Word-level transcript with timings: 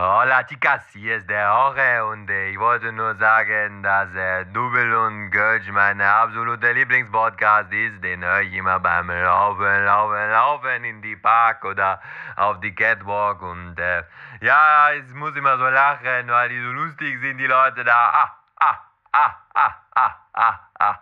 Hola 0.00 0.44
chicas, 0.44 0.84
hier 0.92 1.16
ist 1.16 1.28
der 1.28 1.46
Jorge 1.48 2.06
und 2.06 2.30
ich 2.30 2.56
wollte 2.56 2.92
nur 2.92 3.16
sagen, 3.16 3.82
dass 3.82 4.14
äh, 4.14 4.44
Double 4.44 4.94
und 4.94 5.32
Gölsch 5.32 5.68
mein 5.72 6.00
absoluter 6.00 6.72
Lieblingspodcast 6.72 7.72
ist. 7.72 8.04
Den 8.04 8.22
höre 8.22 8.42
ich 8.42 8.52
immer 8.52 8.78
beim 8.78 9.10
Laufen, 9.10 9.84
Laufen, 9.84 10.30
Laufen 10.30 10.84
in 10.84 11.02
die 11.02 11.16
Park 11.16 11.64
oder 11.64 12.00
auf 12.36 12.60
die 12.60 12.72
Catwalk 12.72 13.42
und 13.42 13.76
äh, 13.80 14.04
ja, 14.40 14.92
ich 14.92 15.12
muss 15.14 15.34
immer 15.34 15.58
so 15.58 15.64
lachen, 15.64 16.28
weil 16.28 16.48
die 16.48 16.62
so 16.62 16.70
lustig 16.70 17.18
sind, 17.20 17.38
die 17.38 17.48
Leute 17.48 17.82
da. 17.82 18.08
Ah, 18.22 18.36
ah, 18.60 18.78
ah, 19.10 19.34
ah, 19.54 19.74
ah, 19.96 20.14
ah, 20.32 20.60
ah. 20.78 20.94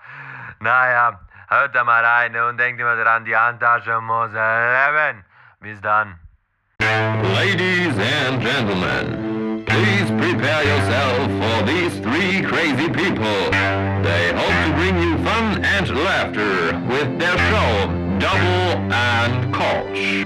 Naja, 0.61 1.21
hört 1.49 1.75
da 1.75 1.85
mal 1.85 2.03
rein 2.03 2.35
und 2.35 2.57
denkt 2.57 2.81
immer 2.81 2.97
dran, 2.97 3.27
die 3.27 3.37
Handtasche 3.37 4.01
muss 4.01 4.33
leben. 4.33 5.23
Bis 5.61 5.83
dann. 5.83 6.19
Ladies 7.23 7.97
and 7.97 8.43
gentlemen, 8.43 9.65
please 9.65 10.11
prepare 10.11 10.63
yourself 10.65 11.17
for 11.41 11.67
these 11.67 11.99
three 12.01 12.43
crazy 12.43 12.89
people. 12.91 13.51
They 14.03 14.33
hope 14.35 14.57
to 14.65 14.73
bring 14.77 14.97
you 15.01 15.17
fun 15.25 15.65
and 15.65 15.89
laughter 16.05 16.79
with 16.89 17.19
their 17.19 17.39
show, 17.49 17.87
Double 18.19 18.93
and 18.93 19.55
Koch. 19.55 20.25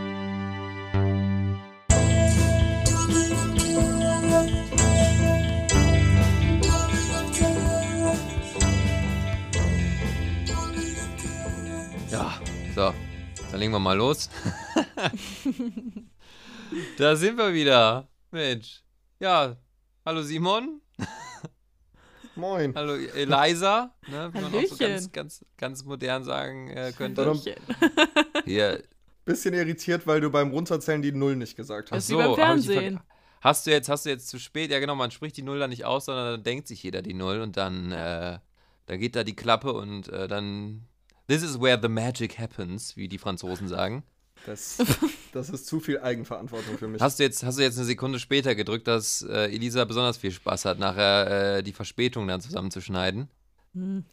Ja, 12.10 12.32
so, 12.74 12.92
dann 13.52 13.60
legen 13.60 13.72
wir 13.72 13.78
mal 13.78 13.96
los. 13.96 14.28
da 16.98 17.16
sind 17.16 17.36
wir 17.36 17.52
wieder. 17.52 18.08
Mensch. 18.30 18.82
Ja, 19.18 19.56
hallo 20.04 20.22
Simon. 20.22 20.80
Moin. 22.36 22.74
Hallo 22.74 22.94
Eliza, 22.94 23.94
ne, 24.08 24.30
wie 24.32 24.40
man 24.40 24.54
auch 24.54 24.66
so 24.66 24.76
ganz, 24.76 25.12
ganz, 25.12 25.44
ganz 25.56 25.84
modern 25.84 26.24
sagen 26.24 26.70
äh, 26.70 26.92
könnte. 26.96 27.26
Hallöchen. 27.26 27.54
Hier, 28.44 28.82
Bisschen 29.24 29.54
irritiert, 29.54 30.06
weil 30.06 30.20
du 30.20 30.30
beim 30.30 30.50
Runterzählen 30.50 31.02
die 31.02 31.12
Null 31.12 31.36
nicht 31.36 31.56
gesagt 31.56 31.90
hast. 31.90 32.04
ist 32.04 32.10
wie 32.10 32.16
beim 32.16 32.24
so, 32.24 32.30
ich 32.30 32.36
die 32.36 32.42
Fernsehen. 32.42 33.00
Hast 33.40 33.66
du 33.66 33.70
jetzt, 33.70 33.88
hast 33.88 34.04
du 34.04 34.10
jetzt 34.10 34.28
zu 34.28 34.38
spät? 34.38 34.70
Ja, 34.70 34.80
genau, 34.80 34.94
man 34.94 35.10
spricht 35.10 35.36
die 35.36 35.42
Null 35.42 35.58
dann 35.58 35.70
nicht 35.70 35.84
aus, 35.84 36.06
sondern 36.06 36.32
dann 36.32 36.42
denkt 36.42 36.68
sich 36.68 36.82
jeder 36.82 37.00
die 37.00 37.14
Null 37.14 37.40
und 37.40 37.56
dann, 37.56 37.92
äh, 37.92 38.38
dann 38.86 38.98
geht 38.98 39.16
da 39.16 39.24
die 39.24 39.36
Klappe 39.36 39.72
und 39.72 40.08
äh, 40.08 40.26
dann. 40.28 40.86
This 41.28 41.42
is 41.42 41.60
where 41.60 41.78
the 41.80 41.88
magic 41.88 42.38
happens, 42.38 42.96
wie 42.96 43.08
die 43.08 43.18
Franzosen 43.18 43.68
sagen. 43.68 44.02
Das, 44.46 44.78
das 45.32 45.50
ist 45.50 45.66
zu 45.66 45.80
viel 45.80 46.00
Eigenverantwortung 46.00 46.78
für 46.78 46.88
mich. 46.88 47.00
Hast 47.00 47.18
du 47.18 47.22
jetzt, 47.22 47.42
hast 47.42 47.58
du 47.58 47.62
jetzt 47.62 47.76
eine 47.76 47.86
Sekunde 47.86 48.18
später 48.18 48.54
gedrückt, 48.54 48.88
dass 48.88 49.22
äh, 49.22 49.46
Elisa 49.46 49.84
besonders 49.84 50.18
viel 50.18 50.30
Spaß 50.30 50.64
hat, 50.64 50.78
nachher 50.78 51.58
äh, 51.58 51.62
die 51.62 51.72
Verspätung 51.72 52.26
dann 52.28 52.40
zusammenzuschneiden? 52.40 53.28
Hm. 53.74 54.04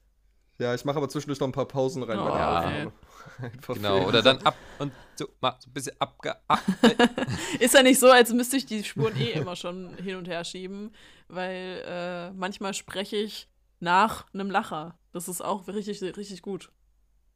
ja, 0.59 0.75
ich 0.75 0.85
mache 0.85 0.97
aber 0.97 1.09
zwischendurch 1.09 1.39
noch 1.39 1.47
ein 1.47 1.53
paar 1.53 1.67
Pausen 1.67 2.03
rein. 2.03 2.19
Oh. 2.19 2.91
Einfach 3.41 3.75
Genau, 3.75 4.07
oder 4.07 4.21
dann 4.21 4.37
ab 4.39 4.55
und 4.79 4.91
so, 5.15 5.27
mal 5.41 5.55
so 5.59 5.69
ein 5.69 5.73
bisschen 5.73 5.99
abge. 5.99 6.35
Ab, 6.47 6.61
Ist 7.59 7.73
ja 7.73 7.83
nicht 7.83 7.99
so, 7.99 8.09
als 8.09 8.31
müsste 8.31 8.57
ich 8.57 8.65
die 8.65 8.83
Spuren 8.83 9.15
eh 9.17 9.31
immer 9.31 9.55
schon 9.55 9.95
hin 9.97 10.15
und 10.15 10.27
her 10.27 10.43
schieben, 10.43 10.91
weil 11.27 11.83
äh, 11.85 12.31
manchmal 12.31 12.73
spreche 12.73 13.17
ich 13.17 13.47
nach 13.79 14.25
einem 14.33 14.49
Lacher. 14.49 14.97
Das 15.11 15.27
ist 15.27 15.41
auch 15.43 15.67
richtig, 15.67 16.02
richtig 16.02 16.41
gut. 16.41 16.71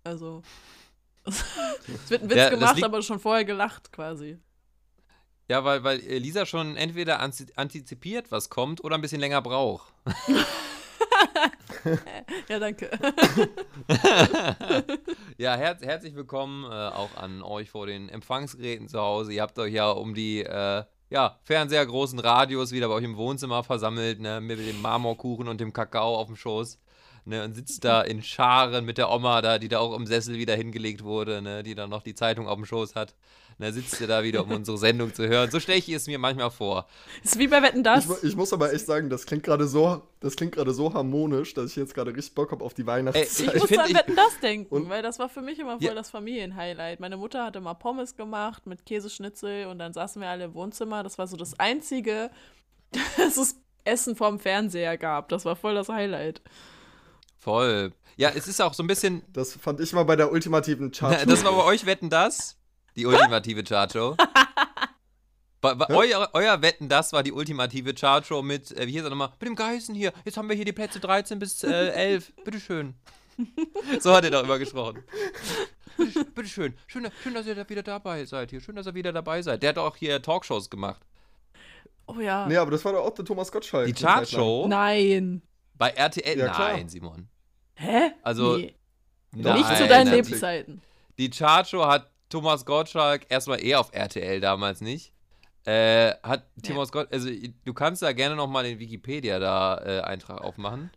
Also. 0.03 0.41
Es 1.25 2.09
wird 2.09 2.23
ein 2.23 2.29
Witz 2.29 2.37
Ja, 2.37 2.49
gemacht, 2.49 2.83
aber 2.83 3.01
schon 3.01 3.19
vorher 3.19 3.45
gelacht 3.45 3.91
quasi. 3.91 4.37
ja, 5.47 5.63
weil, 5.63 5.83
weil 5.83 5.99
Elisa 6.01 6.45
schon 6.45 6.75
entweder 6.77 7.19
antizipiert, 7.19 8.31
was 8.31 8.49
kommt, 8.49 8.83
oder 8.83 8.95
ein 8.95 9.01
bisschen 9.01 9.21
länger 9.21 9.41
braucht. 9.41 9.93
Ja, 12.47 12.59
danke. 12.59 12.91
ja, 15.37 15.55
her 15.55 15.77
herzlich 15.81 16.15
willkommen 16.15 16.65
äh, 16.65 16.67
auch 16.67 17.15
an 17.15 17.41
euch 17.41 17.71
vor 17.71 17.87
den 17.87 18.09
Empfangsgeräten 18.09 18.87
zu 18.87 18.99
Hause. 18.99 19.33
Ihr 19.33 19.41
habt 19.41 19.57
euch 19.57 19.73
ja 19.73 19.89
um 19.89 20.13
die 20.13 20.41
äh, 20.43 20.83
ja, 21.09 21.39
Fernseher 21.43 21.85
großen 21.85 22.19
Radios 22.19 22.71
wieder 22.71 22.87
bei 22.87 22.93
euch 22.95 23.03
im 23.03 23.17
Wohnzimmer 23.17 23.63
versammelt, 23.63 24.19
ne, 24.19 24.41
mit 24.41 24.59
dem 24.59 24.81
Marmorkuchen 24.81 25.47
und 25.47 25.59
dem 25.59 25.73
Kakao 25.73 26.17
auf 26.17 26.27
dem 26.27 26.35
Schoß. 26.35 26.79
Ne, 27.23 27.43
und 27.43 27.53
sitzt 27.53 27.83
da 27.85 28.01
in 28.01 28.23
Scharen 28.23 28.83
mit 28.83 28.97
der 28.97 29.11
Oma 29.11 29.43
da, 29.43 29.59
die 29.59 29.67
da 29.67 29.77
auch 29.77 29.95
im 29.95 30.07
Sessel 30.07 30.39
wieder 30.39 30.55
hingelegt 30.55 31.03
wurde, 31.03 31.41
ne, 31.43 31.61
die 31.61 31.75
dann 31.75 31.91
noch 31.91 32.01
die 32.01 32.15
Zeitung 32.15 32.47
auf 32.47 32.55
dem 32.55 32.65
Schoß 32.65 32.95
hat. 32.95 33.13
Ne, 33.59 33.71
sitzt 33.71 34.01
ihr 34.01 34.07
da 34.07 34.23
wieder, 34.23 34.41
um 34.43 34.49
unsere 34.51 34.79
Sendung 34.79 35.13
zu 35.13 35.27
hören. 35.27 35.51
So 35.51 35.59
stelle 35.59 35.77
ich 35.77 35.87
es 35.89 36.07
mir 36.07 36.17
manchmal 36.17 36.49
vor. 36.49 36.87
Ist 37.23 37.37
wie 37.37 37.47
bei 37.47 37.61
Wetten, 37.61 37.83
das. 37.83 38.09
Ich, 38.09 38.29
ich 38.31 38.35
muss 38.35 38.51
aber 38.53 38.73
echt 38.73 38.87
sagen, 38.87 39.11
das 39.11 39.27
klingt 39.27 39.43
gerade 39.43 39.67
so, 39.67 40.01
das 40.19 40.35
klingt 40.35 40.53
gerade 40.55 40.73
so 40.73 40.95
harmonisch, 40.95 41.53
dass 41.53 41.69
ich 41.69 41.75
jetzt 41.75 41.93
gerade 41.93 42.09
richtig 42.15 42.33
Bock 42.33 42.51
habe 42.51 42.65
auf 42.65 42.73
die 42.73 42.87
Weihnachtszeit. 42.87 43.53
Ich 43.53 43.61
muss 43.69 43.77
an 43.77 43.93
Wetten, 43.93 44.15
das 44.15 44.39
denken, 44.39 44.73
Und- 44.73 44.89
weil 44.89 45.03
das 45.03 45.19
war 45.19 45.29
für 45.29 45.41
mich 45.43 45.59
immer 45.59 45.73
voll 45.73 45.83
Ja. 45.83 45.93
das 45.93 46.09
Familienhighlight. 46.09 46.99
Meine 46.99 47.17
Mutter 47.17 47.45
hatte 47.45 47.61
mal 47.61 47.75
Pommes 47.75 48.15
gemacht 48.15 48.65
mit 48.65 48.83
Käseschnitzel 48.87 49.67
und 49.67 49.77
dann 49.77 49.93
saßen 49.93 50.19
wir 50.19 50.29
alle 50.29 50.45
im 50.45 50.55
Wohnzimmer. 50.55 51.03
Das 51.03 51.19
war 51.19 51.27
so 51.27 51.37
das 51.37 51.59
Einzige, 51.59 52.31
dass 53.17 53.37
es 53.37 53.57
Essen 53.83 54.15
vorm 54.15 54.39
Fernseher 54.39 54.97
gab. 54.97 55.29
Das 55.29 55.45
war 55.45 55.55
voll 55.55 55.75
das 55.75 55.87
Highlight. 55.89 56.41
Voll. 57.41 57.91
Ja, 58.17 58.29
es 58.29 58.47
ist 58.47 58.61
auch 58.61 58.73
so 58.75 58.83
ein 58.83 58.87
bisschen 58.87 59.23
Das 59.33 59.53
fand 59.53 59.79
ich 59.79 59.91
mal 59.93 60.03
bei 60.03 60.15
der 60.15 60.31
ultimativen 60.31 60.91
Chart. 60.91 61.25
Das 61.27 61.43
war 61.43 61.51
bei 61.53 61.63
euch 61.63 61.85
Wetten 61.87 62.09
das? 62.09 62.55
Die 62.95 63.05
ultimative 63.07 63.63
Chartshow. 63.63 64.15
Bei, 65.59 65.75
bei 65.75 65.89
euer, 65.89 66.29
euer 66.33 66.61
Wetten 66.61 66.87
das 66.87 67.13
war 67.13 67.23
die 67.23 67.31
ultimative 67.31 67.93
Chartshow 67.93 68.41
mit, 68.41 68.71
äh, 68.77 68.85
wie 68.87 68.91
hieß 68.93 69.03
er 69.03 69.09
nochmal? 69.09 69.29
Mit 69.39 69.47
dem 69.49 69.55
Geißen 69.55 69.93
hier. 69.95 70.13
Jetzt 70.23 70.37
haben 70.37 70.49
wir 70.49 70.55
hier 70.55 70.65
die 70.65 70.71
Plätze 70.73 70.99
13 70.99 71.39
bis 71.39 71.63
äh, 71.63 71.89
11. 71.89 72.33
Bitteschön. 72.43 72.93
So 73.99 74.13
hat 74.13 74.23
er 74.23 74.31
darüber 74.31 74.59
gesprochen. 74.59 75.03
Bitte- 75.97 76.25
Bitteschön. 76.25 76.73
Schön, 76.87 77.07
schön, 77.23 77.33
dass 77.33 77.45
ihr 77.47 77.55
da 77.55 77.67
wieder 77.67 77.81
dabei 77.83 78.25
seid 78.25 78.51
hier. 78.51 78.61
Schön, 78.61 78.75
dass 78.75 78.85
ihr 78.85 78.93
wieder 78.93 79.11
dabei 79.13 79.41
seid. 79.41 79.63
Der 79.63 79.69
hat 79.69 79.77
auch 79.77 79.95
hier 79.95 80.21
Talkshows 80.21 80.69
gemacht. 80.69 81.01
Oh 82.07 82.19
ja. 82.19 82.45
Nee, 82.47 82.57
aber 82.57 82.71
das 82.71 82.83
war 82.85 82.93
doch 82.93 83.03
auch 83.05 83.13
der 83.13 83.25
Thomas 83.25 83.51
Gottschalk. 83.51 83.87
Die. 83.87 83.93
Chartshow 83.93 84.67
Nein. 84.67 85.41
bei 85.75 85.89
RTL. 85.91 86.37
Ja. 86.37 86.57
Nein, 86.57 86.89
Simon. 86.89 87.27
Hä? 87.81 88.11
Also, 88.21 88.57
nee. 88.57 88.75
Nein, 89.33 89.57
Nicht 89.57 89.77
zu 89.77 89.87
deinen 89.87 90.07
natürlich. 90.07 90.29
Lebzeiten. 90.29 90.81
Die 91.17 91.29
Chartshow 91.29 91.85
hat 91.85 92.11
Thomas 92.29 92.65
Gottschalk 92.65 93.25
erstmal 93.29 93.63
eher 93.63 93.79
auf 93.79 93.89
RTL 93.93 94.39
damals 94.39 94.81
nicht. 94.81 95.13
Äh, 95.65 96.13
hat 96.23 96.45
Thomas 96.65 96.91
Gott, 96.91 97.11
also 97.11 97.29
du 97.65 97.73
kannst 97.73 98.01
da 98.01 98.13
gerne 98.13 98.35
nochmal 98.35 98.63
den 98.63 98.79
Wikipedia 98.79 99.39
da 99.39 99.77
äh, 99.85 100.01
Eintrag 100.01 100.41
aufmachen. 100.41 100.91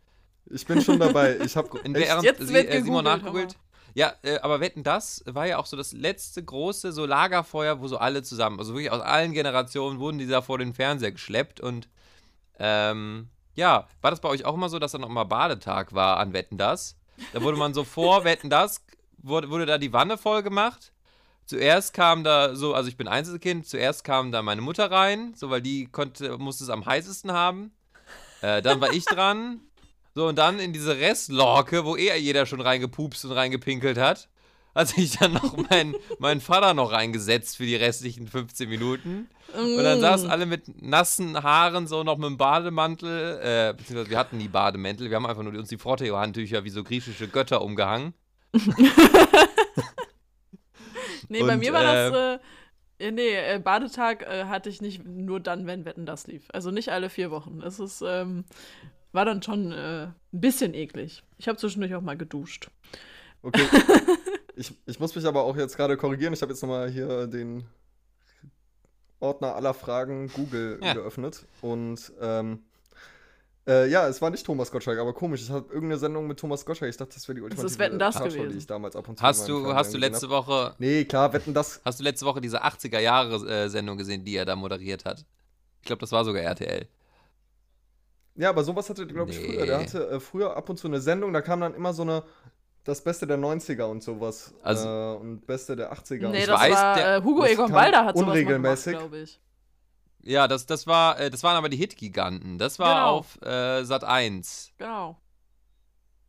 Ich 0.47 0.65
bin 0.65 0.81
schon 0.81 0.99
dabei. 0.99 1.37
Ich 1.43 1.55
habe 1.55 1.69
während 1.83 2.23
Jetzt 2.23 2.47
Sie, 2.47 2.53
wird 2.53 2.67
äh, 2.67 2.81
Simon 2.81 3.03
gegoogelt, 3.03 3.23
nachgegoogelt. 3.23 3.55
Ja, 3.93 4.13
äh, 4.23 4.39
aber 4.39 4.59
wetten, 4.59 4.83
das 4.83 5.23
war 5.27 5.45
ja 5.47 5.57
auch 5.57 5.65
so 5.65 5.77
das 5.77 5.93
letzte 5.93 6.43
große 6.43 6.91
so 6.91 7.05
Lagerfeuer, 7.05 7.79
wo 7.79 7.87
so 7.87 7.97
alle 7.97 8.23
zusammen, 8.23 8.59
also 8.59 8.73
wirklich 8.73 8.91
aus 8.91 9.01
allen 9.01 9.31
Generationen 9.33 9.99
wurden 9.99 10.17
die 10.17 10.27
da 10.27 10.41
vor 10.41 10.57
den 10.57 10.73
Fernseher 10.73 11.11
geschleppt 11.11 11.61
und 11.61 11.87
ähm, 12.59 13.29
ja, 13.55 13.87
war 14.01 14.11
das 14.11 14.21
bei 14.21 14.29
euch 14.29 14.45
auch 14.45 14.53
immer 14.53 14.69
so, 14.69 14.79
dass 14.79 14.91
dann 14.91 15.01
nochmal 15.01 15.25
Badetag 15.25 15.93
war 15.93 16.17
an 16.17 16.33
Wetten 16.33 16.57
das? 16.57 16.97
Da 17.33 17.41
wurde 17.41 17.57
man 17.57 17.73
so 17.73 17.83
vor 17.83 18.23
Wetten 18.25 18.49
das, 18.49 18.85
wurde, 19.17 19.49
wurde 19.49 19.65
da 19.65 19.77
die 19.77 19.93
Wanne 19.93 20.17
voll 20.17 20.43
gemacht. 20.43 20.91
Zuerst 21.45 21.93
kam 21.93 22.23
da 22.23 22.55
so, 22.55 22.73
also 22.73 22.89
ich 22.89 22.97
bin 22.97 23.07
Einzelkind, 23.07 23.67
zuerst 23.67 24.03
kam 24.03 24.31
da 24.31 24.41
meine 24.41 24.61
Mutter 24.61 24.89
rein, 24.89 25.33
so 25.35 25.49
weil 25.49 25.61
die 25.61 25.85
konnte, 25.85 26.37
musste 26.37 26.63
es 26.63 26.69
am 26.69 26.85
heißesten 26.85 27.31
haben. 27.31 27.71
Äh, 28.41 28.61
dann 28.61 28.81
war 28.81 28.91
ich 28.93 29.05
dran. 29.05 29.61
So, 30.15 30.27
und 30.27 30.37
dann 30.37 30.59
in 30.59 30.73
diese 30.73 30.97
Restlorke, 30.97 31.85
wo 31.85 31.97
eh 31.97 32.15
jeder 32.17 32.45
schon 32.45 32.61
reingepupst 32.61 33.25
und 33.25 33.33
reingepinkelt 33.33 33.97
hat, 33.97 34.29
hat 34.75 34.89
sich 34.89 35.17
dann 35.17 35.33
noch 35.33 35.55
mein, 35.69 35.95
mein 36.19 36.41
Vater 36.41 36.73
noch 36.73 36.91
reingesetzt 36.91 37.57
für 37.57 37.65
die 37.65 37.75
restlichen 37.75 38.27
15 38.27 38.69
Minuten. 38.69 39.29
Und 39.53 39.83
dann 39.83 39.99
Mm. 39.99 40.01
saßen 40.01 40.29
alle 40.29 40.45
mit 40.45 40.81
nassen 40.81 41.41
Haaren 41.41 41.87
so 41.87 42.03
noch 42.03 42.17
mit 42.17 42.27
dem 42.27 42.37
Bademantel, 42.37 43.39
äh, 43.41 43.73
beziehungsweise 43.73 44.09
wir 44.09 44.17
hatten 44.17 44.37
nie 44.37 44.49
Bademäntel, 44.49 45.09
wir 45.09 45.15
haben 45.15 45.25
einfach 45.25 45.43
nur 45.43 45.53
uns 45.53 45.69
die 45.69 45.77
Frotteo-Handtücher 45.77 46.63
wie 46.65 46.69
so 46.69 46.83
griechische 46.83 47.27
Götter 47.27 47.61
umgehangen. 47.61 48.13
Nee, 51.29 51.41
bei 51.41 51.53
Und, 51.53 51.59
mir 51.59 51.73
war 51.73 51.83
das. 51.83 52.39
Äh, 52.99 53.11
nee, 53.11 53.35
äh, 53.35 53.59
Badetag 53.59 54.21
äh, 54.23 54.45
hatte 54.45 54.69
ich 54.69 54.81
nicht 54.81 55.05
nur 55.05 55.39
dann, 55.39 55.65
wenn 55.65 55.85
Wetten 55.85 56.05
das 56.05 56.27
lief. 56.27 56.43
Also 56.53 56.71
nicht 56.71 56.89
alle 56.89 57.09
vier 57.09 57.31
Wochen. 57.31 57.61
Es 57.61 57.79
ist, 57.79 58.03
ähm, 58.05 58.45
war 59.11 59.25
dann 59.25 59.41
schon 59.41 59.71
äh, 59.71 60.03
ein 60.05 60.13
bisschen 60.31 60.73
eklig. 60.73 61.23
Ich 61.37 61.47
habe 61.47 61.57
zwischendurch 61.57 61.95
auch 61.95 62.01
mal 62.01 62.17
geduscht. 62.17 62.69
Okay. 63.45 63.61
ich, 64.55 64.73
ich 64.85 64.99
muss 64.99 65.15
mich 65.15 65.25
aber 65.25 65.43
auch 65.43 65.55
jetzt 65.55 65.77
gerade 65.77 65.95
korrigieren. 65.97 66.33
Ich 66.33 66.41
habe 66.41 66.51
jetzt 66.51 66.61
nochmal 66.61 66.89
hier 66.89 67.27
den 67.27 67.63
Ordner 69.19 69.55
aller 69.55 69.73
Fragen 69.73 70.29
Google 70.33 70.79
Ja. 70.81 70.93
geöffnet. 70.93 71.45
Und 71.61 72.11
ähm, 72.21 72.59
äh, 73.67 73.89
ja, 73.89 74.07
es 74.07 74.21
war 74.21 74.29
nicht 74.29 74.45
Thomas 74.45 74.71
Gottschalk, 74.71 74.99
aber 74.99 75.13
komisch. 75.13 75.41
Ich 75.41 75.49
habe 75.49 75.65
irgendeine 75.73 75.97
Sendung 75.97 76.27
mit 76.27 76.39
Thomas 76.39 76.65
Gottschalk. 76.65 76.89
Ich 76.89 76.97
dachte, 76.97 77.13
das 77.15 77.27
wäre 77.27 77.35
die 77.35 77.41
ultimative 77.41 77.67
ist 77.67 77.79
Wetten, 77.79 77.97
das 77.99 78.15
Talkshow, 78.15 78.37
gewesen. 78.37 78.51
die 78.51 78.57
ich 78.59 78.67
damals 78.67 78.95
ab 78.95 79.07
und 79.07 79.17
zu 79.17 79.23
Hast 79.23 79.47
du, 79.47 79.73
hast 79.73 79.93
du 79.93 79.97
letzte. 79.97 80.29
Woche, 80.29 80.75
Nee, 80.77 81.05
klar, 81.05 81.33
Wetten 81.33 81.53
das. 81.53 81.81
hast 81.83 81.99
du 81.99 82.03
letzte 82.03 82.25
Woche 82.25 82.41
diese 82.41 82.63
80er 82.63 82.99
Jahre 82.99 83.35
äh, 83.47 83.69
Sendung 83.69 83.97
gesehen, 83.97 84.23
die 84.23 84.35
er 84.35 84.45
da 84.45 84.55
moderiert 84.55 85.05
hat? 85.05 85.25
Ich 85.81 85.87
glaube, 85.87 85.99
das 85.99 86.11
war 86.11 86.25
sogar 86.25 86.41
RTL. 86.43 86.87
Ja, 88.35 88.49
aber 88.49 88.63
sowas 88.63 88.89
hatte, 88.89 89.07
glaube 89.07 89.31
ich, 89.31 89.39
früher. 89.39 89.65
Der 89.65 89.79
hatte 89.79 90.09
äh, 90.09 90.19
früher 90.19 90.57
ab 90.57 90.69
und 90.69 90.77
zu 90.77 90.87
eine 90.87 90.99
Sendung, 90.99 91.31
da 91.33 91.41
kam 91.41 91.61
dann 91.61 91.73
immer 91.73 91.93
so 91.93 92.01
eine, 92.03 92.23
das 92.85 93.01
Beste 93.03 93.27
der 93.27 93.37
90er 93.37 93.83
und 93.83 94.01
sowas. 94.01 94.53
Also- 94.63 94.87
äh, 94.87 95.15
und 95.17 95.45
Beste 95.45 95.75
der 95.75 95.91
80er. 95.91 96.29
Nee, 96.29 96.39
Ich 96.39 96.45
das 96.45 96.59
weiß, 96.61 96.73
war 96.73 96.95
der- 96.95 97.15
äh, 97.17 97.21
Hugo 97.23 97.41
das 97.41 97.51
Egon 97.51 97.71
Balder 97.71 98.05
hat 98.05 98.15
sowas 98.17 98.29
unregelmäßig. 98.29 98.97
glaube 98.97 99.17
ich. 99.19 99.41
Ja, 100.23 100.47
das, 100.47 100.65
das 100.65 100.87
war, 100.87 101.19
äh, 101.19 101.29
das 101.29 101.43
waren 101.43 101.55
aber 101.57 101.69
die 101.69 101.77
Hit-Giganten. 101.77 102.57
Das 102.57 102.79
war 102.79 102.95
Genau. 102.95 103.17
auf 103.17 103.41
äh, 103.43 103.83
Sat 103.83 104.03
1. 104.03 104.71
Genau. 104.77 105.19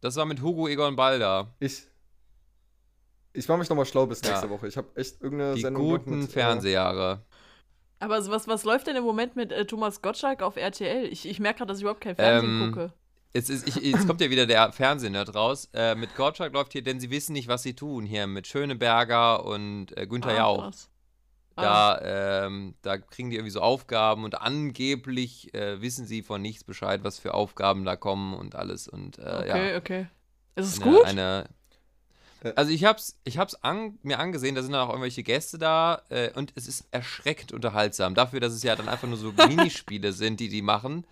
Das 0.01 0.17
war 0.17 0.27
mit 0.27 0.43
Hugo 0.43 0.69
Egon 0.69 0.97
Balder. 0.97 1.55
Ich, 1.61 1.83
ich 3.33 3.49
mache 3.49 3.59
mich 3.59 3.69
nochmal 3.71 3.87
schlau 3.87 4.07
bis 4.07 4.21
Ja. 4.23 4.31
nächste 4.31 4.51
Woche. 4.51 4.67
Ich 4.69 4.77
habe 4.77 4.89
echt 4.97 5.23
irgendeine 5.23 5.55
Die 5.55 5.63
Sendung 5.63 5.83
guten 5.83 6.19
mit, 6.21 6.31
Fernsehjahre. 6.33 7.23
Aber 7.99 8.27
was, 8.29 8.47
was 8.49 8.65
läuft 8.65 8.87
denn 8.87 8.97
im 8.97 9.05
Moment 9.05 9.37
mit 9.37 9.53
äh, 9.53 9.65
Thomas 9.67 10.03
Gottschalk 10.03 10.43
auf 10.43 10.57
RTL? 10.57 11.07
Ich, 11.07 11.27
ich 11.27 11.41
merke 11.41 11.59
gerade, 11.59 11.69
dass 11.69 11.79
ich 11.79 11.83
überhaupt 11.83 12.03
kein 12.03 12.17
Fernsehen 12.17 12.63
Ähm, 12.63 12.73
gucke. 12.73 12.93
Jetzt, 13.37 13.51
ist, 13.51 13.69
ich, 13.69 13.77
jetzt 13.77 14.07
kommt 14.07 14.23
ja 14.23 14.31
wieder 14.31 14.47
der 14.47 14.73
Fernsehnerd 14.73 15.35
raus. 15.35 15.69
Äh, 15.75 15.95
mit 15.95 16.15
Gottschalk 16.17 16.55
läuft 16.55 16.73
hier, 16.73 16.83
denn 16.83 17.01
sie 17.01 17.11
wissen 17.11 17.35
nicht, 17.35 17.49
was 17.49 17.63
sie 17.63 17.75
tun. 17.75 18.07
Hier 18.07 18.27
mit 18.27 18.47
Schöneberger 18.47 19.45
und 19.45 19.95
äh, 19.97 20.07
Günther 20.07 20.31
Ah, 20.31 20.37
Jauch. 20.37 20.63
krass. 20.63 20.89
Da, 21.55 22.01
ähm, 22.47 22.75
da 22.83 22.99
kriegen 22.99 23.29
die 23.31 23.37
irgendwie 23.37 23.51
so 23.51 23.61
Aufgaben 23.61 24.25
und 24.25 24.41
angeblich 24.41 25.53
äh, 25.55 25.81
wissen 25.83 26.07
sie 26.07 26.23
von 26.23 26.41
nichts 26.43 26.65
Bescheid, 26.65 27.05
was 27.05 27.19
für 27.19 27.33
Aufgaben 27.35 27.85
da 27.85 27.95
kommen 27.97 28.35
und 28.35 28.55
alles. 28.55 28.89
Und 28.89 29.19
äh, 29.19 29.23
okay, 29.23 29.71
ja. 29.73 29.77
okay. 29.79 30.07
Ist 30.55 30.67
es 30.69 30.83
eine, 30.83 30.91
gut? 30.91 31.05
Eine, 31.05 31.45
Äh. 32.43 32.53
also 32.57 32.71
ich 32.73 32.85
hab's, 32.85 33.19
ich 33.25 33.37
hab's 33.39 33.55
an, 33.57 33.99
mir 34.03 34.19
angesehen, 34.19 34.55
da 34.55 34.63
sind 34.63 34.73
dann 34.73 34.83
auch 34.83 34.91
irgendwelche 34.91 35.23
Gäste 35.23 35.59
da 35.59 36.03
äh, 36.11 36.31
und 36.35 36.53
es 36.57 36.69
ist 36.69 36.87
erschreckend 36.91 37.53
unterhaltsam. 37.53 38.15
Dafür, 38.15 38.41
dass 38.41 38.53
es 38.53 38.63
ja 38.63 38.77
dann 38.77 38.89
einfach 38.89 39.09
nur 39.09 39.19
so 39.19 39.33
Minispiele 39.49 40.13
sind, 40.13 40.41
die 40.41 40.49
die 40.49 40.63
machen. 40.63 41.07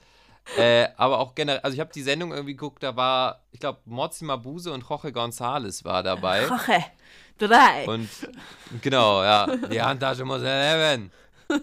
Äh, 0.59 0.89
aber 0.99 1.21
auch 1.21 1.35
generell, 1.35 1.61
also 1.61 1.75
ich 1.75 1.81
habe 1.81 1.91
die 1.93 2.03
Sendung 2.03 2.31
irgendwie 2.31 2.53
geguckt, 2.53 2.83
da 2.83 2.95
war, 2.97 3.45
ich 3.51 3.61
glaube, 3.61 3.81
Mozzi 3.87 4.27
Mabuse 4.27 4.73
und 4.73 4.87
Jorge 4.87 5.09
González 5.09 5.85
war 5.85 6.03
dabei. 6.03 6.45
Rache. 6.45 6.85
Drei. 7.39 7.87
Und 7.87 8.09
genau, 8.83 9.23
ja, 9.23 9.47
die 9.57 9.81
Handtasche 9.81 10.25
muss 10.25 10.43
leben. 10.43 11.11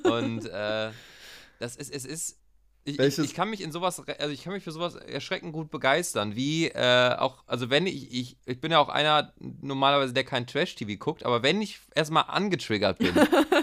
Und 0.04 0.46
äh, 0.46 0.90
das 1.60 1.76
ist, 1.76 1.94
es 1.94 2.06
ist, 2.06 2.38
ich, 2.84 3.00
ich, 3.00 3.20
ich 3.20 3.34
kann 3.34 3.50
mich 3.50 3.62
in 3.62 3.72
sowas, 3.72 4.02
also 4.08 4.34
ich 4.34 4.44
kann 4.44 4.54
mich 4.54 4.64
für 4.64 4.72
sowas 4.72 4.96
erschreckend 4.96 5.54
gut 5.54 5.70
begeistern, 5.70 6.36
wie 6.36 6.68
äh, 6.68 7.16
auch, 7.18 7.44
also 7.46 7.70
wenn 7.70 7.86
ich, 7.86 8.12
ich, 8.12 8.38
ich 8.46 8.60
bin 8.60 8.72
ja 8.72 8.80
auch 8.80 8.90
einer 8.90 9.34
normalerweise, 9.38 10.14
der 10.14 10.24
kein 10.24 10.48
Trash-TV 10.48 10.98
guckt, 10.98 11.24
aber 11.24 11.44
wenn 11.44 11.62
ich 11.62 11.80
erstmal 11.94 12.26
angetriggert 12.28 12.98
bin, 12.98 13.14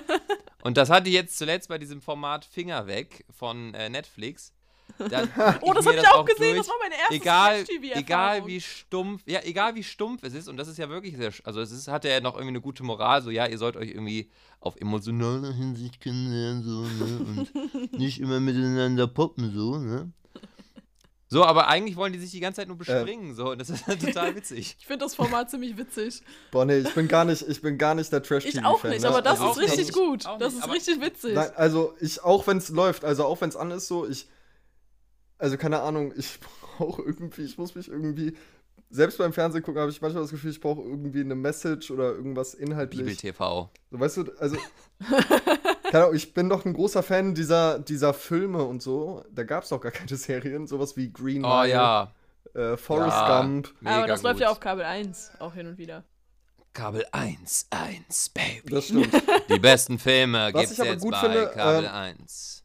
und 0.62 0.76
das 0.76 0.88
hatte 0.88 1.09
ich 1.09 1.14
jetzt 1.14 1.37
zuletzt 1.37 1.69
bei 1.69 1.79
diesem 1.79 2.00
Format 2.00 2.44
Finger 2.44 2.87
weg 2.87 3.25
von 3.37 3.75
äh, 3.75 3.88
Netflix, 3.88 4.53
dann 4.99 5.31
oh, 5.62 5.73
das 5.73 5.87
habe 5.87 5.96
ich 5.96 6.08
auch 6.08 6.19
auch 6.19 6.25
gesehen. 6.25 6.55
durch 6.55 6.67
Das 6.67 6.69
war 6.69 6.76
meine 6.82 6.94
erste 6.96 7.14
egal, 7.14 7.56
Trash-TV-Erfahrung. 7.64 8.02
egal 8.05 8.46
wie 8.46 8.61
stumpf, 8.61 9.23
ja, 9.26 9.40
egal 9.44 9.75
wie 9.75 9.82
stumpf 9.85 10.23
es 10.23 10.35
ist, 10.35 10.49
und 10.49 10.56
das 10.56 10.69
ist 10.69 10.79
ja 10.79 10.88
wirklich 10.88 11.17
sehr, 11.17 11.32
also 11.44 11.61
es 11.61 11.70
ist, 11.70 11.88
hat 11.88 12.05
ja 12.05 12.20
noch 12.20 12.35
irgendwie 12.35 12.49
eine 12.49 12.61
gute 12.61 12.82
Moral, 12.82 13.23
so, 13.23 13.31
ja, 13.31 13.46
ihr 13.46 13.58
sollt 13.58 13.76
euch 13.76 13.90
irgendwie 13.90 14.31
auf 14.61 14.76
emotionaler 14.76 15.52
Hinsicht 15.52 16.00
kennenlernen, 16.00 16.62
so, 16.62 16.82
ne, 16.82 17.19
und 17.52 17.93
nicht 17.99 18.20
immer 18.20 18.40
miteinander 18.40 19.06
poppen, 19.06 19.52
so, 19.55 19.79
ne. 19.79 20.12
So, 21.31 21.44
aber 21.44 21.69
eigentlich 21.69 21.96
wollen 21.96 22.14
die 22.14 22.19
sich 22.19 22.31
die 22.31 22.40
ganze 22.40 22.62
Zeit 22.62 22.69
nur 22.69 22.79
bespringen, 22.79 23.35
so, 23.35 23.50
und 23.50 23.61
das 23.61 23.69
ist 23.69 23.87
halt 23.87 24.00
total 24.00 24.35
witzig. 24.35 24.76
Ich 24.81 24.87
finde 24.87 25.05
das 25.05 25.14
Format 25.14 25.50
ziemlich 25.50 25.76
witzig. 25.76 26.23
Boah, 26.50 26.64
nee, 26.64 26.79
ich 26.79 26.94
bin 26.94 27.06
gar 27.06 27.26
nicht, 27.26 27.43
ich 27.46 27.61
bin 27.61 27.76
gar 27.76 27.94
nicht 27.94 28.11
der 28.11 28.23
Trash-TV-Fan. 28.23 28.61
Ich 28.62 28.67
auch 28.67 28.82
nicht, 28.85 29.02
ne? 29.02 29.08
aber 29.08 29.20
das 29.20 29.38
Also 29.38 29.61
ist 29.61 29.69
richtig 29.69 29.88
nicht. 29.88 29.93
gut. 29.94 30.25
Das 30.38 30.55
nicht, 30.55 30.64
ist 30.67 30.73
richtig 30.73 31.00
witzig. 31.02 31.35
Nein, 31.35 31.50
also 31.55 31.94
ich, 32.00 32.23
auch 32.25 32.46
wenn 32.46 32.56
es 32.56 32.70
läuft, 32.70 33.05
also 33.05 33.26
auch 33.26 33.38
wenn 33.43 33.50
es 33.50 33.56
an 33.56 33.70
ist, 33.73 33.88
so, 33.88 34.08
ich, 34.08 34.26
also 35.38 35.56
keine 35.56 35.81
Ahnung, 35.81 36.12
ich 36.17 36.38
brauche 36.79 37.02
irgendwie, 37.02 37.43
ich 37.43 37.58
muss 37.58 37.75
mich 37.75 37.88
irgendwie, 37.88 38.37
selbst 38.90 39.19
beim 39.19 39.32
Fernsehen 39.32 39.62
gucken, 39.62 39.81
habe 39.81 39.90
ich 39.90 40.00
manchmal 40.00 40.23
das 40.23 40.31
Gefühl, 40.31 40.50
ich 40.50 40.61
brauche 40.61 40.81
irgendwie 40.81 41.20
eine 41.20 41.35
Message 41.35 41.90
oder 41.90 42.12
irgendwas 42.12 42.55
inhaltlich. 42.55 43.00
Bibel 43.00 43.17
TV. 43.17 43.70
So, 43.90 44.00
weißt 44.00 44.17
du, 44.19 44.32
also, 44.38 44.56
keine 45.90 46.05
Ahnung, 46.05 46.14
ich 46.14 46.32
bin 46.32 46.49
doch 46.49 46.64
ein 46.64 46.73
großer 46.73 47.02
Fan 47.02 47.35
dieser, 47.35 47.79
dieser 47.79 48.14
Filme 48.14 48.64
und 48.64 48.82
so. 48.82 49.25
Da 49.31 49.44
gab 49.44 49.64
es 49.64 49.70
doch 49.70 49.81
gar 49.81 49.93
keine 49.93 50.17
Serien, 50.17 50.67
sowas 50.67 50.96
wie 50.96 51.12
Green 51.12 51.44
Oh 51.44 51.49
Mile, 51.49 51.70
ja, 51.70 52.12
äh, 52.55 52.76
Forrest 52.76 53.17
Ja. 53.17 53.43
Gump. 53.43 53.75
aber 53.85 54.06
das 54.06 54.23
läuft 54.23 54.37
gut. 54.37 54.43
ja 54.43 54.50
auf 54.50 54.61
Kabel 54.61 54.85
1 54.85 55.32
auch 55.38 55.55
hin 55.55 55.67
und 55.67 55.79
wieder. 55.79 56.05
Kabel 56.73 57.05
1, 57.12 57.67
1, 57.70 58.29
Baby. 58.31 58.70
Das 58.70 58.85
stimmt. 58.85 59.08
Die 59.49 59.58
besten 59.58 59.99
Filme 59.99 60.50
ich 60.50 60.81
aber 60.81 60.90
jetzt 60.90 61.02
gut 61.02 61.12
bei 61.12 61.20
finde, 61.20 61.50
Kabel 61.52 61.85
ähm, 61.85 61.90
1. 61.90 62.64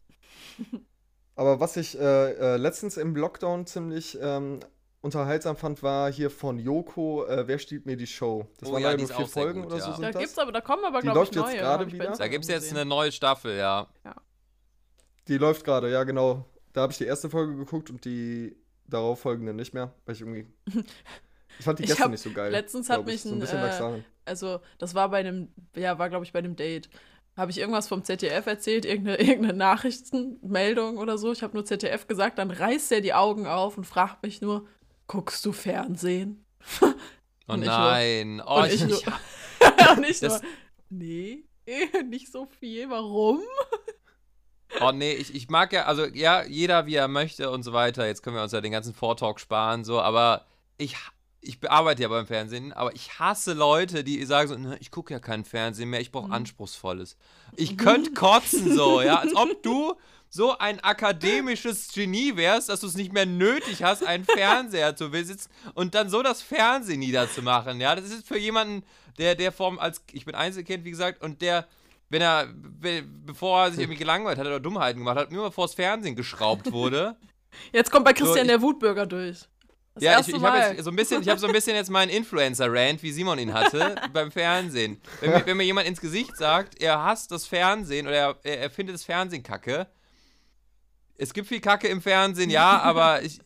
Aber 1.35 1.59
was 1.59 1.77
ich 1.77 1.99
äh, 1.99 2.31
äh, 2.31 2.57
letztens 2.57 2.97
im 2.97 3.15
Lockdown 3.15 3.65
ziemlich 3.65 4.17
ähm, 4.21 4.59
unterhaltsam 5.01 5.55
fand, 5.55 5.81
war 5.81 6.11
hier 6.11 6.29
von 6.29 6.59
Joko, 6.59 7.25
äh, 7.25 7.47
Wer 7.47 7.59
stiehlt 7.59 7.85
mir 7.85 7.97
die 7.97 8.07
Show? 8.07 8.47
Das 8.59 8.69
Oh 8.69 8.73
waren 8.73 8.81
ja, 8.83 8.91
leider 8.91 9.03
nur 9.03 9.15
vier 9.15 9.27
Folgen 9.27 9.61
gut, 9.63 9.71
oder 9.71 9.79
ja. 9.79 9.83
so 9.83 9.89
Da 9.91 9.97
sind 9.97 10.15
das. 10.15 10.21
gibt's 10.21 10.37
aber, 10.37 10.51
da 10.51 10.61
kommen 10.61 10.85
aber 10.85 11.01
glaube 11.01 11.19
ich 11.23 11.33
läuft 11.33 11.35
jetzt 11.35 11.45
neue. 11.45 11.57
gerade 11.57 11.83
ich 11.85 11.97
bei 11.97 12.05
wieder? 12.05 12.17
Da 12.17 12.27
gibt 12.27 12.43
es 12.43 12.49
jetzt 12.49 12.71
eine 12.71 12.85
neue 12.85 13.11
Staffel, 13.11 13.57
ja. 13.57 13.87
Die 15.27 15.37
läuft 15.37 15.63
gerade, 15.63 15.91
ja 15.91 16.03
genau. 16.03 16.45
Da 16.73 16.81
habe 16.81 16.91
ich 16.91 16.97
die 16.97 17.05
erste 17.05 17.29
Folge 17.29 17.55
geguckt 17.55 17.89
und 17.89 18.05
die 18.05 18.55
darauf 18.85 19.19
folgende 19.21 19.53
nicht 19.53 19.73
mehr, 19.73 19.93
weil 20.05 20.15
ich 20.15 20.21
irgendwie... 20.21 20.47
Ich 21.59 21.65
fand 21.65 21.77
die 21.77 21.83
Ich 21.83 21.89
Gäste 21.89 22.03
hab 22.03 22.09
nicht 22.09 22.23
so 22.23 22.31
geil. 22.31 22.51
letztens 22.51 22.89
hat 22.89 23.01
ich. 23.01 23.05
mich 23.05 23.21
so 23.21 23.29
ein 23.29 23.41
ein, 23.41 23.99
äh. 23.99 24.03
Also, 24.25 24.59
das 24.79 24.95
war 24.95 25.09
bei 25.09 25.19
einem, 25.19 25.49
ja, 25.75 25.99
war 25.99 26.09
glaube 26.09 26.25
ich 26.25 26.33
bei 26.33 26.39
einem 26.39 26.55
Date. 26.55 26.89
Habe 27.35 27.51
ich 27.51 27.57
irgendwas 27.57 27.87
vom 27.87 28.03
ZDF 28.03 28.45
erzählt, 28.45 28.85
irgendeine, 28.85 29.17
irgendeine 29.19 29.57
Nachrichtenmeldung 29.57 30.97
oder 30.97 31.17
so. 31.17 31.31
Ich 31.31 31.41
habe 31.41 31.55
nur 31.55 31.65
ZDF 31.65 32.07
gesagt, 32.07 32.37
dann 32.37 32.51
reißt 32.51 32.91
er 32.91 33.01
die 33.01 33.13
Augen 33.13 33.47
auf 33.47 33.77
und 33.77 33.85
fragt 33.85 34.23
mich 34.23 34.41
nur, 34.41 34.67
guckst 35.07 35.45
du 35.45 35.51
Fernsehen? 35.51 36.45
Oh 37.47 37.55
nur- 37.55 37.65
nein. 37.65 38.41
Oh, 38.45 38.59
und 38.59 38.67
ich 38.67 38.83
ich, 38.83 38.87
nur, 38.87 38.99
und 39.97 40.03
ich 40.03 40.21
nur, 40.21 40.41
nee, 40.89 41.43
nicht 42.09 42.31
so 42.31 42.45
viel, 42.59 42.89
warum? 42.89 43.41
oh 44.81 44.91
nee, 44.91 45.13
ich, 45.13 45.33
ich 45.35 45.49
mag 45.49 45.73
ja, 45.73 45.85
also 45.85 46.05
ja, 46.05 46.43
jeder 46.43 46.85
wie 46.85 46.95
er 46.95 47.07
möchte 47.07 47.49
und 47.49 47.63
so 47.63 47.73
weiter. 47.73 48.07
Jetzt 48.07 48.23
können 48.23 48.35
wir 48.35 48.43
uns 48.43 48.51
ja 48.51 48.61
den 48.61 48.71
ganzen 48.71 48.93
Vortalk 48.93 49.39
sparen, 49.39 49.83
so, 49.83 49.99
aber 49.99 50.45
ich, 50.77 50.95
ich 51.43 51.59
bearbeite 51.59 52.01
ja 52.01 52.07
beim 52.07 52.25
Fernsehen, 52.25 52.71
aber 52.73 52.95
ich 52.95 53.19
hasse 53.19 53.53
Leute, 53.53 54.03
die 54.03 54.23
sagen 54.25 54.47
so, 54.47 54.55
"Na, 54.57 54.75
ich 54.79 54.91
gucke 54.91 55.13
ja 55.13 55.19
keinen 55.19 55.45
Fernsehen 55.45 55.89
mehr, 55.89 55.99
ich 56.01 56.11
brauche 56.11 56.27
Mhm. 56.27 56.33
Anspruchsvolles. 56.33 57.17
Ich 57.55 57.77
könnte 57.77 58.13
kotzen 58.13 58.73
so, 58.73 59.01
ja, 59.01 59.17
als 59.19 59.35
ob 59.35 59.61
du 59.63 59.93
so 60.29 60.57
ein 60.57 60.79
akademisches 60.79 61.93
Genie 61.93 62.35
wärst, 62.35 62.69
dass 62.69 62.79
du 62.79 62.87
es 62.87 62.95
nicht 62.95 63.13
mehr 63.13 63.25
nötig 63.27 63.83
hast, 63.83 64.03
einen 64.03 64.25
Fernseher 64.25 64.95
zu 64.95 65.11
besitzen 65.11 65.49
und 65.75 65.93
dann 65.95 66.09
so 66.09 66.23
das 66.23 66.41
Fernsehen 66.41 66.99
niederzumachen, 66.99 67.79
ja. 67.79 67.95
Das 67.95 68.05
ist 68.09 68.27
für 68.27 68.37
jemanden, 68.39 68.83
der, 69.19 69.35
der 69.35 69.51
vom, 69.51 69.77
als, 69.79 70.01
ich 70.11 70.25
bin 70.25 70.33
Einzelkind, 70.35 70.85
wie 70.85 70.91
gesagt, 70.91 71.21
und 71.21 71.41
der, 71.41 71.67
wenn 72.09 72.21
er, 72.21 72.47
be- 72.47 73.03
bevor 73.03 73.65
er 73.65 73.71
sich 73.71 73.81
irgendwie 73.81 73.99
gelangweilt 73.99 74.37
hat 74.39 74.47
oder 74.47 74.59
Dummheiten 74.59 74.99
gemacht 74.99 75.17
hat, 75.17 75.31
nur 75.31 75.51
vors 75.51 75.73
Fernsehen 75.75 76.15
geschraubt 76.15 76.71
wurde. 76.71 77.15
Jetzt 77.71 77.91
kommt 77.91 78.05
bei 78.05 78.13
Christian 78.13 78.45
ich- 78.45 78.51
der 78.51 78.61
Wutbürger 78.61 79.05
durch. 79.05 79.47
Das 79.95 80.03
ja, 80.03 80.19
ich, 80.19 80.27
ich 80.29 80.41
habe 80.41 80.81
so 80.81 80.89
ein 80.89 80.95
bisschen, 80.95 81.21
ich 81.21 81.29
habe 81.29 81.39
so 81.39 81.45
ein 81.45 81.53
bisschen 81.53 81.75
jetzt 81.75 81.91
meinen 81.91 82.09
Influencer-Rant, 82.09 83.03
wie 83.03 83.11
Simon 83.11 83.37
ihn 83.37 83.53
hatte, 83.53 83.95
beim 84.13 84.31
Fernsehen. 84.31 84.99
Wenn 85.21 85.29
mir, 85.31 85.45
wenn 85.45 85.57
mir 85.57 85.63
jemand 85.63 85.87
ins 85.87 86.01
Gesicht 86.01 86.35
sagt, 86.35 86.81
er 86.81 87.03
hasst 87.03 87.31
das 87.31 87.45
Fernsehen 87.45 88.07
oder 88.07 88.35
er, 88.43 88.59
er 88.61 88.69
findet 88.71 88.95
das 88.95 89.03
Fernsehen 89.03 89.43
kacke. 89.43 89.87
Es 91.15 91.31
gibt 91.31 91.47
viel 91.47 91.61
Kacke 91.61 91.87
im 91.87 92.01
Fernsehen, 92.01 92.49
ja, 92.49 92.79
aber 92.81 93.21
ich, 93.21 93.39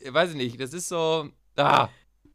ich 0.00 0.12
weiß 0.12 0.30
ich 0.30 0.36
nicht, 0.36 0.58
das 0.58 0.72
ist 0.72 0.88
so, 0.88 1.28
ah, 1.56 1.88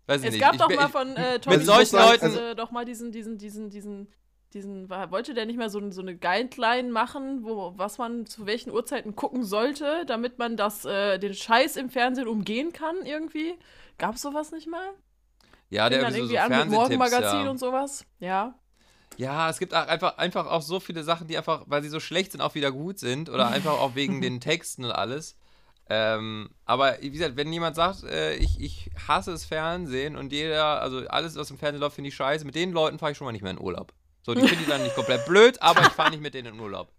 weiß 0.06 0.22
ich 0.22 0.28
Es 0.28 0.34
nicht. 0.34 0.42
gab 0.42 0.54
ich, 0.54 0.60
doch 0.60 0.70
mal 0.70 0.88
von 0.90 1.16
äh, 1.16 1.40
Tommy 1.40 1.58
mit 1.58 1.66
solchen 1.66 1.96
Leuten- 1.98 2.38
äh, 2.38 2.56
doch 2.56 2.70
mal 2.70 2.86
diesen, 2.86 3.12
diesen, 3.12 3.40
diesen, 3.40 3.72
diesen, 3.72 4.08
diesen, 4.54 4.90
wollte 4.90 5.34
der 5.34 5.46
nicht 5.46 5.58
mal 5.58 5.70
so, 5.70 5.92
so 5.92 6.02
eine 6.02 6.16
Guideline 6.16 6.92
machen, 6.92 7.44
wo, 7.44 7.74
was 7.76 7.98
man 7.98 8.26
zu 8.26 8.46
welchen 8.46 8.72
Uhrzeiten 8.72 9.16
gucken 9.16 9.44
sollte, 9.44 10.06
damit 10.06 10.40
man 10.40 10.58
das, 10.58 10.86
äh, 10.86 11.20
den 11.20 11.34
Scheiß 11.34 11.76
im 11.76 11.90
Fernsehen 11.90 12.28
umgehen 12.28 12.74
kann 12.74 13.06
irgendwie? 13.06 13.56
Gab's 13.98 14.22
sowas 14.22 14.52
nicht 14.52 14.68
mal? 14.68 14.94
ja, 15.70 15.90
der 15.90 16.02
dann 16.02 16.14
irgendwie 16.14 16.36
so, 16.36 16.42
so 16.42 16.54
an 16.54 16.60
mit 16.60 16.70
Morgenmagazin 16.70 17.46
ja. 17.46 17.50
und 17.50 17.58
sowas? 17.58 18.06
Ja. 18.20 18.56
Ja, 19.18 19.50
es 19.50 19.58
gibt 19.58 19.74
auch 19.74 19.88
einfach, 19.88 20.18
einfach 20.18 20.46
auch 20.46 20.62
so 20.62 20.80
viele 20.80 21.04
Sachen, 21.04 21.28
die 21.28 21.38
einfach, 21.38 21.64
weil 21.66 21.82
sie 21.82 21.90
so 21.90 22.00
schlecht 22.00 22.32
sind, 22.32 22.42
auch 22.42 22.56
wieder 22.56 22.72
gut 22.72 23.00
sind. 23.00 23.30
Oder 23.30 23.48
einfach 23.52 23.74
auch 23.74 23.96
wegen 23.96 24.22
den 24.22 24.40
Texten 24.40 24.86
und 24.86 24.92
alles. 24.92 25.36
Ähm, 25.90 26.50
aber 26.66 26.98
wie 27.02 27.10
gesagt, 27.10 27.38
wenn 27.38 27.52
jemand 27.52 27.76
sagt, 27.76 28.04
äh, 28.04 28.36
ich, 28.36 28.60
ich 28.60 28.92
hasse 29.08 29.32
das 29.32 29.46
Fernsehen 29.46 30.18
und 30.18 30.34
jeder, 30.34 30.82
also 30.82 31.08
alles, 31.08 31.36
was 31.38 31.50
im 31.50 31.58
Fernsehen 31.58 31.80
läuft, 31.80 31.96
finde 31.96 32.10
ich 32.10 32.16
scheiße, 32.16 32.46
mit 32.46 32.56
den 32.56 32.74
Leuten 32.74 33.00
fahre 33.00 33.14
ich 33.14 33.18
schon 33.18 33.26
mal 33.26 33.32
nicht 33.32 33.42
mehr 33.42 33.52
in 33.52 33.60
Urlaub. 33.60 33.94
So, 34.28 34.34
die 34.36 34.46
finde 34.46 34.64
ich 34.64 34.70
dann 34.70 34.84
nicht 34.84 34.94
komplett 34.94 35.26
blöd, 35.26 35.62
aber 35.62 35.82
ich 35.84 35.88
fahre 35.88 36.12
nicht 36.12 36.22
mit 36.22 36.34
denen 36.34 36.56
in 36.56 36.60
Urlaub. 36.60 36.90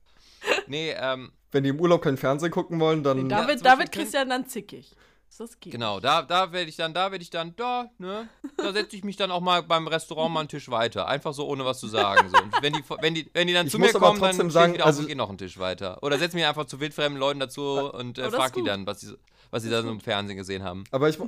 Nee, 0.66 0.94
ähm, 0.98 1.30
Wenn 1.52 1.62
die 1.62 1.68
im 1.68 1.78
Urlaub 1.78 2.00
kein 2.00 2.16
Fernsehen 2.16 2.50
gucken 2.50 2.80
wollen, 2.80 3.02
dann. 3.02 3.28
Da 3.28 3.42
Ja, 3.42 3.48
wird, 3.48 3.62
da 3.64 3.78
wird 3.78 3.92
Christian 3.92 4.30
dann 4.30 4.46
zickig. 4.46 4.96
Das 5.36 5.60
geht. 5.60 5.72
Genau, 5.72 6.00
da, 6.00 6.22
da 6.22 6.50
werde 6.52 6.70
ich 6.70 6.76
dann, 6.76 6.94
da 6.94 7.12
werde 7.12 7.22
ich 7.22 7.28
dann, 7.28 7.54
da, 7.54 7.90
ne, 7.98 8.28
da 8.56 8.72
setze 8.72 8.96
ich 8.96 9.04
mich 9.04 9.16
dann 9.16 9.30
auch 9.30 9.42
mal 9.42 9.62
beim 9.62 9.86
Restaurant 9.86 10.32
mal 10.32 10.40
einen 10.40 10.48
Tisch 10.48 10.70
weiter. 10.70 11.06
Einfach 11.06 11.34
so, 11.34 11.46
ohne 11.46 11.64
was 11.66 11.78
zu 11.80 11.86
sagen. 11.86 12.30
So. 12.30 12.42
Und 12.42 12.62
wenn 12.62 12.72
die, 12.72 12.82
wenn 13.02 13.14
die, 13.14 13.30
wenn 13.34 13.46
die 13.46 13.52
dann 13.52 13.66
Ich 13.66 13.72
zu 13.72 13.78
mir 13.78 13.92
kommen, 13.92 14.18
dann 14.20 14.32
stehe 14.32 14.46
ich 14.46 14.52
sagen, 14.54 14.72
wieder 14.72 14.84
auf 14.84 14.88
also- 14.88 15.02
und 15.02 15.06
gehe 15.08 15.16
noch 15.16 15.28
einen 15.28 15.36
Tisch 15.38 15.58
weiter. 15.58 16.02
Oder 16.02 16.18
setze 16.18 16.34
mich 16.34 16.46
einfach 16.46 16.64
zu 16.64 16.80
wildfremden 16.80 17.20
Leuten 17.20 17.40
dazu 17.40 17.62
und 17.92 18.16
äh, 18.18 18.22
Oh, 18.22 18.24
das 18.24 18.32
ist 18.32 18.38
frag 18.40 18.54
die 18.54 18.64
dann, 18.64 18.86
was 18.86 19.00
sie, 19.00 19.16
was 19.50 19.62
sie 19.62 19.70
da 19.70 19.82
so 19.82 19.90
im 19.90 20.00
Fernsehen 20.00 20.38
gesehen 20.38 20.64
haben. 20.64 20.84
Aber 20.90 21.08
ich, 21.10 21.18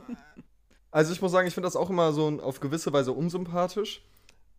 also 0.91 1.13
ich 1.13 1.21
muss 1.23 1.31
sagen, 1.31 1.47
ich 1.47 1.55
finde 1.55 1.67
das 1.67 1.77
auch 1.77 1.91
immer 1.91 2.13
so 2.13 2.27
auf 2.43 2.59
gewisse 2.59 2.93
Weise 2.93 3.13
unsympathisch, 3.13 4.03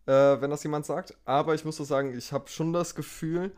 äh, 0.06 0.40
wenn 0.40 0.50
das 0.50 0.62
jemand 0.62 0.86
sagt. 0.86 1.14
Aber 1.24 1.54
ich 1.54 1.64
muss 1.64 1.76
so 1.76 1.84
sagen, 1.84 2.16
ich 2.16 2.32
habe 2.32 2.48
schon 2.48 2.72
das 2.72 2.94
Gefühl, 2.94 3.52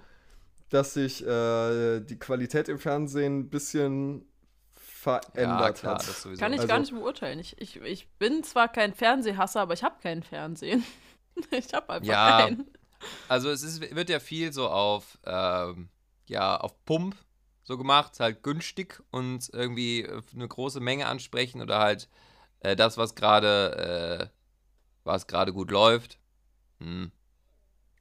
dass 0.70 0.94
sich 0.94 1.24
äh, 1.26 2.00
die 2.00 2.18
Qualität 2.18 2.68
im 2.68 2.78
Fernsehen 2.78 3.40
ein 3.40 3.50
bisschen 3.50 4.26
verändert 4.72 5.78
klar, 5.80 5.98
hat. 5.98 6.38
Kann 6.38 6.52
ich 6.52 6.60
Also- 6.60 6.68
gar 6.68 6.78
nicht 6.80 6.92
beurteilen. 6.92 7.38
Ich, 7.38 7.60
ich, 7.60 7.76
ich 7.82 8.08
bin 8.18 8.42
zwar 8.42 8.68
kein 8.68 8.94
Fernsehhasser, 8.94 9.60
aber 9.60 9.74
ich 9.74 9.82
habe 9.82 9.96
kein 10.02 10.22
Fernsehen. 10.22 10.84
ich 11.50 11.72
habe 11.74 11.90
einfach 11.90 12.06
Ja. 12.08 12.38
keinen. 12.42 12.70
Also 13.28 13.50
es 13.50 13.62
ist, 13.62 13.94
wird 13.94 14.08
ja 14.08 14.18
viel 14.18 14.52
so 14.52 14.68
auf, 14.68 15.18
ähm, 15.26 15.90
ja, 16.26 16.56
auf 16.56 16.82
Pump 16.86 17.14
so 17.62 17.76
gemacht, 17.76 18.18
halt 18.18 18.42
günstig 18.42 19.02
und 19.10 19.50
irgendwie 19.52 20.08
eine 20.34 20.48
große 20.48 20.80
Menge 20.80 21.06
ansprechen 21.06 21.60
oder 21.60 21.78
halt 21.80 22.08
äh, 22.60 22.74
das, 22.76 22.96
was 22.96 23.14
gerade, 23.14 24.30
äh, 24.30 24.36
was 25.04 25.26
gerade 25.26 25.52
gut 25.52 25.70
läuft. 25.70 26.18
Hm. 26.84 27.10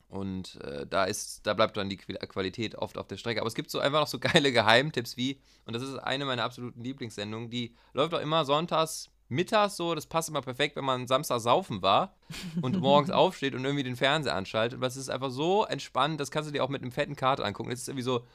Und 0.09 0.61
äh, 0.61 0.85
da 0.85 1.05
ist, 1.05 1.47
da 1.47 1.55
bleibt 1.55 1.75
dann 1.75 1.89
die 1.89 1.97
Qualität 1.97 2.75
oft 2.75 2.99
auf 2.99 3.07
der 3.07 3.17
Strecke. 3.17 3.41
Aber 3.41 3.47
es 3.47 3.55
gibt 3.55 3.71
so 3.71 3.79
einfach 3.79 4.01
noch 4.01 4.07
so 4.07 4.19
geile 4.33 4.51
Geheimtipps 4.51 5.17
wie, 5.17 5.39
und 5.65 5.73
das 5.73 5.81
ist 5.81 5.95
eine 5.95 6.25
meiner 6.25 6.43
absoluten 6.43 6.83
Lieblingssendungen, 6.83 7.49
die 7.49 7.75
läuft 7.93 8.13
auch 8.13 8.21
immer 8.21 8.45
sonntags 8.45 9.09
mittags 9.29 9.75
so, 9.75 9.95
das 9.95 10.05
passt 10.05 10.29
immer 10.29 10.41
perfekt, 10.41 10.75
wenn 10.75 10.85
man 10.85 11.07
Samstag 11.07 11.39
saufen 11.39 11.81
war 11.81 12.15
und 12.61 12.79
morgens 12.79 13.09
aufsteht 13.11 13.55
und 13.55 13.65
irgendwie 13.65 13.83
den 13.83 13.95
Fernseher 13.95 14.35
anschaltet. 14.35 14.77
Aber 14.77 14.87
es 14.87 14.95
ist 14.95 15.09
einfach 15.09 15.31
so 15.31 15.65
entspannt, 15.65 16.19
das 16.19 16.31
kannst 16.31 16.49
du 16.49 16.53
dir 16.53 16.63
auch 16.63 16.69
mit 16.69 16.81
einem 16.81 16.91
fetten 16.91 17.15
Karte 17.15 17.43
angucken. 17.43 17.69
Das 17.69 17.79
ist 17.79 17.87
irgendwie 17.87 18.03
so 18.03 18.25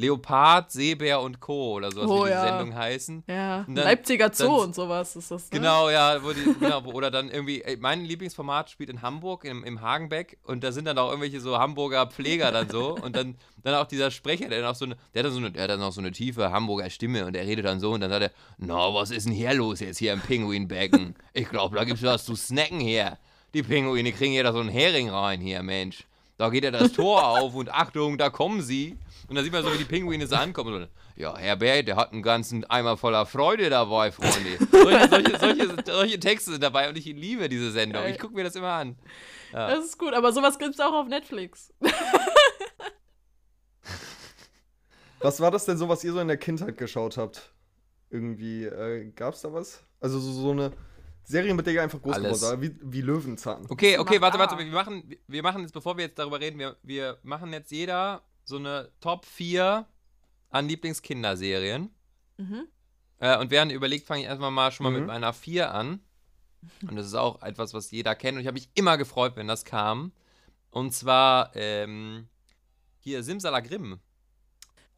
Leopard, 0.00 0.70
Seebär 0.72 1.20
und 1.20 1.40
Co. 1.40 1.74
oder 1.74 1.92
sowas, 1.92 2.08
Oh, 2.08 2.20
wie 2.20 2.28
diese 2.28 2.30
ja. 2.30 2.44
Sendungen 2.46 2.74
heißen. 2.74 3.24
Ja, 3.26 3.64
dann- 3.68 3.74
Leipziger 3.74 4.32
Zoo 4.32 4.44
dann- 4.44 4.66
und 4.68 4.74
sowas 4.74 5.14
ist 5.16 5.30
das. 5.30 5.44
Ne? 5.50 5.58
Genau, 5.58 5.90
ja, 5.90 6.22
wo 6.22 6.32
die, 6.32 6.54
genau, 6.58 6.82
oder 6.84 7.10
dann 7.10 7.28
irgendwie, 7.30 7.62
mein 7.78 8.04
Lieblingsformat 8.04 8.70
spielt 8.70 8.88
in 8.90 9.02
Hamburg, 9.02 9.44
im, 9.44 9.62
im 9.64 9.80
Hagenbeck, 9.80 10.38
und 10.44 10.64
da 10.64 10.72
sind 10.72 10.86
dann 10.86 10.96
auch 10.98 11.08
irgendwelche 11.10 11.40
so 11.40 11.58
Hamburger 11.58 12.06
Pfleger 12.06 12.50
dann 12.50 12.68
so, 12.70 12.94
und 12.96 13.14
dann, 13.14 13.36
dann 13.62 13.74
auch 13.74 13.86
dieser 13.86 14.10
Sprecher, 14.10 14.48
der 14.48 14.62
dann 14.62 14.70
auch 14.70 14.74
so 14.74 14.86
eine, 14.86 14.96
der 15.14 15.20
hat 15.20 15.26
dann 15.26 15.32
so 15.32 15.38
eine, 15.38 15.50
der 15.50 15.62
hat 15.64 15.70
dann 15.70 15.82
auch 15.82 15.92
so 15.92 16.00
eine 16.00 16.12
tiefe 16.12 16.50
Hamburger 16.50 16.88
Stimme, 16.90 17.26
und 17.26 17.34
der 17.34 17.46
redet 17.46 17.64
dann 17.66 17.78
so, 17.80 17.92
und 17.92 18.00
dann 18.00 18.10
sagt 18.10 18.22
er, 18.22 18.30
na, 18.58 18.94
was 18.94 19.10
ist 19.10 19.26
denn 19.26 19.32
hier 19.34 19.52
los 19.54 19.80
jetzt 19.80 19.98
hier 19.98 20.12
im 20.12 20.20
Pinguinbecken? 20.20 21.14
Ich 21.34 21.48
glaube, 21.48 21.76
da 21.76 21.84
gibt's 21.84 22.02
was 22.02 22.24
zu 22.24 22.34
snacken 22.34 22.80
hier. 22.80 23.18
Die 23.52 23.62
Pinguine 23.62 24.12
kriegen 24.12 24.32
hier 24.32 24.44
da 24.44 24.52
so 24.52 24.60
einen 24.60 24.68
Hering 24.68 25.10
rein 25.10 25.40
hier, 25.40 25.62
Mensch. 25.62 26.04
Da 26.40 26.48
geht 26.48 26.64
ja 26.64 26.70
das 26.70 26.92
Tor 26.92 27.22
auf 27.22 27.54
und 27.54 27.70
Achtung, 27.70 28.16
da 28.16 28.30
kommen 28.30 28.62
sie. 28.62 28.96
Und 29.28 29.34
dann 29.34 29.44
sieht 29.44 29.52
man 29.52 29.62
so, 29.62 29.70
wie 29.74 29.76
die 29.76 29.84
Pinguine 29.84 30.26
so 30.26 30.36
ankommen. 30.36 30.72
Und, 30.72 30.88
ja, 31.14 31.36
Herr 31.36 31.56
Bär, 31.56 31.82
der 31.82 31.96
hat 31.96 32.14
einen 32.14 32.22
ganzen 32.22 32.64
Eimer 32.64 32.96
voller 32.96 33.26
Freude 33.26 33.68
dabei, 33.68 34.10
Freunde. 34.10 34.56
Solche, 34.72 35.08
solche, 35.10 35.38
solche, 35.38 35.76
solche 35.84 36.18
Texte 36.18 36.52
sind 36.52 36.62
dabei 36.62 36.88
und 36.88 36.96
ich 36.96 37.04
liebe 37.04 37.50
diese 37.50 37.70
Sendung. 37.70 38.06
Ich 38.06 38.18
gucke 38.18 38.32
mir 38.34 38.44
das 38.44 38.56
immer 38.56 38.72
an. 38.72 38.96
Das 39.52 39.84
ist 39.84 39.98
gut, 39.98 40.14
aber 40.14 40.32
sowas 40.32 40.58
gibt's 40.58 40.80
auch 40.80 40.94
auf 40.94 41.08
Netflix. 41.08 41.74
Was 45.20 45.40
war 45.40 45.50
das 45.50 45.66
denn 45.66 45.76
so, 45.76 45.90
was 45.90 46.02
ihr 46.04 46.14
so 46.14 46.20
in 46.20 46.28
der 46.28 46.38
Kindheit 46.38 46.78
geschaut 46.78 47.18
habt? 47.18 47.52
Irgendwie, 48.08 48.64
äh, 48.64 49.10
gab's 49.14 49.42
da 49.42 49.52
was? 49.52 49.84
Also 50.00 50.18
so, 50.18 50.32
so 50.32 50.52
eine 50.52 50.72
Serie, 51.24 51.54
mit 51.54 51.66
der 51.66 51.74
ihr 51.74 51.82
einfach 51.82 52.00
groß 52.02 52.14
Alles. 52.16 52.40
geworden 52.40 52.60
seid, 52.62 52.62
wie, 52.62 52.92
wie 52.92 53.00
Löwenzahn. 53.02 53.66
Okay, 53.68 53.98
okay, 53.98 54.20
warte, 54.20 54.38
warte. 54.38 54.58
Wir 54.58 54.66
machen, 54.66 55.14
wir 55.26 55.42
machen 55.42 55.62
jetzt, 55.62 55.72
bevor 55.72 55.96
wir 55.96 56.04
jetzt 56.06 56.18
darüber 56.18 56.40
reden, 56.40 56.58
wir, 56.58 56.76
wir 56.82 57.18
machen 57.22 57.52
jetzt 57.52 57.70
jeder 57.70 58.22
so 58.44 58.56
eine 58.56 58.90
Top 59.00 59.24
4 59.26 59.86
an 60.50 60.68
Lieblingskinderserien. 60.68 61.90
Mhm. 62.36 62.66
Äh, 63.18 63.38
und 63.38 63.50
während 63.50 63.70
ihr 63.70 63.76
überlegt, 63.76 64.06
fange 64.06 64.22
ich 64.22 64.26
erstmal 64.26 64.50
mal 64.50 64.72
schon 64.72 64.84
mal 64.84 64.90
mit 64.90 65.02
Mhm. 65.02 65.06
meiner 65.06 65.32
4 65.32 65.72
an. 65.72 66.00
Und 66.88 66.96
das 66.96 67.06
ist 67.06 67.14
auch 67.14 67.42
etwas, 67.42 67.72
was 67.74 67.90
jeder 67.90 68.14
kennt. 68.14 68.34
Und 68.36 68.40
ich 68.42 68.46
habe 68.46 68.54
mich 68.54 68.68
immer 68.74 68.98
gefreut, 68.98 69.36
wenn 69.36 69.46
das 69.48 69.64
kam. 69.64 70.12
Und 70.70 70.92
zwar 70.92 71.52
ähm, 71.54 72.28
hier 72.98 73.22
Simsalagrim. 73.22 73.98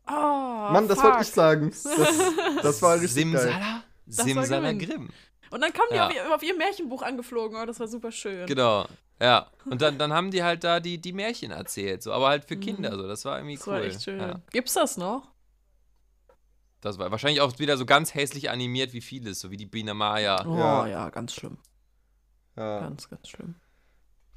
Oh, 0.09 0.11
Mann, 0.13 0.89
das 0.89 0.99
fuck. 0.99 1.11
wollte 1.11 1.23
ich 1.23 1.29
sagen. 1.29 1.71
Das, 1.71 2.63
das 2.63 2.83
war 2.83 2.95
richtig 3.01 3.33
geil. 3.33 3.43
Simsala? 3.43 3.61
war 3.61 3.85
Simsalagrim. 4.25 5.09
Und 5.53 5.61
dann 5.61 5.73
kommen 5.73 5.89
die 5.91 5.97
Ja. 5.97 6.07
auf, 6.09 6.15
ihr, 6.15 6.35
auf 6.35 6.43
ihr 6.43 6.57
Märchenbuch 6.57 7.03
angeflogen. 7.03 7.59
Oh, 7.61 7.67
das 7.67 7.79
war 7.79 7.87
super 7.89 8.11
schön. 8.11 8.47
Genau. 8.47 8.87
Ja. 9.21 9.49
Und 9.67 9.81
dann, 9.83 9.99
dann 9.99 10.13
haben 10.13 10.31
die 10.31 10.43
halt 10.43 10.65
da 10.65 10.81
die, 10.81 10.99
die 10.99 11.13
Märchen 11.13 11.51
erzählt. 11.53 12.03
So, 12.03 12.13
aber 12.13 12.29
halt 12.29 12.45
für 12.47 12.57
Mhm. 12.57 12.61
Kinder. 12.61 12.97
So. 12.97 13.07
Das 13.07 13.25
war 13.25 13.39
irgendwie 13.39 13.57
Das 13.57 13.67
cool. 13.67 13.73
war 13.75 13.83
echt 13.83 14.03
schön. 14.03 14.19
Ja. 14.21 14.41
Gibt's 14.51 14.75
das 14.75 14.97
noch? 14.97 15.29
Das 16.81 16.99
war 16.99 17.11
wahrscheinlich 17.13 17.41
auch 17.41 17.59
wieder 17.61 17.77
so 17.77 17.87
ganz 17.87 18.15
hässlich 18.15 18.51
animiert 18.51 18.93
wie 18.93 19.01
vieles, 19.01 19.39
so 19.41 19.51
wie 19.53 19.57
die 19.57 19.67
Biene 19.67 19.95
Maya. 19.95 20.45
Oh 20.47 20.57
Ja. 20.57 20.87
ja, 20.87 21.11
ganz 21.11 21.33
schlimm. 21.35 21.59
Ja. 22.57 22.81
Ganz, 22.81 23.09
ganz 23.09 23.29
schlimm. 23.29 23.55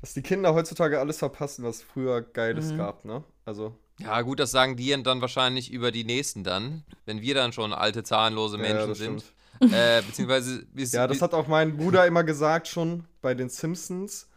Dass 0.02 0.14
die 0.14 0.22
Kinder 0.22 0.54
heutzutage 0.54 1.00
alles 1.00 1.18
verpassen, 1.18 1.64
was 1.66 1.82
früher 1.82 2.22
Geiles 2.22 2.72
Mhm. 2.72 2.78
gab, 2.78 3.06
ne? 3.06 3.24
Also, 3.46 3.76
Ja, 3.98 4.22
gut, 4.22 4.40
das 4.40 4.52
sagen 4.52 4.76
die 4.76 5.02
dann 5.04 5.22
wahrscheinlich 5.22 5.72
über 5.72 5.90
die 5.92 6.04
nächsten 6.04 6.44
dann, 6.44 6.84
wenn 7.06 7.22
wir 7.22 7.34
dann 7.34 7.54
schon 7.54 7.74
alte, 7.74 8.04
zahnlose 8.04 8.58
ja, 8.58 8.62
Menschen 8.64 8.90
das 8.90 8.98
sind. 9.00 9.22
stimmt. 9.22 9.35
Äh, 9.62 10.02
beziehungsweise. 10.02 10.66
Ja, 10.76 11.08
das 11.08 11.22
hat 11.22 11.34
auch 11.34 11.48
mein 11.48 11.78
Bruder 11.78 12.06
immer 12.06 12.24
gesagt 12.24 12.68
schon 12.68 13.06
bei 13.22 13.34
den 13.34 13.50
Simpsons. 13.50 14.30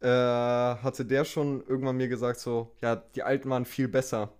Äh, 0.00 0.06
hatte 0.08 1.04
der 1.04 1.24
schon 1.24 1.62
irgendwann 1.66 1.96
mir 1.96 2.08
gesagt, 2.08 2.40
so, 2.40 2.72
ja, 2.80 2.96
die 2.96 3.22
alten 3.22 3.50
waren 3.50 3.66
viel 3.66 3.86
besser. 3.86 4.32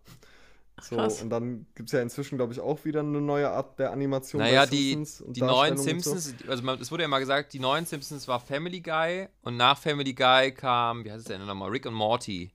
So, 0.81 0.97
krass. 0.97 1.21
und 1.21 1.31
dann 1.31 1.67
gibt 1.75 1.91
es 1.91 1.93
ja 1.93 2.01
inzwischen, 2.01 2.39
glaube 2.39 2.55
ich, 2.55 2.61
auch 2.61 2.85
wieder 2.85 3.01
eine 3.01 3.21
neue 3.21 3.51
Art 3.51 3.79
der 3.79 3.93
Animation. 3.93 4.41
Naja, 4.41 4.65
bei 4.65 4.71
die, 4.71 4.91
Simpsons 4.93 5.21
und 5.21 5.37
die 5.37 5.43
neuen 5.43 5.73
und 5.73 5.79
so. 5.79 5.85
Simpsons, 5.85 6.35
also 6.49 6.63
man, 6.63 6.81
es 6.81 6.91
wurde 6.91 7.03
ja 7.03 7.09
mal 7.09 7.19
gesagt, 7.19 7.53
die 7.53 7.59
neuen 7.59 7.85
Simpsons 7.85 8.27
war 8.29 8.41
Family 8.41 8.81
Guy 8.81 9.29
und 9.43 9.59
nach 9.59 9.77
Family 9.77 10.15
Guy 10.15 10.53
kam, 10.53 11.05
wie 11.05 11.11
heißt 11.11 11.21
es 11.21 11.25
denn 11.27 11.45
nochmal, 11.45 11.71
Rick 11.71 11.85
und 11.87 11.95
Morty. 11.95 12.51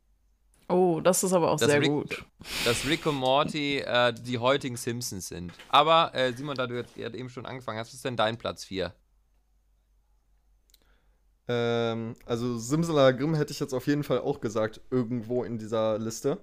Oh, 0.67 0.99
das 0.99 1.23
ist 1.23 1.33
aber 1.33 1.51
auch 1.51 1.59
sehr 1.59 1.79
Rick- 1.79 1.89
gut. 1.89 2.25
Dass 2.65 2.85
Rick 2.85 3.05
und 3.05 3.15
Morty 3.15 3.79
äh, 3.79 4.13
die 4.13 4.39
heutigen 4.39 4.77
Simpsons 4.77 5.27
sind. 5.27 5.53
Aber, 5.69 6.13
äh, 6.15 6.33
Simon, 6.33 6.55
da 6.55 6.65
du 6.65 6.75
jetzt 6.75 6.95
gerade 6.95 7.17
eben 7.17 7.29
schon 7.29 7.45
angefangen 7.45 7.77
hast, 7.79 7.89
was 7.89 7.95
ist 7.95 8.05
denn 8.05 8.17
dein 8.17 8.37
Platz 8.37 8.65
4? 8.65 8.93
Ähm, 11.47 12.15
also 12.25 12.57
Simsalagrim 12.57 13.35
hätte 13.35 13.51
ich 13.51 13.59
jetzt 13.59 13.73
auf 13.73 13.85
jeden 13.85 14.03
Fall 14.03 14.19
auch 14.19 14.41
gesagt, 14.41 14.81
irgendwo 14.89 15.43
in 15.43 15.59
dieser 15.59 15.99
Liste. 15.99 16.39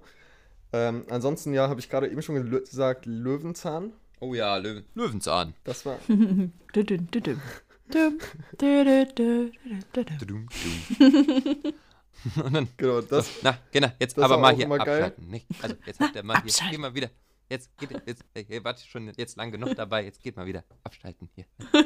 Ähm, 0.71 1.05
ansonsten, 1.09 1.53
ja, 1.53 1.67
habe 1.67 1.81
ich 1.81 1.89
gerade 1.89 2.09
eben 2.09 2.21
schon 2.21 2.49
gesagt, 2.49 3.05
Löwenzahn. 3.05 3.91
Oh 4.21 4.33
ja, 4.33 4.55
Löw 4.57 4.83
Löwenzahn. 4.95 5.53
Das 5.65 5.85
war. 5.85 5.99
Und 12.43 12.53
dann, 12.53 12.67
Genau, 12.77 13.01
das. 13.01 13.29
na, 13.41 13.57
genau, 13.71 13.89
jetzt 13.99 14.17
aber 14.19 14.37
mal 14.37 14.55
hier 14.55 14.69
abschalten. 14.69 15.27
Nicht? 15.29 15.45
Also, 15.61 15.75
jetzt 15.85 15.99
hat 15.99 16.15
der 16.15 16.23
Mann 16.23 16.41
hier, 16.43 16.53
geh 16.71 16.77
mal 16.77 16.93
wieder. 16.93 17.09
Jetzt 17.49 17.77
geht, 17.77 17.89
jetzt, 18.05 18.23
ihr 18.49 18.63
wart 18.63 18.79
schon 18.79 19.11
jetzt 19.17 19.35
lang 19.35 19.51
genug 19.51 19.75
dabei, 19.75 20.05
jetzt 20.05 20.21
geht 20.23 20.35
mal 20.37 20.45
wieder 20.45 20.63
abschalten 20.83 21.29
hier. 21.35 21.45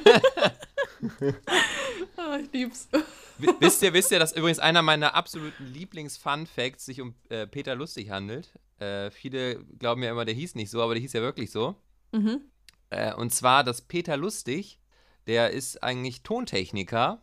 Ah, 2.18 2.38
ich 2.42 2.52
lieb's. 2.52 2.90
W- 3.38 3.54
wisst 3.60 3.82
ihr, 3.84 3.94
wisst 3.94 4.12
ihr, 4.12 4.20
dass 4.20 4.36
übrigens 4.36 4.60
einer 4.60 4.82
meiner 4.82 5.14
absoluten 5.14 5.66
Lieblings-Fun-Facts 5.68 6.86
sich 6.86 7.02
um 7.02 7.14
äh, 7.30 7.46
Peter 7.46 7.76
Lustig 7.76 8.10
handelt? 8.10 8.52
Äh, 8.80 9.12
viele 9.12 9.64
glauben 9.78 10.02
ja 10.04 10.12
immer, 10.12 10.26
der 10.26 10.34
hieß 10.34 10.56
nicht 10.56 10.72
so, 10.72 10.82
aber 10.82 10.96
der 10.96 11.02
hieß 11.02 11.14
ja 11.14 11.22
wirklich 11.22 11.52
so. 11.52 11.76
Mhm. 12.12 12.42
Äh, 12.90 13.14
und 13.14 13.34
zwar, 13.34 13.64
dass 13.64 13.82
Peter 13.82 14.18
Lustig, 14.18 14.80
der 15.28 15.52
ist 15.52 15.84
eigentlich 15.84 16.24
Tontechniker. 16.24 17.22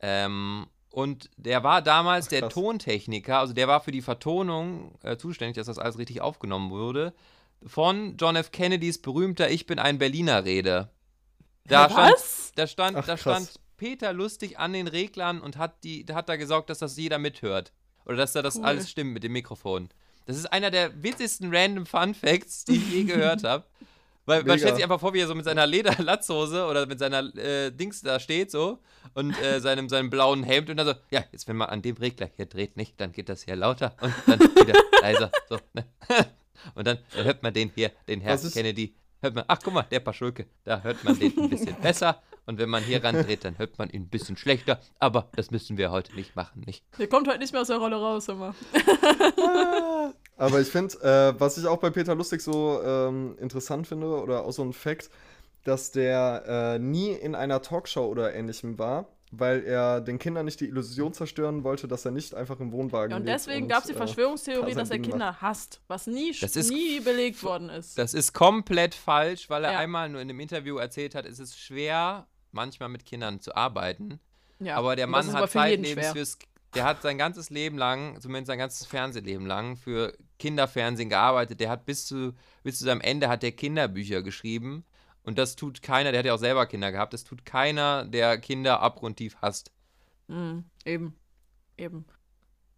Ähm, 0.00 0.66
und 0.96 1.28
der 1.36 1.62
war 1.62 1.82
damals 1.82 2.24
Ach, 2.24 2.30
der. 2.30 2.48
Tontechniker, 2.48 3.38
also 3.38 3.52
der 3.52 3.68
war 3.68 3.82
für 3.82 3.90
die 3.92 4.00
Vertonung 4.00 4.94
äh, 5.02 5.18
zuständig, 5.18 5.56
dass 5.56 5.66
das 5.66 5.78
alles 5.78 5.98
richtig 5.98 6.22
aufgenommen 6.22 6.70
wurde, 6.70 7.12
von 7.66 8.16
John 8.16 8.34
F. 8.34 8.50
Kennedys 8.50 8.96
berühmter 9.02 9.50
Ich 9.50 9.66
bin 9.66 9.78
ein 9.78 9.98
Berliner 9.98 10.46
Rede. 10.46 10.88
Da 11.66 11.90
stand, 11.90 12.12
Was? 12.14 12.52
da 12.54 12.66
stand, 12.66 12.96
Ach, 12.96 13.04
da 13.04 13.18
stand 13.18 13.60
Peter 13.76 14.14
lustig 14.14 14.58
an 14.58 14.72
den 14.72 14.88
Reglern 14.88 15.42
und 15.42 15.58
hat, 15.58 15.84
die, 15.84 16.06
hat 16.14 16.30
da 16.30 16.36
gesorgt, 16.36 16.70
dass 16.70 16.78
das 16.78 16.96
jeder 16.96 17.18
mithört. 17.18 17.74
Oder 18.06 18.16
dass 18.16 18.32
da 18.32 18.40
das 18.40 18.56
Cool. 18.56 18.64
alles 18.64 18.88
stimmt 18.90 19.12
mit 19.12 19.22
dem 19.22 19.32
Mikrofon. 19.32 19.90
Das 20.24 20.38
ist 20.38 20.46
einer 20.46 20.70
der 20.70 21.02
witzigsten 21.02 21.54
random 21.54 21.84
Fun 21.84 22.14
Facts, 22.14 22.64
die 22.64 22.76
ich 22.76 22.90
je 22.90 23.04
gehört 23.04 23.44
habe. 23.44 23.66
Weil 24.26 24.38
man 24.40 24.46
Mega. 24.48 24.58
stellt 24.58 24.74
sich 24.76 24.84
einfach 24.84 25.00
vor, 25.00 25.14
wie 25.14 25.20
er 25.20 25.26
so 25.28 25.34
mit 25.34 25.44
seiner 25.44 25.66
Lederlatzhose 25.66 26.66
oder 26.66 26.84
mit 26.86 26.98
seiner 26.98 27.20
äh, 27.36 27.70
Dings 27.70 28.00
da 28.02 28.18
steht 28.20 28.50
so 28.50 28.80
und 29.14 29.40
äh, 29.40 29.60
seinem, 29.60 29.88
seinem 29.88 30.10
blauen 30.10 30.42
Hemd 30.42 30.68
und 30.68 30.76
dann 30.76 30.86
so, 30.88 30.94
ja, 31.10 31.24
jetzt 31.32 31.46
wenn 31.48 31.56
man 31.56 31.68
an 31.68 31.80
dem 31.82 31.96
Regler 31.96 32.28
hier 32.36 32.46
dreht, 32.46 32.76
nicht, 32.76 33.00
dann 33.00 33.12
geht 33.12 33.28
das 33.28 33.42
hier 33.44 33.56
lauter 33.56 33.94
und 34.00 34.12
dann 34.26 34.40
wieder 34.40 34.74
leiser. 35.00 35.30
So, 35.48 35.58
ne? 35.74 35.84
Und 36.74 36.86
dann, 36.86 36.98
dann 37.14 37.24
hört 37.26 37.42
man 37.44 37.52
den 37.54 37.70
hier, 37.74 37.92
den 38.08 38.20
Herr 38.20 38.32
Was 38.34 38.42
ist- 38.42 38.54
Kennedy, 38.54 38.94
hört 39.20 39.34
man, 39.36 39.44
ach 39.46 39.58
guck 39.62 39.72
mal, 39.74 39.82
der 39.82 40.00
Paschulke, 40.00 40.46
da 40.64 40.80
hört 40.82 41.04
man 41.04 41.16
den 41.16 41.38
ein 41.38 41.50
bisschen 41.50 41.76
besser. 41.80 42.20
Und 42.46 42.58
wenn 42.58 42.68
man 42.68 42.82
hier 42.84 43.02
randreht, 43.02 43.44
dann 43.44 43.58
hört 43.58 43.76
man 43.78 43.90
ihn 43.90 44.02
ein 44.02 44.08
bisschen 44.08 44.36
schlechter. 44.36 44.80
Aber 45.00 45.28
das 45.34 45.50
müssen 45.50 45.76
wir 45.78 45.90
heute 45.90 46.14
nicht 46.14 46.36
machen, 46.36 46.62
nicht? 46.64 46.84
Der 46.98 47.08
kommt 47.08 47.26
heute 47.28 47.40
nicht 47.40 47.52
mehr 47.52 47.62
aus 47.62 47.66
der 47.68 47.78
Rolle 47.78 47.96
raus, 47.96 48.28
immer. 48.28 48.54
Aber 50.36 50.60
ich 50.60 50.68
finde, 50.68 50.94
äh, 51.02 51.40
was 51.40 51.58
ich 51.58 51.66
auch 51.66 51.78
bei 51.78 51.90
Peter 51.90 52.14
Lustig 52.14 52.40
so 52.42 52.80
ähm, 52.84 53.36
interessant 53.40 53.86
finde, 53.86 54.06
oder 54.06 54.44
auch 54.44 54.52
so 54.52 54.62
ein 54.62 54.72
Fact, 54.72 55.10
dass 55.64 55.90
der 55.90 56.76
äh, 56.76 56.78
nie 56.78 57.10
in 57.10 57.34
einer 57.34 57.62
Talkshow 57.62 58.06
oder 58.06 58.32
ähnlichem 58.34 58.78
war, 58.78 59.08
weil 59.32 59.64
er 59.64 60.00
den 60.00 60.18
Kindern 60.20 60.44
nicht 60.44 60.60
die 60.60 60.66
Illusion 60.66 61.12
zerstören 61.12 61.64
wollte, 61.64 61.88
dass 61.88 62.04
er 62.04 62.12
nicht 62.12 62.34
einfach 62.34 62.60
im 62.60 62.70
Wohnwagen 62.70 63.10
Ja, 63.10 63.16
und 63.16 63.26
deswegen 63.26 63.66
gab 63.66 63.80
es 63.80 63.86
die 63.86 63.94
äh, 63.94 63.96
Verschwörungstheorie, 63.96 64.74
sein 64.74 64.78
dass 64.78 64.90
er 64.90 64.98
Kinder 65.00 65.40
hasst, 65.40 65.80
was 65.88 66.06
nie, 66.06 66.32
Das 66.38 66.54
ist 66.54 66.70
nie 66.70 67.00
belegt 67.00 67.42
worden 67.42 67.70
ist. 67.70 67.98
Das 67.98 68.14
ist 68.14 68.32
komplett 68.34 68.94
falsch, 68.94 69.50
weil 69.50 69.64
er 69.64 69.72
Ja. 69.72 69.78
einmal 69.78 70.08
nur 70.08 70.20
in 70.20 70.30
einem 70.30 70.38
Interview 70.38 70.76
erzählt 70.76 71.16
hat, 71.16 71.26
es 71.26 71.40
ist 71.40 71.58
schwer, 71.58 72.28
manchmal 72.52 72.88
mit 72.88 73.04
Kindern 73.04 73.40
zu 73.40 73.54
arbeiten. 73.54 74.20
Ja, 74.58 74.76
aber 74.76 74.96
der 74.96 75.06
Mann 75.06 75.32
hat 75.32 75.50
zeitlebens 75.50 75.92
schwer. 75.92 76.12
fürs. 76.12 76.38
Der 76.74 76.84
hat 76.84 77.00
sein 77.00 77.16
ganzes 77.16 77.48
Leben 77.48 77.78
lang, 77.78 78.20
zumindest 78.20 78.48
sein 78.48 78.58
ganzes 78.58 78.86
Fernsehleben 78.86 79.46
lang, 79.46 79.76
für 79.76 80.12
Kinderfernsehen 80.38 81.08
gearbeitet. 81.08 81.60
Der 81.60 81.70
hat 81.70 81.86
bis 81.86 82.06
zu, 82.06 82.34
bis 82.64 82.78
zu 82.78 82.84
seinem 82.84 83.00
Ende 83.00 83.28
hat 83.28 83.42
der 83.42 83.52
Kinderbücher 83.52 84.22
geschrieben. 84.22 84.84
Und 85.22 85.38
das 85.38 85.56
tut 85.56 85.82
keiner, 85.82 86.12
der 86.12 86.20
hat 86.20 86.26
ja 86.26 86.34
auch 86.34 86.38
selber 86.38 86.66
Kinder 86.66 86.92
gehabt, 86.92 87.12
das 87.12 87.24
tut 87.24 87.44
keiner, 87.44 88.04
der 88.04 88.38
Kinder 88.38 88.80
abgrundtief 88.80 89.36
hasst. 89.42 89.72
Mhm, 90.28 90.64
eben. 90.84 91.18
Eben. 91.76 92.06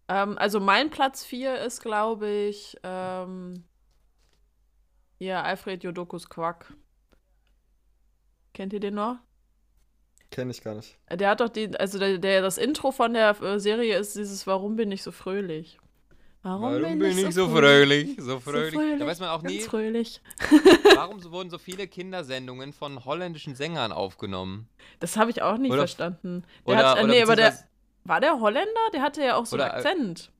Ähm, 0.07 0.37
also 0.37 0.59
mein 0.59 0.89
Platz 0.89 1.23
4 1.23 1.59
ist, 1.59 1.81
glaube 1.81 2.27
ich, 2.27 2.75
ähm, 2.83 3.65
ja, 5.19 5.43
Alfred 5.43 5.83
Jodokus 5.83 6.27
Quack. 6.27 6.73
Kennt 8.53 8.73
ihr 8.73 8.79
den 8.79 8.95
noch? 8.95 9.17
Kenne 10.31 10.51
ich 10.51 10.61
gar 10.61 10.75
nicht. 10.75 10.97
Der 11.11 11.29
hat 11.29 11.41
doch 11.41 11.49
die, 11.49 11.75
also 11.79 11.97
der, 11.97 12.17
der 12.19 12.41
das 12.41 12.57
Intro 12.57 12.91
von 12.91 13.13
der 13.13 13.41
äh, 13.41 13.59
Serie 13.59 13.97
ist 13.97 14.15
dieses 14.15 14.45
Warum 14.45 14.75
bin 14.75 14.91
ich 14.91 15.01
so 15.03 15.11
fröhlich? 15.11 15.79
Warum, 16.41 16.71
So 17.31 17.49
fröhlich. 17.49 18.15
Da 18.15 18.39
fröhlich, 18.39 19.05
weiß 19.05 19.19
man 19.19 19.29
auch 19.29 19.43
Ganz 19.43 19.53
nie, 19.55 19.59
fröhlich. 19.61 20.21
warum 20.95 21.19
so- 21.19 21.31
wurden 21.31 21.49
so 21.49 21.57
viele 21.57 21.85
Kindersendungen 21.87 22.71
von 22.71 23.03
holländischen 23.03 23.55
Sängern 23.55 23.91
aufgenommen. 23.91 24.69
Das 25.01 25.17
habe 25.17 25.31
ich 25.31 25.41
auch 25.41 25.57
nicht 25.57 25.71
Oder- 25.71 25.81
verstanden. 25.81 26.43
Der 26.65 26.73
Oder, 26.75 26.89
hat, 26.91 26.97
äh, 26.97 27.03
oder 27.03 27.13
nee, 27.13 27.21
aber 27.23 27.35
der, 27.35 27.53
war 28.05 28.21
der 28.21 28.39
Holländer? 28.39 28.69
Der 28.93 29.01
hatte 29.01 29.21
ja 29.21 29.35
auch 29.35 29.45
so 29.45 29.57
einen 29.57 29.65
Oder, 29.65 29.73
äh, 29.73 29.77
Akzent. 29.77 30.31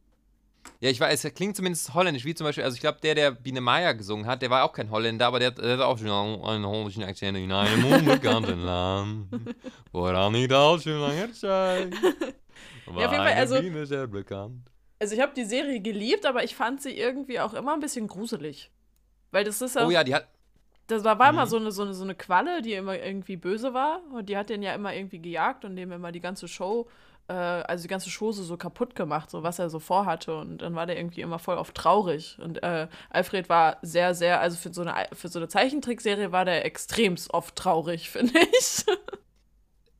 Ja, 0.81 0.89
ich 0.89 0.99
weiß, 0.99 1.23
es 1.25 1.33
klingt 1.33 1.55
zumindest 1.55 1.93
holländisch, 1.93 2.23
wie 2.25 2.33
zum 2.35 2.45
Beispiel, 2.45 2.63
also 2.63 2.75
ich 2.75 2.81
glaube, 2.81 2.99
der, 3.01 3.15
der 3.15 3.31
Biene 3.31 3.59
Meier 3.61 3.93
gesungen 3.93 4.25
hat, 4.27 4.41
der 4.41 4.49
war 4.49 4.63
auch 4.63 4.71
kein 4.73 4.89
Holländer, 4.89 5.27
aber 5.27 5.39
der, 5.39 5.49
hat- 5.49 5.57
der 5.57 5.73
hat 5.73 5.81
auch 5.81 5.97
schon 5.97 6.07
einen 6.09 6.65
holländischen 6.65 7.03
Akzent 7.03 7.37
in 7.37 7.51
einem 7.51 7.85
unbekannten 7.91 8.61
Land, 8.61 9.27
woran 9.91 10.31
nicht 10.33 10.51
allzu 10.53 10.89
lange 10.91 11.31
Zeit. 11.33 11.91
War 11.93 12.01
Ja, 13.01 13.05
auf 13.07 13.11
jeden 13.11 13.23
Fall, 13.23 13.33
also- 13.33 13.59
Biene 13.61 13.85
sehr 13.85 14.07
bekannt. 14.07 14.61
Also 15.01 15.15
ich 15.15 15.21
habe 15.21 15.31
die 15.33 15.45
Serie 15.45 15.79
geliebt, 15.79 16.25
aber 16.25 16.43
ich 16.43 16.55
fand 16.55 16.81
sie 16.81 16.91
irgendwie 16.97 17.39
auch 17.39 17.53
immer 17.53 17.73
ein 17.73 17.79
bisschen 17.79 18.07
gruselig. 18.07 18.69
Weil 19.31 19.45
das 19.45 19.61
ist 19.61 19.75
ja, 19.75 19.85
Oh 19.87 19.91
ja, 19.91 20.03
die 20.03 20.13
hat, 20.15 20.27
das 20.87 21.03
war, 21.05 21.17
war 21.19 21.29
immer 21.29 21.45
Mhm. 21.45 21.49
so 21.49 21.57
eine, 21.57 21.71
so, 21.71 21.83
eine, 21.83 21.93
so 21.93 22.03
eine 22.03 22.15
Qualle, 22.15 22.61
die 22.61 22.73
immer 22.73 22.97
irgendwie 22.97 23.37
böse 23.37 23.73
war. 23.73 24.01
Und 24.11 24.27
die 24.27 24.35
hat 24.35 24.49
den 24.49 24.61
ja 24.63 24.73
immer 24.73 24.93
irgendwie 24.93 25.19
gejagt 25.19 25.63
und 25.63 25.75
dem 25.77 25.91
immer 25.93 26.11
die 26.11 26.19
ganze 26.19 26.47
Show, 26.49 26.89
äh, 27.29 27.33
also 27.33 27.83
die 27.83 27.87
ganze 27.87 28.09
Chose 28.09 28.43
so 28.43 28.57
kaputt 28.57 28.95
gemacht, 28.95 29.29
so 29.29 29.43
was 29.43 29.59
er 29.59 29.69
so 29.69 29.79
vorhatte. 29.79 30.35
Und 30.35 30.57
dann 30.63 30.75
war 30.75 30.85
der 30.85 30.97
irgendwie 30.97 31.21
immer 31.21 31.39
voll 31.39 31.57
oft 31.57 31.75
traurig. 31.75 32.37
Und 32.41 32.61
äh, 32.63 32.87
Alfred 33.09 33.47
war 33.47 33.77
sehr, 33.81 34.13
sehr, 34.15 34.41
also 34.41 34.57
für 34.57 34.73
so 34.73 34.81
eine, 34.81 35.07
für 35.13 35.27
so 35.29 35.39
eine 35.39 35.47
Zeichentrickserie 35.47 36.31
war 36.31 36.43
der 36.45 36.65
extremst 36.65 37.33
oft 37.33 37.55
traurig, 37.55 38.09
finde 38.11 38.33
ich. 38.59 38.83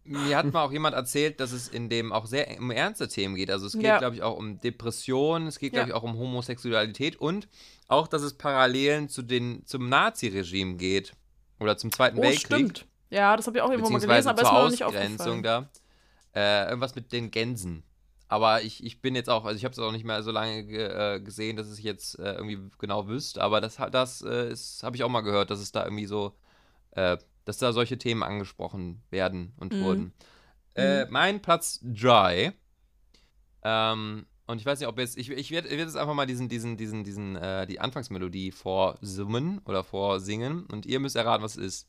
mir 0.04 0.38
hat 0.38 0.52
mal 0.52 0.64
auch 0.66 0.72
jemand 0.72 0.96
erzählt, 0.96 1.40
dass 1.40 1.52
es 1.52 1.68
in 1.68 1.88
dem 1.88 2.12
auch 2.12 2.26
sehr 2.26 2.58
um 2.60 2.72
ernste 2.72 3.08
Themen 3.08 3.36
geht. 3.36 3.52
Also 3.52 3.68
es 3.68 3.74
geht, 3.74 3.84
Ja. 3.84 4.00
glaube 4.00 4.16
ich, 4.16 4.24
auch 4.24 4.36
um 4.38 4.60
Depressionen, 4.60 5.48
es 5.48 5.60
geht, 5.60 5.74
Ja. 5.74 5.84
glaube 5.84 5.90
ich, 5.90 5.96
auch 5.96 6.04
um 6.04 6.18
Homosexualität 6.18 7.16
und 7.18 7.48
auch, 7.88 8.08
dass 8.08 8.24
es 8.24 8.34
Parallelen 8.34 9.08
zu 9.08 9.22
den, 9.22 9.66
zum 9.66 9.88
Nazi-Regime 9.88 10.76
geht. 10.78 11.14
Oder 11.60 11.78
zum 11.78 11.92
Zweiten 11.92 12.18
Oh, 12.18 12.22
Weltkrieg. 12.22 12.46
stimmt. 12.58 12.86
Ja, 13.10 13.36
das 13.36 13.46
habe 13.48 13.58
ich 13.58 13.62
auch 13.64 13.70
irgendwo 13.70 13.90
mal 13.92 14.00
gelesen, 14.00 14.30
aber 14.30 14.42
ist 14.42 14.48
zur 14.48 14.54
mir 14.58 14.64
noch 14.64 14.72
nicht 14.72 14.84
aufgefallen. 14.84 15.44
da. 15.44 15.70
Äh, 16.36 16.68
irgendwas 16.68 16.96
mit 16.96 17.12
den 17.12 17.32
Gänsen. 17.32 17.84
Aber 18.28 18.62
ich, 18.62 18.84
ich 18.84 19.02
bin 19.02 19.16
jetzt 19.16 19.30
auch, 19.30 19.46
also 19.46 19.58
ich 19.58 19.66
habe 19.66 19.74
es 19.74 19.80
auch 19.80 19.92
nicht 19.92 20.06
mehr 20.06 20.22
so 20.22 20.32
lange 20.32 20.64
ge, 20.64 21.16
äh, 21.16 21.20
gesehen, 21.20 21.58
dass 21.58 21.76
ich 21.78 21.84
jetzt 21.84 22.20
äh, 22.20 22.34
irgendwie 22.34 22.60
genau 22.78 23.08
wüsste, 23.08 23.42
aber 23.42 23.60
das, 23.60 23.78
das 23.92 24.22
äh, 24.22 24.56
habe 24.84 24.96
ich 24.96 25.04
auch 25.04 25.10
mal 25.10 25.22
gehört, 25.22 25.50
dass 25.50 25.60
es 25.60 25.72
da 25.72 25.84
irgendwie 25.84 26.06
so, 26.06 26.36
äh, 26.92 27.18
dass 27.46 27.58
da 27.58 27.74
solche 27.74 27.98
Themen 27.98 28.22
angesprochen 28.22 29.02
werden 29.10 29.54
und 29.58 29.74
Mhm. 29.74 29.80
wurden. 29.80 30.14
Äh, 30.76 31.06
mein 31.08 31.42
Platz 31.42 31.80
Dry. 31.82 32.52
Ähm, 33.64 34.26
und 34.46 34.60
ich 34.60 34.66
weiß 34.66 34.80
nicht, 34.80 34.88
ob 34.90 34.98
jetzt, 35.00 35.18
ich, 35.18 35.30
ich 35.30 35.52
werde 35.52 35.70
werd 35.70 35.80
jetzt 35.80 35.98
einfach 35.98 36.14
mal 36.14 36.26
diesen, 36.26 36.50
diesen, 36.50 36.78
diesen, 36.78 37.04
diesen, 37.04 37.36
äh, 37.36 37.68
die 37.68 37.80
Anfangsmelodie 37.80 38.52
vorsummen 38.52 39.60
oder 39.66 39.84
vorsingen 39.84 40.66
und 40.66 40.86
ihr 40.86 41.00
müsst 41.00 41.16
erraten, 41.16 41.44
was 41.44 41.58
es 41.58 41.66
ist. 41.66 41.88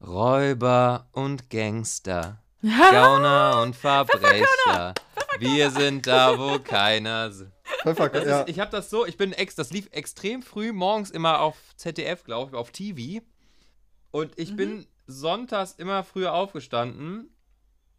Räuber 0.00 1.08
und 1.12 1.50
Gangster, 1.50 2.42
Gauner 2.62 3.60
und 3.62 3.76
Verbrecher. 3.76 4.94
Wir 5.38 5.70
sind 5.70 6.06
da, 6.06 6.38
wo 6.38 6.58
keiner. 6.58 7.26
s- 7.26 7.44
Pfeffer, 7.82 8.08
Das 8.08 8.24
ja. 8.26 8.44
ich 8.48 8.58
habe 8.58 8.70
das 8.72 8.90
so, 8.90 9.06
ich 9.06 9.16
bin 9.16 9.32
ex, 9.32 9.54
das 9.54 9.70
lief 9.70 9.88
extrem 9.92 10.42
früh 10.42 10.72
morgens 10.72 11.10
immer 11.10 11.40
auf 11.40 11.56
ZDF, 11.76 12.24
glaube 12.24 12.50
ich, 12.52 12.56
auf 12.58 12.70
TV. 12.72 13.22
Und 14.10 14.36
ich 14.38 14.56
bin 14.56 14.86
sonntags 15.06 15.72
immer 15.72 16.02
früher 16.02 16.32
aufgestanden, 16.34 17.30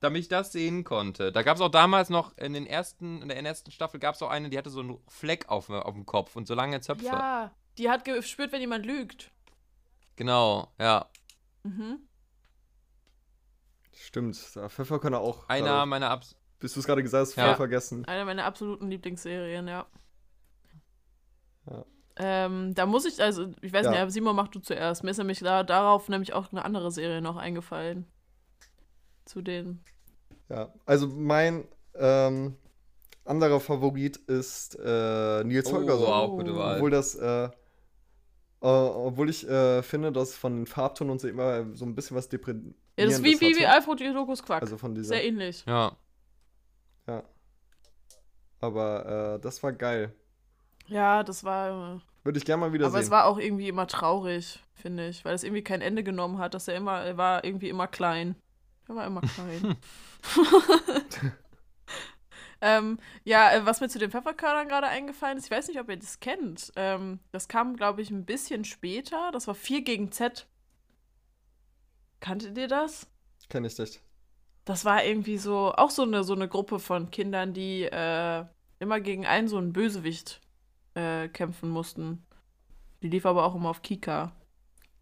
damit 0.01 0.21
ich 0.23 0.27
das 0.27 0.51
sehen 0.51 0.83
konnte. 0.83 1.31
Da 1.31 1.43
gab 1.43 1.55
es 1.55 1.61
auch 1.61 1.69
damals 1.69 2.09
noch 2.09 2.37
in 2.37 2.53
den 2.53 2.65
ersten, 2.65 3.21
in 3.21 3.29
der 3.29 3.41
ersten 3.41 3.71
Staffel 3.71 3.99
gab 3.99 4.15
es 4.15 4.21
auch 4.21 4.29
eine, 4.29 4.49
die 4.49 4.57
hatte 4.57 4.69
so 4.69 4.79
einen 4.81 4.97
Fleck 5.07 5.47
auf, 5.49 5.69
auf 5.69 5.93
dem 5.93 6.05
Kopf 6.05 6.35
und 6.35 6.47
so 6.47 6.55
lange 6.55 6.81
Zöpfe. 6.81 7.05
Ja, 7.05 7.51
die 7.77 7.89
hat 7.89 8.03
gespürt, 8.05 8.51
wenn 8.51 8.61
jemand 8.61 8.85
lügt. 8.85 9.31
Genau, 10.17 10.67
ja. 10.79 11.05
Mhm. 11.63 11.99
Stimmt. 14.01 14.55
Ja, 14.55 14.69
Pfefferkörner 14.69 15.19
auch. 15.19 15.47
Einer 15.49 15.65
gerade, 15.67 15.85
meiner 15.87 16.09
Abs. 16.09 16.35
bis 16.59 16.73
du 16.73 16.79
es 16.79 16.85
gerade 16.85 17.03
gesagt 17.03 17.27
hast, 17.27 17.35
Ja. 17.35 17.47
voll 17.47 17.55
vergessen. 17.55 18.05
Eine 18.05 18.25
meiner 18.25 18.45
absoluten 18.45 18.89
Lieblingsserien, 18.89 19.67
ja. 19.67 19.85
Ja. 21.69 21.85
Ähm, 22.21 22.73
da 22.73 22.85
muss 22.85 23.05
ich, 23.05 23.21
also, 23.21 23.51
ich 23.61 23.71
weiß 23.71 23.85
Ja. 23.85 24.03
nicht, 24.05 24.13
Simon, 24.13 24.35
mach 24.35 24.47
du 24.49 24.59
zuerst. 24.59 25.03
Mir 25.03 25.11
ist 25.11 25.17
nämlich 25.17 25.39
da, 25.39 25.63
darauf 25.63 26.09
nämlich 26.09 26.33
auch 26.33 26.51
eine 26.51 26.65
andere 26.65 26.91
Serie 26.91 27.21
noch 27.21 27.37
eingefallen. 27.37 28.05
Zu 29.25 29.41
den. 29.41 29.81
Ja, 30.49 30.73
also 30.85 31.07
mein 31.07 31.67
ähm, 31.95 32.55
anderer 33.25 33.59
Favorit 33.59 34.17
ist 34.17 34.75
äh, 34.83 35.43
Nils 35.43 35.67
Oh, 35.71 35.75
Holgersson. 35.75 36.07
wow, 36.07 36.29
gute 36.31 36.55
Wahl. 36.55 36.75
Obwohl 36.77 36.89
das, 36.89 37.15
äh, 37.15 37.43
äh, 37.45 37.49
obwohl 38.61 39.29
ich 39.29 39.47
äh, 39.47 39.83
finde, 39.83 40.11
dass 40.11 40.35
von 40.35 40.55
den 40.55 40.65
Farbton 40.65 41.09
und 41.09 41.21
so 41.21 41.27
immer 41.27 41.73
so 41.75 41.85
ein 41.85 41.95
bisschen 41.95 42.17
was 42.17 42.27
deprimiert 42.29 42.75
Ja, 42.99 43.05
das 43.05 43.15
ist 43.15 43.23
wie, 43.23 43.39
wie, 43.39 43.55
wie 43.57 43.65
Alfred 43.65 44.01
Jodokus 44.01 44.43
Quack. 44.43 44.61
Also 44.61 44.77
von 44.77 44.93
dieser. 44.93 45.15
Sehr 45.15 45.25
ähnlich. 45.25 45.63
Ja. 45.65 45.95
Ja. 47.07 47.23
Aber 48.59 49.35
äh, 49.35 49.39
das 49.39 49.63
war 49.63 49.71
geil. 49.71 50.13
Ja, 50.87 51.23
das 51.23 51.43
war. 51.43 52.01
Würde 52.23 52.37
ich 52.37 52.45
gerne 52.45 52.59
mal 52.59 52.73
wieder 52.73 52.87
aber 52.87 52.99
es 52.99 53.05
sehen. 53.05 53.11
war 53.11 53.25
auch 53.25 53.37
irgendwie 53.37 53.69
immer 53.69 53.87
traurig, 53.87 54.59
finde 54.73 55.07
ich. 55.07 55.23
Weil 55.23 55.33
es 55.33 55.43
irgendwie 55.43 55.63
kein 55.63 55.81
Ende 55.81 56.03
genommen 56.03 56.39
hat, 56.39 56.53
dass 56.53 56.67
er 56.67 56.75
immer, 56.75 56.99
er 57.01 57.15
war 57.15 57.45
irgendwie 57.45 57.69
immer 57.69 57.87
klein. 57.87 58.35
Er 58.89 58.95
war 58.95 59.07
immer 59.07 59.21
klein. 59.21 59.77
ähm, 62.61 62.99
ja, 63.23 63.53
äh, 63.53 63.65
was 63.65 63.79
mir 63.79 63.87
zu 63.87 63.99
den 63.99 64.11
Pfefferkörnern 64.11 64.67
gerade 64.67 64.87
eingefallen 64.87 65.37
ist, 65.37 65.45
ich 65.45 65.51
weiß 65.51 65.69
nicht, 65.69 65.79
ob 65.79 65.89
ihr 65.89 65.97
das 65.97 66.19
kennt. 66.19 66.73
Ähm, 66.75 67.19
das 67.31 67.47
kam, 67.47 67.77
glaube 67.77 68.01
ich, 68.01 68.11
ein 68.11 68.25
bisschen 68.25 68.65
später. 68.65 69.31
Das 69.31 69.47
war 69.47 69.55
4 69.55 69.83
gegen 69.83 70.11
Z. 70.11 70.47
Kanntet 72.19 72.57
ihr 72.57 72.67
das? 72.67 73.07
Kenn 73.49 73.65
ich 73.65 73.77
nicht. 73.77 74.01
Das 74.65 74.85
war 74.85 75.03
irgendwie 75.03 75.37
so, 75.37 75.73
auch 75.75 75.89
so 75.89 76.03
eine, 76.03 76.23
so 76.23 76.33
eine 76.33 76.47
Gruppe 76.47 76.79
von 76.79 77.09
Kindern, 77.11 77.53
die 77.53 77.83
äh, 77.83 78.45
immer 78.79 78.99
gegen 78.99 79.25
einen 79.25 79.47
so 79.47 79.57
einen 79.57 79.73
Bösewicht 79.73 80.41
äh, 80.93 81.27
kämpfen 81.29 81.69
mussten. 81.69 82.25
Die 83.01 83.09
lief 83.09 83.25
aber 83.25 83.45
auch 83.45 83.55
immer 83.55 83.69
auf 83.69 83.81
Kika. 83.81 84.31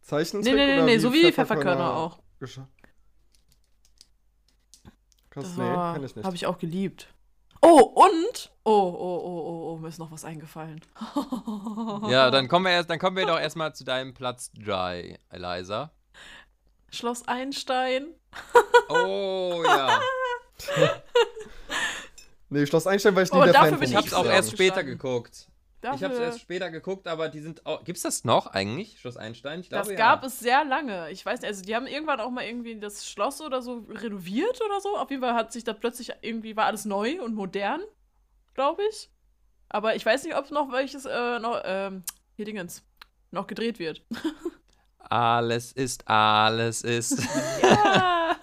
Zeichentrick 0.01 0.53
Nee, 0.53 0.65
nee, 0.65 0.75
nee, 0.77 0.84
nee, 0.84 0.97
so 0.99 1.12
wie 1.12 1.21
die 1.21 1.34
Pfefferkörner 1.34 1.95
auch. 1.95 2.19
Krass, 2.39 2.62
Das 5.32 5.58
nee, 5.58 5.63
war, 5.63 5.95
kenn 5.95 6.03
ich 6.06 6.15
nicht. 6.15 6.25
Habe 6.25 6.36
ich 6.36 6.45
auch 6.45 6.58
geliebt. 6.60 7.13
Oh, 7.62 7.80
und? 7.80 8.51
Oh, 8.63 8.71
oh, 8.71 9.21
oh, 9.23 9.43
oh, 9.45 9.73
oh, 9.73 9.77
mir 9.77 9.88
ist 9.88 9.97
noch 9.97 10.12
was 10.12 10.23
eingefallen. 10.23 10.80
Ja, 12.08 12.32
dann 12.32 12.47
kommen 12.47 12.65
wir 12.65 12.71
erst, 12.71 12.89
dann 12.89 12.99
kommen 12.99 13.17
wir 13.17 13.25
doch 13.25 13.39
erstmal 13.39 13.73
zu 13.73 13.84
deinem 13.84 14.13
Platz 14.13 14.51
Dry, 14.51 15.17
Eliza. 15.30 15.91
Schloss 16.91 17.28
Einstein. 17.28 18.08
Oh 18.89 19.63
ja. 19.65 20.00
Nee, 22.50 22.65
Schloss 22.65 22.88
Einstein 22.88 23.13
war 23.15 23.23
ich 23.23 23.32
nie 23.32 23.39
Oh, 23.39 23.43
der 23.43 23.52
dafür 23.54 23.71
Fan 23.71 23.80
bin 23.80 23.89
von. 23.89 23.91
Ich 23.91 23.95
hab's 23.97 24.08
ich 24.08 24.13
auch 24.13 24.26
erst 24.26 24.52
später 24.52 24.84
geguckt. 24.84 25.47
Ich 25.82 25.86
habe 25.88 25.95
es 25.95 26.02
Dafür- 26.02 26.21
erst 26.26 26.39
später 26.41 26.71
geguckt, 26.71 27.08
aber 27.08 27.30
die 27.30 27.39
sind 27.41 27.65
auch. 27.65 27.84
Gibt's 27.84 28.02
das 28.02 28.23
noch 28.23 28.47
eigentlich, 28.47 29.00
Schloss 29.00 29.15
Einstein? 29.17 29.60
Ich 29.60 29.69
glaube, 29.69 29.84
Das 29.84 29.91
ja. 29.91 29.97
gab 29.97 30.23
es 30.23 30.39
sehr 30.39 30.65
lange. 30.65 31.12
Ich 31.12 31.26
weiß 31.26 31.41
nicht, 31.41 31.47
also 31.50 31.62
die 31.63 31.76
haben 31.76 31.88
irgendwann 31.88 32.19
auch 32.19 32.30
mal 32.32 32.43
irgendwie 32.45 32.80
das 32.80 33.08
Schloss 33.10 33.41
oder 33.41 33.62
so 33.62 33.86
renoviert 33.89 34.60
oder 34.65 34.80
so. 34.82 34.97
Auf 34.97 35.10
jeden 35.12 35.21
Fall 35.21 35.34
hat 35.36 35.52
sich 35.52 35.63
da 35.65 35.73
plötzlich 35.73 36.12
irgendwie 36.21 36.56
war 36.56 36.65
alles 36.65 36.86
neu 36.86 37.21
und 37.21 37.36
modern, 37.36 37.82
glaube 38.54 38.82
ich. 38.89 39.10
Aber 39.69 39.95
ich 39.95 40.06
weiß 40.06 40.23
nicht, 40.23 40.36
ob 40.36 40.50
noch 40.50 40.71
welches 40.71 41.06
äh, 41.06 41.39
noch 41.39 41.62
ähm, 41.65 42.04
hier 42.38 42.45
Dingens 42.45 42.84
noch 43.32 43.45
gedreht 43.45 43.78
wird. 43.80 44.02
Alles 45.10 45.72
ist, 45.72 46.08
alles 46.08 46.82
ist. 46.82 47.20
ja. 47.62 48.36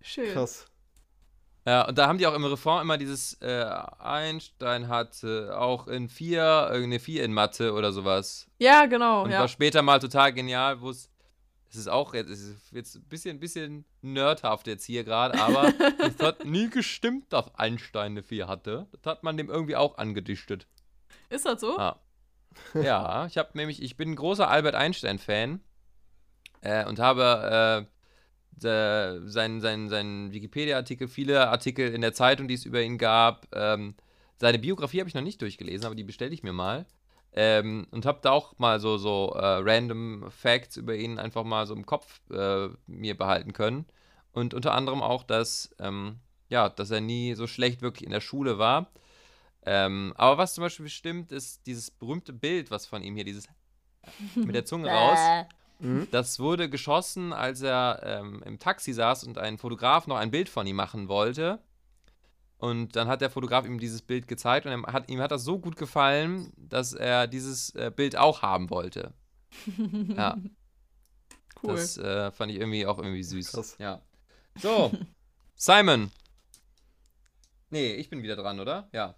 Schön. 0.00 0.32
Krass. 0.32 0.66
ja, 1.66 1.88
und 1.88 1.98
da 1.98 2.06
haben 2.06 2.18
die 2.18 2.26
auch 2.26 2.34
im 2.34 2.44
Refrain 2.44 2.82
immer 2.82 2.98
dieses 2.98 3.34
äh, 3.42 3.64
Einstein 3.98 4.88
hatte 4.88 5.58
auch 5.58 5.88
in 5.88 6.08
vier, 6.08 6.68
irgendeine 6.70 7.00
vier 7.00 7.24
in 7.24 7.32
Mathe 7.32 7.72
oder 7.72 7.92
sowas. 7.92 8.46
Ja, 8.58 8.86
genau. 8.86 9.24
Und 9.24 9.32
ja. 9.32 9.40
war 9.40 9.48
später 9.48 9.82
mal 9.82 9.98
total 9.98 10.32
genial, 10.32 10.80
wo 10.80 10.90
es. 10.90 11.10
Es 11.70 11.76
ist 11.76 11.88
auch 11.88 12.14
jetzt, 12.14 12.30
es 12.30 12.40
ist 12.40 12.72
jetzt 12.72 12.94
ein 12.96 13.02
bisschen, 13.10 13.40
bisschen 13.40 13.84
nerdhaft 14.00 14.66
jetzt 14.66 14.86
hier 14.86 15.04
gerade, 15.04 15.38
aber 15.38 15.70
es 15.98 16.18
hat 16.18 16.46
nie 16.46 16.70
gestimmt, 16.70 17.30
dass 17.30 17.54
Einstein 17.56 18.12
eine 18.12 18.22
4 18.22 18.48
hatte. 18.48 18.86
Das 18.92 19.12
hat 19.12 19.22
man 19.22 19.36
dem 19.36 19.50
irgendwie 19.50 19.76
auch 19.76 19.98
angedichtet. 19.98 20.66
Ist 21.28 21.44
das 21.44 21.60
so? 21.60 21.78
Ah. 21.78 22.00
Ja, 22.78 23.26
ich 23.26 23.38
habe 23.38 23.50
nämlich, 23.54 23.82
ich 23.82 23.96
bin 23.96 24.10
ein 24.10 24.16
großer 24.16 24.48
Albert 24.48 24.74
Einstein-Fan 24.74 25.60
äh, 26.60 26.84
und 26.86 26.98
habe 26.98 27.86
äh, 27.86 27.98
seinen, 28.60 29.60
seinen, 29.60 29.88
seinen 29.88 30.32
Wikipedia-Artikel, 30.32 31.08
viele 31.08 31.48
Artikel 31.48 31.92
in 31.92 32.00
der 32.00 32.12
Zeitung, 32.12 32.48
die 32.48 32.54
es 32.54 32.64
über 32.64 32.82
ihn 32.82 32.98
gab. 32.98 33.46
Ähm, 33.54 33.94
seine 34.36 34.58
Biografie 34.58 35.00
habe 35.00 35.08
ich 35.08 35.14
noch 35.14 35.22
nicht 35.22 35.40
durchgelesen, 35.42 35.86
aber 35.86 35.94
die 35.94 36.04
bestelle 36.04 36.34
ich 36.34 36.42
mir 36.42 36.52
mal. 36.52 36.86
Ähm, 37.32 37.86
und 37.90 38.06
habe 38.06 38.20
da 38.22 38.30
auch 38.30 38.58
mal 38.58 38.80
so, 38.80 38.96
so 38.96 39.34
äh, 39.34 39.60
random 39.60 40.30
Facts 40.30 40.76
über 40.76 40.94
ihn 40.96 41.18
einfach 41.18 41.44
mal 41.44 41.66
so 41.66 41.74
im 41.74 41.86
Kopf 41.86 42.20
äh, 42.30 42.68
mir 42.86 43.16
behalten 43.16 43.52
können. 43.52 43.86
Und 44.32 44.54
unter 44.54 44.72
anderem 44.74 45.02
auch, 45.02 45.22
dass, 45.22 45.74
ähm, 45.78 46.20
ja, 46.48 46.68
dass 46.68 46.90
er 46.90 47.00
nie 47.00 47.34
so 47.34 47.46
schlecht 47.46 47.82
wirklich 47.82 48.04
in 48.04 48.12
der 48.12 48.20
Schule 48.20 48.58
war. 48.58 48.90
Ähm, 49.62 50.12
aber 50.16 50.38
was 50.38 50.54
zum 50.54 50.62
Beispiel 50.62 50.88
stimmt, 50.88 51.32
ist 51.32 51.66
dieses 51.66 51.90
berühmte 51.90 52.32
Bild, 52.32 52.70
was 52.70 52.86
von 52.86 53.02
ihm 53.02 53.14
hier, 53.16 53.24
dieses 53.24 53.46
mit 54.34 54.54
der 54.54 54.64
Zunge 54.64 54.88
raus, 54.88 55.46
Mhm. 55.80 56.08
das 56.10 56.40
wurde 56.40 56.68
geschossen, 56.68 57.32
als 57.32 57.62
er 57.62 58.00
ähm, 58.02 58.42
im 58.44 58.58
Taxi 58.58 58.92
saß 58.92 59.22
und 59.22 59.38
ein 59.38 59.58
Fotograf 59.58 60.08
noch 60.08 60.16
ein 60.16 60.32
Bild 60.32 60.48
von 60.48 60.66
ihm 60.66 60.74
machen 60.74 61.06
wollte. 61.08 61.60
Und 62.56 62.96
dann 62.96 63.06
hat 63.06 63.20
der 63.20 63.30
Fotograf 63.30 63.64
ihm 63.64 63.78
dieses 63.78 64.02
Bild 64.02 64.26
gezeigt 64.26 64.66
und 64.66 64.72
er 64.72 64.92
hat, 64.92 65.08
ihm 65.08 65.20
hat 65.20 65.30
das 65.30 65.44
so 65.44 65.60
gut 65.60 65.76
gefallen, 65.76 66.52
dass 66.56 66.94
er 66.94 67.28
dieses 67.28 67.72
äh, 67.76 67.92
Bild 67.94 68.16
auch 68.16 68.42
haben 68.42 68.70
wollte. 68.70 69.12
Ja, 70.16 70.36
cool. 71.62 71.76
das 71.76 71.96
äh, 71.96 72.32
fand 72.32 72.50
ich 72.50 72.58
irgendwie 72.58 72.84
auch 72.84 72.98
irgendwie 72.98 73.22
süß. 73.22 73.52
Krass. 73.52 73.76
Ja. 73.78 74.02
So, 74.56 74.90
Simon. 75.54 76.10
Nee, 77.70 77.92
ich 77.94 78.10
bin 78.10 78.24
wieder 78.24 78.34
dran, 78.34 78.58
oder? 78.58 78.88
Ja. 78.92 79.14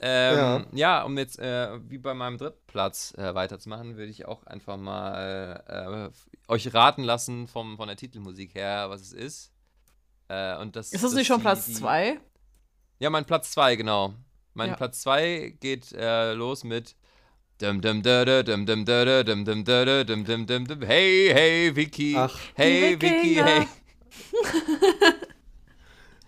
Ähm, 0.00 0.66
ja. 0.72 1.02
um 1.02 1.18
jetzt 1.18 1.38
äh, 1.40 1.78
wie 1.88 1.98
bei 1.98 2.14
meinem 2.14 2.38
dritten 2.38 2.64
Platz 2.68 3.12
äh, 3.18 3.34
weiterzumachen, 3.34 3.96
würde 3.96 4.10
ich 4.10 4.26
auch 4.26 4.44
einfach 4.46 4.76
mal 4.76 6.12
äh, 6.48 6.52
euch 6.52 6.72
raten 6.72 7.02
lassen 7.02 7.48
vom, 7.48 7.76
von 7.76 7.88
der 7.88 7.96
Titelmusik 7.96 8.54
her, 8.54 8.86
was 8.90 9.00
es 9.00 9.12
ist. 9.12 9.52
Äh, 10.28 10.56
und 10.58 10.76
das, 10.76 10.92
ist 10.92 11.02
das 11.02 11.14
nicht 11.14 11.26
schon 11.26 11.38
die- 11.38 11.42
Platz 11.42 11.66
die- 11.66 11.74
2? 11.74 12.20
Ja, 13.00 13.10
mein 13.10 13.24
Platz 13.24 13.50
2, 13.52 13.76
genau. 13.76 14.14
Mein 14.54 14.70
Ja. 14.70 14.76
Platz 14.76 15.00
2 15.02 15.54
geht 15.60 15.92
äh, 15.92 16.32
los 16.34 16.64
mit 16.64 16.94
dum 17.60 17.80
dum 17.80 18.02
da 18.02 18.24
da 18.24 18.42
dum 18.44 18.66
dum 18.66 18.84
da 18.84 19.04
da 19.04 19.22
dum 19.24 19.44
dum 19.44 19.64
da 19.64 19.84
da 19.84 20.04
dum 20.04 20.24
dum 20.24 20.46
dum 20.46 20.64
dum 20.66 20.82
Hey, 20.82 21.30
hey, 21.32 21.74
Vicky. 21.74 22.14
Ach. 22.16 22.36
Hey, 22.54 22.92
Vicky, 23.00 23.36
Wikinger. 23.36 23.44
hey. 23.46 23.66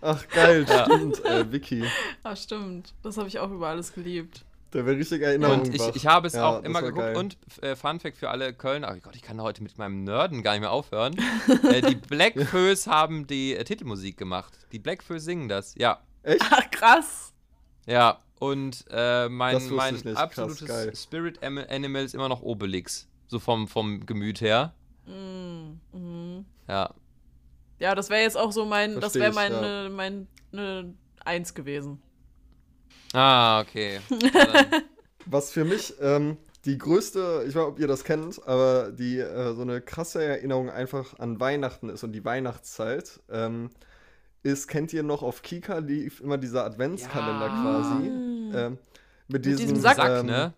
Ach, 0.01 0.27
geil, 0.29 0.65
Ja. 0.67 0.85
stimmt, 0.85 1.23
äh, 1.25 1.51
Vicky. 1.51 1.83
Ah, 2.23 2.35
stimmt. 2.35 2.93
Das 3.03 3.17
habe 3.17 3.27
ich 3.27 3.39
auch 3.39 3.51
über 3.51 3.67
alles 3.67 3.93
geliebt. 3.93 4.43
Da 4.71 4.85
wäre 4.85 4.95
richtig 4.97 5.21
Erinnerung 5.21 5.61
Und 5.61 5.75
ich, 5.75 5.81
ich 5.95 6.07
habe 6.07 6.27
es 6.27 6.33
Ja, 6.33 6.47
auch 6.47 6.63
immer 6.63 6.81
geguckt. 6.81 6.97
geil. 6.99 7.17
Und 7.17 7.37
äh, 7.61 7.75
Fun 7.75 7.99
Fact 7.99 8.17
für 8.17 8.29
alle 8.29 8.53
Kölner: 8.53 8.93
Oh 8.95 8.99
Gott, 9.01 9.15
ich 9.15 9.21
kann 9.21 9.41
heute 9.41 9.61
mit 9.63 9.77
meinem 9.77 10.03
Nerden 10.05 10.43
gar 10.43 10.53
nicht 10.53 10.61
mehr 10.61 10.71
aufhören. 10.71 11.15
äh, 11.63 11.81
die 11.81 11.95
Blackfoes 12.09 12.87
haben 12.87 13.27
die 13.27 13.53
äh, 13.55 13.63
Titelmusik 13.65 14.15
gemacht. 14.17 14.53
Die 14.71 14.79
Blackfoes 14.79 15.25
singen 15.25 15.49
das, 15.49 15.75
ja. 15.75 15.99
Echt? 16.23 16.41
Ach, 16.49 16.71
krass. 16.71 17.33
Ja, 17.85 18.19
und 18.39 18.85
äh, 18.89 19.27
mein, 19.27 19.67
mein 19.75 19.93
nicht. 19.95 20.05
Krass, 20.05 20.15
absolutes 20.17 20.65
geil. 20.65 20.95
Spirit 20.95 21.43
Animal 21.43 22.05
ist 22.05 22.15
immer 22.15 22.29
noch 22.29 22.41
Obelix. 22.41 23.07
So 23.27 23.39
vom, 23.39 23.67
vom 23.67 24.05
Gemüt 24.05 24.39
her. 24.39 24.73
Mm, 25.05 25.79
mhm. 25.91 26.45
Ja. 26.67 26.93
Ja, 27.81 27.95
das 27.95 28.11
wäre 28.11 28.21
jetzt 28.21 28.37
auch 28.37 28.51
so 28.51 28.63
mein, 28.63 28.93
das 28.93 29.13
Versteh 29.13 29.19
wäre 29.19 29.29
ich, 29.31 29.35
meine, 29.35 29.89
mein, 29.89 30.27
ne 30.51 30.93
Eins 31.25 31.53
gewesen. 31.55 32.01
Ah, 33.13 33.61
okay. 33.61 33.99
Ja, 34.33 34.65
Was 35.25 35.51
für 35.51 35.65
mich 35.65 35.95
ähm, 35.99 36.37
die 36.65 36.77
größte, 36.77 37.43
ich 37.47 37.55
weiß 37.55 37.63
nicht, 37.63 37.73
ob 37.73 37.79
ihr 37.79 37.87
das 37.87 38.03
kennt, 38.03 38.45
aber 38.47 38.91
die 38.91 39.17
äh, 39.17 39.53
so 39.53 39.63
eine 39.63 39.81
krasse 39.81 40.23
Erinnerung 40.23 40.69
einfach 40.69 41.17
an 41.19 41.39
Weihnachten 41.39 41.89
ist 41.89 42.03
und 42.03 42.11
die 42.11 42.23
Weihnachtszeit, 42.23 43.19
ähm, 43.31 43.71
ist, 44.43 44.67
kennt 44.67 44.93
ihr 44.93 45.03
noch, 45.03 45.23
auf 45.23 45.41
Kika 45.41 45.79
lief 45.79 46.19
immer 46.21 46.37
dieser 46.37 46.65
Adventskalender 46.65 47.47
Ja. 47.47 47.61
quasi. 47.61 48.07
Ähm, 48.57 48.77
mit, 49.27 49.45
diesem, 49.45 49.59
diesem 49.59 49.81
Sack, 49.81 49.95
Sack, 49.97 50.19
ähm, 50.19 50.25
ne? 50.27 50.53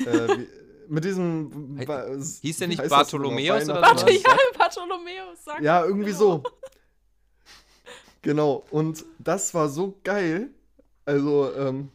Äh, 0.00 0.28
wie, 0.38 0.48
mit 0.88 1.04
diesem. 1.04 1.78
Hieß 1.78 2.58
der 2.58 2.68
nicht? 2.68 2.88
Bartholomäus 2.88 3.64
oder? 3.68 3.82
Warte, 3.82 4.10
ja, 4.12 4.36
Bartholomäus, 4.58 5.44
sag 5.44 5.62
Ja, 5.62 5.84
irgendwie 5.84 6.12
so. 6.12 6.42
Genau, 8.22 8.64
und 8.72 9.04
das 9.20 9.54
war 9.54 9.68
so 9.68 10.00
geil. 10.02 10.50
Also, 11.04 11.54
ähm, 11.54 11.90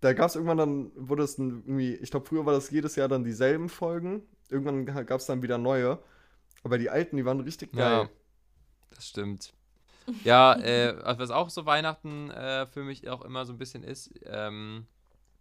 da 0.00 0.12
gab 0.12 0.28
es 0.28 0.34
irgendwann 0.34 0.58
dann, 0.58 0.92
wurde 0.94 1.22
es 1.22 1.38
ein, 1.38 1.62
irgendwie, 1.66 1.94
ich 1.94 2.10
glaube, 2.10 2.26
früher 2.26 2.44
war 2.44 2.52
das 2.52 2.70
jedes 2.70 2.94
Jahr 2.94 3.08
dann 3.08 3.24
dieselben 3.24 3.70
Folgen. 3.70 4.22
Irgendwann 4.50 4.84
gab 4.84 5.18
es 5.18 5.26
dann 5.26 5.42
wieder 5.42 5.56
neue. 5.56 5.98
Aber 6.62 6.76
die 6.76 6.90
alten, 6.90 7.16
die 7.16 7.24
waren 7.24 7.40
richtig 7.40 7.72
geil. 7.72 8.02
Ja, 8.02 8.08
das 8.94 9.08
stimmt. 9.08 9.54
Ja, 10.24 10.54
äh, 10.54 10.94
was 11.18 11.30
auch 11.30 11.50
so 11.50 11.66
Weihnachten 11.66 12.30
äh, 12.30 12.66
für 12.66 12.82
mich 12.82 13.08
auch 13.08 13.22
immer 13.22 13.46
so 13.46 13.52
ein 13.52 13.58
bisschen 13.58 13.82
ist, 13.82 14.12
ähm, 14.26 14.86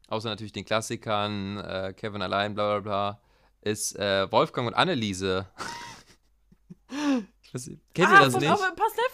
außer 0.09 0.29
natürlich 0.29 0.51
den 0.51 0.65
Klassikern, 0.65 1.57
äh, 1.59 1.93
Kevin 1.95 2.21
allein, 2.21 2.53
bla 2.55 2.79
bla 2.79 2.81
bla, 2.81 3.21
ist 3.61 3.95
äh, 3.97 4.31
Wolfgang 4.31 4.67
und 4.67 4.73
Anneliese. 4.73 5.47
ich 7.43 7.53
weiß, 7.53 7.67
nicht, 7.67 7.81
kennt 7.93 8.11
ihr 8.11 8.17
ah, 8.17 8.23
das 8.25 8.33
von 8.33 8.41
nicht? 8.41 8.51
Auf, 8.51 8.61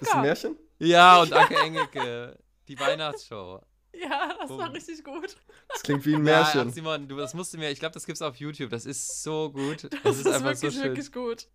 Ist 0.01 0.15
ein. 0.15 0.21
Märchen? 0.21 0.55
Ja, 0.79 1.21
und 1.21 1.34
Anke 1.34 1.55
Engelke, 1.55 2.38
die 2.67 2.79
Weihnachtsshow. 2.79 3.62
Ja, 3.93 4.34
das 4.41 4.49
war 4.49 4.73
richtig 4.73 5.03
gut. 5.03 5.38
Das 5.69 5.81
klingt 5.84 6.05
wie 6.05 6.15
ein 6.15 6.25
Ja, 6.25 6.41
Märchen. 6.41 6.67
ach, 6.69 6.73
Simon, 6.73 7.08
du, 7.08 7.15
das 7.15 7.34
musst 7.34 7.53
du 7.53 7.58
mir, 7.58 7.69
ich 7.71 7.79
glaube, 7.79 7.93
das 7.93 8.05
gibt's 8.05 8.21
auf 8.21 8.36
YouTube, 8.36 8.69
das 8.69 8.86
ist 8.86 9.23
so 9.23 9.49
gut. 9.49 9.86
Das, 9.86 10.01
Das, 10.03 10.17
ist, 10.17 10.25
ist, 10.25 10.34
einfach 10.34 10.55
so 10.55 10.63
wirklich, 10.63 10.73
schön. 10.73 10.84
wirklich 10.84 11.12
gut. 11.13 11.47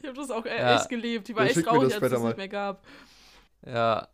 Ich 0.00 0.08
habe 0.08 0.16
das 0.16 0.30
auch 0.30 0.44
Ja. 0.46 0.76
echt 0.76 0.88
geliebt. 0.88 1.26
Die 1.28 1.34
war 1.34 1.44
Ja, 1.44 1.50
echt 1.50 1.64
traurig, 1.64 1.92
das 1.92 2.02
als 2.02 2.04
es 2.04 2.10
das 2.12 2.22
nicht 2.22 2.36
mehr 2.36 2.48
gab. 2.48 2.84
Ja. 3.66 4.08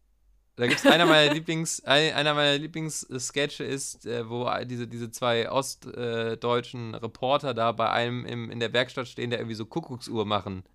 Da 0.56 0.68
gibt 0.68 0.78
es 0.78 0.86
einer 0.86 1.04
meiner 1.06 1.34
Lieblings, 1.34 1.82
ein, 1.84 2.12
einer 2.14 2.32
meiner 2.32 2.58
Lieblingssketche 2.58 3.64
ist, 3.64 4.06
äh, 4.06 4.28
wo 4.28 4.48
diese, 4.64 4.86
diese 4.86 5.10
zwei 5.10 5.50
ostdeutschen 5.50 6.94
Reporter 6.94 7.54
da 7.54 7.72
bei 7.72 7.90
einem 7.90 8.24
im, 8.24 8.50
in 8.50 8.60
der 8.60 8.72
Werkstatt 8.72 9.08
stehen, 9.08 9.30
der 9.30 9.40
irgendwie 9.40 9.56
so 9.56 9.66
Kuckucksuhr 9.66 10.24
machen. 10.24 10.64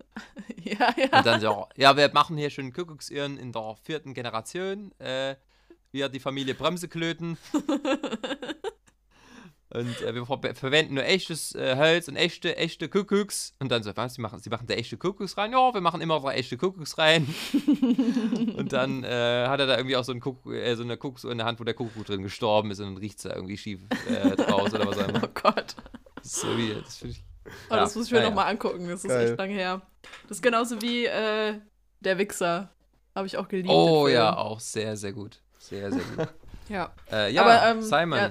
Ja, 0.62 0.94
ja. 0.96 1.18
Und 1.18 1.26
dann 1.26 1.40
so, 1.40 1.66
ja, 1.74 1.96
wir 1.96 2.10
machen 2.12 2.36
hier 2.36 2.50
schon 2.50 2.72
Kuckucksuhren 2.72 3.38
in 3.38 3.50
der 3.50 3.76
vierten 3.82 4.12
Generation. 4.12 4.92
Äh, 4.98 5.36
wir 5.90 6.08
die 6.10 6.20
Familie 6.20 6.54
Bremseklöten. 6.54 7.38
Und 9.72 10.02
äh, 10.02 10.14
wir 10.14 10.26
ver 10.26 10.54
verwenden 10.54 10.94
nur 10.94 11.04
echtes 11.04 11.54
äh, 11.54 11.76
Holz 11.76 12.08
und 12.08 12.16
echte, 12.16 12.56
echte 12.56 12.88
Kuckucks. 12.88 13.54
Und 13.60 13.70
dann 13.70 13.84
so, 13.84 13.96
was, 13.96 14.14
sie 14.14 14.20
machen, 14.20 14.40
sie 14.40 14.50
machen 14.50 14.66
da 14.66 14.74
echte 14.74 14.96
Kuckucks 14.96 15.36
rein? 15.36 15.52
Ja, 15.52 15.72
wir 15.72 15.80
machen 15.80 16.00
immer 16.00 16.20
da 16.20 16.32
echte 16.32 16.56
Kuckucks 16.56 16.98
rein. 16.98 17.32
und 18.56 18.72
dann 18.72 19.04
äh, 19.04 19.46
hat 19.46 19.60
er 19.60 19.66
da 19.66 19.76
irgendwie 19.76 19.96
auch 19.96 20.02
so, 20.02 20.10
einen 20.10 20.20
Kuckuck, 20.20 20.52
äh, 20.52 20.74
so 20.74 20.82
eine 20.82 20.96
Kuckucksuhr 20.96 21.30
in 21.30 21.38
der 21.38 21.46
Hand, 21.46 21.60
wo 21.60 21.64
der 21.64 21.74
Kuckuck 21.74 22.04
drin 22.04 22.22
gestorben 22.22 22.72
ist 22.72 22.80
und 22.80 22.86
dann 22.86 22.96
riecht 22.96 23.18
es 23.18 23.22
da 23.22 23.34
irgendwie 23.34 23.56
schief 23.56 23.80
äh, 24.08 24.34
draus 24.36 24.74
oder 24.74 24.86
was 24.86 24.98
auch 24.98 25.08
immer. 25.08 25.22
Oh 25.30 25.40
Gott. 25.42 25.76
Das 26.16 26.26
ist 26.26 26.40
so 26.40 26.58
wie, 26.58 26.74
das 26.74 26.96
finde 26.96 27.14
ich. 27.14 27.24
Oh, 27.70 27.74
das 27.74 27.94
muss 27.94 28.06
ich 28.06 28.12
mir 28.12 28.18
naja. 28.18 28.30
nochmal 28.30 28.50
angucken. 28.50 28.88
Das 28.88 29.04
ist 29.04 29.08
Geil. 29.08 29.28
echt 29.28 29.38
lange 29.38 29.54
her. 29.54 29.82
Das 30.28 30.38
ist 30.38 30.42
genauso 30.42 30.82
wie 30.82 31.06
äh, 31.06 31.54
Der 32.00 32.18
Wichser. 32.18 32.70
Habe 33.14 33.26
ich 33.26 33.36
auch 33.36 33.48
geliebt. 33.48 33.68
Oh 33.68 34.08
ja, 34.08 34.36
auch 34.36 34.60
sehr, 34.60 34.96
sehr 34.96 35.12
gut. 35.12 35.40
Sehr, 35.58 35.92
sehr 35.92 36.02
gut. 36.16 36.28
Ja. 36.68 36.92
Äh, 37.10 37.32
ja, 37.32 37.42
Aber, 37.42 37.66
ähm, 37.66 37.82
Simon. 37.82 38.30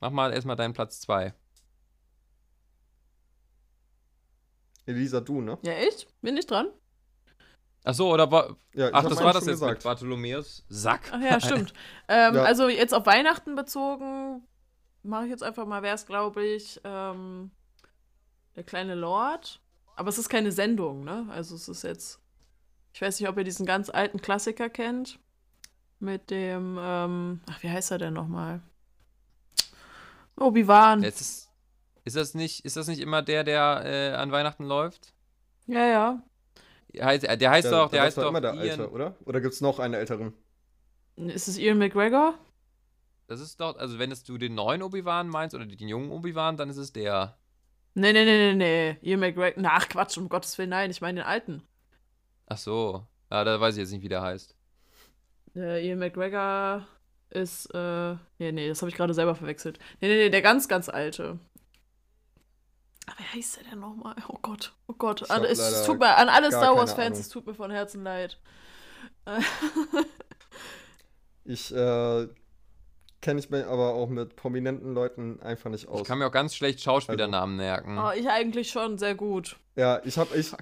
Mach 0.00 0.10
mal 0.10 0.32
erstmal 0.32 0.56
deinen 0.56 0.72
Platz 0.72 1.00
2. 1.02 1.34
Elisa, 4.86 5.20
du, 5.20 5.40
ne? 5.40 5.58
Ja, 5.62 5.72
echt? 5.72 6.08
Bin 6.22 6.36
ich 6.36 6.46
dran? 6.46 6.68
Ach 7.84 7.94
so, 7.94 8.12
oder 8.12 8.30
war. 8.30 8.56
Ja, 8.74 8.88
ich 8.88 8.94
Ach, 8.94 9.04
das 9.04 9.22
war 9.22 9.32
das 9.32 9.46
jetzt 9.46 9.60
mit 9.60 9.68
gesagt. 9.68 9.84
Bartholomäus 9.84 10.64
Sack. 10.68 11.10
Ach 11.12 11.20
ja, 11.20 11.40
stimmt. 11.40 11.72
ähm, 12.08 12.34
Ja. 12.34 12.42
Also 12.42 12.68
jetzt 12.68 12.92
auf 12.92 13.06
Weihnachten 13.06 13.54
bezogen, 13.54 14.42
mache 15.02 15.24
ich 15.24 15.30
jetzt 15.30 15.42
einfach 15.42 15.66
mal, 15.66 15.82
wäre 15.82 15.94
es, 15.94 16.06
glaube 16.06 16.44
ich, 16.44 16.80
ähm, 16.84 17.50
der 18.56 18.64
kleine 18.64 18.94
Lord. 18.94 19.60
Aber 19.96 20.08
es 20.08 20.18
ist 20.18 20.28
keine 20.28 20.52
Sendung, 20.52 21.04
ne? 21.04 21.26
Also 21.30 21.54
es 21.54 21.68
ist 21.68 21.82
jetzt. 21.84 22.20
Ich 22.92 23.00
weiß 23.00 23.20
nicht, 23.20 23.28
ob 23.28 23.36
ihr 23.38 23.44
diesen 23.44 23.66
ganz 23.66 23.88
alten 23.88 24.20
Klassiker 24.20 24.68
kennt. 24.68 25.18
Mit 26.00 26.30
dem, 26.30 26.78
ähm, 26.80 27.40
ach, 27.50 27.62
wie 27.62 27.70
heißt 27.70 27.90
er 27.90 27.98
denn 27.98 28.14
nochmal? 28.14 28.62
Obi-Wan. 30.40 31.02
Jetzt 31.02 31.20
ist, 31.20 31.50
ist, 32.04 32.16
das 32.16 32.34
nicht, 32.34 32.64
ist 32.64 32.76
das 32.76 32.88
nicht 32.88 33.00
immer 33.00 33.22
der, 33.22 33.44
der 33.44 33.82
äh, 33.84 34.14
an 34.14 34.32
Weihnachten 34.32 34.64
läuft? 34.64 35.12
Ja, 35.66 35.86
ja. 35.86 36.22
Heißt, 37.00 37.24
äh, 37.24 37.38
der 37.38 37.50
heißt 37.50 37.70
Ja, 37.70 37.70
doch, 37.70 37.90
der 37.90 38.02
heißt 38.02 38.18
doch 38.18 38.28
immer 38.28 38.40
der 38.40 38.54
Ian, 38.54 38.80
Alte, 38.80 38.90
oder? 38.90 39.16
Oder 39.24 39.40
gibt 39.40 39.54
es 39.54 39.60
noch 39.60 39.78
einen 39.78 39.94
älteren? 39.94 40.34
Ist 41.16 41.48
es 41.48 41.58
Ian 41.58 41.78
McGregor? 41.78 42.34
Das 43.28 43.40
ist 43.40 43.60
doch, 43.60 43.76
also 43.76 43.98
wenn 43.98 44.10
es 44.10 44.24
du 44.24 44.38
den 44.38 44.54
neuen 44.54 44.82
Obi-Wan 44.82 45.28
meinst 45.28 45.54
oder 45.54 45.66
den 45.66 45.88
jungen 45.88 46.10
Obi-Wan, 46.10 46.56
dann 46.56 46.68
ist 46.68 46.78
es 46.78 46.92
der. 46.92 47.38
Nee, 47.94 48.12
nee, 48.12 48.24
nee, 48.24 48.54
nee, 48.54 48.96
nee. 49.02 49.08
Ian 49.08 49.20
McGregor. 49.20 49.62
Ach, 49.66 49.88
Quatsch, 49.88 50.18
um 50.18 50.28
Gottes 50.28 50.56
Willen, 50.58 50.70
nein, 50.70 50.90
ich 50.90 51.00
meine 51.00 51.20
den 51.20 51.26
alten. 51.26 51.62
Ach 52.46 52.58
so. 52.58 53.06
Ja, 53.30 53.44
da 53.44 53.60
weiß 53.60 53.76
ich 53.76 53.80
jetzt 53.80 53.92
nicht, 53.92 54.02
wie 54.02 54.08
der 54.08 54.22
heißt. 54.22 54.56
Der 55.54 55.82
Ian 55.82 55.98
McGregor 55.98 56.86
ist, 57.30 57.66
äh, 57.74 58.14
nee, 58.38 58.52
nee, 58.52 58.68
das 58.68 58.82
habe 58.82 58.90
ich 58.90 58.96
gerade 58.96 59.14
selber 59.14 59.34
verwechselt. 59.34 59.78
Nee, 60.00 60.08
nee, 60.08 60.16
nee, 60.16 60.30
der 60.30 60.42
ganz, 60.42 60.68
ganz 60.68 60.88
alte. 60.88 61.38
Ah, 63.06 63.12
Wer 63.16 63.32
heißt 63.34 63.56
der 63.56 63.64
denn 63.70 63.80
nochmal? 63.80 64.16
Oh 64.28 64.38
Gott, 64.42 64.74
oh 64.86 64.94
Gott. 64.94 65.30
An, 65.30 65.44
es 65.44 65.84
tut 65.84 65.98
mir 65.98 66.16
an 66.16 66.28
alle 66.28 66.48
Star 66.48 66.76
Wars-Fans, 66.76 67.18
es 67.18 67.28
tut 67.28 67.46
mir 67.46 67.54
von 67.54 67.70
Herzen 67.70 68.02
leid. 68.02 68.38
Ich 71.44 71.74
äh, 71.74 72.28
kenne 73.20 73.40
ich 73.40 73.50
mich 73.50 73.64
aber 73.64 73.94
auch 73.94 74.08
mit 74.08 74.36
prominenten 74.36 74.94
Leuten 74.94 75.40
einfach 75.42 75.70
nicht 75.70 75.88
aus. 75.88 76.02
Ich 76.02 76.06
kann 76.06 76.18
mir 76.18 76.26
auch 76.26 76.32
ganz 76.32 76.54
schlecht 76.54 76.80
Schauspielernamen 76.80 77.56
merken. 77.56 77.98
oh, 77.98 78.12
ich 78.12 78.28
eigentlich 78.28 78.70
schon 78.70 78.98
sehr 78.98 79.14
gut. 79.14 79.56
ja, 79.74 80.00
ich 80.04 80.16
habe 80.18 80.36
ich, 80.36 80.52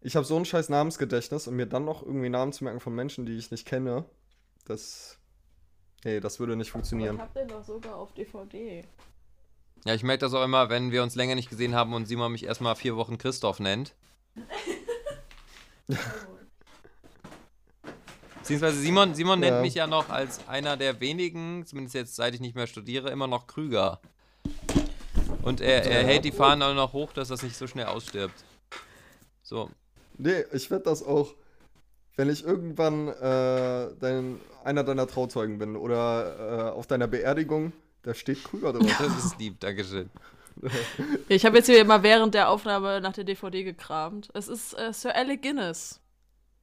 ich 0.00 0.16
hab 0.16 0.24
so 0.24 0.36
ein 0.36 0.44
scheiß 0.44 0.68
Namensgedächtnis 0.68 1.46
und 1.48 1.56
mir 1.56 1.66
dann 1.66 1.84
noch 1.84 2.02
irgendwie 2.02 2.30
Namen 2.30 2.52
zu 2.52 2.64
merken 2.64 2.80
von 2.80 2.94
Menschen, 2.94 3.26
die 3.26 3.36
ich 3.36 3.50
nicht 3.50 3.66
kenne, 3.66 4.04
das. 4.64 5.18
Nee, 6.04 6.20
das 6.20 6.38
würde 6.40 6.56
nicht 6.56 6.68
Ich 6.68 6.72
funktionieren. 6.72 7.20
hab 7.20 7.34
den 7.34 7.48
doch 7.48 7.64
sogar 7.64 7.96
auf 7.96 8.12
DVD. 8.14 8.84
Ja, 9.84 9.94
ich 9.94 10.02
merke 10.02 10.20
das 10.20 10.34
auch 10.34 10.44
immer, 10.44 10.68
wenn 10.68 10.90
wir 10.92 11.02
uns 11.02 11.14
länger 11.14 11.34
nicht 11.34 11.48
gesehen 11.50 11.74
haben 11.74 11.92
und 11.94 12.06
Simon 12.06 12.32
mich 12.32 12.44
erstmal 12.44 12.74
vier 12.76 12.96
Wochen 12.96 13.18
Christoph 13.18 13.60
nennt. 13.60 13.94
Beziehungsweise 18.38 18.78
Simon, 18.80 19.14
Simon 19.14 19.42
Ja. 19.42 19.50
nennt 19.50 19.62
mich 19.62 19.74
ja 19.74 19.86
noch 19.86 20.08
als 20.08 20.46
einer 20.48 20.76
der 20.76 21.00
wenigen, 21.00 21.64
zumindest 21.66 21.94
jetzt 21.94 22.16
seit 22.16 22.34
ich 22.34 22.40
nicht 22.40 22.54
mehr 22.56 22.66
studiere, 22.66 23.10
immer 23.10 23.26
noch 23.26 23.46
Krüger. 23.46 24.00
Und 25.42 25.60
er, 25.60 25.84
er 25.84 26.02
Ja. 26.02 26.06
hält 26.06 26.24
die 26.24 26.32
Fahnen 26.32 26.62
auch 26.62 26.74
noch 26.74 26.92
hoch, 26.92 27.12
dass 27.12 27.28
das 27.28 27.42
nicht 27.42 27.56
so 27.56 27.66
schnell 27.66 27.86
ausstirbt. 27.86 28.34
So. 29.42 29.70
Nee, 30.18 30.44
ich 30.52 30.70
werde 30.70 30.84
das 30.84 31.02
auch, 31.02 31.34
wenn 32.16 32.28
ich 32.28 32.44
irgendwann 32.44 33.08
äh, 33.08 33.88
dein, 34.00 34.40
einer 34.64 34.84
deiner 34.84 35.06
Trauzeugen 35.06 35.58
bin 35.58 35.76
oder 35.76 36.68
äh, 36.68 36.70
auf 36.70 36.86
deiner 36.86 37.06
Beerdigung, 37.06 37.72
da 38.02 38.14
steht 38.14 38.44
Krüger 38.44 38.72
drauf. 38.72 38.86
Das 38.98 39.24
ist 39.24 39.38
lieb, 39.38 39.60
Dankeschön. 39.60 40.10
Ich 41.28 41.44
habe 41.46 41.56
jetzt 41.58 41.66
hier 41.66 41.80
immer 41.80 42.02
während 42.02 42.34
der 42.34 42.50
Aufnahme 42.50 43.00
nach 43.00 43.12
der 43.12 43.24
DVD 43.24 43.64
gekramt. 43.64 44.28
Es 44.34 44.48
ist 44.48 44.74
äh, 44.78 44.92
Sir 44.92 45.14
Alec 45.14 45.42
Guinness. 45.42 46.00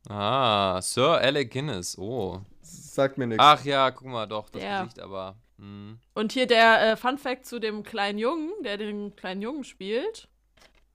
Ah, 0.09 0.79
Sir 0.81 1.19
Alec 1.19 1.51
Guinness, 1.51 1.97
oh. 1.97 2.41
Sagt 2.61 3.17
mir 3.17 3.27
nichts. 3.27 3.43
Ach 3.43 3.63
ja, 3.63 3.91
guck 3.91 4.07
mal, 4.07 4.25
doch, 4.25 4.49
das 4.49 4.61
Der. 4.61 4.79
Gesicht 4.81 4.99
aber. 4.99 5.35
Hm. 5.57 5.99
Und 6.13 6.31
hier 6.31 6.47
der 6.47 6.91
äh, 6.91 6.97
Fun 6.97 7.17
Fact 7.17 7.45
zu 7.45 7.59
dem 7.59 7.83
kleinen 7.83 8.19
Jungen, 8.19 8.51
der 8.63 8.77
den 8.77 9.15
kleinen 9.15 9.41
Jungen 9.41 9.63
spielt. 9.63 10.27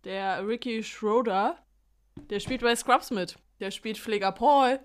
Der 0.04 0.46
Ricky 0.46 0.82
Schroeder. 0.82 1.58
Der 2.30 2.40
spielt 2.40 2.60
bei 2.60 2.74
Scrubs 2.76 3.10
mit. 3.10 3.36
Der 3.60 3.70
spielt 3.70 3.98
Pfleger 3.98 4.32
Paul. 4.32 4.80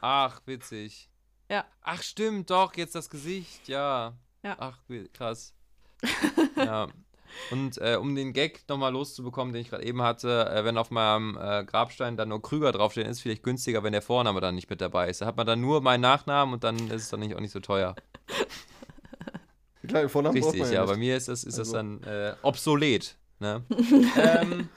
Ach, 0.00 0.40
witzig. 0.46 1.09
Ja. 1.50 1.64
Ach, 1.82 2.02
stimmt, 2.02 2.48
doch, 2.50 2.76
jetzt 2.76 2.94
das 2.94 3.10
Gesicht, 3.10 3.66
ja. 3.68 4.14
Ja. 4.44 4.56
Ach, 4.58 4.78
krass. 5.12 5.52
ja. 6.56 6.86
Und 7.50 7.78
äh, 7.78 7.96
um 7.96 8.14
den 8.14 8.32
Gag 8.32 8.62
nochmal 8.68 8.92
loszubekommen, 8.92 9.52
den 9.52 9.62
ich 9.62 9.70
gerade 9.70 9.84
eben 9.84 10.00
hatte, 10.02 10.48
äh, 10.48 10.64
wenn 10.64 10.78
auf 10.78 10.90
meinem 10.90 11.36
äh, 11.36 11.64
Grabstein 11.64 12.16
dann 12.16 12.28
nur 12.28 12.40
Krüger 12.40 12.70
draufsteht, 12.72 13.06
ist 13.06 13.16
es 13.18 13.20
vielleicht 13.20 13.42
günstiger, 13.42 13.82
wenn 13.82 13.92
der 13.92 14.02
Vorname 14.02 14.40
dann 14.40 14.54
nicht 14.54 14.70
mit 14.70 14.80
dabei 14.80 15.08
ist. 15.08 15.20
Da 15.22 15.26
hat 15.26 15.36
man 15.36 15.46
dann 15.46 15.60
nur 15.60 15.80
meinen 15.80 16.00
Nachnamen 16.00 16.54
und 16.54 16.64
dann 16.64 16.76
ist 16.88 17.02
es 17.02 17.08
dann 17.10 17.20
nicht, 17.20 17.34
auch 17.34 17.40
nicht 17.40 17.52
so 17.52 17.60
teuer. 17.60 17.94
Die 19.82 19.86
kleinen 19.88 20.08
Vornamen 20.08 20.40
braucht 20.40 20.54
Richtig, 20.54 20.62
man 20.68 20.72
ja, 20.72 20.80
ja, 20.80 20.86
bei 20.86 20.96
mir 20.96 21.16
ist 21.16 21.28
das, 21.28 21.42
ist 21.42 21.58
Also. 21.58 21.72
das 21.72 21.80
dann 21.80 22.02
äh, 22.04 22.34
obsolet. 22.42 23.16
Ne? 23.38 23.64
ähm, 24.22 24.68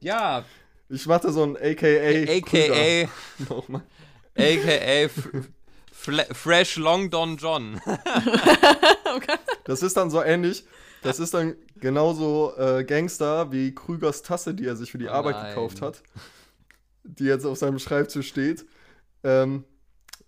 ja, 0.00 0.44
Ich 0.88 1.06
machte 1.06 1.32
so 1.32 1.44
ein 1.44 1.56
AKA. 1.56 2.32
aka. 2.36 3.08
Nochmal. 3.48 3.82
aka 4.36 5.08
Fle- 6.02 6.32
Fresh 6.34 6.76
Long 6.76 7.10
Don 7.10 7.36
John. 7.36 7.80
Das 9.64 9.82
ist 9.82 9.96
dann 9.96 10.10
so 10.10 10.22
ähnlich. 10.22 10.64
Das 11.02 11.18
ist 11.20 11.34
dann 11.34 11.54
genauso 11.76 12.52
äh, 12.56 12.84
Gangster 12.84 13.52
wie 13.52 13.74
Krügers 13.74 14.22
Tasse, 14.22 14.54
die 14.54 14.66
er 14.66 14.76
sich 14.76 14.90
für 14.90 14.98
die 14.98 15.06
Oh 15.08 15.12
Arbeit 15.12 15.36
nein. 15.36 15.48
gekauft 15.54 15.82
hat. 15.82 16.02
Die 17.04 17.24
jetzt 17.24 17.44
auf 17.44 17.58
seinem 17.58 17.78
Schreibtisch 17.78 18.28
steht. 18.28 18.64
Ähm, 19.24 19.64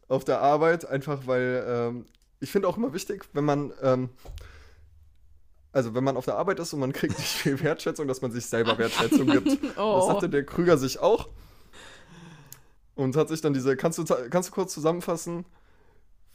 auf 0.08 0.24
der 0.24 0.40
Arbeit, 0.40 0.84
einfach 0.86 1.26
weil 1.26 1.64
ähm, 1.66 2.06
ich 2.40 2.50
finde 2.52 2.68
auch 2.68 2.76
immer 2.76 2.92
wichtig, 2.92 3.24
wenn 3.32 3.44
man, 3.44 3.72
ähm, 3.82 4.10
also 5.72 5.94
wenn 5.94 6.04
man 6.04 6.16
auf 6.16 6.24
der 6.26 6.36
Arbeit 6.36 6.58
ist 6.60 6.72
und 6.74 6.80
man 6.80 6.92
kriegt 6.92 7.18
nicht 7.18 7.28
viel 7.30 7.60
Wertschätzung, 7.60 8.06
dass 8.06 8.20
man 8.20 8.30
sich 8.30 8.46
selber 8.46 8.76
Wertschätzung 8.78 9.26
gibt. 9.28 9.48
Das 9.62 9.76
Oh. 9.78 10.10
hatte 10.10 10.28
der 10.28 10.44
Krüger 10.44 10.76
sich 10.76 10.98
auch. 11.00 11.28
Und 12.94 13.16
hat 13.16 13.28
sich 13.28 13.40
dann 13.40 13.54
diese, 13.54 13.76
kannst 13.76 13.98
du, 13.98 14.04
kannst 14.30 14.50
du 14.50 14.52
kurz 14.54 14.72
zusammenfassen, 14.74 15.44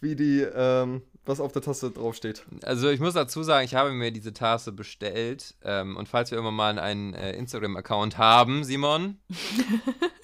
wie 0.01 0.15
die, 0.15 0.41
ähm, 0.41 1.01
was 1.25 1.39
auf 1.39 1.51
der 1.51 1.61
Tasse 1.61 1.91
draufsteht? 1.91 2.45
Also 2.63 2.89
ich 2.89 2.99
muss 2.99 3.13
dazu 3.13 3.43
sagen, 3.43 3.65
ich 3.65 3.75
habe 3.75 3.91
mir 3.91 4.11
diese 4.11 4.33
Tasse 4.33 4.71
bestellt. 4.71 5.55
Ähm, 5.63 5.97
und 5.97 6.07
falls 6.07 6.31
wir 6.31 6.37
irgendwann 6.37 6.55
mal 6.55 6.79
einen 6.79 7.13
äh, 7.13 7.33
Instagram-Account 7.33 8.17
haben, 8.17 8.63
Simon, 8.63 9.17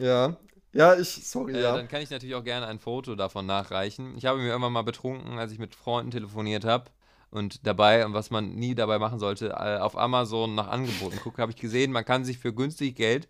Ja. 0.00 0.36
Ja, 0.72 0.94
ich, 0.94 1.08
sorry, 1.26 1.54
äh, 1.54 1.62
ja. 1.62 1.76
dann 1.76 1.88
kann 1.88 2.00
ich 2.00 2.10
natürlich 2.10 2.36
auch 2.36 2.44
gerne 2.44 2.66
ein 2.66 2.78
Foto 2.78 3.16
davon 3.16 3.44
nachreichen. 3.44 4.16
Ich 4.16 4.26
habe 4.26 4.38
mir 4.38 4.48
irgendwann 4.48 4.72
mal 4.72 4.82
betrunken, 4.82 5.38
als 5.38 5.50
ich 5.50 5.58
mit 5.58 5.74
Freunden 5.74 6.12
telefoniert 6.12 6.64
habe. 6.64 6.90
Und 7.32 7.66
dabei, 7.66 8.06
und 8.06 8.12
was 8.12 8.30
man 8.30 8.54
nie 8.54 8.74
dabei 8.74 8.98
machen 8.98 9.18
sollte, 9.18 9.50
äh, 9.50 9.78
auf 9.78 9.96
Amazon 9.96 10.54
nach 10.54 10.68
Angeboten 10.68 11.18
gucken, 11.18 11.42
habe 11.42 11.52
ich 11.52 11.58
gesehen, 11.58 11.92
man 11.92 12.04
kann 12.04 12.24
sich 12.24 12.38
für 12.38 12.52
günstig 12.52 12.96
Geld 12.96 13.28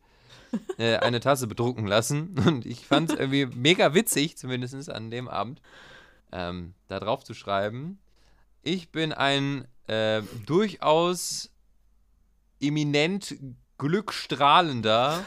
äh, 0.78 0.96
eine 0.96 1.20
Tasse 1.20 1.46
bedrucken 1.46 1.86
lassen. 1.86 2.38
Und 2.46 2.66
ich 2.66 2.86
fand 2.86 3.10
es 3.10 3.18
irgendwie 3.18 3.46
mega 3.46 3.94
witzig, 3.94 4.36
zumindest 4.36 4.90
an 4.90 5.10
dem 5.10 5.28
Abend, 5.28 5.60
ähm, 6.32 6.74
da 6.88 7.00
drauf 7.00 7.24
zu 7.24 7.34
schreiben. 7.34 7.98
Ich 8.62 8.90
bin 8.90 9.12
ein 9.12 9.66
äh, 9.86 10.22
durchaus 10.46 11.50
eminent 12.60 13.36
glückstrahlender 13.78 15.24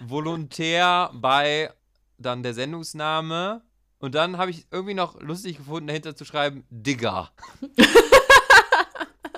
Volontär 0.00 1.10
bei 1.14 1.70
dann 2.18 2.42
der 2.42 2.54
Sendungsname. 2.54 3.62
Und 3.98 4.14
dann 4.14 4.36
habe 4.36 4.50
ich 4.50 4.66
irgendwie 4.70 4.94
noch 4.94 5.20
lustig 5.20 5.56
gefunden, 5.58 5.86
dahinter 5.86 6.16
zu 6.16 6.24
schreiben, 6.24 6.64
Digger. 6.70 7.30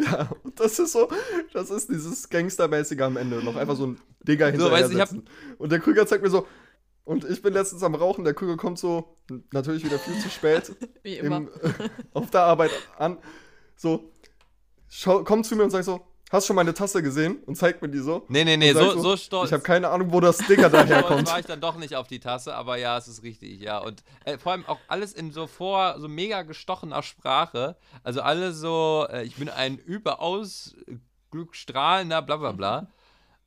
Ja, 0.00 0.30
und 0.42 0.58
das 0.58 0.78
ist 0.78 0.92
so, 0.92 1.08
das 1.52 1.70
ist 1.70 1.88
dieses 1.88 2.28
Gangstermäßige 2.28 3.00
am 3.00 3.16
Ende. 3.16 3.42
Noch 3.42 3.56
einfach 3.56 3.76
so 3.76 3.86
ein 3.86 4.00
Digger 4.22 4.46
So, 4.46 4.52
hinterher 4.52 4.72
weißt 4.72 4.90
du, 4.92 4.94
ich 4.94 5.00
hab-. 5.00 5.58
Und 5.58 5.72
der 5.72 5.80
Krüger 5.80 6.06
zeigt 6.06 6.22
mir 6.22 6.30
so, 6.30 6.46
und 7.04 7.24
ich 7.24 7.40
bin 7.40 7.54
letztens 7.54 7.82
am 7.82 7.94
Rauchen, 7.94 8.24
der 8.24 8.34
Krüger 8.34 8.56
kommt 8.56 8.78
so, 8.78 9.16
natürlich 9.50 9.84
wieder 9.84 9.98
viel 9.98 10.18
zu 10.18 10.28
spät, 10.28 10.72
Wie 11.02 11.16
immer. 11.16 11.36
im, 11.38 11.48
auf 12.12 12.30
der 12.30 12.42
Arbeit 12.42 12.70
an, 12.98 13.18
so, 13.76 14.12
schau, 14.88 15.24
kommt 15.24 15.46
zu 15.46 15.56
mir 15.56 15.64
und 15.64 15.70
sagt 15.70 15.86
so, 15.86 16.06
hast 16.30 16.44
du 16.44 16.46
schon 16.48 16.56
meine 16.56 16.74
Tasse 16.74 17.02
gesehen? 17.02 17.38
Und 17.46 17.56
zeigt 17.56 17.80
mir 17.82 17.88
die 17.88 17.98
so. 17.98 18.24
Nee, 18.28 18.44
nee, 18.44 18.56
nee, 18.56 18.72
sagt 18.72 18.92
so, 18.92 19.00
so 19.00 19.16
stolz. 19.16 19.48
Ich 19.48 19.52
habe 19.52 19.62
keine 19.62 19.88
Ahnung, 19.88 20.12
wo 20.12 20.20
das 20.20 20.38
Digger 20.38 20.68
Stolz 20.68 20.88
daherkommt. 20.88 21.28
war 21.28 21.38
ich 21.40 21.46
dann 21.46 21.60
doch 21.60 21.76
nicht 21.76 21.96
auf 21.96 22.06
die 22.06 22.20
Tasse, 22.20 22.54
aber 22.54 22.76
ja, 22.76 22.96
es 22.98 23.08
ist 23.08 23.22
richtig, 23.22 23.60
ja. 23.60 23.78
Und 23.78 24.02
äh, 24.24 24.38
vor 24.38 24.52
allem 24.52 24.66
auch 24.66 24.78
alles 24.88 25.12
in 25.12 25.32
so 25.32 25.46
vor, 25.46 25.96
so 25.98 26.08
mega 26.08 26.42
gestochener 26.42 27.02
Sprache. 27.02 27.76
Also 28.02 28.20
alles 28.22 28.56
so, 28.58 29.06
äh, 29.10 29.24
ich 29.24 29.36
bin 29.36 29.48
ein 29.48 29.78
überaus 29.78 30.74
glückstrahlender, 31.30 32.22
bla 32.22 32.36
bla 32.36 32.52
bla. 32.52 32.86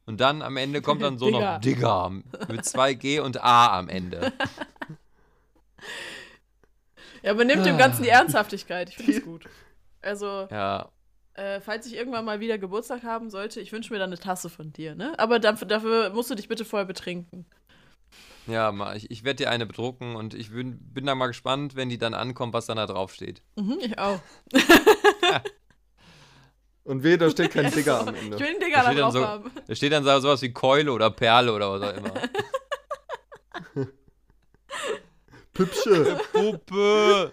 Und 0.05 0.19
dann 0.19 0.41
am 0.41 0.57
Ende 0.57 0.81
kommt 0.81 1.01
dann 1.03 1.17
so 1.19 1.27
Digger. 1.27 1.53
noch 1.53 1.61
Digger 1.61 2.09
mit 2.49 2.65
zwei 2.65 2.93
G 2.95 3.19
und 3.19 3.41
A 3.43 3.77
am 3.77 3.87
Ende. 3.87 4.33
Ja, 7.21 7.31
aber 7.31 7.45
nimmt 7.45 7.65
dem 7.65 7.77
Ganzen 7.77 8.03
die 8.03 8.09
Ernsthaftigkeit. 8.09 8.89
Ich 8.89 8.95
finde 8.97 9.11
es 9.13 9.23
gut. 9.23 9.45
Also, 10.01 10.47
Ja. 10.49 10.89
Äh, 11.33 11.61
falls 11.61 11.85
ich 11.87 11.95
irgendwann 11.95 12.25
mal 12.25 12.39
wieder 12.41 12.57
Geburtstag 12.57 13.03
haben 13.03 13.29
sollte, 13.29 13.61
ich 13.61 13.71
wünsche 13.71 13.93
mir 13.93 13.99
dann 13.99 14.09
eine 14.09 14.19
Tasse 14.19 14.49
von 14.49 14.73
dir, 14.73 14.95
ne? 14.95 15.13
Aber 15.17 15.39
dafür, 15.39 15.67
dafür 15.67 16.09
musst 16.09 16.29
du 16.29 16.35
dich 16.35 16.47
bitte 16.49 16.65
vorher 16.65 16.85
betrinken. 16.85 17.45
Ja, 18.47 18.71
mal, 18.73 18.97
ich, 18.97 19.09
ich 19.11 19.23
werde 19.23 19.37
dir 19.43 19.49
eine 19.51 19.65
bedrucken 19.65 20.15
und 20.17 20.33
ich 20.33 20.51
bin, 20.51 20.77
bin 20.93 21.05
da 21.05 21.15
mal 21.15 21.27
gespannt, 21.27 21.75
wenn 21.75 21.87
die 21.89 21.97
dann 21.97 22.13
ankommt, 22.13 22.53
was 22.53 22.65
dann 22.65 22.75
da 22.77 22.85
drauf 22.87 23.13
steht. 23.13 23.41
Mhm, 23.55 23.77
ich 23.81 23.97
auch. 23.99 24.19
Und 26.83 27.03
weh, 27.03 27.15
da 27.15 27.29
steht 27.29 27.51
kein 27.51 27.65
Ja, 27.69 27.69
Digger 27.69 27.99
am 28.07 28.15
Ende. 28.15 28.35
Ich 28.37 28.41
will 28.41 28.47
einen 28.49 28.59
Digger 28.59 28.77
da 28.77 28.83
steht 28.85 28.97
dann 28.97 29.03
drauf 29.03 29.13
so- 29.13 29.25
haben. 29.27 29.51
Da 29.67 29.75
steht 29.75 29.91
dann 29.93 30.03
so- 30.03 30.19
sowas 30.19 30.41
wie 30.41 30.51
Keule 30.51 30.91
oder 30.91 31.11
Perle 31.11 31.53
oder 31.53 31.71
was 31.79 31.81
auch 31.83 31.95
immer. 31.95 32.13
Püppsche. 35.53 36.19
Puppe! 36.33 37.31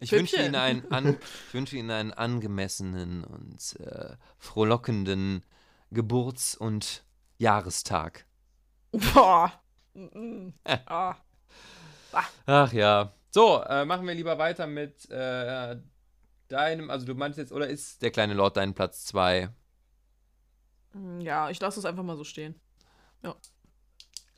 Ich 0.00 0.12
wünsche. 0.12 0.36
Ihnen, 0.36 0.54
einen 0.54 0.90
an, 0.90 1.18
ich 1.48 1.54
wünsche 1.54 1.76
Ihnen 1.76 1.90
einen 1.90 2.12
angemessenen 2.12 3.22
und 3.24 3.76
äh, 3.80 4.16
frohlockenden 4.38 5.44
Geburts- 5.90 6.56
und 6.56 7.04
Jahrestag. 7.38 8.26
Boah. 8.92 9.52
Äh. 9.94 10.52
Ah. 10.86 11.16
Ach 12.46 12.72
ja. 12.72 13.12
So, 13.30 13.62
äh, 13.62 13.84
machen 13.84 14.06
wir 14.06 14.14
lieber 14.14 14.36
weiter 14.38 14.66
mit 14.66 15.08
äh, 15.10 15.76
deinem, 16.48 16.90
also 16.90 17.06
du 17.06 17.14
meinst 17.14 17.38
jetzt, 17.38 17.52
oder 17.52 17.68
ist 17.68 18.02
der 18.02 18.10
kleine 18.10 18.34
Lord 18.34 18.56
dein 18.56 18.74
Platz 18.74 19.04
2? 19.06 19.50
Mm, 20.92 21.20
Ja, 21.20 21.50
ich 21.50 21.60
lasse 21.60 21.78
es 21.78 21.84
einfach 21.86 22.02
mal 22.02 22.16
so 22.16 22.24
stehen. 22.24 22.58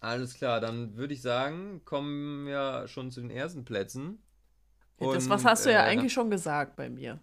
Alles 0.00 0.34
klar, 0.34 0.60
dann 0.60 0.96
würde 0.96 1.14
ich 1.14 1.22
sagen, 1.22 1.82
kommen 1.84 2.44
wir 2.46 2.88
schon 2.88 3.10
zu 3.12 3.20
den 3.20 3.30
ersten 3.30 3.64
Plätzen. 3.64 4.20
Das 5.10 5.24
Und, 5.24 5.30
was 5.30 5.44
hast 5.44 5.66
du 5.66 5.72
ja 5.72 5.80
äh, 5.80 5.88
eigentlich 5.88 6.12
schon 6.12 6.30
gesagt 6.30 6.76
bei 6.76 6.88
mir. 6.88 7.18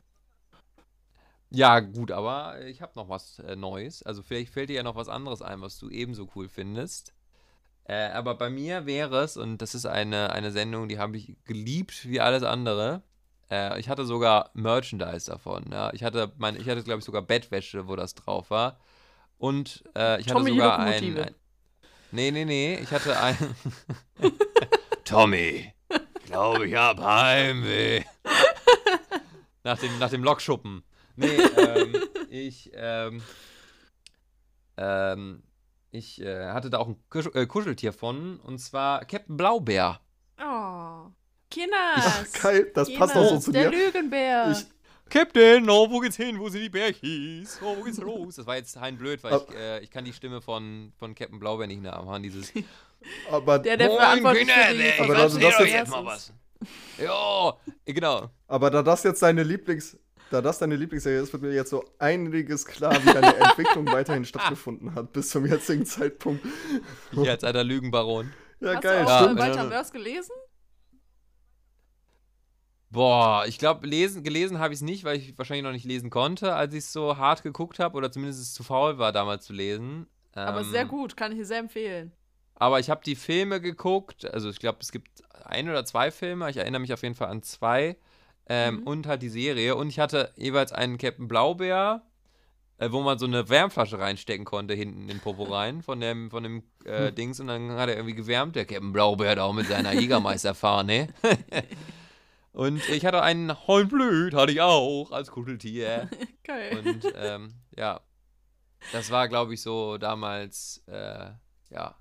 Ja, 1.51 1.79
gut, 1.79 2.11
aber 2.11 2.61
ich 2.67 2.81
habe 2.81 2.91
noch 2.95 3.09
was 3.09 3.39
äh, 3.39 3.55
Neues. 3.55 4.03
Also 4.03 4.21
vielleicht 4.21 4.53
fällt 4.53 4.69
dir 4.69 4.77
ja 4.77 4.83
noch 4.83 4.95
was 4.95 5.09
anderes 5.09 5.41
ein, 5.41 5.61
was 5.61 5.79
du 5.79 5.89
ebenso 5.89 6.27
cool 6.35 6.47
findest. 6.47 7.13
Äh, 7.85 8.09
aber 8.09 8.35
bei 8.35 8.51
mir 8.51 8.85
wäre 8.85 9.23
es, 9.23 9.35
und 9.35 9.57
das 9.57 9.73
ist 9.73 9.87
eine, 9.87 10.31
eine 10.31 10.51
Sendung, 10.51 10.87
die 10.89 10.99
habe 10.99 11.17
ich 11.17 11.35
geliebt 11.45 12.07
wie 12.07 12.21
alles 12.21 12.43
andere. 12.43 13.01
Äh, 13.49 13.79
ich 13.79 13.89
hatte 13.89 14.05
sogar 14.05 14.51
Merchandise 14.53 15.31
davon. 15.31 15.65
Ja. 15.71 15.91
Ich 15.93 16.03
hatte, 16.03 16.31
mein, 16.37 16.55
ich 16.55 16.69
hatte 16.69 16.83
glaube 16.83 16.99
ich, 16.99 17.05
sogar 17.05 17.23
Bettwäsche, 17.23 17.87
wo 17.87 17.95
das 17.95 18.13
drauf 18.13 18.51
war. 18.51 18.79
Und 19.39 19.83
äh, 19.95 20.19
ich 20.19 20.27
Tommy, 20.27 20.51
hatte 20.51 20.53
sogar 20.53 20.79
ein, 20.79 21.17
ein. 21.17 21.35
Nee, 22.11 22.29
nee, 22.29 22.45
nee. 22.45 22.75
Ich 22.75 22.91
hatte 22.91 23.19
ein. 23.19 23.37
Tommy, 25.03 25.73
glaube 26.29 26.67
ich 26.67 26.75
hab 26.75 26.99
Heimweh. 26.99 28.03
nach, 29.63 29.77
dem, 29.79 29.97
nach 29.99 30.09
dem 30.09 30.23
Lokschuppen. 30.23 30.83
Nee, 31.15 31.27
ähm, 31.57 31.95
ich, 32.29 32.71
ähm, 32.73 33.21
ähm, 34.77 35.43
ich 35.91 36.21
äh, 36.21 36.47
hatte 36.49 36.69
da 36.69 36.77
auch 36.77 36.87
ein 36.87 37.03
Kusch 37.09 37.27
äh, 37.33 37.45
Kuscheltier 37.45 37.91
von, 37.93 38.39
und 38.39 38.59
zwar 38.59 39.03
Captain 39.05 39.35
Blaubeer. 39.35 39.99
Oh. 40.41 41.11
Kinders. 41.49 42.31
Geil, 42.41 42.71
das 42.73 42.93
passt 42.93 43.15
auch 43.15 43.27
so 43.27 43.39
zu 43.39 43.51
der 43.51 43.71
dir. 43.71 43.85
Lügenbär. 43.85 44.51
Ich- 44.51 44.65
Captain, 45.09 45.67
oh, 45.67 45.89
wo 45.89 45.99
geht's 45.99 46.17
hin? 46.17 46.39
Wo 46.39 46.49
sind 46.49 46.61
die 46.61 46.69
Bärchis? 46.69 47.59
Oh, 47.63 47.75
wo 47.75 47.83
geht's 47.83 47.97
los? 47.97 48.35
Das 48.35 48.45
war 48.45 48.57
jetzt 48.57 48.79
hein 48.79 48.95
blöd, 48.95 49.23
weil 49.23 49.37
ich, 49.37 49.55
äh, 49.55 49.79
ich 49.79 49.89
kann 49.89 50.05
die 50.05 50.13
Stimme 50.13 50.39
von, 50.39 50.93
von 50.99 51.15
Captain 51.15 51.39
Blaubeer 51.39 51.65
nicht 51.65 51.81
nachmachen. 51.81 52.21
Dieses 52.21 52.53
Aber, 53.31 53.59
der, 53.59 53.77
der 53.77 53.87
Moin, 53.87 53.99
verantwortlich 53.99 54.51
für 54.51 54.73
die 54.73 54.77
Kinder, 54.79 54.85
ich 54.87 54.99
Aber 54.99 55.13
Verwaltung 55.13 55.39
das- 55.41 55.57
des 55.57 55.71
jetzt- 55.71 55.93
Erstes. 55.93 56.33
Ja, 56.97 57.53
genau. 57.85 58.29
aber 58.47 58.69
da 58.69 58.83
das 58.83 59.03
jetzt 59.03 59.21
deine 59.21 59.43
Lieblings... 59.43 59.97
Da 60.31 60.41
das 60.41 60.59
deine 60.59 60.75
Lieblingsserie 60.75 61.21
ist, 61.21 61.33
wird 61.33 61.41
mir 61.41 61.51
jetzt 61.51 61.71
so 61.71 61.83
einiges 61.97 62.63
klar, 62.63 62.93
wie 63.03 63.11
deine 63.13 63.35
Entwicklung 63.39 63.87
weiterhin 63.91 64.25
stattgefunden 64.25 64.93
hat, 64.93 65.11
bis 65.11 65.29
zum 65.31 65.43
jetzigen 65.47 65.87
Zeitpunkt. 65.87 66.45
Ich 67.13 67.27
als 67.27 67.43
alter 67.43 67.63
Lügenbaron. 67.63 68.31
Ja, 68.59 68.75
Hast 68.75 68.81
geil, 68.83 69.05
du 69.05 69.09
auch 69.09 69.21
Ja. 69.21 69.37
Walter 69.37 69.91
gelesen? 69.91 70.31
Boah, 72.91 73.45
ich 73.47 73.57
glaube, 73.59 73.87
lesen, 73.87 74.23
gelesen 74.23 74.59
habe 74.59 74.73
ich 74.73 74.79
es 74.79 74.83
nicht, 74.83 75.03
weil 75.03 75.17
ich 75.17 75.37
wahrscheinlich 75.37 75.63
noch 75.63 75.71
nicht 75.71 75.85
lesen 75.85 76.09
konnte, 76.09 76.53
als 76.55 76.73
ich 76.73 76.79
es 76.83 76.91
so 76.93 77.17
hart 77.17 77.41
geguckt 77.41 77.79
habe 77.79 77.95
oder 77.97 78.11
zumindest 78.11 78.41
es 78.41 78.53
zu 78.53 78.63
faul 78.63 78.97
war, 78.99 79.11
damals 79.11 79.45
zu 79.45 79.53
lesen. 79.53 80.07
Aber 80.33 80.61
Ähm, 80.61 80.69
sehr 80.71 80.85
gut, 80.85 81.17
kann 81.17 81.31
ich 81.31 81.39
dir 81.39 81.45
sehr 81.45 81.59
empfehlen. 81.59 82.11
Aber 82.59 82.79
ich 82.79 82.89
habe 82.89 83.01
die 83.03 83.15
Filme 83.15 83.59
geguckt, 83.61 84.31
also 84.31 84.49
ich 84.49 84.59
glaube, 84.59 84.79
es 84.81 84.91
gibt 84.91 85.23
ein 85.45 85.67
oder 85.69 85.85
zwei 85.85 86.11
Filme, 86.11 86.49
ich 86.49 86.57
erinnere 86.57 86.81
mich 86.81 86.93
auf 86.93 87.01
jeden 87.01 87.15
Fall 87.15 87.29
an 87.29 87.41
zwei. 87.41 87.97
Ähm, 88.47 88.77
Mhm. 88.77 88.83
Und 88.83 89.07
halt 89.07 89.21
die 89.21 89.29
Serie. 89.29 89.75
Und 89.75 89.89
ich 89.89 89.99
hatte 89.99 90.31
jeweils 90.35 90.71
einen 90.71 90.97
Captain 90.97 91.27
Blaubeer, 91.27 92.01
äh, 92.79 92.91
wo 92.91 93.01
man 93.01 93.19
so 93.19 93.27
eine 93.27 93.47
Wärmflasche 93.47 93.99
reinstecken 93.99 94.43
konnte, 94.43 94.73
hinten 94.73 95.01
in 95.01 95.07
den 95.07 95.19
Popo 95.19 95.43
rein, 95.43 95.83
von 95.83 95.99
dem, 95.99 96.31
von 96.31 96.43
dem 96.43 96.63
äh, 96.83 97.11
Dings. 97.11 97.39
Und 97.39 97.47
dann 97.47 97.71
hat 97.71 97.89
er 97.89 97.95
irgendwie 97.95 98.15
gewärmt, 98.15 98.55
der 98.55 98.65
Captain 98.65 98.91
Blaubeer 98.91 99.35
da 99.35 99.43
auch 99.43 99.53
mit 99.53 99.67
seiner 99.67 99.93
Jägermeisterfahne. 99.93 101.09
und 102.53 102.87
ich 102.89 103.05
hatte 103.05 103.21
einen 103.21 103.67
Hornblüt, 103.67 104.33
hatte 104.33 104.51
ich 104.51 104.61
auch, 104.61 105.11
als 105.11 105.29
Kuscheltier. 105.29 106.09
Geil. 106.43 106.79
Und 106.79 107.13
ähm, 107.15 107.53
ja, 107.77 108.01
das 108.91 109.11
war, 109.11 109.27
glaube 109.27 109.53
ich, 109.53 109.61
so 109.61 109.99
damals, 109.99 110.83
äh, 110.87 111.29
ja, 111.69 111.95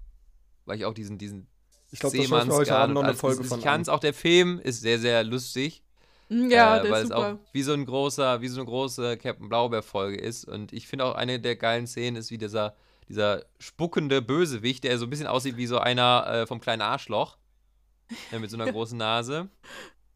weil 0.69 0.79
ich 0.79 0.85
auch 0.85 0.95
diesen, 0.95 1.19
diesen 1.19 1.49
Ich 1.91 1.99
glaube, 2.01 2.17
das 2.17 2.29
mir 2.29 2.47
heute 2.47 2.77
Abend 2.77 2.95
noch 2.95 3.03
eine 3.03 3.15
Folge 3.15 3.43
von 3.45 3.59
Ich 3.59 3.65
kann 3.65 3.77
an. 3.77 3.81
es 3.81 3.89
auch, 3.89 4.01
der 4.01 4.15
Film 4.15 4.61
ist 4.61 4.81
sehr, 4.83 4.99
sehr 4.99 5.25
lustig. 5.25 5.83
Mm, 6.29 6.51
ja, 6.51 6.79
äh, 6.79 6.83
der 6.83 6.91
weil 6.91 7.03
ist 7.03 7.11
es 7.11 7.13
auch 7.13 7.31
super. 7.31 7.45
wie 7.53 7.63
so 7.63 7.73
ein 7.73 7.87
großer, 7.87 8.41
wie 8.41 8.49
so 8.49 8.61
eine 8.61 8.67
große 8.67 9.17
Captain 9.17 9.49
Blaubeer-Folge 9.49 10.19
ist. 10.19 10.45
Und 10.45 10.73
ich 10.73 10.87
finde 10.87 11.07
auch 11.07 11.15
eine 11.15 11.41
der 11.41 11.57
geilen 11.57 11.87
Szenen 11.87 12.17
ist, 12.17 12.31
wie 12.31 12.39
dieser, 12.39 12.77
dieser 13.09 13.45
spuckende 13.59 14.21
Bösewicht, 14.23 14.85
der 14.85 14.99
so 14.99 15.07
ein 15.07 15.11
bisschen 15.11 15.27
aussieht 15.27 15.57
wie 15.57 15.67
so 15.67 15.79
einer 15.79 16.27
äh, 16.27 16.47
vom 16.47 16.61
kleinen 16.61 16.83
Arschloch. 16.83 17.39
äh, 18.33 18.39
mit 18.39 18.51
so 18.51 18.59
einer 18.59 18.71
großen 18.73 18.99
Nase. 18.99 19.49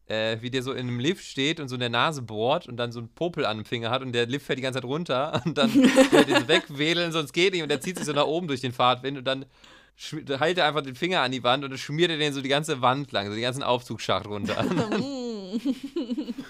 Äh, 0.05 0.41
wie 0.41 0.51
der 0.51 0.63
so 0.63 0.73
in 0.73 0.79
einem 0.87 0.99
Lift 0.99 1.23
steht 1.23 1.61
und 1.61 1.69
so 1.69 1.75
in 1.75 1.79
der 1.79 1.89
Nase 1.89 2.21
bohrt 2.21 2.67
und 2.67 2.75
dann 2.75 2.91
so 2.91 2.99
einen 2.99 3.07
Popel 3.07 3.45
an 3.45 3.57
dem 3.57 3.65
Finger 3.65 3.89
hat 3.89 4.01
und 4.01 4.11
der 4.11 4.25
Lift 4.25 4.45
fährt 4.45 4.59
die 4.59 4.61
ganze 4.61 4.81
Zeit 4.81 4.85
runter 4.87 5.41
und 5.45 5.57
dann 5.57 5.73
will 5.75 6.25
er 6.27 6.41
so 6.41 6.47
wegwedeln, 6.49 7.13
sonst 7.13 7.31
geht 7.31 7.53
nicht 7.53 7.63
und 7.63 7.69
der 7.69 7.79
zieht 7.79 7.95
sich 7.95 8.05
so 8.05 8.11
nach 8.11 8.25
oben 8.25 8.49
durch 8.49 8.59
den 8.59 8.73
Fahrtwind 8.73 9.17
und 9.17 9.23
dann 9.23 9.45
hält 9.95 10.57
er 10.57 10.67
einfach 10.67 10.81
den 10.81 10.95
Finger 10.95 11.21
an 11.21 11.31
die 11.31 11.43
Wand 11.43 11.63
und 11.63 11.69
dann 11.69 11.77
schmiert 11.77 12.11
er 12.11 12.17
den 12.17 12.33
so 12.33 12.41
die 12.41 12.49
ganze 12.49 12.81
Wand 12.81 13.11
lang, 13.11 13.27
so 13.27 13.33
den 13.33 13.41
ganzen 13.41 13.63
Aufzugsschacht 13.63 14.27
runter. 14.27 14.63
Mm. 14.63 15.59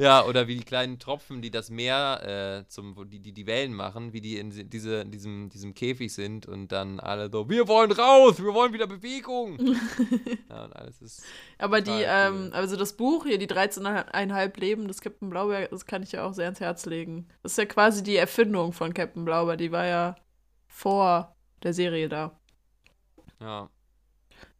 Ja, 0.00 0.24
oder 0.24 0.48
wie 0.48 0.56
die 0.56 0.64
kleinen 0.64 0.98
Tropfen, 0.98 1.42
die 1.42 1.50
das 1.50 1.68
Meer, 1.68 2.62
äh, 2.62 2.68
zum, 2.68 2.96
die, 3.10 3.18
die 3.20 3.34
die 3.34 3.46
Wellen 3.46 3.74
machen, 3.74 4.14
wie 4.14 4.22
die 4.22 4.38
in 4.38 4.48
diese, 4.70 5.02
in 5.02 5.10
diesem, 5.10 5.50
diesem 5.50 5.74
Käfig 5.74 6.14
sind 6.14 6.46
und 6.46 6.72
dann 6.72 7.00
alle 7.00 7.30
so, 7.30 7.50
wir 7.50 7.68
wollen 7.68 7.92
raus, 7.92 8.42
wir 8.42 8.54
wollen 8.54 8.72
wieder 8.72 8.86
Bewegung. 8.86 9.58
ja, 10.48 10.64
und 10.64 10.74
alles 10.74 11.02
ist. 11.02 11.22
Aber 11.58 11.82
die, 11.82 11.90
Total 11.90 12.32
cool. 12.32 12.46
ähm, 12.46 12.50
also 12.54 12.76
das 12.76 12.94
Buch 12.94 13.26
hier, 13.26 13.36
die 13.36 13.46
13,5 13.46 14.58
Leben 14.58 14.88
des 14.88 15.02
Captain 15.02 15.28
Blaubeer, 15.28 15.68
das 15.68 15.84
kann 15.84 16.02
ich 16.02 16.12
ja 16.12 16.24
auch 16.24 16.32
sehr 16.32 16.46
ans 16.46 16.60
Herz 16.60 16.86
legen. 16.86 17.28
Das 17.42 17.52
ist 17.52 17.58
ja 17.58 17.66
quasi 17.66 18.02
die 18.02 18.16
Erfindung 18.16 18.72
von 18.72 18.94
Captain 18.94 19.26
Blaubeer, 19.26 19.58
die 19.58 19.70
war 19.70 19.84
ja 19.84 20.16
vor 20.66 21.36
der 21.62 21.74
Serie 21.74 22.08
da. 22.08 22.39
Ja. 23.40 23.68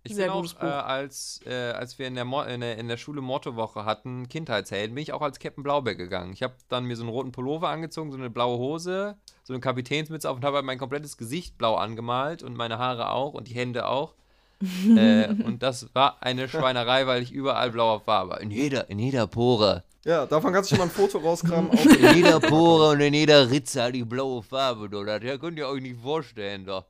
Ich 0.03 0.15
Sehr 0.15 0.33
bin 0.33 0.33
auch, 0.33 0.63
äh, 0.63 0.65
als, 0.65 1.41
äh, 1.45 1.73
als 1.73 1.99
wir 1.99 2.07
in 2.07 2.15
der, 2.15 2.25
Mo 2.25 2.43
in, 2.43 2.63
der, 2.63 2.79
in 2.79 2.89
der 2.89 2.97
Schule 2.97 3.21
Mottowoche 3.21 3.85
hatten, 3.85 4.29
Kindheitshelden, 4.29 4.95
bin 4.95 5.03
ich 5.03 5.13
auch 5.13 5.21
als 5.21 5.39
Captain 5.39 5.63
Blaubeer 5.63 5.95
gegangen. 5.95 6.33
Ich 6.33 6.43
habe 6.43 6.55
dann 6.69 6.87
mir 6.87 6.97
so 6.97 7.03
einen 7.03 7.11
roten 7.11 7.33
Pullover 7.33 7.69
angezogen, 7.69 8.11
so 8.11 8.17
eine 8.17 8.31
blaue 8.31 8.57
Hose, 8.57 9.19
so 9.45 9.53
eine 9.53 9.61
Kapitänsmütze 9.61 10.31
auf 10.31 10.39
und 10.39 10.45
habe 10.45 10.57
halt 10.57 10.65
mein 10.65 10.79
komplettes 10.79 11.19
Gesicht 11.19 11.59
blau 11.59 11.75
angemalt 11.75 12.43
und 12.43 12.57
meine 12.57 12.79
Haare 12.79 13.11
auch 13.11 13.35
und 13.35 13.49
die 13.49 13.55
Hände 13.55 13.87
auch. 13.87 14.15
äh, 14.97 15.29
und 15.29 15.63
das 15.63 15.95
war 15.95 16.23
eine 16.23 16.49
Schweinerei, 16.49 17.07
weil 17.07 17.23
ich 17.23 17.33
überall 17.33 17.71
blaue 17.71 18.01
Farbe. 18.01 18.39
In 18.41 18.51
jeder, 18.51 18.89
in 18.89 18.99
jeder 18.99 19.27
Pore. 19.27 19.85
Ja, 20.05 20.25
davon 20.25 20.55
kannst 20.55 20.71
du 20.71 20.77
schon 20.77 20.87
mal 20.87 20.91
ein 20.91 20.97
Foto 20.97 21.19
rauskramen. 21.19 21.71
In 21.73 22.17
jeder 22.17 22.41
Pore 22.41 22.93
und 22.93 23.01
in 23.01 23.13
jeder 23.13 23.51
Ritze 23.51 23.83
hatte 23.83 23.99
ich 23.99 24.09
blaue 24.09 24.43
Farbe, 24.43 24.89
du. 24.89 25.05
Das 25.05 25.21
könnt 25.41 25.59
ihr 25.59 25.69
euch 25.69 25.83
nicht 25.83 26.01
vorstellen, 26.01 26.65
doch. 26.65 26.87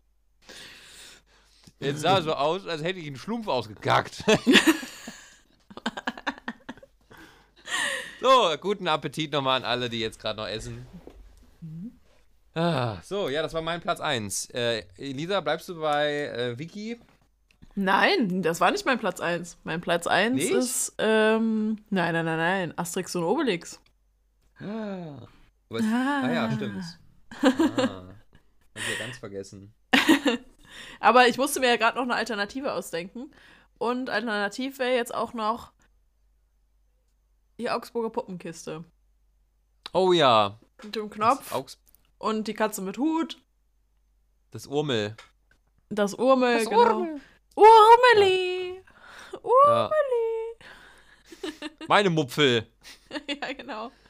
Jetzt 1.81 2.01
sah 2.03 2.21
so 2.21 2.35
aus, 2.35 2.67
als 2.67 2.83
hätte 2.83 2.99
ich 2.99 3.07
einen 3.07 3.17
Schlumpf 3.17 3.49
ausgekackt. 3.49 4.23
so, 8.21 8.55
guten 8.61 8.87
Appetit 8.87 9.33
nochmal 9.33 9.57
an 9.57 9.65
alle, 9.65 9.89
die 9.89 9.99
jetzt 9.99 10.21
gerade 10.21 10.41
noch 10.41 10.47
essen. 10.47 10.87
Ah, 12.55 12.99
so, 13.03 13.31
ja, 13.31 13.41
das 13.43 13.55
war 13.55 13.63
mein 13.63 13.81
Platz 13.81 14.01
1. 14.01 14.51
Äh, 14.51 14.85
Elisa, 14.99 15.41
bleibst 15.41 15.71
du 15.71 15.81
bei 15.81 16.27
äh, 16.27 16.59
Vicky? 16.59 17.01
Nein, 17.77 18.43
das 18.43 18.61
war 18.61 18.71
nicht 18.73 18.85
mein 18.85 18.99
Platz 18.99 19.21
1. 19.21 19.57
Mein 19.65 19.81
Platz 19.81 20.07
1 20.07 20.35
Nicht? 20.35 20.51
ist, 20.51 20.93
ähm, 20.99 21.79
nein, 21.89 22.13
nein, 22.13 22.27
nein, 22.27 22.39
nein, 22.39 22.79
Asterix 22.79 23.17
und 23.17 23.25
Obelix. 23.25 23.81
Ah, 24.59 25.27
aber 25.71 25.79
es, 25.79 25.85
ah. 25.87 26.23
Ah. 26.25 26.31
ja, 26.31 26.53
stimmt. 26.53 26.85
Ah, 27.43 27.47
hab 27.47 28.15
ich 28.75 28.99
ja 28.99 29.07
ganz 29.07 29.17
vergessen. 29.17 29.73
Aber 31.01 31.27
ich 31.27 31.39
musste 31.39 31.61
mir 31.61 31.71
ja 31.71 31.77
gerade 31.77 31.97
noch 31.97 32.05
eine 32.05 32.15
Alternative 32.15 32.73
ausdenken. 32.73 33.33
Und 33.79 34.11
alternativ 34.11 34.79
wäre 34.79 34.95
jetzt 34.95 35.15
auch 35.15 35.33
noch 35.33 35.73
die 37.59 37.71
Augsburger 37.71 38.11
Puppenkiste. 38.11 38.85
Oh 39.93 40.13
ja. 40.13 40.59
mit 40.83 40.95
dem 40.95 41.11
Knopf 41.11 41.53
und 42.19 42.47
die 42.47 42.55
Katze 42.55 42.83
mit 42.83 42.99
Hut, 42.99 43.39
das 44.51 44.67
Urmel. 44.67 45.17
das 45.89 46.15
Urmel, 46.15 46.59
Das 46.59 46.69
genau. 46.69 46.99
Urmel. 46.99 47.21
Urmeli! 47.57 48.83
Ja. 49.67 49.91
Meine 51.89 52.11
Mupfel. 52.11 52.67
ja, 53.29 53.53
genau. 53.53 53.91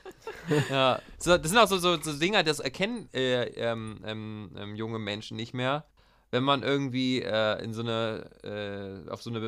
Ja. 0.71 1.01
So, 1.19 1.37
das 1.39 1.49
sind 1.51 1.59
auch 1.59 1.69
so, 1.69 1.79
so, 1.79 2.01
so 2.01 2.13
Dinger, 2.13 2.43
das 2.43 2.61
erkennen 2.61 3.09
äh, 3.13 3.45
ähm, 3.51 4.01
ähm, 4.05 4.51
ähm, 4.57 4.75
junge 4.75 4.99
Menschen 4.99 5.37
nicht 5.37 5.55
mehr. 5.55 5.87
Wenn 6.33 6.45
man 6.45 6.63
irgendwie 6.63 7.23
äh, 7.23 7.63
in 7.63 7.73
so 7.75 7.81
eine, 7.83 8.31
äh, 8.45 9.11
auf 9.11 9.21
so 9.23 9.31
eine, 9.31 9.39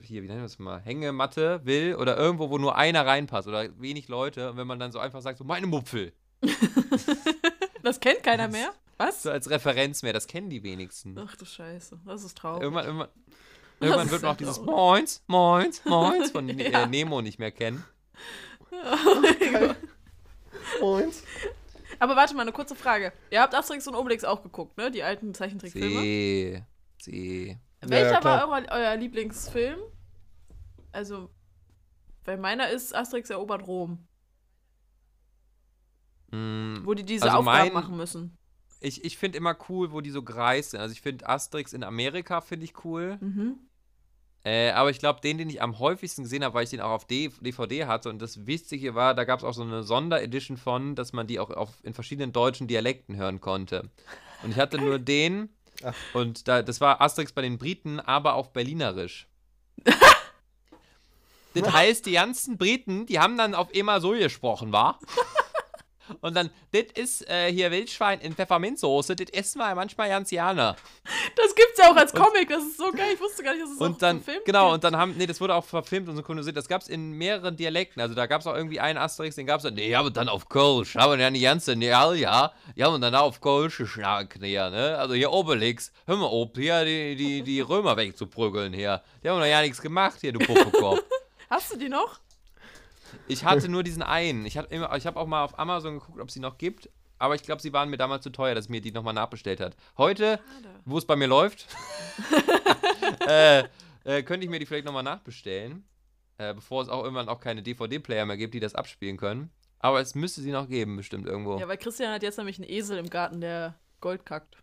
äh, 0.00 0.04
hier, 0.04 0.22
wie 0.22 0.26
nennen 0.26 0.40
wir 0.40 0.44
das 0.44 0.58
mal, 0.58 0.80
Hängematte 0.80 1.60
will 1.64 1.96
oder 1.96 2.16
irgendwo, 2.16 2.48
wo 2.48 2.56
nur 2.56 2.76
einer 2.76 3.04
reinpasst 3.04 3.46
oder 3.46 3.68
wenig 3.78 4.08
Leute 4.08 4.50
und 4.50 4.56
wenn 4.56 4.66
man 4.66 4.78
dann 4.78 4.90
so 4.90 4.98
einfach 4.98 5.20
sagt, 5.20 5.38
so 5.38 5.44
meine 5.44 5.66
Mupfel, 5.66 6.12
Das 7.82 8.00
kennt 8.00 8.22
keiner 8.22 8.48
mehr. 8.48 8.72
Was? 8.96 9.22
so 9.24 9.30
als 9.30 9.50
Referenz 9.50 10.02
mehr, 10.02 10.12
das 10.12 10.26
kennen 10.26 10.48
die 10.48 10.62
wenigsten. 10.62 11.18
Ach 11.18 11.36
du 11.36 11.44
Scheiße, 11.44 11.98
das 12.06 12.24
ist 12.24 12.38
traurig. 12.38 12.62
Irgendwann, 12.62 12.86
irgendwann, 12.86 13.08
irgendwann 13.80 14.10
wird 14.10 14.22
man 14.22 14.30
auch 14.32 14.36
dieses 14.36 14.56
traurig. 14.56 14.70
Moins, 14.74 15.22
Moins, 15.26 15.84
Moins 15.84 16.30
von 16.30 16.48
Ja. 16.58 16.84
äh, 16.84 16.86
Nemo 16.86 17.20
nicht 17.20 17.38
mehr 17.38 17.50
kennen. 17.50 17.84
Und? 20.80 21.14
Aber 22.04 22.16
warte 22.16 22.34
mal, 22.34 22.42
eine 22.42 22.52
kurze 22.52 22.74
Frage. 22.74 23.14
Ihr 23.30 23.40
habt 23.40 23.54
Asterix 23.54 23.88
und 23.88 23.94
Obelix 23.94 24.24
auch 24.24 24.42
geguckt, 24.42 24.76
ne? 24.76 24.90
Die 24.90 25.02
alten 25.02 25.32
Zeichentrickfilme. 25.32 26.00
See, 26.00 26.62
see. 27.00 27.58
Welcher 27.80 28.12
Ja, 28.12 28.24
war 28.24 28.46
euer, 28.48 28.66
euer 28.70 28.96
Lieblingsfilm? 28.96 29.78
Also, 30.92 31.30
weil 32.26 32.36
meiner 32.36 32.68
ist 32.68 32.94
Asterix 32.94 33.30
erobert 33.30 33.66
Rom, 33.66 34.06
Mm, 36.30 36.84
wo 36.84 36.92
die 36.94 37.04
diese 37.04 37.24
Also 37.24 37.38
Aufgaben 37.38 37.72
mein- 37.72 37.72
machen 37.72 37.96
müssen. 37.96 38.36
Ich, 38.80 39.02
ich 39.04 39.16
finde 39.16 39.38
immer 39.38 39.56
cool, 39.70 39.92
wo 39.92 40.00
die 40.02 40.10
so 40.10 40.22
greis 40.22 40.72
sind. 40.72 40.80
Also 40.80 40.92
ich 40.92 41.00
finde 41.00 41.26
Asterix 41.26 41.72
in 41.72 41.84
Amerika 41.84 42.42
finde 42.42 42.64
ich 42.64 42.84
cool. 42.84 43.16
Mhm. 43.20 43.58
Äh, 44.44 44.72
aber 44.72 44.90
ich 44.90 44.98
glaube, 44.98 45.22
den, 45.22 45.38
den 45.38 45.48
ich 45.48 45.62
am 45.62 45.78
häufigsten 45.78 46.24
gesehen 46.24 46.44
habe, 46.44 46.54
weil 46.54 46.64
ich 46.64 46.70
den 46.70 46.82
auch 46.82 46.90
auf 46.90 47.06
D 47.06 47.30
DVD 47.40 47.86
hatte 47.86 48.10
und 48.10 48.20
das 48.20 48.46
Wichtige 48.46 48.94
war, 48.94 49.14
da 49.14 49.24
gab 49.24 49.38
es 49.38 49.44
auch 49.44 49.54
so 49.54 49.62
eine 49.62 49.82
Sonderedition 49.82 50.58
von, 50.58 50.94
dass 50.94 51.14
man 51.14 51.26
die 51.26 51.40
auch 51.40 51.50
auf, 51.50 51.70
in 51.82 51.94
verschiedenen 51.94 52.32
deutschen 52.32 52.68
Dialekten 52.68 53.16
hören 53.16 53.40
konnte. 53.40 53.90
Und 54.42 54.50
ich 54.50 54.58
hatte 54.58 54.76
nur 54.76 54.98
den 54.98 55.48
Ach. 55.82 55.94
und 56.12 56.46
da, 56.46 56.60
das 56.60 56.82
war 56.82 57.00
Asterix 57.00 57.32
bei 57.32 57.40
den 57.40 57.56
Briten, 57.56 58.00
aber 58.00 58.34
auf 58.34 58.52
Berlinerisch. 58.52 59.28
das 61.54 61.72
heißt, 61.72 62.04
die 62.04 62.12
ganzen 62.12 62.58
Briten, 62.58 63.06
die 63.06 63.20
haben 63.20 63.38
dann 63.38 63.54
auf 63.54 63.74
immer 63.74 63.98
so 64.02 64.10
gesprochen, 64.10 64.72
war? 64.72 64.98
Und 66.20 66.36
dann, 66.36 66.50
das 66.72 66.84
ist 66.94 67.28
äh, 67.28 67.52
hier 67.52 67.70
Wildschwein 67.70 68.20
in 68.20 68.34
Pfefferminzsoße, 68.34 69.16
das 69.16 69.30
essen 69.30 69.58
wir 69.58 69.74
manchmal 69.74 70.08
ganz 70.08 70.30
gerne. 70.30 70.76
Das 71.36 71.54
gibt's 71.54 71.78
ja 71.78 71.90
auch 71.90 71.96
als 71.96 72.12
Comic, 72.12 72.48
das 72.48 72.62
ist 72.62 72.76
so 72.76 72.90
geil. 72.92 73.12
Ich 73.14 73.20
wusste 73.20 73.42
gar 73.42 73.52
nicht, 73.52 73.64
dass 73.64 73.70
es 73.72 73.80
auch 73.80 73.86
Und 73.86 74.02
dann, 74.02 74.22
verfilmt 74.22 74.44
genau, 74.46 74.66
gibt. 74.66 74.74
und 74.74 74.84
dann 74.84 74.96
haben, 74.96 75.14
nee, 75.16 75.26
das 75.26 75.40
wurde 75.40 75.54
auch 75.54 75.64
verfilmt 75.64 76.08
und 76.08 76.16
synchronisiert. 76.16 76.56
Das 76.56 76.68
gab 76.68 76.82
es 76.82 76.88
in 76.88 77.12
mehreren 77.12 77.56
Dialekten. 77.56 78.00
Also 78.00 78.14
da 78.14 78.26
gab 78.26 78.40
es 78.40 78.46
auch 78.46 78.54
irgendwie 78.54 78.80
einen 78.80 78.98
Asterix, 78.98 79.36
den 79.36 79.46
gab 79.46 79.58
es 79.58 79.64
dann, 79.64 79.74
nee, 79.74 79.94
aber 79.94 80.10
dann 80.10 80.28
auf 80.28 80.48
Kölsch. 80.48 80.96
Aber 80.96 81.16
dann 81.16 81.34
die 81.34 81.40
ganze, 81.40 81.74
ja, 81.74 82.12
ja. 82.12 82.52
Ja, 82.74 82.88
und 82.88 83.00
dann 83.00 83.14
auf 83.14 83.40
Kölsch 83.40 83.78
geschnackt, 83.78 84.42
ja, 84.42 84.70
ne? 84.70 84.96
Also 84.98 85.14
hier 85.14 85.32
Obelix, 85.32 85.92
hör 86.06 86.16
mal, 86.16 86.26
ob 86.26 86.56
hier 86.56 86.84
die, 86.84 87.16
die, 87.16 87.42
die 87.42 87.60
Römer 87.60 87.96
wegzuprügeln 87.96 88.72
hier. 88.72 89.02
Die 89.22 89.28
haben 89.28 89.38
doch 89.38 89.46
ja 89.46 89.60
nichts 89.62 89.80
gemacht 89.80 90.18
hier, 90.20 90.32
du 90.32 90.38
Puppekopf. 90.40 91.02
Hast 91.50 91.72
du 91.72 91.76
die 91.76 91.88
noch? 91.88 92.18
Ich 93.28 93.44
hatte 93.44 93.68
nur 93.68 93.82
diesen 93.82 94.02
einen. 94.02 94.46
Ich, 94.46 94.56
habe 94.56 95.16
auch 95.16 95.26
mal 95.26 95.44
auf 95.44 95.58
Amazon 95.58 95.98
geguckt, 95.98 96.20
ob 96.20 96.28
es 96.28 96.34
sie 96.34 96.40
noch 96.40 96.58
gibt. 96.58 96.88
Aber 97.18 97.34
ich 97.34 97.42
glaube, 97.42 97.62
sie 97.62 97.72
waren 97.72 97.90
mir 97.90 97.96
damals 97.96 98.22
zu 98.22 98.30
teuer, 98.30 98.54
dass 98.54 98.68
mir 98.68 98.80
die 98.80 98.92
nochmal 98.92 99.14
nachbestellt 99.14 99.60
hat. 99.60 99.76
Heute, 99.96 100.40
wo 100.84 100.98
es 100.98 101.06
bei 101.06 101.16
mir 101.16 101.28
läuft, 101.28 101.66
äh, 103.28 103.64
äh, 104.04 104.22
könnte 104.22 104.44
ich 104.44 104.50
mir 104.50 104.58
die 104.58 104.66
vielleicht 104.66 104.84
nochmal 104.84 105.02
nachbestellen. 105.02 105.84
Äh, 106.36 106.54
bevor 106.54 106.82
es 106.82 106.88
auch 106.88 107.04
irgendwann 107.04 107.28
auch 107.28 107.40
keine 107.40 107.62
DVD-Player 107.62 108.26
mehr 108.26 108.36
gibt, 108.36 108.54
die 108.54 108.60
das 108.60 108.74
abspielen 108.74 109.16
können. 109.16 109.50
Aber 109.78 110.00
es 110.00 110.14
müsste 110.14 110.40
sie 110.40 110.50
noch 110.50 110.68
geben, 110.68 110.96
bestimmt 110.96 111.26
irgendwo. 111.26 111.58
Ja, 111.58 111.68
weil 111.68 111.76
Christian 111.76 112.12
hat 112.12 112.22
jetzt 112.22 112.38
nämlich 112.38 112.58
einen 112.58 112.68
Esel 112.68 112.98
im 112.98 113.10
Garten, 113.10 113.40
der 113.40 113.74
Gold 114.00 114.26
kackt. 114.26 114.56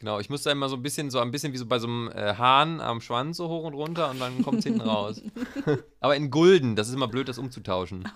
Genau, 0.00 0.18
ich 0.18 0.30
muss 0.30 0.42
da 0.44 0.50
immer 0.50 0.70
so 0.70 0.76
ein 0.76 0.82
bisschen, 0.82 1.10
so 1.10 1.18
ein 1.20 1.30
bisschen 1.30 1.52
wie 1.52 1.58
so 1.58 1.66
bei 1.66 1.78
so 1.78 1.86
einem 1.86 2.08
äh, 2.10 2.34
Hahn 2.34 2.80
am 2.80 3.02
Schwanz 3.02 3.36
so 3.36 3.48
hoch 3.50 3.64
und 3.64 3.74
runter 3.74 4.10
und 4.10 4.18
dann 4.18 4.42
kommt 4.42 4.60
es 4.60 4.64
hinten 4.64 4.80
raus. 4.80 5.20
Aber 6.00 6.16
in 6.16 6.30
Gulden, 6.30 6.74
das 6.74 6.88
ist 6.88 6.94
immer 6.94 7.06
blöd, 7.06 7.28
das 7.28 7.36
umzutauschen. 7.38 8.08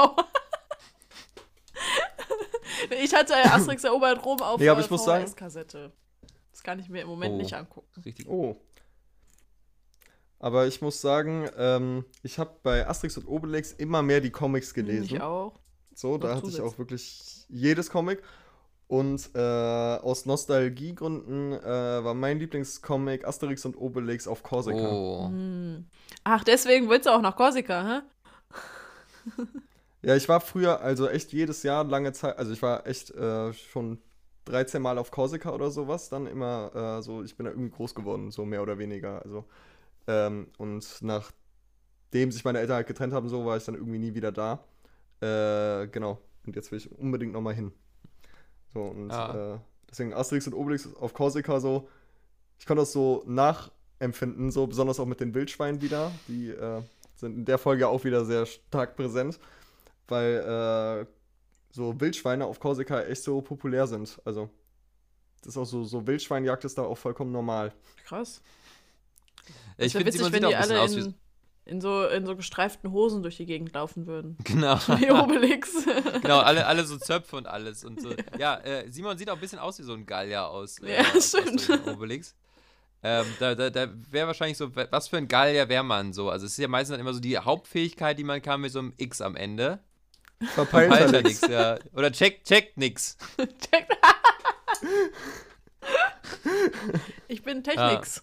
Ich 3.02 3.14
hatte 3.14 3.34
Asterix 3.34 3.84
erobert 3.84 4.24
Rom 4.24 4.40
auf 4.40 4.60
Nee, 4.60 4.68
aber 4.68 4.80
ich 4.80 4.90
muss 4.90 5.04
sagen- 5.04 5.26
VHS-Kassette. 5.26 5.92
Das 6.52 6.62
kann 6.62 6.78
ich 6.78 6.88
mir 6.88 7.02
im 7.02 7.08
Moment 7.08 7.34
Oh. 7.34 7.36
nicht 7.38 7.52
angucken. 7.54 8.00
Richtig. 8.04 8.28
Oh. 8.28 8.56
Aber 10.38 10.66
ich 10.66 10.80
muss 10.82 11.00
sagen, 11.00 11.48
ähm, 11.56 12.04
ich 12.22 12.38
habe 12.38 12.50
bei 12.62 12.86
Asterix 12.86 13.16
und 13.16 13.26
Obelix 13.26 13.72
immer 13.72 14.02
mehr 14.02 14.20
die 14.20 14.30
Comics 14.30 14.74
gelesen. 14.74 15.04
Ich 15.16 15.20
auch. 15.20 15.58
So, 15.94 16.18
da 16.18 16.34
hatte 16.36 16.48
ich 16.48 16.60
auch 16.60 16.78
wirklich 16.78 17.44
jedes 17.48 17.90
Comic. 17.90 18.22
Und 18.86 19.30
äh, 19.34 19.38
aus 19.38 20.26
Nostalgiegründen 20.26 21.52
äh, 21.52 22.04
war 22.04 22.14
mein 22.14 22.38
Lieblingscomic 22.38 23.26
Asterix 23.26 23.64
und 23.64 23.76
Obelix 23.76 24.28
auf 24.28 24.42
Korsika. 24.42 24.90
Oh. 24.90 25.28
Hm. 25.28 25.86
Ach, 26.22 26.44
deswegen 26.44 26.88
willst 26.90 27.06
du 27.06 27.10
auch 27.10 27.22
nach 27.22 27.36
Korsika, 27.36 28.02
hä? 28.02 29.42
Ja, 30.04 30.14
ich 30.14 30.28
war 30.28 30.40
früher 30.40 30.82
also 30.82 31.08
echt 31.08 31.32
jedes 31.32 31.62
Jahr 31.62 31.82
lange 31.84 32.12
Zeit, 32.12 32.36
also 32.38 32.52
ich 32.52 32.60
war 32.60 32.86
echt 32.86 33.10
äh, 33.12 33.54
schon 33.54 33.98
13 34.44 34.82
Mal 34.82 34.98
auf 34.98 35.10
Korsika 35.10 35.50
oder 35.50 35.70
sowas, 35.70 36.10
dann 36.10 36.26
immer 36.26 36.98
äh, 36.98 37.02
so, 37.02 37.22
ich 37.22 37.36
bin 37.36 37.46
da 37.46 37.52
irgendwie 37.52 37.70
groß 37.70 37.94
geworden, 37.94 38.30
so 38.30 38.44
mehr 38.44 38.62
oder 38.62 38.76
weniger. 38.76 39.22
Also, 39.24 39.46
ähm, 40.06 40.48
und 40.58 40.98
nachdem 41.00 42.30
sich 42.30 42.44
meine 42.44 42.58
Eltern 42.58 42.76
halt 42.76 42.86
getrennt 42.86 43.14
haben, 43.14 43.30
so 43.30 43.46
war 43.46 43.56
ich 43.56 43.64
dann 43.64 43.76
irgendwie 43.76 43.98
nie 43.98 44.14
wieder 44.14 44.30
da. 44.30 44.62
Äh, 45.22 45.88
genau. 45.88 46.20
Und 46.46 46.54
jetzt 46.54 46.70
will 46.70 46.78
ich 46.78 46.92
unbedingt 46.92 47.32
nochmal 47.32 47.54
hin. 47.54 47.72
So, 48.74 48.82
und 48.82 49.10
Ah. 49.10 49.54
äh, 49.54 49.58
deswegen 49.88 50.12
Asterix 50.12 50.46
und 50.46 50.54
Obelix 50.54 50.92
auf 50.96 51.14
Korsika 51.14 51.60
so, 51.60 51.88
ich 52.58 52.66
konnte 52.66 52.82
das 52.82 52.92
so 52.92 53.22
nachempfinden, 53.26 54.50
so 54.50 54.66
besonders 54.66 55.00
auch 55.00 55.06
mit 55.06 55.20
den 55.20 55.32
Wildschweinen 55.34 55.80
wieder. 55.80 56.10
Die 56.28 56.50
äh, 56.50 56.82
sind 57.14 57.36
in 57.38 57.44
der 57.44 57.58
Folge 57.58 57.88
auch 57.88 58.04
wieder 58.04 58.24
sehr 58.24 58.46
stark 58.46 58.96
präsent, 58.96 59.38
weil 60.08 61.06
äh, 61.06 61.06
so 61.70 62.00
Wildschweine 62.00 62.46
auf 62.46 62.60
Korsika 62.60 63.02
echt 63.02 63.22
so 63.22 63.40
populär 63.40 63.86
sind. 63.86 64.20
Also, 64.24 64.50
das 65.40 65.50
ist 65.50 65.56
auch 65.56 65.66
so, 65.66 65.84
so 65.84 66.06
Wildschweinjagd 66.06 66.64
ist 66.64 66.76
da 66.78 66.82
auch 66.82 66.98
vollkommen 66.98 67.32
normal. 67.32 67.72
Krass. 68.04 68.42
Ich 69.76 69.94
wär 69.94 70.00
finde, 70.04 70.06
wenn 70.06 70.32
sieht 70.32 70.44
auch 70.44 70.48
die 70.48 70.54
ein 70.54 70.60
bisschen 70.60 70.76
alle 70.76 70.80
aus 70.80 70.96
wie. 70.96 71.14
In, 71.66 71.80
so, 71.80 72.06
in 72.06 72.26
so 72.26 72.36
gestreiften 72.36 72.92
Hosen 72.92 73.22
durch 73.22 73.36
die 73.36 73.46
Gegend 73.46 73.72
laufen 73.72 74.06
würden. 74.06 74.36
Genau. 74.44 74.76
Wie 74.98 75.10
Obelix. 75.10 75.72
genau, 76.22 76.40
alle, 76.40 76.66
alle 76.66 76.84
so 76.84 76.96
Zöpfe 76.98 77.36
und 77.36 77.46
alles. 77.46 77.84
Und 77.84 78.00
so. 78.00 78.14
Ja, 78.38 78.56
äh, 78.58 78.90
Simon 78.90 79.16
sieht 79.16 79.30
auch 79.30 79.34
ein 79.34 79.40
bisschen 79.40 79.58
aus 79.58 79.78
wie 79.78 79.82
so 79.82 79.94
ein 79.94 80.04
Gallier 80.06 80.46
aus. 80.48 80.78
Äh, 80.80 80.96
Ja, 80.96 81.04
aus 81.16 81.28
stimmt. 81.28 81.68
Und 81.70 81.88
Obelix. 81.94 82.34
Ähm, 83.02 83.26
da 83.38 83.54
da, 83.54 83.70
da 83.70 83.88
wäre 84.10 84.26
wahrscheinlich 84.28 84.56
so, 84.56 84.74
was 84.74 85.08
für 85.08 85.18
ein 85.18 85.28
Gallier 85.28 85.68
wäre 85.68 85.84
man 85.84 86.12
so? 86.12 86.30
Also, 86.30 86.46
es 86.46 86.52
ist 86.52 86.58
ja 86.58 86.68
meistens 86.68 86.94
dann 86.94 87.00
immer 87.00 87.12
so 87.12 87.20
die 87.20 87.38
Hauptfähigkeit, 87.38 88.18
die 88.18 88.24
man 88.24 88.40
kann 88.40 88.60
mit 88.62 88.72
so 88.72 88.78
einem 88.78 88.94
X 88.96 89.20
am 89.20 89.36
Ende. 89.36 89.80
Verpeilt 90.54 90.92
Falscher 90.92 91.16
er 91.16 91.22
nix, 91.22 91.40
ja. 91.42 91.78
Oder 91.94 92.10
checkt 92.12 92.46
checkt 92.46 92.76
nix. 92.76 93.16
ich 97.28 97.42
bin 97.42 97.62
Techniks. 97.62 98.22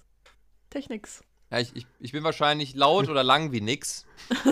Techniks. 0.70 1.24
Ja, 1.52 1.60
ich, 1.60 1.76
ich, 1.76 1.86
ich 1.99 2.12
bin 2.14 2.24
wahrscheinlich 2.24 2.76
laut 2.76 3.10
oder 3.10 3.24
lang 3.24 3.52
wie 3.52 3.60
nix. 3.60 4.06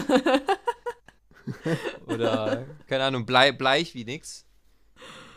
oder, 2.07 2.65
keine 2.87 3.05
Ahnung, 3.05 3.25
blei, 3.25 3.53
bleich 3.53 3.95
wie 3.95 4.03
nix. 4.03 4.45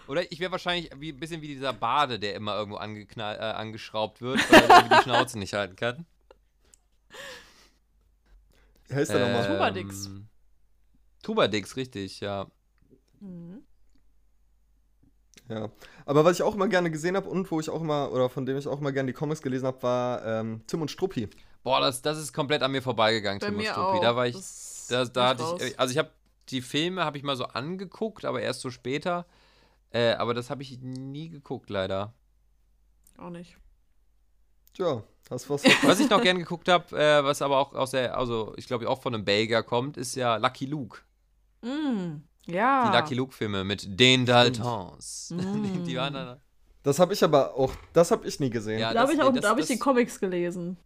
Oder 0.08 0.30
ich 0.32 0.40
wäre 0.40 0.50
wahrscheinlich 0.50 0.90
wie, 0.96 1.12
ein 1.12 1.20
bisschen 1.20 1.40
wie 1.40 1.46
dieser 1.46 1.72
Bade, 1.72 2.18
der 2.18 2.34
immer 2.34 2.56
irgendwo 2.56 2.78
angeknall, 2.78 3.36
äh, 3.36 3.38
angeschraubt 3.38 4.20
wird, 4.20 4.40
weil 4.50 4.68
er 4.68 4.88
die 4.88 4.94
Schnauze 5.04 5.38
nicht 5.38 5.54
halten 5.54 5.76
kann. 5.76 6.04
Wie 8.88 8.94
heißt 8.94 9.12
der 9.12 9.20
nochmal? 9.26 9.46
Tubadix. 9.46 10.06
Ähm, 10.06 10.26
Tubadix, 11.22 11.76
richtig, 11.76 12.18
ja. 12.18 12.48
Mhm. 13.20 13.62
Ja. 15.48 15.70
Aber 16.06 16.24
was 16.24 16.36
ich 16.36 16.42
auch 16.42 16.54
immer 16.54 16.68
gerne 16.68 16.90
gesehen 16.90 17.16
habe 17.16 17.28
und 17.28 17.50
wo 17.50 17.60
ich 17.60 17.70
auch 17.70 17.80
immer, 17.80 18.10
oder 18.12 18.28
von 18.28 18.46
dem 18.46 18.56
ich 18.56 18.66
auch 18.66 18.80
immer 18.80 18.92
gerne 18.92 19.12
die 19.12 19.16
Comics 19.16 19.42
gelesen 19.42 19.66
habe, 19.66 19.82
war 19.82 20.26
ähm, 20.26 20.62
Tim 20.66 20.82
und 20.82 20.90
Struppi. 20.90 21.28
Boah, 21.62 21.80
das, 21.80 22.02
das 22.02 22.18
ist 22.18 22.32
komplett 22.32 22.62
an 22.62 22.72
mir 22.72 22.82
vorbeigegangen, 22.82 23.38
Bei 23.40 23.64
Struppi. 23.64 24.00
Da 24.00 24.16
war 24.16 24.26
ich, 24.26 24.34
Das 24.34 24.86
da, 24.88 25.04
da 25.04 25.28
hatte 25.28 25.42
raus. 25.44 25.62
ich, 25.62 25.78
also 25.78 25.92
ich 25.92 25.98
habe 25.98 26.10
die 26.48 26.60
Filme 26.60 27.04
habe 27.04 27.16
ich 27.16 27.22
mal 27.22 27.36
so 27.36 27.44
angeguckt, 27.44 28.24
aber 28.24 28.40
erst 28.42 28.60
so 28.60 28.70
später. 28.70 29.26
Äh, 29.90 30.12
aber 30.14 30.34
das 30.34 30.50
habe 30.50 30.62
ich 30.62 30.80
nie 30.80 31.28
geguckt, 31.28 31.70
leider. 31.70 32.12
Auch 33.18 33.30
nicht. 33.30 33.56
Tja, 34.74 35.02
hast 35.30 35.48
was 35.50 35.62
Was 35.84 36.00
ich 36.00 36.08
noch 36.10 36.22
gern 36.22 36.38
geguckt 36.38 36.68
habe, 36.68 36.98
äh, 36.98 37.22
was 37.22 37.42
aber 37.42 37.58
auch 37.58 37.74
aus 37.74 37.90
der, 37.92 38.16
also 38.16 38.54
ich 38.56 38.66
glaube 38.66 38.88
auch 38.88 39.02
von 39.02 39.14
einem 39.14 39.24
Belgier 39.24 39.62
kommt, 39.62 39.96
ist 39.96 40.14
ja 40.16 40.36
Lucky 40.36 40.66
Luke. 40.66 40.98
Mm. 41.60 42.22
Ja. 42.46 42.90
Die 42.90 42.96
Lucky 42.96 43.14
Luke-Filme 43.14 43.64
mit 43.64 43.86
den 44.00 44.26
Daltons. 44.26 45.32
Mm. 45.36 45.84
die 45.86 45.96
waren 45.96 46.14
dann. 46.14 46.40
Das 46.82 46.98
habe 46.98 47.12
ich 47.12 47.22
aber 47.22 47.54
auch, 47.54 47.72
das 47.92 48.10
habe 48.10 48.26
ich 48.26 48.40
nie 48.40 48.50
gesehen. 48.50 48.80
Ja, 48.80 48.92
da 48.92 49.00
habe 49.02 49.12
das- 49.12 49.16
ich, 49.20 49.22
auch- 49.22 49.32
das- 49.32 49.42
da 49.42 49.50
hab 49.50 49.58
ich 49.58 49.62
das- 49.66 49.68
die 49.68 49.78
Comics 49.78 50.18
gelesen. 50.18 50.76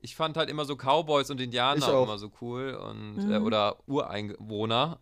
Ich 0.00 0.14
fand 0.16 0.36
halt 0.36 0.48
immer 0.48 0.64
so 0.64 0.76
Cowboys 0.76 1.30
und 1.30 1.40
Indianer 1.40 1.76
Mhm. 1.76 1.82
Ich 1.82 1.88
auch. 1.88 2.04
immer 2.04 2.18
so 2.18 2.30
cool 2.40 2.74
und 2.74 3.30
äh, 3.32 3.38
oder 3.38 3.76
Ureinwohner. 3.86 4.98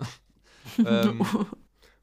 ähm, 0.79 1.25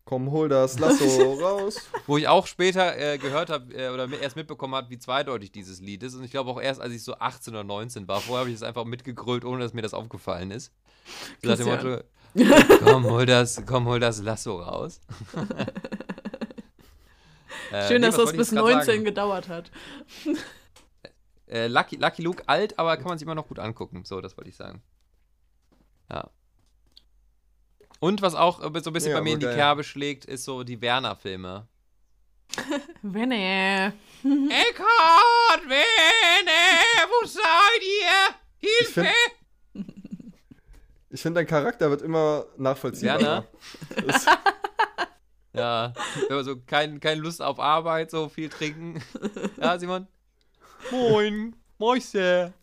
Komm, 0.05 0.31
hol 0.31 0.49
das 0.49 0.79
Lasso 0.79 1.33
raus. 1.41 1.77
Wo 2.07 2.17
ich 2.17 2.27
auch 2.27 2.45
später 2.45 2.97
äh, 2.97 3.17
gehört 3.17 3.49
habe 3.49 3.73
äh, 3.73 3.89
oder 3.89 4.07
erst 4.21 4.35
mitbekommen 4.35 4.75
habe, 4.75 4.89
wie 4.89 4.99
zweideutig 4.99 5.51
dieses 5.51 5.79
Lied 5.79 6.03
ist. 6.03 6.13
Und 6.13 6.23
ich 6.23 6.31
glaube 6.31 6.51
auch 6.51 6.61
erst, 6.61 6.81
als 6.81 6.91
ich 6.93 7.03
so 7.03 7.15
18 7.15 7.53
oder 7.53 7.63
19 7.63 8.07
war. 8.07 8.19
Vorher 8.19 8.41
habe 8.41 8.49
ich 8.49 8.55
es 8.55 8.63
einfach 8.63 8.83
mitgegrölt, 8.83 9.45
ohne 9.45 9.63
dass 9.63 9.73
mir 9.73 9.81
das 9.81 9.93
aufgefallen 9.93 10.51
ist. 10.51 10.71
So 11.41 11.49
nach 11.49 11.57
dem. 11.57 11.67
Motto, 11.67 12.03
komm, 12.83 13.05
hol 13.05 13.25
das, 13.25 13.63
komm, 13.65 13.85
hol 13.85 13.99
das 13.99 14.21
Lasso 14.21 14.59
raus. 14.59 14.99
Äh, 17.71 17.87
Schön, 17.87 18.01
nee, 18.01 18.07
dass 18.07 18.17
das 18.17 18.31
bis 18.31 18.51
jetzt 18.51 18.59
grad 18.59 18.71
19 18.71 18.85
sagen? 18.85 19.03
gedauert 19.03 19.47
hat. 19.49 19.71
Äh, 21.53 21.67
Lucky, 21.67 21.97
Lucky 21.97 22.23
Luke 22.23 22.41
alt, 22.47 22.79
aber 22.79 22.97
kann 22.97 23.05
man 23.09 23.17
sich 23.19 23.25
immer 23.27 23.35
noch 23.35 23.47
gut 23.47 23.59
angucken. 23.59 24.03
So, 24.05 24.21
das 24.21 24.35
wollte 24.37 24.49
ich 24.49 24.55
sagen. 24.55 24.81
Ja. 26.09 26.29
Und 27.99 28.21
was 28.23 28.33
auch 28.33 28.59
äh, 28.59 28.79
so 28.81 28.89
ein 28.89 28.93
bisschen 28.93 29.11
Ja, 29.11 29.17
bei 29.17 29.23
mir 29.23 29.33
in 29.35 29.39
die 29.39 29.45
geil. 29.45 29.55
Kerbe 29.55 29.83
schlägt, 29.83 30.25
ist 30.25 30.45
so 30.45 30.63
die 30.63 30.81
Werner-Filme. 30.81 31.67
Wenne. 33.03 33.93
Eckhard, 34.23 35.63
Werner, 35.69 37.07
wo 37.07 37.27
seid 37.27 37.83
ihr? 37.83 38.35
Ich 38.81 38.87
find- 38.87 39.07
Ich 41.09 41.21
finde, 41.21 41.39
dein 41.41 41.47
Charakter 41.47 41.89
wird 41.91 42.01
immer 42.01 42.45
nachvollziehbarer. 42.57 43.45
Werner? 43.89 44.17
Ja, 45.55 45.93
immer 46.29 46.43
so 46.43 46.55
kein, 46.65 46.99
keine 46.99 47.21
Lust 47.21 47.39
auf 47.39 47.59
Arbeit, 47.59 48.09
so 48.09 48.27
viel 48.27 48.49
trinken. 48.49 49.03
Ja, 49.61 49.77
Simon? 49.77 50.07
Moin, 50.91 51.55
Mäuse. 51.77 52.53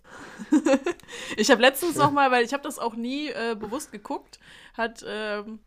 Ich 1.36 1.50
habe 1.50 1.60
letztens 1.62 1.96
noch 1.96 2.10
mal, 2.10 2.30
weil 2.30 2.44
ich 2.44 2.52
habe 2.52 2.62
das 2.62 2.78
auch 2.78 2.94
nie 2.94 3.28
äh, 3.28 3.54
bewusst 3.58 3.92
geguckt, 3.92 4.38
hat 4.76 5.04
ähm, 5.06 5.60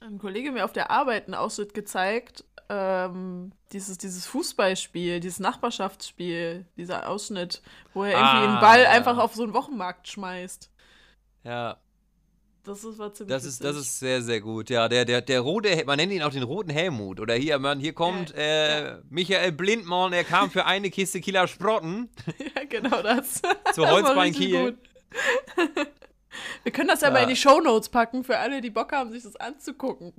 ein 0.00 0.18
Kollege 0.18 0.52
mir 0.52 0.64
auf 0.64 0.72
der 0.72 0.90
Arbeit 0.90 1.26
einen 1.26 1.34
Ausschnitt 1.34 1.74
gezeigt. 1.74 2.44
Ähm, 2.68 3.52
dieses, 3.72 3.98
dieses 3.98 4.26
Fußballspiel, 4.26 5.18
dieses 5.20 5.40
Nachbarschaftsspiel, 5.40 6.66
dieser 6.76 7.08
Ausschnitt, 7.08 7.62
wo 7.92 8.04
er 8.04 8.12
irgendwie 8.12 8.24
Ah, 8.24 8.44
einen 8.52 8.60
Ball 8.60 8.82
ja. 8.82 8.90
einfach 8.90 9.18
auf 9.18 9.34
so 9.34 9.42
einen 9.42 9.54
Wochenmarkt 9.54 10.06
schmeißt. 10.08 10.70
Ja, 11.42 11.78
Das 12.64 12.84
ist, 12.84 12.98
war 12.98 13.12
ziemlich 13.14 13.34
das 13.34 13.44
ist, 13.44 13.64
das 13.64 13.76
ist 13.76 13.98
sehr, 13.98 14.20
sehr 14.20 14.40
gut. 14.40 14.68
Ja, 14.68 14.88
der, 14.88 15.04
der, 15.06 15.22
der 15.22 15.40
rote, 15.40 15.82
man 15.86 15.96
nennt 15.96 16.12
ihn 16.12 16.22
auch 16.22 16.30
den 16.32 16.42
roten 16.42 16.70
Helmut. 16.70 17.18
Oder 17.18 17.34
hier, 17.34 17.58
man, 17.58 17.80
hier 17.80 17.94
kommt 17.94 18.30
Ja, 18.36 18.96
äh, 18.96 18.98
Michael 19.08 19.52
Blindmann, 19.52 20.12
er 20.12 20.24
kam 20.24 20.50
für 20.50 20.66
eine 20.66 20.90
Kiste 20.90 21.20
Kieler 21.20 21.48
Sprotten 21.48 22.10
ja, 22.54 22.64
genau 22.68 23.00
das. 23.02 23.34
zu 23.40 23.48
Das 23.64 23.78
war 23.78 23.90
Holzbein 23.92 24.32
Kiel. 24.32 24.78
Wir 26.62 26.70
können 26.72 26.88
das 26.88 27.00
ja, 27.00 27.08
Ja. 27.08 27.14
mal 27.14 27.22
in 27.22 27.28
die 27.30 27.36
Shownotes 27.36 27.88
packen, 27.88 28.22
für 28.22 28.38
alle, 28.38 28.60
die 28.60 28.70
Bock 28.70 28.92
haben, 28.92 29.10
sich 29.10 29.22
das 29.24 29.36
anzugucken. 29.36 30.12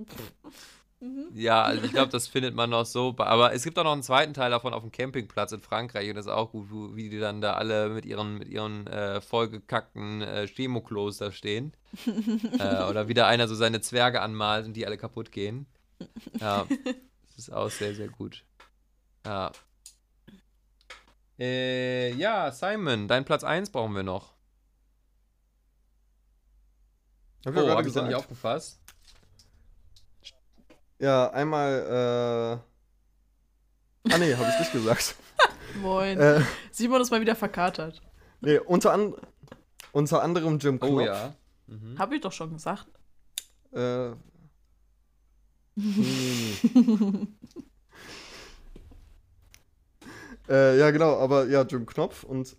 Ja, 1.33 1.63
also 1.63 1.83
ich 1.83 1.91
glaube, 1.91 2.11
das 2.11 2.27
findet 2.27 2.53
man 2.53 2.69
noch 2.69 2.85
so. 2.85 3.15
Aber 3.17 3.53
es 3.53 3.63
gibt 3.63 3.79
auch 3.79 3.83
noch 3.83 3.93
einen 3.93 4.03
zweiten 4.03 4.33
Teil 4.33 4.51
davon 4.51 4.73
auf 4.73 4.81
dem 4.83 4.91
Campingplatz 4.91 5.51
in 5.51 5.59
Frankreich 5.61 6.09
und 6.09 6.15
das 6.15 6.27
ist 6.27 6.31
auch 6.31 6.51
gut, 6.51 6.67
wie 6.95 7.09
die 7.09 7.19
dann 7.19 7.41
da 7.41 7.53
alle 7.53 7.89
mit 7.89 8.05
ihren, 8.05 8.37
mit 8.37 8.47
ihren 8.49 8.85
äh, 8.87 9.19
vollgekackten 9.19 10.21
äh, 10.21 10.47
Chemoklos 10.47 11.17
da 11.17 11.31
stehen. 11.31 11.73
äh, 12.59 12.83
oder 12.83 13.07
wieder 13.07 13.27
einer 13.27 13.47
so 13.47 13.55
seine 13.55 13.81
Zwerge 13.81 14.21
anmalt 14.21 14.65
und 14.67 14.73
die 14.73 14.85
alle 14.85 14.97
kaputt 14.97 15.31
gehen. 15.31 15.65
Ja, 16.39 16.65
das 17.27 17.37
ist 17.37 17.51
auch 17.51 17.69
sehr, 17.69 17.95
sehr 17.95 18.09
gut. 18.09 18.43
Ja. 19.25 19.51
Äh, 21.39 22.13
ja, 22.13 22.51
Simon, 22.51 23.07
dein 23.07 23.25
Platz 23.25 23.43
1 23.43 23.71
brauchen 23.71 23.95
wir 23.95 24.03
noch. 24.03 24.33
Hab 27.45 27.53
Oh, 27.53 27.55
gerade 27.55 27.75
hab 27.75 27.85
ich 27.87 27.93
da 27.93 28.03
nicht 28.03 28.15
aufgefasst? 28.15 28.80
Ja, 31.01 31.31
einmal, 31.31 32.61
äh. 34.05 34.13
Ah, 34.13 34.17
nee, 34.19 34.35
habe 34.35 34.49
ich 34.49 34.59
nicht 34.59 34.71
gesagt. 34.71 35.15
Moin. 35.81 36.19
äh, 36.19 36.41
Simon 36.69 37.01
ist 37.01 37.09
mal 37.09 37.19
wieder 37.19 37.35
verkatert. 37.35 37.99
nee, 38.41 38.59
unter, 38.59 38.93
an, 38.93 39.15
unter 39.93 40.21
anderem 40.21 40.59
Jim 40.59 40.79
Knopf. 40.79 40.91
Oh 40.91 41.01
ja. 41.01 41.33
Mhm. 41.65 41.97
Hab 41.97 42.11
ich 42.11 42.21
doch 42.21 42.31
schon 42.31 42.53
gesagt. 42.53 42.85
Äh, 43.73 44.09
nee, 45.75 46.55
nee. 46.75 47.27
äh, 50.49 50.77
ja, 50.77 50.91
genau, 50.91 51.17
aber 51.17 51.47
ja, 51.47 51.63
Jim 51.63 51.87
Knopf 51.87 52.23
und 52.23 52.55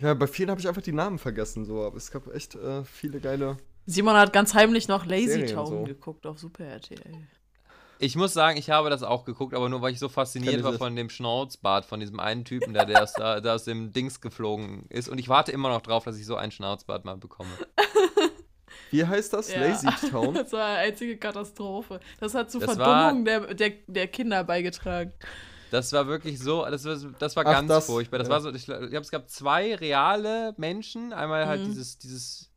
ja, 0.00 0.14
bei 0.14 0.26
vielen 0.26 0.50
habe 0.50 0.60
ich 0.60 0.66
einfach 0.66 0.82
die 0.82 0.92
Namen 0.92 1.20
vergessen, 1.20 1.64
so, 1.64 1.84
aber 1.84 1.98
es 1.98 2.10
gab 2.10 2.34
echt 2.34 2.56
äh, 2.56 2.82
viele 2.84 3.20
geile. 3.20 3.58
Simon 3.90 4.16
hat 4.16 4.34
ganz 4.34 4.52
heimlich 4.52 4.86
noch 4.86 5.06
Lazy 5.06 5.46
Town 5.46 5.66
so. 5.66 5.82
geguckt 5.84 6.26
auf 6.26 6.38
Super 6.38 6.64
RTL. 6.64 7.00
Ich 7.98 8.16
muss 8.16 8.34
sagen, 8.34 8.58
ich 8.58 8.68
habe 8.68 8.90
das 8.90 9.02
auch 9.02 9.24
geguckt, 9.24 9.54
aber 9.54 9.70
nur 9.70 9.80
weil 9.80 9.92
ich 9.92 9.98
so 9.98 10.10
fasziniert 10.10 10.62
war 10.62 10.74
von 10.74 10.94
dem 10.94 11.08
Schnauzbart, 11.08 11.86
von 11.86 11.98
diesem 11.98 12.20
einen 12.20 12.44
Typen, 12.44 12.74
der, 12.74 12.84
der, 12.84 13.02
aus, 13.02 13.14
da, 13.14 13.40
der 13.40 13.54
aus 13.54 13.64
dem 13.64 13.94
Dings 13.94 14.20
geflogen 14.20 14.84
ist. 14.90 15.08
Und 15.08 15.16
ich 15.16 15.30
warte 15.30 15.52
immer 15.52 15.70
noch 15.70 15.80
drauf, 15.80 16.04
dass 16.04 16.18
ich 16.18 16.26
so 16.26 16.36
einen 16.36 16.52
Schnauzbart 16.52 17.06
mal 17.06 17.16
bekomme. 17.16 17.48
Wie 18.90 19.06
heißt 19.06 19.32
das? 19.32 19.50
Ja. 19.52 19.60
Lazy 19.60 19.88
Town? 20.10 20.34
Das 20.34 20.52
war 20.52 20.66
eine 20.66 20.78
einzige 20.78 21.16
Katastrophe. 21.16 21.98
Das 22.20 22.34
hat 22.34 22.50
zur 22.50 22.60
Das 22.60 22.76
Verdummung 22.76 23.24
der, 23.24 23.54
der, 23.54 23.72
der 23.86 24.08
Kinder 24.08 24.44
beigetragen. 24.44 25.12
Das 25.70 25.92
war 25.94 26.06
wirklich 26.06 26.38
so, 26.38 26.64
das 26.66 26.84
war, 26.84 26.96
das 27.18 27.36
war 27.36 27.46
Ach, 27.46 27.52
ganz 27.52 27.68
das, 27.68 27.86
furchtbar. 27.86 28.18
Das 28.18 28.28
ja. 28.28 28.34
war 28.34 28.40
so, 28.42 28.52
ich, 28.52 28.66
glaube, 28.66 28.98
es 28.98 29.10
gab 29.10 29.28
zwei 29.30 29.74
reale 29.74 30.54
Menschen. 30.58 31.14
Einmal 31.14 31.46
halt 31.46 31.62
Mhm. 31.62 31.66
dieses, 31.66 31.98
dieses 31.98 32.47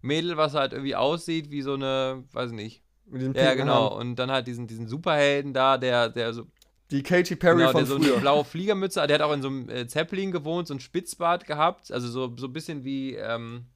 Mädel, 0.00 0.36
was 0.36 0.54
halt 0.54 0.72
irgendwie 0.72 0.96
aussieht 0.96 1.50
wie 1.50 1.62
so 1.62 1.74
eine, 1.74 2.24
weiß 2.32 2.50
ich 2.50 2.56
nicht. 2.56 2.82
Ja, 3.10 3.18
pinken 3.18 3.56
genau. 3.56 3.90
Haaren. 3.90 3.98
Und 3.98 4.16
dann 4.16 4.30
halt 4.30 4.46
diesen, 4.46 4.66
diesen 4.66 4.86
Superhelden 4.86 5.54
da, 5.54 5.78
der, 5.78 6.08
der 6.08 6.32
so 6.34 6.46
Die 6.90 7.02
Katy 7.02 7.36
Perry 7.36 7.58
genau, 7.58 7.72
von 7.72 7.80
der 7.80 7.86
so 7.86 7.96
eine 7.96 8.04
früher. 8.04 8.20
blaue 8.20 8.44
Fliegermütze, 8.44 9.06
der 9.06 9.14
hat 9.18 9.22
auch 9.22 9.32
in 9.32 9.42
so 9.42 9.48
einem 9.48 9.68
äh, 9.70 9.86
Zeppelin 9.86 10.30
gewohnt, 10.30 10.68
so 10.68 10.74
ein 10.74 10.80
Spitzbart 10.80 11.46
gehabt, 11.46 11.90
also 11.92 12.08
so, 12.08 12.34
so 12.36 12.46
ein 12.46 12.52
bisschen 12.52 12.84
wie 12.84 13.14
ähm, 13.14 13.66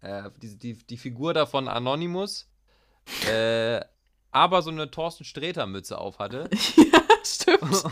äh, 0.00 0.30
die, 0.42 0.58
die, 0.58 0.74
die 0.74 0.96
Figur 0.96 1.32
da 1.34 1.46
von 1.46 1.68
Anonymous, 1.68 2.48
äh, 3.30 3.80
aber 4.32 4.62
so 4.62 4.70
eine 4.70 4.90
Thorsten 4.90 5.24
Sträter 5.24 5.66
Mütze 5.66 5.98
auf 5.98 6.18
hatte 6.18 6.48
ja, 6.76 7.02
stimmt. 7.24 7.84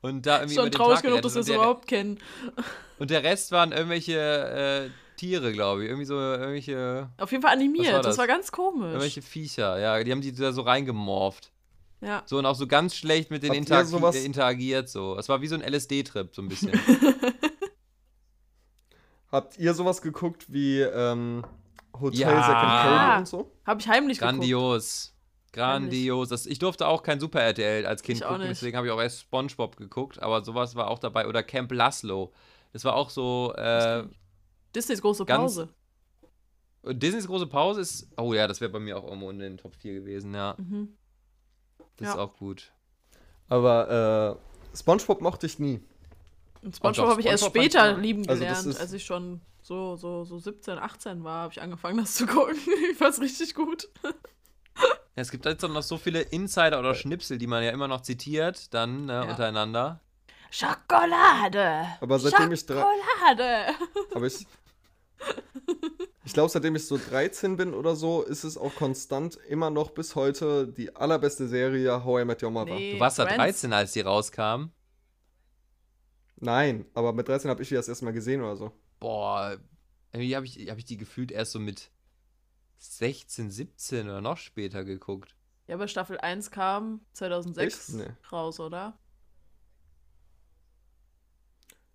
und 0.00 0.26
da 0.26 0.38
irgendwie 0.38 0.56
Schon 0.56 0.70
traurig 0.70 1.02
genug, 1.02 1.22
dass 1.22 1.34
wir 1.34 1.42
es 1.42 1.48
überhaupt 1.48 1.86
kennen. 1.86 2.18
und 2.98 3.10
der 3.10 3.22
Rest 3.22 3.52
waren 3.52 3.72
irgendwelche 3.72 4.18
äh, 4.88 4.90
Tiere, 5.20 5.52
glaube 5.52 5.82
ich, 5.82 5.88
irgendwie 5.90 6.06
so 6.06 6.14
irgendwelche, 6.14 7.10
Auf 7.18 7.30
jeden 7.30 7.42
Fall 7.42 7.52
animiert. 7.52 7.92
War 7.92 7.98
das? 7.98 8.06
das? 8.06 8.18
war 8.18 8.26
ganz 8.26 8.50
komisch. 8.50 8.86
irgendwelche 8.88 9.20
Viecher, 9.20 9.78
ja, 9.78 10.02
die 10.02 10.10
haben 10.12 10.22
die 10.22 10.32
da 10.34 10.52
so 10.52 10.62
reingemorpht. 10.62 11.50
Ja. 12.00 12.22
So 12.24 12.38
und 12.38 12.46
auch 12.46 12.54
so 12.54 12.66
ganz 12.66 12.96
schlecht 12.96 13.30
mit 13.30 13.42
denen 13.42 13.66
sowas- 13.66 14.16
äh, 14.16 14.24
interagiert, 14.24 14.88
so. 14.88 15.18
Es 15.18 15.28
war 15.28 15.42
wie 15.42 15.46
so 15.46 15.54
ein 15.56 15.60
LSD-Trip, 15.60 16.34
so 16.34 16.40
ein 16.40 16.48
bisschen. 16.48 16.72
Habt 19.30 19.58
ihr 19.58 19.74
sowas 19.74 20.00
geguckt 20.00 20.46
wie 20.48 20.80
ähm, 20.80 21.44
Hotel 22.00 22.20
Ja. 22.20 22.28
Second. 22.42 22.62
Cable 22.62 23.18
und 23.18 23.28
so? 23.28 23.52
Hab 23.66 23.78
ich 23.80 23.88
heimlich 23.88 24.18
geguckt. 24.18 24.38
Grandios. 24.38 25.14
Grandios. 25.52 26.28
Das, 26.30 26.46
ich 26.46 26.58
durfte 26.58 26.86
auch 26.88 27.02
kein 27.02 27.20
Super 27.20 27.40
RTL 27.42 27.84
als 27.86 28.02
Kind 28.02 28.20
Ich 28.20 28.26
gucken, 28.26 28.46
deswegen 28.48 28.76
habe 28.76 28.86
ich 28.86 28.92
auch 28.92 29.00
erst 29.00 29.20
Spongebob 29.20 29.76
geguckt, 29.76 30.22
aber 30.22 30.42
sowas 30.44 30.74
war 30.76 30.88
auch 30.88 30.98
dabei. 30.98 31.28
Oder 31.28 31.42
Camp 31.42 31.70
Laszlo. 31.72 32.32
Das 32.72 32.84
war 32.84 32.94
auch 32.96 33.10
so. 33.10 33.52
Äh, 33.56 34.04
Disneys 34.74 35.00
große 35.00 35.24
Ganz- 35.24 35.40
Pause. 35.56 35.68
Disneys 36.84 37.26
große 37.26 37.46
Pause 37.46 37.80
ist. 37.82 38.08
Oh 38.16 38.32
ja, 38.32 38.46
das 38.46 38.60
wäre 38.60 38.70
bei 38.70 38.78
mir 38.80 38.96
auch 38.96 39.04
irgendwo 39.04 39.28
in 39.30 39.38
den 39.38 39.58
Top 39.58 39.74
4 39.76 39.94
gewesen, 39.94 40.34
ja. 40.34 40.54
Mhm. 40.58 40.96
Das 41.96 42.06
Ja. 42.08 42.12
ist 42.14 42.18
auch 42.18 42.36
gut. 42.38 42.72
Aber 43.48 44.38
äh, 44.72 44.76
Spongebob 44.76 45.20
mochte 45.20 45.46
ich 45.46 45.58
nie. 45.58 45.80
Und 46.62 46.72
doch, 46.72 46.76
SpongeBob 46.76 47.08
habe 47.10 47.20
ich 47.20 47.26
erst 47.26 47.42
fand 47.44 47.54
später 47.56 47.96
lieben 47.98 48.26
Also 48.28 48.40
gelernt, 48.40 48.66
ist- 48.66 48.80
als 48.80 48.92
ich 48.92 49.04
schon 49.04 49.40
so, 49.62 49.96
so, 49.96 50.24
so 50.24 50.38
17, 50.38 50.78
18 50.78 51.22
war, 51.24 51.42
habe 51.42 51.52
ich 51.52 51.60
angefangen, 51.60 51.98
das 51.98 52.14
zu 52.14 52.26
gucken. 52.26 52.56
ich 52.90 52.96
fand's 52.96 53.20
richtig 53.20 53.54
gut. 53.54 53.88
Ja, 55.16 55.22
es 55.22 55.30
gibt 55.32 55.44
jetzt 55.44 55.60
noch 55.62 55.82
so 55.82 55.98
viele 55.98 56.20
Insider 56.22 56.78
oder 56.78 56.94
Schnipsel, 56.94 57.36
die 57.36 57.48
man 57.48 57.62
ja 57.64 57.70
immer 57.70 57.88
noch 57.88 58.00
zitiert, 58.00 58.72
dann 58.72 59.06
ne, 59.06 59.12
Ja. 59.14 59.22
untereinander. 59.22 60.00
Schokolade! 60.50 61.86
Aber 62.00 62.18
seitdem 62.18 62.52
ich 62.52 62.64
drei- 62.64 62.80
Schokolade! 62.80 63.74
Aber 64.14 64.26
ich. 64.26 64.46
Ich 66.24 66.34
glaube, 66.34 66.48
seitdem 66.50 66.76
ich 66.76 66.86
so 66.86 66.96
13 66.96 67.56
bin 67.56 67.74
oder 67.74 67.96
so, 67.96 68.22
ist 68.22 68.44
es 68.44 68.56
auch 68.56 68.74
konstant 68.76 69.36
immer 69.48 69.70
noch 69.70 69.90
bis 69.90 70.14
heute 70.14 70.68
die 70.68 70.94
allerbeste 70.94 71.48
Serie 71.48 72.04
How 72.04 72.20
I 72.22 72.24
Met 72.24 72.42
Your 72.42 72.50
Mother. 72.50 72.74
Nee, 72.74 72.92
Du 72.94 73.00
warst 73.00 73.18
da 73.18 73.24
Friends. 73.24 73.36
13, 73.62 73.72
als 73.72 73.92
die 73.92 74.00
rauskam. 74.02 74.66
Nein, 76.36 76.86
aber 76.94 77.12
mit 77.12 77.26
13 77.28 77.50
habe 77.50 77.62
ich 77.62 77.68
die 77.68 77.74
das 77.74 77.88
erste 77.88 78.04
Mal 78.04 78.12
gesehen 78.12 78.42
oder 78.42 78.56
so. 78.56 78.72
Boah, 79.00 79.58
irgendwie 80.12 80.36
habe 80.36 80.46
ich, 80.46 80.70
hab 80.70 80.78
ich 80.78 80.84
die 80.84 80.96
gefühlt 80.96 81.32
erst 81.32 81.52
so 81.52 81.58
mit 81.58 81.90
16, 82.78 83.50
17 83.50 84.08
oder 84.08 84.20
noch 84.20 84.36
später 84.38 84.84
geguckt. 84.84 85.34
Ja, 85.66 85.74
aber 85.74 85.88
Staffel 85.88 86.18
1 86.18 86.50
kam 86.50 87.00
2006 87.12 87.88
Echt? 87.88 87.98
Nee. 87.98 88.12
raus, 88.30 88.60
oder? 88.60 88.98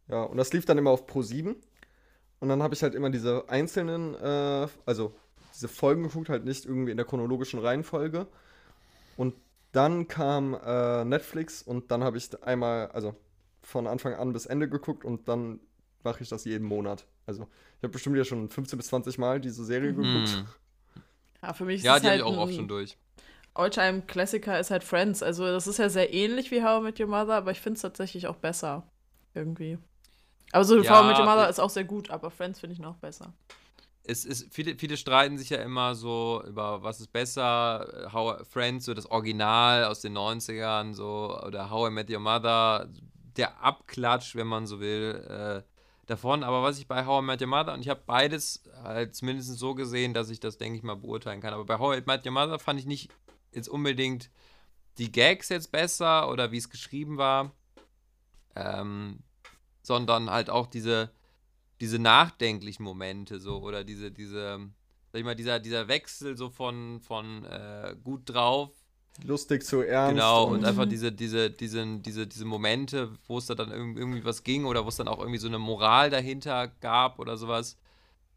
Ja, 0.07 0.23
und 0.23 0.37
das 0.37 0.53
lief 0.53 0.65
dann 0.65 0.77
immer 0.77 0.91
auf 0.91 1.07
Pro 1.07 1.21
7. 1.21 1.55
Und 2.39 2.49
dann 2.49 2.61
habe 2.61 2.73
ich 2.73 2.83
halt 2.83 2.95
immer 2.95 3.09
diese 3.09 3.49
einzelnen, 3.49 4.15
äh, 4.15 4.67
also 4.85 5.15
diese 5.53 5.67
Folgen 5.67 6.03
geguckt, 6.03 6.29
halt 6.29 6.45
nicht 6.45 6.65
irgendwie 6.65 6.91
in 6.91 6.97
der 6.97 7.05
chronologischen 7.05 7.59
Reihenfolge. 7.59 8.27
Und 9.17 9.35
dann 9.71 10.07
kam 10.07 10.53
äh, 10.53 11.05
Netflix 11.05 11.61
und 11.61 11.91
dann 11.91 12.03
habe 12.03 12.17
ich 12.17 12.43
einmal, 12.43 12.87
also 12.87 13.15
von 13.61 13.87
Anfang 13.87 14.13
an 14.13 14.33
bis 14.33 14.45
Ende 14.45 14.69
geguckt 14.69 15.05
und 15.05 15.27
dann 15.27 15.59
mache 16.03 16.23
ich 16.23 16.29
das 16.29 16.45
jeden 16.45 16.65
Monat. 16.67 17.05
Also 17.25 17.43
ich 17.77 17.83
habe 17.83 17.89
bestimmt 17.89 18.17
ja 18.17 18.23
schon 18.23 18.49
15 18.49 18.77
bis 18.77 18.87
20 18.87 19.17
Mal 19.17 19.41
diese 19.41 19.65
Serie 19.65 19.93
geguckt. 19.93 20.29
Hm. 20.29 20.45
Ja, 21.41 21.53
für 21.53 21.65
mich 21.65 21.77
ist 21.77 21.83
Ja, 21.83 21.95
es 21.95 22.01
die 22.01 22.07
habe 22.07 22.17
halt 22.17 22.27
ich 22.27 22.33
auch 22.33 22.37
oft 22.37 22.53
schon 22.53 22.67
durch. 22.67 22.97
Alltime-Klassiker 23.53 24.59
ist 24.59 24.71
halt 24.71 24.83
Friends. 24.83 25.23
Also 25.23 25.45
das 25.45 25.67
ist 25.67 25.79
ja 25.79 25.89
sehr 25.89 26.13
ähnlich 26.13 26.51
wie 26.51 26.63
How 26.63 26.81
I 26.81 26.83
Met 26.83 26.99
Your 26.99 27.07
Mother, 27.07 27.35
aber 27.35 27.51
ich 27.51 27.61
finde 27.61 27.75
es 27.75 27.81
tatsächlich 27.81 28.27
auch 28.27 28.35
besser. 28.35 28.83
Irgendwie. 29.33 29.77
Aber 30.55 30.63
so 30.63 30.81
Ja, 30.81 30.97
How 30.97 31.03
I 31.03 31.07
Met 31.07 31.19
Your 31.19 31.25
Mother 31.25 31.49
ist 31.49 31.59
auch 31.59 31.69
sehr 31.69 31.83
gut, 31.83 32.09
aber 32.09 32.31
Friends 32.31 32.61
finde 32.61 32.75
ich 32.75 32.79
noch 32.79 32.95
besser. 32.95 33.33
Es 34.05 34.23
ist, 34.23 34.53
viele, 34.53 34.77
viele 34.77 34.95
streiten 34.95 35.37
sich 35.37 35.49
ja 35.49 35.57
immer 35.57 35.95
so 35.95 36.41
über 36.47 36.81
was 36.81 37.01
ist 37.01 37.11
besser, 37.11 38.09
How 38.13 38.37
Friends, 38.47 38.85
so 38.85 38.93
das 38.93 39.05
Original 39.05 39.83
aus 39.83 39.99
den 39.99 40.17
90ern, 40.17 40.93
so, 40.93 41.37
oder 41.45 41.69
How 41.69 41.89
I 41.89 41.91
Met 41.91 42.09
Your 42.09 42.21
Mother, 42.21 42.87
der 43.35 43.61
Abklatsch, 43.61 44.35
wenn 44.35 44.47
man 44.47 44.65
so 44.65 44.79
will, 44.79 45.25
äh, 45.27 45.69
davon. 46.05 46.41
Aber 46.41 46.63
was 46.63 46.79
ich 46.79 46.87
bei 46.87 47.05
How 47.05 47.21
I 47.21 47.25
Met 47.25 47.41
Your 47.41 47.49
Mother, 47.49 47.73
und 47.73 47.81
ich 47.81 47.89
habe 47.89 48.03
beides 48.05 48.63
halt 48.81 49.13
zumindest 49.13 49.59
so 49.59 49.75
gesehen, 49.75 50.13
dass 50.13 50.29
ich 50.29 50.39
das, 50.39 50.57
denke 50.57 50.77
ich 50.77 50.83
mal, 50.83 50.95
beurteilen 50.95 51.41
kann. 51.41 51.53
Aber 51.53 51.65
bei 51.65 51.79
How 51.79 51.97
I 51.97 52.03
Met 52.05 52.25
Your 52.25 52.31
Mother 52.31 52.59
fand 52.59 52.79
ich 52.79 52.85
nicht 52.85 53.11
jetzt 53.51 53.67
unbedingt 53.67 54.29
die 54.99 55.11
Gags 55.11 55.49
jetzt 55.49 55.73
besser 55.73 56.29
oder 56.31 56.53
wie 56.53 56.57
es 56.59 56.69
geschrieben 56.69 57.17
war, 57.17 57.51
ähm, 58.55 59.19
sondern 59.85 60.29
halt 60.29 60.49
auch 60.49 60.67
diese, 60.67 61.11
diese 61.81 61.99
nachdenklichen 61.99 62.83
Momente 62.83 63.39
so 63.39 63.59
oder 63.61 63.83
diese, 63.83 64.11
diese, 64.11 64.59
sag 65.11 65.19
ich 65.19 65.23
mal, 65.25 65.35
dieser, 65.35 65.59
dieser 65.59 65.87
Wechsel 65.87 66.35
so 66.37 66.49
von, 66.49 66.99
von 67.01 67.45
äh, 67.45 67.95
gut 68.03 68.23
drauf 68.25 68.71
Lustig 69.23 69.63
zu 69.65 69.81
ernst. 69.81 70.11
Genau, 70.11 70.43
und 70.49 70.59
Mhm. 70.59 70.65
einfach 70.65 70.85
diese, 70.85 71.11
diese, 71.11 71.49
diesen, 71.49 72.01
diese, 72.03 72.27
diese 72.27 72.43
Momente, 72.45 73.13
wo 73.27 73.37
es 73.37 73.45
da 73.45 73.55
dann 73.55 73.71
irg- 73.71 73.97
irgendwie 73.97 74.25
was 74.25 74.43
ging 74.43 74.65
oder 74.65 74.83
wo 74.83 74.89
es 74.89 74.97
dann 74.97 75.07
auch 75.07 75.19
irgendwie 75.19 75.39
so 75.39 75.47
eine 75.47 75.57
Moral 75.57 76.09
dahinter 76.09 76.67
gab 76.67 77.17
oder 77.17 77.37
sowas. 77.37 77.77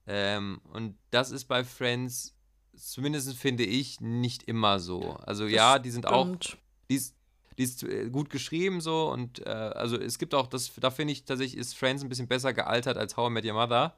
Ähm, 0.06 0.60
und 0.72 0.96
das 1.10 1.30
ist 1.32 1.46
bei 1.46 1.64
Friends, 1.64 2.34
zumindest 2.76 3.36
finde 3.36 3.64
ich, 3.64 4.00
nicht 4.00 4.44
immer 4.44 4.78
so. 4.78 5.00
Also 5.26 5.46
ja, 5.46 5.78
die 5.80 5.90
sind 5.90 6.06
auch, 6.06 6.26
Stimmt. 6.26 6.58
die 6.88 6.94
ist, 6.94 7.16
die 7.58 7.64
ist 7.64 7.82
äh, 7.82 8.08
gut 8.08 8.30
geschrieben 8.30 8.80
so 8.80 9.10
und 9.10 9.44
äh, 9.46 9.50
also 9.50 9.98
es 9.98 10.18
gibt 10.18 10.34
auch, 10.34 10.46
das, 10.46 10.72
da 10.80 10.90
finde 10.90 11.12
ich 11.12 11.24
tatsächlich, 11.24 11.58
ist 11.58 11.76
Friends 11.76 12.02
ein 12.02 12.08
bisschen 12.08 12.28
besser 12.28 12.52
gealtert 12.52 12.96
als 12.96 13.16
How 13.16 13.28
I 13.28 13.32
Met 13.32 13.44
Your 13.44 13.54
Mother. 13.54 13.94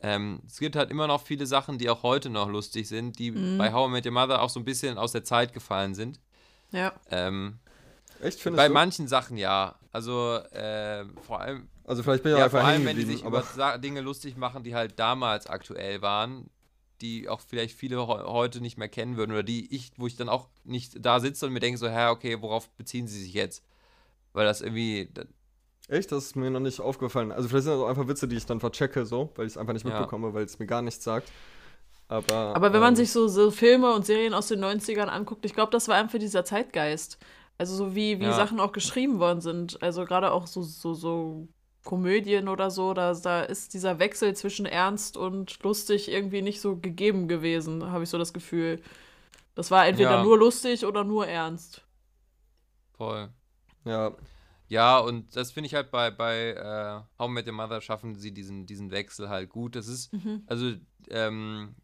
Ähm, 0.00 0.40
es 0.46 0.58
gibt 0.58 0.76
halt 0.76 0.90
immer 0.90 1.06
noch 1.06 1.22
viele 1.22 1.46
Sachen, 1.46 1.76
die 1.78 1.90
auch 1.90 2.02
heute 2.02 2.30
noch 2.30 2.48
lustig 2.48 2.88
sind, 2.88 3.18
die 3.18 3.32
Mhm. 3.32 3.58
bei 3.58 3.72
How 3.72 3.88
I 3.88 3.92
Met 3.92 4.06
Your 4.06 4.12
Mother 4.12 4.42
auch 4.42 4.50
so 4.50 4.60
ein 4.60 4.64
bisschen 4.64 4.96
aus 4.96 5.12
der 5.12 5.24
Zeit 5.24 5.52
gefallen 5.52 5.94
sind. 5.94 6.20
Ja. 6.70 6.92
Ähm, 7.10 7.58
Echt, 8.22 8.40
findest 8.40 8.56
bei 8.58 8.68
du? 8.68 8.74
manchen 8.74 9.08
Sachen 9.08 9.36
ja. 9.36 9.74
Also 9.92 10.36
äh, 10.52 11.04
vor 11.26 11.40
allem, 11.40 11.68
Also 11.84 12.02
vielleicht 12.02 12.22
bin 12.22 12.32
ich 12.32 12.38
ja, 12.38 12.46
auch 12.46 12.50
vor 12.50 12.60
einfach 12.60 12.72
allem, 12.72 12.84
wenn 12.84 12.96
die 12.96 13.04
sich 13.04 13.24
über 13.24 13.42
Dinge 13.78 14.00
lustig 14.00 14.36
machen, 14.36 14.62
die 14.62 14.74
halt 14.74 14.98
damals 14.98 15.46
aktuell 15.46 16.00
waren, 16.02 16.48
die 17.00 17.28
auch 17.28 17.40
vielleicht 17.40 17.76
viele 17.76 18.06
heu- 18.06 18.24
heute 18.24 18.60
nicht 18.60 18.78
mehr 18.78 18.88
kennen 18.88 19.16
würden 19.16 19.32
oder 19.32 19.42
die 19.42 19.74
ich, 19.74 19.92
wo 19.96 20.06
ich 20.06 20.16
dann 20.16 20.28
auch 20.28 20.48
nicht 20.64 21.04
da 21.04 21.20
sitze 21.20 21.46
und 21.46 21.52
mir 21.52 21.60
denke 21.60 21.78
so, 21.78 21.88
hä, 21.88 22.08
okay, 22.08 22.40
worauf 22.42 22.70
beziehen 22.72 23.06
sie 23.08 23.20
sich 23.22 23.34
jetzt? 23.34 23.64
Weil 24.32 24.46
das 24.46 24.60
irgendwie, 24.60 25.10
echt, 25.88 26.12
das 26.12 26.26
ist 26.26 26.36
mir 26.36 26.50
noch 26.50 26.60
nicht 26.60 26.80
aufgefallen. 26.80 27.32
Also 27.32 27.48
vielleicht 27.48 27.64
sind 27.64 27.74
das 27.74 27.80
auch 27.82 27.88
einfach 27.88 28.08
Witze, 28.08 28.28
die 28.28 28.36
ich 28.36 28.46
dann 28.46 28.60
verchecke, 28.60 29.06
so, 29.06 29.30
weil 29.36 29.46
ich 29.46 29.52
es 29.54 29.58
einfach 29.58 29.72
nicht 29.74 29.86
Ja. 29.86 29.90
mitbekomme, 29.90 30.34
weil 30.34 30.44
es 30.44 30.58
mir 30.58 30.66
gar 30.66 30.82
nichts 30.82 31.04
sagt. 31.04 31.30
Aber, 32.08 32.54
Aber 32.54 32.72
wenn 32.72 32.80
man 32.80 32.94
ähm, 32.94 32.96
sich 32.96 33.12
so, 33.12 33.28
so 33.28 33.50
Filme 33.50 33.92
und 33.94 34.06
Serien 34.06 34.34
aus 34.34 34.48
den 34.48 34.60
90ern 34.60 35.08
anguckt, 35.08 35.44
ich 35.44 35.54
glaube, 35.54 35.70
das 35.72 35.88
war 35.88 35.96
einfach 35.96 36.18
dieser 36.18 36.44
Zeitgeist. 36.44 37.18
Also 37.58 37.74
so 37.74 37.94
wie, 37.94 38.20
wie 38.20 38.24
Ja. 38.24 38.32
Sachen 38.32 38.60
auch 38.60 38.72
geschrieben 38.72 39.18
worden 39.18 39.40
sind. 39.40 39.82
Also 39.82 40.04
gerade 40.04 40.32
auch 40.32 40.46
so, 40.46 40.62
so, 40.62 40.94
so 40.94 41.48
Komödien 41.84 42.48
oder 42.48 42.70
so, 42.70 42.92
da, 42.94 43.14
da 43.14 43.42
ist 43.42 43.72
dieser 43.74 43.98
Wechsel 43.98 44.34
zwischen 44.36 44.66
ernst 44.66 45.16
und 45.16 45.62
lustig 45.62 46.10
irgendwie 46.10 46.42
nicht 46.42 46.60
so 46.60 46.76
gegeben 46.76 47.28
gewesen, 47.28 47.90
habe 47.90 48.04
ich 48.04 48.10
so 48.10 48.18
das 48.18 48.32
Gefühl. 48.32 48.80
Das 49.54 49.70
war 49.70 49.86
entweder 49.86 50.16
Ja. 50.16 50.22
nur 50.22 50.38
lustig 50.38 50.84
oder 50.84 51.04
nur 51.04 51.26
ernst. 51.26 51.82
voll. 52.96 53.28
Ja, 53.84 54.12
Ja, 54.70 54.98
und 54.98 55.34
das 55.34 55.50
finde 55.52 55.68
ich 55.68 55.74
halt 55.74 55.90
bei, 55.90 56.10
bei 56.10 56.50
äh, 56.50 57.00
How 57.18 57.30
Met 57.30 57.46
Your 57.46 57.54
Mother 57.54 57.80
schaffen 57.80 58.14
sie 58.16 58.32
diesen, 58.32 58.66
diesen 58.66 58.90
Wechsel 58.90 59.28
halt 59.30 59.48
gut. 59.48 59.76
Das 59.76 59.86
ist, 59.88 60.12
Mhm. 60.12 60.42
also, 60.46 60.72
ähm, 61.08 61.74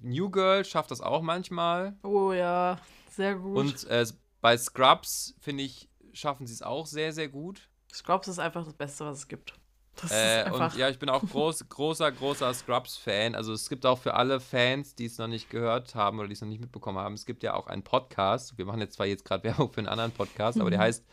New 0.00 0.30
Girl 0.30 0.64
schafft 0.64 0.90
das 0.90 1.02
auch 1.02 1.20
manchmal. 1.20 1.96
Oh 2.02 2.32
ja, 2.32 2.78
sehr 3.10 3.34
gut. 3.34 3.56
Und 3.56 3.84
äh, 3.90 4.06
bei 4.40 4.56
Scrubs, 4.56 5.34
finde 5.40 5.64
ich, 5.64 5.90
schaffen 6.14 6.46
sie 6.46 6.54
es 6.54 6.62
auch 6.62 6.86
sehr, 6.86 7.12
sehr 7.12 7.28
gut. 7.28 7.68
Scrubs 7.94 8.28
ist 8.28 8.38
einfach 8.38 8.64
das 8.64 8.74
Beste, 8.74 9.04
was 9.06 9.18
es 9.18 9.28
gibt. 9.28 9.54
Das 10.02 10.10
Äh, 10.10 10.50
und 10.50 10.74
ja, 10.76 10.88
ich 10.88 10.98
bin 10.98 11.08
auch 11.08 11.22
groß, 11.22 11.68
großer, 11.68 12.10
großer 12.10 12.52
Scrubs-Fan. 12.52 13.36
Also 13.36 13.52
es 13.52 13.68
gibt 13.68 13.86
auch 13.86 13.98
für 14.00 14.14
alle 14.14 14.40
Fans, 14.40 14.96
die 14.96 15.04
es 15.04 15.18
noch 15.18 15.28
nicht 15.28 15.48
gehört 15.50 15.94
haben 15.94 16.18
oder 16.18 16.26
die 16.26 16.34
es 16.34 16.40
noch 16.40 16.48
nicht 16.48 16.60
mitbekommen 16.60 16.98
haben, 16.98 17.14
es 17.14 17.24
gibt 17.26 17.44
ja 17.44 17.54
auch 17.54 17.68
einen 17.68 17.84
Podcast. 17.84 18.58
Wir 18.58 18.64
machen 18.64 18.80
jetzt 18.80 18.94
zwar 18.94 19.06
jetzt 19.06 19.24
gerade 19.24 19.44
Werbung 19.44 19.70
für 19.72 19.78
einen 19.78 19.86
anderen 19.88 20.10
Podcast, 20.12 20.60
aber 20.60 20.70
der 20.70 20.80
Mhm. 20.80 20.84
heißt 20.84 21.04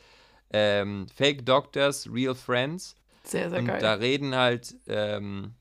ähm, 0.54 1.08
Fake 1.16 1.46
Doctors, 1.46 2.10
Real 2.12 2.34
Friends. 2.36 2.96
sehr, 3.24 3.50
sehr 3.52 3.60
und 3.60 3.66
geil. 3.68 3.80
da 3.80 3.94
reden 3.94 4.36
halt, 4.36 4.76
ähm, 4.88 5.54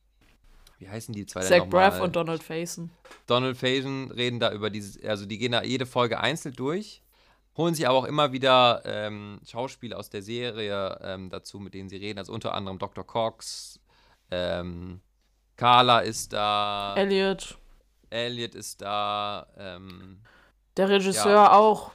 wie 0.78 0.88
heißen 0.88 1.12
die 1.14 1.26
zwei 1.26 1.42
Zach? 1.42 1.66
Braff 1.68 2.00
und 2.00 2.16
Donald 2.16 2.42
Faison. 2.42 2.90
Donald 3.26 3.58
Faison 3.58 4.10
reden 4.10 4.40
da 4.40 4.50
über 4.50 4.70
dieses, 4.70 5.00
also 5.04 5.26
die 5.26 5.36
gehen 5.36 5.52
da 5.52 5.62
jede 5.62 5.84
Folge 5.84 6.18
einzeln 6.18 6.54
durch, 6.56 7.02
holen 7.60 7.74
sich 7.74 7.86
aber 7.88 7.98
auch 7.98 8.04
immer 8.04 8.32
wieder 8.32 8.82
ähm, 8.84 9.40
Schauspieler 9.46 9.98
aus 9.98 10.10
der 10.10 10.22
Serie 10.22 10.98
ähm, 11.02 11.30
dazu, 11.30 11.58
mit 11.60 11.74
denen 11.74 11.88
sie 11.88 11.96
reden. 11.96 12.18
Also 12.18 12.32
unter 12.32 12.54
anderem 12.54 12.78
Dr. 12.78 13.06
Cox, 13.06 13.78
ähm, 14.30 15.00
Carla 15.56 16.00
ist 16.00 16.32
da, 16.32 16.94
Elliot. 16.96 17.58
Elliot 18.08 18.54
ist 18.54 18.80
da, 18.80 19.46
ähm, 19.58 20.20
Der 20.76 20.88
Regisseur 20.88 21.52
auch. 21.54 21.92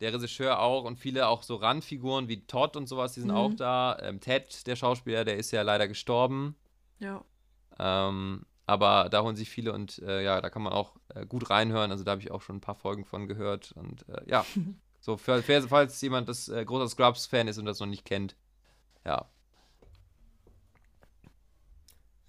der 0.00 0.12
Regisseur 0.12 0.58
auch 0.60 0.84
und 0.84 0.96
viele 0.98 1.28
auch 1.28 1.42
so 1.42 1.56
Randfiguren 1.56 2.28
wie 2.28 2.44
Todd 2.46 2.76
und 2.76 2.88
sowas, 2.88 3.12
die 3.14 3.20
sind 3.20 3.30
Mhm. 3.30 3.36
auch 3.36 3.54
da. 3.54 3.96
Ähm, 4.02 4.20
Ted, 4.20 4.66
der 4.66 4.76
Schauspieler, 4.76 5.24
der 5.24 5.36
ist 5.36 5.50
ja 5.52 5.62
leider 5.62 5.86
gestorben. 5.88 6.56
Ja. 6.98 7.22
Ähm, 7.78 8.44
aber 8.70 9.08
da 9.10 9.22
holen 9.22 9.34
sich 9.34 9.50
viele 9.50 9.72
und 9.72 9.98
äh, 9.98 10.22
ja, 10.22 10.40
da 10.40 10.48
kann 10.48 10.62
man 10.62 10.72
auch 10.72 10.94
äh, 11.14 11.26
gut 11.26 11.50
reinhören. 11.50 11.90
Also 11.90 12.04
da 12.04 12.12
habe 12.12 12.20
ich 12.20 12.30
auch 12.30 12.40
schon 12.40 12.56
ein 12.56 12.60
paar 12.60 12.76
Folgen 12.76 13.04
von 13.04 13.26
gehört. 13.26 13.72
Und 13.72 14.08
äh, 14.08 14.22
ja, 14.30 14.46
so 15.00 15.16
für, 15.16 15.42
für, 15.42 15.62
falls 15.62 16.00
jemand 16.00 16.28
das 16.28 16.48
äh, 16.48 16.64
großer 16.64 16.88
Scrubs-Fan 16.88 17.48
ist 17.48 17.58
und 17.58 17.64
das 17.64 17.80
noch 17.80 17.88
nicht 17.88 18.04
kennt, 18.04 18.36
ja. 19.04 19.28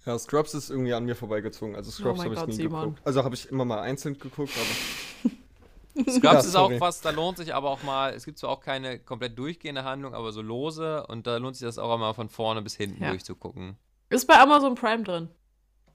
ja, 0.04 0.18
Scrubs 0.18 0.54
ist 0.54 0.70
irgendwie 0.70 0.94
an 0.94 1.04
mir 1.04 1.14
vorbeigezogen. 1.14 1.76
Also 1.76 1.90
Scrubs 1.92 2.20
Oh 2.20 2.24
habe 2.24 2.34
ich 2.34 2.46
nie 2.46 2.52
Simon. 2.54 2.80
geguckt. 2.80 3.02
Also 3.06 3.22
habe 3.22 3.34
ich 3.36 3.48
immer 3.48 3.64
mal 3.64 3.80
einzeln 3.80 4.18
geguckt, 4.18 4.52
aber 4.56 6.02
Scrubs 6.10 6.22
Ja, 6.24 6.38
ist 6.40 6.56
auch 6.56 6.72
was, 6.80 7.00
da 7.02 7.10
lohnt 7.10 7.36
sich 7.36 7.54
aber 7.54 7.70
auch 7.70 7.82
mal, 7.84 8.12
es 8.14 8.24
gibt 8.24 8.38
zwar 8.38 8.50
auch 8.50 8.60
keine 8.60 8.98
komplett 8.98 9.38
durchgehende 9.38 9.84
Handlung, 9.84 10.14
aber 10.14 10.32
so 10.32 10.42
lose 10.42 11.06
und 11.06 11.26
da 11.28 11.36
lohnt 11.36 11.54
sich 11.56 11.66
das 11.66 11.78
auch 11.78 11.96
mal 11.98 12.14
von 12.14 12.28
vorne 12.28 12.62
bis 12.62 12.74
hinten 12.74 13.04
Ja. 13.04 13.10
durchzugucken. 13.10 13.76
Ist 14.08 14.26
bei 14.26 14.38
Amazon 14.40 14.74
Prime 14.74 15.04
drin. 15.04 15.28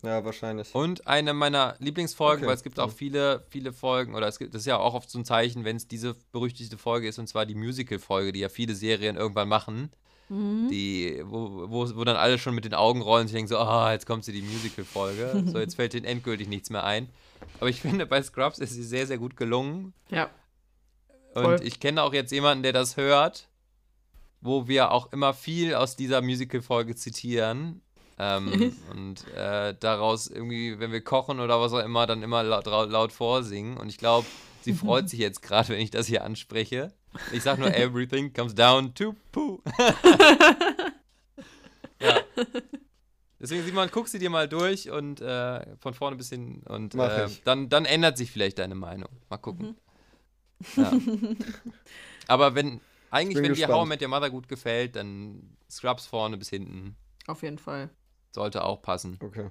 Ja, 0.03 0.23
wahrscheinlich. 0.23 0.73
Und 0.73 1.07
eine 1.07 1.33
meiner 1.33 1.75
Lieblingsfolgen, 1.79 2.43
Okay, 2.43 2.47
weil 2.47 2.55
es 2.55 2.63
gibt 2.63 2.79
auch 2.79 2.91
viele, 2.91 3.43
viele 3.49 3.73
Folgen, 3.73 4.15
oder 4.15 4.27
es 4.27 4.39
gibt, 4.39 4.53
das 4.53 4.61
ist 4.61 4.67
ja 4.67 4.77
auch 4.77 4.93
oft 4.93 5.09
so 5.09 5.19
ein 5.19 5.25
Zeichen, 5.25 5.63
wenn 5.65 5.75
es 5.77 5.87
diese 5.87 6.15
berüchtigte 6.31 6.77
Folge 6.77 7.07
ist, 7.07 7.19
und 7.19 7.27
zwar 7.27 7.45
die 7.45 7.55
Musical-Folge, 7.55 8.31
die 8.31 8.39
ja 8.39 8.49
viele 8.49 8.75
Serien 8.75 9.15
irgendwann 9.15 9.47
machen, 9.49 9.91
Mhm. 10.29 10.67
die, 10.69 11.21
wo, 11.25 11.69
wo, 11.69 11.95
wo 11.95 12.03
dann 12.03 12.17
alle 12.17 12.37
schon 12.37 12.53
mit 12.53 12.65
den 12.65 12.73
Augen 12.73 13.01
rollen 13.01 13.21
und 13.21 13.27
sich 13.27 13.35
denken 13.35 13.47
so, 13.47 13.57
ah, 13.59 13.93
jetzt 13.93 14.05
kommt 14.05 14.25
sie 14.25 14.33
die 14.33 14.41
Musical-Folge, 14.41 15.45
so 15.53 15.57
jetzt 15.57 15.75
fällt 15.75 15.93
ihnen 15.93 16.03
endgültig 16.05 16.49
nichts 16.49 16.69
mehr 16.69 16.83
ein. 16.83 17.07
Aber 17.61 17.69
ich 17.69 17.79
finde, 17.81 18.05
bei 18.05 18.21
Scrubs 18.21 18.59
ist 18.59 18.73
sie 18.73 18.83
sehr, 18.83 19.07
sehr 19.07 19.17
gut 19.17 19.37
gelungen. 19.37 19.93
Ja. 20.09 20.29
Und 21.33 21.43
Voll. 21.43 21.59
ich 21.63 21.79
kenne 21.79 22.03
auch 22.03 22.13
jetzt 22.13 22.31
jemanden, 22.31 22.63
der 22.63 22.73
das 22.73 22.97
hört, 22.97 23.47
wo 24.41 24.67
wir 24.67 24.91
auch 24.91 25.13
immer 25.13 25.33
viel 25.33 25.75
aus 25.75 25.95
dieser 25.95 26.21
Musical-Folge 26.21 26.95
zitieren. 26.95 27.81
Ähm, 28.19 28.75
und 28.91 29.27
äh, 29.33 29.75
daraus 29.79 30.27
irgendwie, 30.27 30.79
wenn 30.79 30.91
wir 30.91 31.01
kochen 31.01 31.39
oder 31.39 31.59
was 31.61 31.73
auch 31.73 31.83
immer, 31.83 32.07
dann 32.07 32.23
immer 32.23 32.43
laut, 32.43 32.65
laut, 32.65 32.89
laut 32.89 33.11
vorsingen. 33.11 33.77
Und 33.77 33.89
ich 33.89 33.97
glaube, 33.97 34.27
sie 34.61 34.73
freut 34.73 35.09
sich 35.09 35.19
jetzt 35.19 35.41
gerade, 35.41 35.69
wenn 35.69 35.79
ich 35.79 35.91
das 35.91 36.07
hier 36.07 36.23
anspreche. 36.23 36.93
Ich 37.31 37.43
sage 37.43 37.61
nur, 37.61 37.73
everything 37.75 38.33
comes 38.33 38.53
down 38.53 38.93
to 38.93 39.15
poo. 39.31 39.61
ja. 42.01 42.19
Deswegen, 43.39 43.63
Simon, 43.63 43.89
guck 43.91 44.07
sie 44.07 44.19
dir 44.19 44.29
mal 44.29 44.47
durch 44.47 44.89
und 44.89 45.21
äh, 45.21 45.77
von 45.77 45.93
vorne 45.93 46.15
bis 46.15 46.29
hin 46.29 46.63
und 46.65 46.95
äh, 46.95 47.27
dann, 47.43 47.69
dann 47.69 47.85
ändert 47.85 48.17
sich 48.17 48.31
vielleicht 48.31 48.59
deine 48.59 48.75
Meinung. 48.75 49.09
Mal 49.29 49.37
gucken. 49.37 49.77
Mhm. 50.75 50.81
Ja. 50.81 50.91
Aber 52.27 52.55
wenn, 52.55 52.81
eigentlich, 53.11 53.37
wenn 53.37 53.43
dir 53.43 53.49
gespannt. 53.49 53.73
How 53.73 53.85
I 53.85 53.89
Met 53.89 54.01
Your 54.01 54.07
Mother 54.09 54.29
gut 54.29 54.47
gefällt, 54.47 54.95
dann 54.95 55.55
Scrubs 55.69 56.07
vorne 56.07 56.37
bis 56.37 56.49
hinten 56.49 56.95
Auf 57.27 57.43
jeden 57.43 57.59
Fall. 57.59 57.89
Sollte 58.31 58.63
auch 58.63 58.81
passen. 58.81 59.19
Okay. 59.21 59.49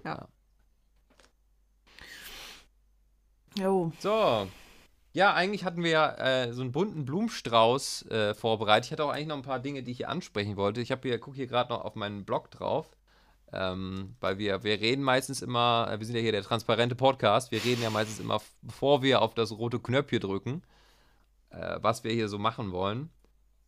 Jo. 3.59 3.93
So. 3.99 4.49
Ja, 5.13 5.33
eigentlich 5.33 5.65
hatten 5.65 5.83
wir 5.83 5.91
ja 5.91 6.15
äh, 6.17 6.53
so 6.53 6.61
einen 6.61 6.73
bunten 6.73 7.07
Blumenstrauß 7.07 8.07
äh, 8.11 8.35
vorbereitet. 8.35 8.87
Ich 8.87 8.93
hatte 8.93 9.05
auch 9.05 9.11
eigentlich 9.11 9.29
noch 9.29 9.37
ein 9.37 9.43
paar 9.43 9.61
Dinge, 9.61 9.83
die 9.83 9.93
ich 9.93 9.97
hier 9.97 10.11
ansprechen 10.11 10.57
wollte. 10.57 10.83
Ich 10.83 10.91
habe 10.91 11.09
hier, 11.09 11.19
gucke 11.19 11.37
hier 11.37 11.47
gerade 11.47 11.73
noch 11.73 11.85
auf 11.85 11.95
meinen 11.95 12.27
Blog 12.27 12.51
drauf. 12.51 12.91
Ähm, 13.53 14.17
weil 14.21 14.39
wir, 14.39 14.65
wir 14.65 14.81
reden 14.81 15.03
meistens 15.03 15.41
immer, 15.41 15.89
äh, 15.91 15.99
wir 15.99 16.07
sind 16.07 16.17
ja 16.17 16.21
hier 16.21 16.33
der 16.33 16.43
transparente 16.43 16.97
Podcast, 16.97 17.53
wir 17.53 17.65
reden 17.65 17.81
ja 17.83 17.91
meistens 17.91 18.19
immer, 18.19 18.43
bevor 18.61 19.03
wir 19.03 19.23
auf 19.23 19.35
das 19.35 19.53
rote 19.53 19.79
Knöpfchen 19.79 20.21
drücken, 20.21 20.63
äh, 21.51 21.79
was 21.81 22.03
wir 22.03 22.13
hier 22.13 22.29
so 22.29 22.39
machen 22.39 22.73
wollen. 22.73 23.09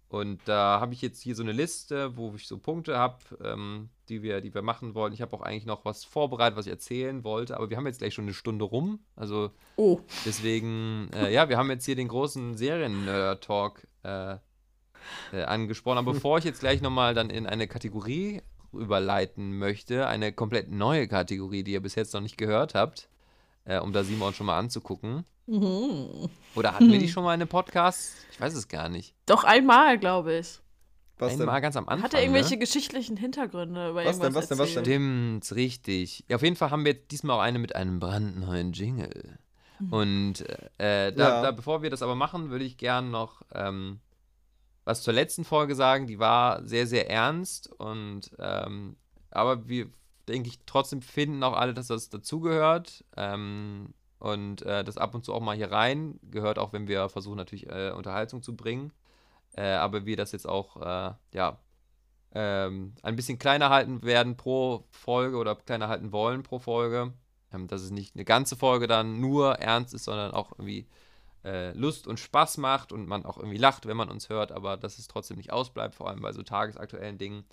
Und 0.09 0.41
da 0.47 0.81
habe 0.81 0.95
ich 0.95 1.03
jetzt 1.03 1.21
hier 1.21 1.35
so 1.35 1.43
eine 1.43 1.53
Liste, 1.53 2.17
wo 2.17 2.35
ich 2.35 2.47
so 2.47 2.59
Punkte 2.59 2.97
habe, 2.97 3.19
ähm, 3.45 3.91
die, 4.09 4.23
wir, 4.23 4.41
die 4.41 4.55
wir 4.55 4.63
machen 4.63 4.95
wollen. 4.95 5.13
Ich 5.13 5.21
habe 5.21 5.35
auch 5.37 5.43
eigentlich 5.43 5.67
noch 5.67 5.85
was 5.85 6.05
vorbereitet, 6.05 6.57
was 6.57 6.67
ich 6.67 6.73
erzählen 6.73 7.25
wollte, 7.25 7.57
aber 7.57 7.69
wir 7.69 7.77
haben 7.77 7.87
jetzt 7.87 7.99
gleich 7.99 8.15
schon 8.15 8.25
eine 8.25 8.33
Stunde 8.33 8.65
rum. 8.65 9.01
Also 9.17 9.51
Oh. 9.77 10.01
Deswegen, 10.25 11.11
äh, 11.13 11.33
ja, 11.33 11.49
wir 11.49 11.59
haben 11.59 11.71
jetzt 11.71 11.85
hier 11.85 11.95
den 11.95 12.09
großen 12.09 12.57
Serien-Nerd-Talk 12.57 13.87
äh, 14.03 14.37
äh, 15.33 15.43
angesprochen. 15.45 15.99
Aber 15.99 16.15
bevor 16.15 16.39
ich 16.39 16.45
jetzt 16.45 16.61
gleich 16.61 16.81
nochmal 16.81 17.15
dann 17.15 17.31
in 17.31 17.47
eine 17.47 17.69
Kategorie 17.69 18.43
überleiten 18.73 19.59
möchte, 19.59 20.07
eine 20.07 20.33
komplett 20.33 20.71
neue 20.71 21.07
Kategorie, 21.09 21.63
die 21.63 21.73
ihr 21.73 21.83
bis 21.83 21.95
jetzt 21.95 22.15
noch 22.15 22.21
nicht 22.21 22.37
gehört 22.37 22.75
habt, 22.75 23.09
äh, 23.65 23.79
um 23.79 23.93
da 23.93 24.05
Simon 24.05 24.35
schon 24.35 24.47
mal 24.47 24.59
anzugucken. 24.59 25.25
Mhm. 25.49 26.29
Oder 26.55 26.75
hatten 26.75 26.93
wir 26.93 26.99
die 26.99 27.09
schon 27.09 27.25
mal 27.25 27.35
in 27.35 27.41
einem 27.41 27.49
Podcast? 27.49 28.15
Ich 28.31 28.41
weiß 28.41 28.55
es 28.55 28.69
gar 28.69 28.89
nicht. 28.89 29.15
Doch 29.27 29.45
einmal, 29.45 29.99
glaube 29.99 30.39
ich. 30.39 30.61
Was 31.19 31.33
denn? 31.33 31.41
Einmal 31.43 31.61
ganz 31.61 31.77
am 31.77 31.89
Anfang. 31.89 32.05
Hat 32.05 32.15
er 32.15 32.21
irgendwelche 32.21 32.51
ne? 32.51 32.59
geschichtlichen 32.59 33.17
Hintergründe 33.17 33.91
über 33.91 34.05
Was 34.05 34.19
denn, 34.19 34.23
irgendwas 34.27 34.43
was 34.45 34.49
denn, 34.49 34.59
was 34.59 34.69
erzählt? 34.69 34.87
Stimmt, 34.87 35.57
richtig. 35.57 36.25
Ja, 36.29 36.37
auf 36.37 36.43
jeden 36.43 36.55
Fall 36.55 36.71
haben 36.71 36.85
wir 36.85 36.95
diesmal 36.95 37.37
auch 37.37 37.43
eine 37.43 37.59
mit 37.59 37.75
einem 37.75 37.99
brandneuen 37.99 38.73
Jingle. 38.73 39.39
Und 39.91 40.41
äh, 40.79 41.13
da, 41.13 41.29
Ja. 41.29 41.43
da, 41.43 41.51
bevor 41.53 41.83
wir 41.83 41.91
das 41.91 42.03
aber 42.03 42.15
machen, 42.15 42.51
würde 42.51 42.65
ich 42.65 42.77
gern 42.77 43.11
noch 43.11 43.43
ähm, 43.55 44.01
was 44.85 45.03
zur 45.03 45.15
letzten 45.15 45.45
Folge 45.45 45.75
sagen. 45.75 46.07
Die 46.07 46.19
war 46.19 46.65
sehr, 46.65 46.87
sehr 46.87 47.11
ernst 47.11 47.71
und 47.79 48.31
ähm, 48.39 48.97
aber 49.31 49.69
wir, 49.69 49.87
denke 50.27 50.49
ich, 50.49 50.59
trotzdem 50.67 51.01
finden 51.03 51.43
auch 51.43 51.53
alle, 51.55 51.75
dass 51.75 51.89
das 51.89 52.09
dazugehört. 52.09 53.05
Ähm, 53.17 53.95
und 54.19 54.62
äh, 54.62 54.85
das 54.85 54.99
ab 54.99 55.14
und 55.14 55.25
zu 55.25 55.33
auch 55.33 55.41
mal 55.41 55.57
hier 55.57 55.71
rein 55.71 56.19
gehört, 56.31 56.59
auch 56.59 56.73
wenn 56.73 56.89
wir 56.89 57.09
versuchen, 57.09 57.37
natürlich 57.37 57.69
äh, 57.69 57.93
Unterhaltung 57.93 58.43
zu 58.43 58.57
bringen. 58.57 58.93
Äh, 59.57 59.71
aber 59.73 60.07
wir 60.07 60.16
das 60.16 60.33
jetzt 60.33 60.49
auch, 60.49 60.77
äh, 60.77 61.14
ja, 61.33 61.59
ähm, 62.35 62.95
ein 63.03 63.16
bisschen 63.16 63.39
kleiner 63.39 63.71
halten 63.71 64.03
werden 64.03 64.37
pro 64.37 64.85
Folge 64.91 65.37
oder 65.39 65.55
kleiner 65.57 65.89
halten 65.89 66.12
wollen 66.12 66.43
pro 66.43 66.59
Folge. 66.59 67.12
Ähm, 67.53 67.66
dass 67.66 67.83
es 67.83 67.91
nicht 67.91 68.14
eine 68.14 68.25
ganze 68.25 68.57
Folge 68.57 68.87
dann 68.87 69.21
nur 69.21 69.55
ernst 69.55 69.95
ist, 69.95 70.05
sondern 70.05 70.33
auch 70.33 70.53
irgendwie 70.53 70.87
äh, 71.45 71.73
Lust 71.73 72.07
und 72.07 72.21
Spaß 72.21 72.59
macht 72.59 72.93
und 72.93 73.07
man 73.07 73.25
auch 73.25 73.39
irgendwie 73.39 73.57
lacht, 73.57 73.87
wenn 73.87 73.97
man 73.97 74.11
uns 74.11 74.29
hört, 74.29 74.53
aber 74.53 74.77
dass 74.77 74.99
es 74.99 75.09
trotzdem 75.09 75.39
nicht 75.39 75.53
ausbleibt, 75.53 75.95
vor 75.95 76.09
allem 76.09 76.21
bei 76.21 76.33
so 76.33 76.43
tagesaktuellen 76.43 77.16
Dingen. 77.16 77.45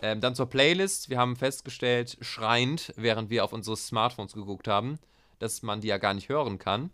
Ähm, 0.00 0.20
dann 0.20 0.34
zur 0.34 0.46
Playlist. 0.46 1.10
Wir 1.10 1.18
haben 1.18 1.36
festgestellt, 1.36 2.18
schreiend, 2.20 2.92
während 2.96 3.30
wir 3.30 3.44
auf 3.44 3.52
unsere 3.52 3.76
Smartphones 3.76 4.32
geguckt 4.32 4.68
haben, 4.68 4.98
dass 5.42 5.62
man 5.62 5.80
die 5.80 5.88
ja 5.88 5.98
gar 5.98 6.14
nicht 6.14 6.28
hören 6.28 6.58
kann. 6.58 6.90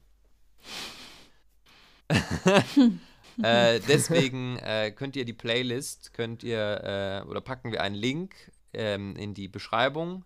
äh, 3.42 3.80
deswegen 3.86 4.56
äh, 4.58 4.90
könnt 4.90 5.16
ihr 5.16 5.24
die 5.24 5.34
Playlist, 5.34 6.14
könnt 6.14 6.42
ihr, 6.42 7.22
äh, 7.24 7.28
oder 7.28 7.40
packen 7.42 7.72
wir 7.72 7.82
einen 7.82 7.94
Link 7.94 8.34
ähm, 8.72 9.14
in 9.16 9.34
die 9.34 9.48
Beschreibung, 9.48 10.24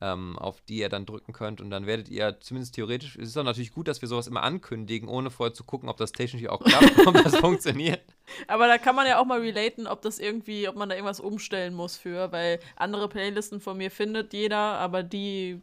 ähm, 0.00 0.38
auf 0.38 0.60
die 0.60 0.78
ihr 0.78 0.88
dann 0.88 1.04
drücken 1.04 1.32
könnt 1.32 1.60
und 1.60 1.70
dann 1.70 1.86
werdet 1.86 2.08
ihr 2.08 2.38
zumindest 2.40 2.76
theoretisch, 2.76 3.16
es 3.16 3.28
ist 3.28 3.36
doch 3.36 3.42
natürlich 3.42 3.72
gut, 3.72 3.88
dass 3.88 4.00
wir 4.00 4.08
sowas 4.08 4.28
immer 4.28 4.44
ankündigen, 4.44 5.08
ohne 5.08 5.30
vorher 5.30 5.52
zu 5.52 5.64
gucken, 5.64 5.88
ob 5.88 5.96
das 5.96 6.12
technisch 6.12 6.46
auch 6.48 6.62
klappt, 6.62 6.96
ob 7.06 7.14
das 7.24 7.36
funktioniert. 7.36 8.04
Aber 8.46 8.68
da 8.68 8.78
kann 8.78 8.94
man 8.94 9.08
ja 9.08 9.20
auch 9.20 9.26
mal 9.26 9.40
relaten, 9.40 9.88
ob 9.88 10.00
das 10.02 10.20
irgendwie, 10.20 10.68
ob 10.68 10.76
man 10.76 10.88
da 10.88 10.94
irgendwas 10.94 11.20
umstellen 11.20 11.74
muss 11.74 11.96
für, 11.96 12.30
weil 12.30 12.60
andere 12.76 13.08
Playlisten 13.08 13.60
von 13.60 13.76
mir 13.76 13.90
findet 13.90 14.32
jeder, 14.32 14.78
aber 14.78 15.02
die 15.02 15.60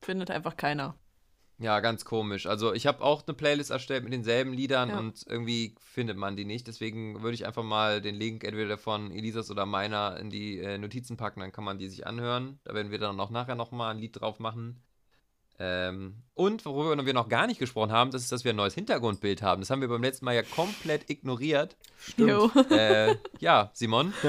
findet 0.00 0.30
einfach 0.30 0.56
keiner. 0.56 0.94
Ja, 1.62 1.80
ganz 1.80 2.06
komisch. 2.06 2.46
Also 2.46 2.72
ich 2.72 2.86
habe 2.86 3.02
auch 3.04 3.22
eine 3.26 3.34
Playlist 3.36 3.70
erstellt 3.70 4.02
mit 4.02 4.14
denselben 4.14 4.54
Liedern 4.54 4.88
Ja. 4.88 4.98
und 4.98 5.26
irgendwie 5.26 5.74
findet 5.78 6.16
man 6.16 6.34
die 6.34 6.46
nicht. 6.46 6.66
Deswegen 6.66 7.22
würde 7.22 7.34
ich 7.34 7.44
einfach 7.46 7.62
mal 7.62 8.00
den 8.00 8.14
Link 8.14 8.44
entweder 8.44 8.78
von 8.78 9.10
Elisas 9.12 9.50
oder 9.50 9.66
meiner 9.66 10.16
in 10.18 10.30
die 10.30 10.58
äh, 10.58 10.78
Notizen 10.78 11.18
packen, 11.18 11.40
dann 11.40 11.52
kann 11.52 11.64
man 11.64 11.78
die 11.78 11.88
sich 11.90 12.06
anhören. 12.06 12.58
Da 12.64 12.72
werden 12.72 12.90
wir 12.90 12.98
dann 12.98 13.20
auch 13.20 13.28
nachher 13.28 13.56
nochmal 13.56 13.90
ein 13.94 13.98
Lied 13.98 14.18
drauf 14.18 14.38
machen. 14.38 14.82
Ähm, 15.58 16.22
und 16.32 16.64
worüber 16.64 17.04
wir 17.04 17.12
noch 17.12 17.28
gar 17.28 17.46
nicht 17.46 17.58
gesprochen 17.60 17.92
haben, 17.92 18.10
das 18.10 18.22
ist, 18.22 18.32
dass 18.32 18.44
wir 18.44 18.54
ein 18.54 18.56
neues 18.56 18.72
Hintergrundbild 18.72 19.42
haben. 19.42 19.60
Das 19.60 19.68
haben 19.68 19.82
wir 19.82 19.88
beim 19.88 20.02
letzten 20.02 20.24
Mal 20.24 20.34
ja 20.34 20.42
komplett 20.42 21.10
ignoriert. 21.10 21.76
Stimmt. 21.98 22.56
Äh, 22.70 23.16
ja, 23.38 23.70
Simon, 23.74 24.14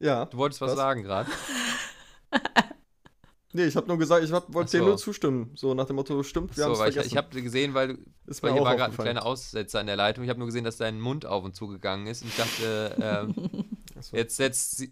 Ja. 0.00 0.24
du 0.26 0.36
wolltest 0.38 0.60
was, 0.60 0.70
Was? 0.72 0.76
sagen 0.76 1.04
gerade. 1.04 1.30
Nee, 3.56 3.64
ich 3.64 3.74
habe 3.74 3.88
nur 3.88 3.96
gesagt, 3.96 4.22
ich 4.22 4.30
wollte 4.30 4.70
so. 4.70 4.78
dir 4.78 4.84
nur 4.84 4.98
zustimmen. 4.98 5.50
So 5.54 5.72
nach 5.72 5.86
dem 5.86 5.96
Motto, 5.96 6.22
stimmt, 6.22 6.54
wir 6.58 6.64
haben 6.64 6.70
So, 6.70 6.74
es 6.74 6.78
weil 6.78 6.88
ich, 6.90 6.94
vergessen. 6.96 7.12
ich 7.12 7.16
habe 7.16 7.40
gesehen, 7.42 7.72
weil 7.72 7.96
ist 8.26 8.42
mir 8.42 8.52
hier 8.52 8.62
war 8.62 8.76
gerade 8.76 8.92
ein 8.92 8.98
kleiner 8.98 9.24
Aussetzer 9.24 9.80
in 9.80 9.86
der 9.86 9.96
Leitung. 9.96 10.24
Ich 10.24 10.28
habe 10.28 10.38
nur 10.38 10.46
gesehen, 10.46 10.64
dass 10.64 10.76
dein 10.76 11.00
Mund 11.00 11.24
auf 11.24 11.42
und 11.42 11.56
zu 11.56 11.66
gegangen 11.66 12.06
ist. 12.06 12.20
Und 12.20 12.28
ich 12.28 12.36
dachte, 12.36 12.94
Ach 13.98 14.02
so. 14.02 14.14
jetzt 14.14 14.36
setzt 14.36 14.76
sie. 14.76 14.90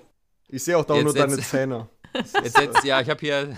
Ich 0.49 0.65
sehe 0.65 0.79
auch 0.79 0.87
da 0.87 0.97
nur 0.97 1.13
deine 1.13 1.37
Zähne. 1.39 1.89
Jetzt 2.43 2.57
setzt, 2.57 2.85
ja, 2.85 3.01
ich 3.01 3.11
habe 3.11 3.21
hier. 3.21 3.57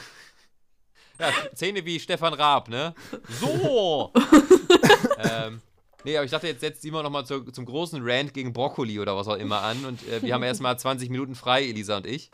Ja, 1.21 1.31
Zähne 1.55 1.85
wie 1.85 2.01
Stefan 2.01 2.33
Raab, 2.35 2.69
ne? 2.69 2.95
So! 3.41 4.13
ähm, 5.19 5.61
nee, 6.05 6.17
aber 6.17 6.25
ich 6.25 6.31
dachte, 6.31 6.47
jetzt 6.47 6.61
setzt 6.61 6.81
Simon 6.83 7.03
nochmal 7.03 7.27
zum 7.27 7.65
großen 7.65 8.01
Rant 8.03 8.35
gegen 8.35 8.53
Brokkoli 8.53 8.99
oder 8.99 9.15
was 9.17 9.29
auch 9.29 9.37
immer 9.37 9.61
an. 9.61 9.85
Und 9.85 10.09
äh, 10.09 10.23
wir 10.23 10.35
haben 10.35 10.43
erstmal 10.43 10.79
20 10.79 11.11
Minuten 11.11 11.35
frei, 11.35 11.65
Elisa 11.69 11.99
und 11.99 12.07
ich. 12.07 12.31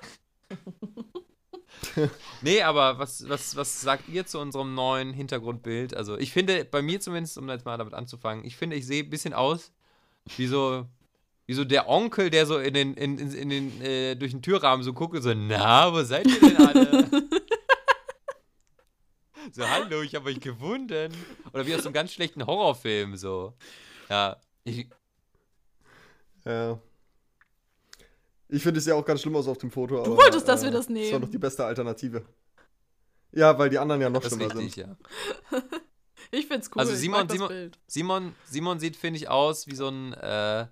Nee, 2.43 2.63
aber 2.63 2.99
was, 2.99 3.29
was, 3.29 3.57
was 3.57 3.81
sagt 3.81 4.09
ihr 4.09 4.27
zu 4.27 4.39
unserem 4.39 4.75
neuen 4.75 5.13
Hintergrundbild? 5.13 5.95
Also, 5.95 6.19
ich 6.19 6.33
finde, 6.33 6.65
bei 6.65 6.83
mir 6.83 7.01
zumindest, 7.01 7.39
um 7.39 7.49
jetzt 7.49 7.65
mal 7.65 7.79
damit 7.79 7.95
anzufangen, 7.95 8.45
ich 8.45 8.57
finde, 8.57 8.77
ich 8.77 8.87
sehe 8.87 9.05
ein 9.05 9.11
bisschen 9.11 9.33
aus 9.35 9.73
wie 10.37 10.47
so, 10.47 10.87
wie 11.47 11.55
so 11.55 11.65
der 11.65 11.89
Onkel, 11.89 12.31
der 12.31 12.47
so 12.47 12.59
in 12.59 12.75
den, 12.75 12.95
in, 12.95 13.19
in, 13.19 13.33
in 13.33 13.49
den, 13.49 13.83
äh, 13.83 14.15
durch 14.17 14.33
den 14.33 14.43
Türrahmen 14.43 14.83
so 14.85 14.93
guckt 14.93 15.17
und 15.17 15.23
so, 15.23 15.35
na, 15.35 15.93
wo 15.93 16.03
seid 16.03 16.27
ihr 16.27 16.41
denn 16.41 16.57
alle? 16.57 17.11
so, 19.53 19.69
hallo, 19.69 20.03
ich 20.03 20.15
habe 20.15 20.29
euch 20.29 20.41
gewunden. 20.41 21.13
Oder 21.53 21.67
wie 21.67 21.75
aus 21.75 21.83
so 21.83 21.89
einem 21.89 21.95
ganz 21.95 22.13
schlechten 22.13 22.47
Horrorfilm, 22.47 23.17
so. 23.17 23.55
Ja, 24.09 24.37
ich, 24.65 24.89
Ja. 26.45 26.79
Ich 28.55 28.63
finde 28.63 28.79
es 28.81 28.87
ja 28.87 28.95
auch 28.95 29.05
ganz 29.05 29.23
schlimm 29.23 29.35
aus 29.37 29.49
auf 29.49 29.57
dem 29.59 29.71
Foto. 29.71 29.97
Du 29.97 30.03
aber, 30.13 30.17
wolltest, 30.19 30.47
dass 30.47 30.61
wir 30.63 30.69
äh, 30.69 30.73
das 30.73 30.87
Das 30.87 30.95
war 30.95 31.03
nehmen. 31.03 31.23
doch 31.23 31.31
die 31.31 31.39
beste 31.39 31.65
Alternative. 31.65 32.23
Ja, 33.33 33.59
weil 33.59 33.71
die 33.71 33.79
anderen 33.79 34.01
ja 34.03 34.11
noch 34.11 34.21
das 34.21 34.33
ist 34.33 34.39
schlimmer 34.39 34.55
richtig, 34.57 34.75
sind. 34.75 34.97
ja. 35.53 35.63
Ich 36.35 36.47
find's 36.47 36.71
cool. 36.75 36.81
Also 36.81 36.93
ich 36.93 36.99
Simon- 36.99 37.21
mag 37.21 37.29
das 37.29 37.35
Simon- 37.37 37.49
Bild. 37.49 37.79
Simon, 37.87 38.35
Simon 38.47 38.79
sieht, 38.79 38.97
finde 38.97 39.19
ich, 39.19 39.29
aus 39.29 39.67
wie 39.67 39.75
so 39.75 39.89
ein, 39.89 40.13
äh, 40.15 40.67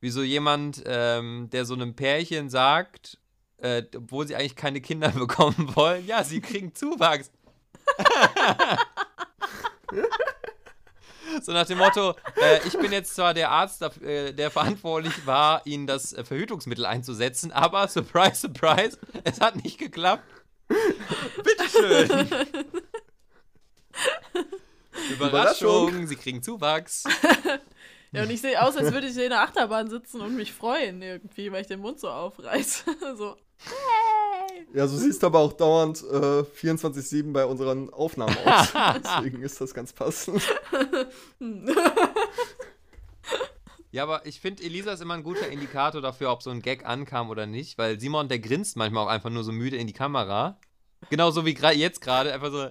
wie 0.00 0.08
so 0.10 0.22
jemand, 0.22 0.82
ähm, 0.86 1.48
der 1.50 1.64
so 1.66 1.74
einem 1.74 1.94
Pärchen 1.94 2.48
sagt, 2.48 3.18
äh, 3.58 3.82
obwohl 3.96 4.26
sie 4.26 4.34
eigentlich 4.36 4.56
keine 4.56 4.80
Kinder 4.80 5.08
bekommen 5.10 5.72
wollen, 5.74 6.06
ja, 6.06 6.22
sie 6.24 6.40
kriegen 6.40 6.74
Zuwachs. 6.74 7.30
so 11.40 11.52
nach 11.52 11.66
dem 11.66 11.78
Motto, 11.78 12.14
äh, 12.36 12.66
ich 12.66 12.78
bin 12.78 12.92
jetzt 12.92 13.14
zwar 13.14 13.34
der 13.34 13.50
Arzt, 13.50 13.82
äh, 14.02 14.32
der 14.32 14.50
verantwortlich 14.50 15.26
war, 15.26 15.62
ihnen 15.66 15.86
das 15.86 16.12
äh, 16.12 16.24
Verhütungsmittel 16.24 16.84
einzusetzen, 16.86 17.52
aber 17.52 17.88
surprise, 17.88 18.36
surprise, 18.36 18.98
es 19.24 19.40
hat 19.40 19.62
nicht 19.62 19.78
geklappt. 19.78 20.24
Bitteschön. 21.42 22.28
Überraschung, 25.10 26.06
sie 26.06 26.16
kriegen 26.16 26.42
Zuwachs. 26.42 27.04
Ja, 28.14 28.24
und 28.24 28.30
ich 28.30 28.42
sehe 28.42 28.62
aus, 28.62 28.76
als 28.76 28.92
würde 28.92 29.06
ich 29.06 29.16
in 29.16 29.30
der 29.30 29.40
Achterbahn 29.40 29.88
sitzen 29.88 30.20
und 30.20 30.36
mich 30.36 30.52
freuen 30.52 31.00
irgendwie, 31.00 31.50
weil 31.50 31.62
ich 31.62 31.66
den 31.66 31.80
Mund 31.80 31.98
so 31.98 32.10
aufreiße. 32.10 32.84
so. 33.16 33.36
Hey! 33.64 34.66
Ja, 34.74 34.86
so 34.86 34.96
siehst 34.96 35.22
du 35.22 35.26
aber 35.26 35.40
auch 35.40 35.52
dauernd 35.52 36.02
äh, 36.02 36.42
24-7 36.42 37.32
bei 37.32 37.44
unseren 37.44 37.92
Aufnahmen 37.92 38.36
aus. 38.44 38.72
Deswegen 39.04 39.42
ist 39.42 39.60
das 39.60 39.74
ganz 39.74 39.92
passend. 39.92 40.42
Ja, 43.90 44.04
aber 44.04 44.24
ich 44.24 44.40
finde, 44.40 44.62
Elisa 44.62 44.92
ist 44.92 45.02
immer 45.02 45.14
ein 45.14 45.22
guter 45.22 45.48
Indikator 45.48 46.00
dafür, 46.00 46.32
ob 46.32 46.42
so 46.42 46.48
ein 46.48 46.62
Gag 46.62 46.86
ankam 46.86 47.28
oder 47.28 47.44
nicht, 47.46 47.76
weil 47.76 48.00
Simon, 48.00 48.28
der 48.28 48.38
grinst 48.38 48.76
manchmal 48.76 49.04
auch 49.04 49.10
einfach 49.10 49.28
nur 49.28 49.44
so 49.44 49.52
müde 49.52 49.76
in 49.76 49.86
die 49.86 49.92
Kamera. 49.92 50.58
Genauso 51.10 51.44
wie 51.44 51.54
jetzt 51.54 52.00
gerade, 52.00 52.32
einfach 52.32 52.50
so. 52.50 52.70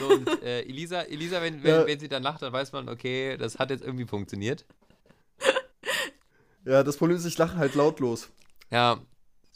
so 0.00 0.06
und 0.08 0.42
äh, 0.42 0.62
Elisa, 0.62 1.02
Elisa 1.02 1.40
wenn, 1.40 1.62
wenn, 1.62 1.70
Ja. 1.70 1.86
wenn 1.86 2.00
sie 2.00 2.08
dann 2.08 2.24
lacht, 2.24 2.42
dann 2.42 2.52
weiß 2.52 2.72
man, 2.72 2.88
okay, 2.88 3.36
das 3.36 3.60
hat 3.60 3.70
jetzt 3.70 3.84
irgendwie 3.84 4.06
funktioniert. 4.06 4.64
Ja, 6.64 6.82
das 6.82 6.96
Problem 6.96 7.16
ist, 7.16 7.24
ich 7.24 7.38
lache 7.38 7.56
halt 7.56 7.76
lautlos. 7.76 8.28
Ja, 8.70 9.00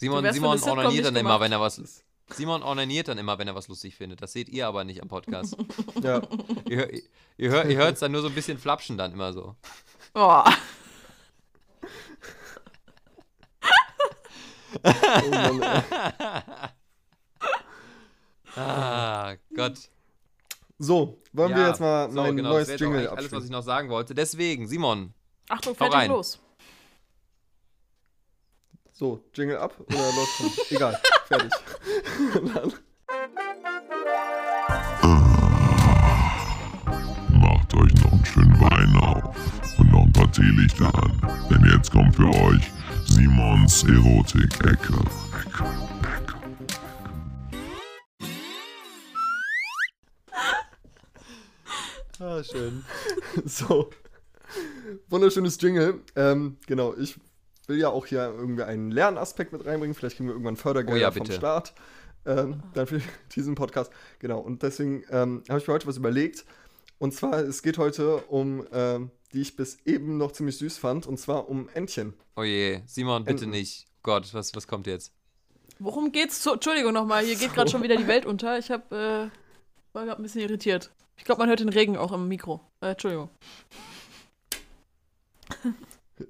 Simon, 0.02 0.32
Simon 0.32 0.58
nicht 0.88 1.04
dann 1.04 1.14
immer, 1.16 1.38
wenn 1.40 1.52
er 1.52 1.60
was. 1.60 2.02
Simon 2.30 2.62
ornaniert 2.64 3.06
dann 3.08 3.18
immer, 3.18 3.38
wenn 3.38 3.46
er 3.46 3.54
was 3.54 3.68
lustig 3.68 3.94
findet. 3.94 4.20
Das 4.20 4.32
seht 4.32 4.48
ihr 4.48 4.66
aber 4.66 4.82
nicht 4.84 5.00
am 5.00 5.08
Podcast. 5.08 5.56
Ja. 6.02 6.20
ihr 6.68 6.76
hör- 6.78 6.90
ihr 7.36 7.50
hört 7.50 7.70
ihr 7.70 7.76
hört's 7.76 8.00
dann 8.00 8.10
nur 8.10 8.20
so 8.22 8.26
ein 8.28 8.34
bisschen 8.34 8.58
flapschen 8.58 8.98
dann 8.98 9.12
immer 9.12 9.32
so. 9.32 9.54
Oh. 10.14 10.42
Oh 14.84 15.28
Mann. 15.30 15.84
Ah, 18.56 19.34
Gott. 19.54 19.78
So, 20.78 21.18
wollen 21.32 21.50
wir 21.54 21.58
Ja, 21.62 21.68
jetzt 21.68 21.80
mal 21.80 22.10
so, 22.10 22.20
mein 22.22 22.36
genau, 22.36 22.50
neues 22.50 22.68
Jingle 22.68 22.98
eigentlich 22.98 23.10
alles, 23.10 23.24
was 23.24 23.24
ich 23.26 23.32
abspielen? 23.34 23.52
noch 23.52 23.62
sagen 23.62 23.88
wollte. 23.88 24.14
Deswegen, 24.14 24.66
Simon, 24.66 25.14
Achtung, 25.48 25.74
fertig, 25.76 26.08
los. 26.08 26.40
So, 28.92 29.24
Jingle 29.34 29.58
ab 29.58 29.74
oder 29.80 29.98
läuft 30.12 30.36
schon? 30.36 30.50
Egal, 30.76 31.00
fertig. 31.26 31.52
Dann- 32.54 32.72
Macht 37.40 37.74
euch 37.74 37.94
noch 38.02 38.12
einen 38.12 38.24
schönen 38.24 38.60
Wein 38.60 38.96
auf 38.96 39.36
und 39.78 39.90
noch 39.92 40.02
ein 40.02 40.12
paar 40.12 40.30
Teelichter 40.32 40.92
an, 40.94 41.20
denn 41.50 41.64
jetzt 41.70 41.90
kommt 41.90 42.14
für 42.16 42.28
euch 42.28 42.70
Simons 43.06 43.84
Erotik-Ecke. 43.84 44.94
Ah, 52.20 52.42
schön. 52.42 52.84
So. 53.44 53.90
Wunderschönes 55.08 55.58
Jingle. 55.60 56.00
Ähm, 56.14 56.58
genau, 56.66 56.94
ich 56.96 57.18
will 57.68 57.78
ja 57.78 57.88
auch 57.88 58.06
hier 58.06 58.24
irgendwie 58.24 58.62
einen 58.62 58.90
Lernaspekt 58.90 59.52
mit 59.52 59.64
reinbringen. 59.64 59.94
Vielleicht 59.94 60.16
kriegen 60.16 60.28
wir 60.28 60.34
irgendwann 60.34 60.56
Fördergelder 60.56 60.98
Oh 60.98 61.00
ja, 61.00 61.10
vom. 61.10 61.30
Staat. 61.30 61.74
Ähm, 62.24 62.62
dann 62.74 62.86
für 62.86 63.00
diesen 63.34 63.54
Podcast. 63.54 63.92
Genau, 64.18 64.38
und 64.40 64.62
deswegen 64.62 65.04
ähm, 65.10 65.42
habe 65.48 65.58
ich 65.60 65.66
mir 65.66 65.74
heute 65.74 65.86
was 65.86 65.96
überlegt. 65.96 66.44
Und 66.98 67.12
zwar, 67.14 67.40
es 67.40 67.62
geht 67.62 67.78
heute 67.78 68.18
um, 68.28 68.64
ähm, 68.72 69.10
die 69.32 69.40
ich 69.40 69.56
bis 69.56 69.78
eben 69.84 70.18
noch 70.18 70.32
ziemlich 70.32 70.56
süß 70.58 70.78
fand, 70.78 71.06
und 71.06 71.18
zwar 71.18 71.48
um 71.48 71.68
Entchen. 71.74 72.14
oh 72.36 72.44
je, 72.44 72.80
Simon, 72.86 73.24
bitte 73.24 73.44
Enten. 73.44 73.50
nicht. 73.50 73.86
Gott, 74.04 74.32
was, 74.34 74.54
was 74.54 74.68
kommt 74.68 74.86
jetzt? 74.86 75.12
Worum 75.80 76.12
geht's? 76.12 76.42
So, 76.44 76.52
Entschuldigung 76.54 76.92
nochmal, 76.92 77.24
hier 77.24 77.34
geht 77.34 77.54
gerade 77.54 77.68
schon 77.70 77.82
wieder 77.82 77.96
die 77.96 78.06
Welt 78.06 78.24
unter. 78.24 78.56
Ich 78.58 78.70
hab, 78.70 78.92
äh, 78.92 79.28
war 79.92 80.04
gerade 80.04 80.16
ein 80.16 80.22
bisschen 80.22 80.42
irritiert. 80.42 80.92
Ich 81.16 81.24
glaube, 81.24 81.40
man 81.40 81.48
hört 81.48 81.58
den 81.60 81.68
Regen 81.70 81.96
auch 81.96 82.12
im 82.12 82.28
Mikro. 82.28 82.60
Äh, 82.80 82.90
Entschuldigung. 82.90 83.30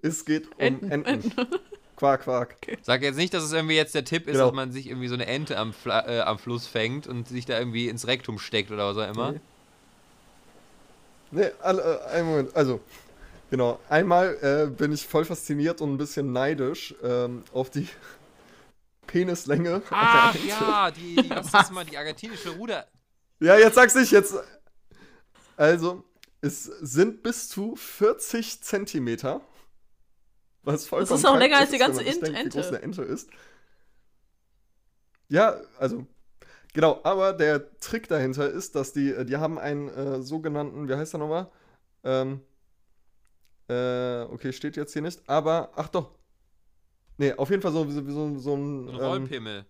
Es 0.02 0.24
geht 0.24 0.46
um 0.52 0.58
Enten. 0.58 0.90
Enten. 0.90 1.32
Quark, 1.96 2.22
Quark. 2.22 2.56
Sag 2.82 3.02
jetzt 3.02 3.16
nicht, 3.16 3.32
dass 3.32 3.44
es 3.44 3.52
irgendwie 3.52 3.76
jetzt 3.76 3.94
der 3.94 4.04
Tipp 4.04 4.26
ist, 4.26 4.32
Genau. 4.32 4.46
dass 4.46 4.54
man 4.54 4.72
sich 4.72 4.88
irgendwie 4.88 5.06
so 5.08 5.14
eine 5.14 5.26
Ente 5.26 5.56
am, 5.56 5.72
Fla 5.72 6.08
äh, 6.08 6.20
am 6.22 6.38
Fluss 6.38 6.66
fängt 6.66 7.06
und 7.06 7.28
sich 7.28 7.46
da 7.46 7.58
irgendwie 7.58 7.88
ins 7.88 8.06
Rektum 8.08 8.38
steckt 8.40 8.70
oder 8.72 8.88
was 8.88 8.96
auch 8.96 9.08
immer. 9.08 9.32
Nee. 9.32 9.40
Nee, 11.30 11.50
alle, 11.60 11.82
äh, 11.82 12.10
einen 12.16 12.28
Moment. 12.28 12.56
Also, 12.56 12.80
genau. 13.50 13.78
Einmal 13.88 14.36
äh, 14.42 14.70
bin 14.70 14.92
ich 14.92 15.06
voll 15.06 15.24
fasziniert 15.24 15.80
und 15.80 15.94
ein 15.94 15.98
bisschen 15.98 16.32
neidisch 16.32 16.94
ähm, 17.02 17.44
auf 17.52 17.70
die 17.70 17.88
Penislänge. 19.06 19.82
Ach 19.90 20.34
ja, 20.46 20.90
die, 20.90 21.16
die, 21.16 21.30
was 21.30 21.52
ist 21.54 21.72
mal, 21.72 21.84
die 21.84 21.96
argentinische 21.96 22.50
Ruder. 22.50 22.86
Ja, 23.40 23.56
jetzt 23.56 23.74
sag's 23.76 23.94
nicht, 23.94 24.10
jetzt. 24.12 24.34
Also, 25.56 26.04
es 26.40 26.64
sind 26.64 27.22
bis 27.22 27.48
zu 27.48 27.76
40 27.76 28.60
Zentimeter. 28.62 29.40
Was 30.64 30.86
vollkommen 30.86 31.18
ist 31.18 31.24
auch 31.24 31.30
krank 31.30 31.42
länger 31.42 31.58
als 31.58 31.70
die 31.70 31.78
ganze 31.78 31.98
sich 32.00 32.08
Ent- 32.08 32.22
denkt, 32.22 32.38
wie 32.44 32.48
groß 32.50 32.66
Ente. 32.66 32.68
eine 32.76 32.82
Ente 32.82 33.02
ist. 33.02 33.30
Ja, 35.28 35.60
also, 35.78 36.06
genau, 36.72 37.00
aber 37.04 37.32
der 37.32 37.76
Trick 37.78 38.06
dahinter 38.08 38.48
ist, 38.50 38.74
dass 38.76 38.92
die, 38.92 39.10
äh, 39.10 39.24
die 39.24 39.36
haben 39.38 39.58
einen 39.58 39.88
äh, 39.88 40.22
sogenannten, 40.22 40.88
wie 40.88 40.94
heißt 40.94 41.14
der 41.14 41.20
nochmal? 41.20 41.50
Ähm, 42.04 42.42
äh, 43.68 44.22
okay, 44.24 44.52
steht 44.52 44.76
jetzt 44.76 44.92
hier 44.92 45.02
nicht, 45.02 45.28
aber, 45.28 45.72
ach 45.76 45.88
doch. 45.88 46.14
Nee, 47.18 47.32
auf 47.34 47.50
jeden 47.50 47.62
Fall 47.62 47.72
so, 47.72 47.88
so, 47.90 48.02
so, 48.10 48.38
so 48.38 48.56
ein, 48.56 48.86
So 48.86 48.92
ein 48.92 48.94
ähm, 48.94 49.00
Rollpimmel. 49.00 49.66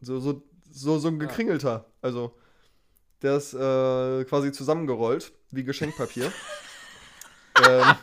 so, 0.00 0.18
so, 0.20 0.42
so, 0.70 0.98
so 0.98 1.08
ein 1.08 1.18
gekringelter. 1.18 1.86
Also, 2.02 2.36
der 3.22 3.36
ist 3.36 3.54
äh, 3.54 4.24
quasi 4.24 4.52
zusammengerollt, 4.52 5.32
wie 5.50 5.64
Geschenkpapier. 5.64 6.30
ähm, 7.68 7.94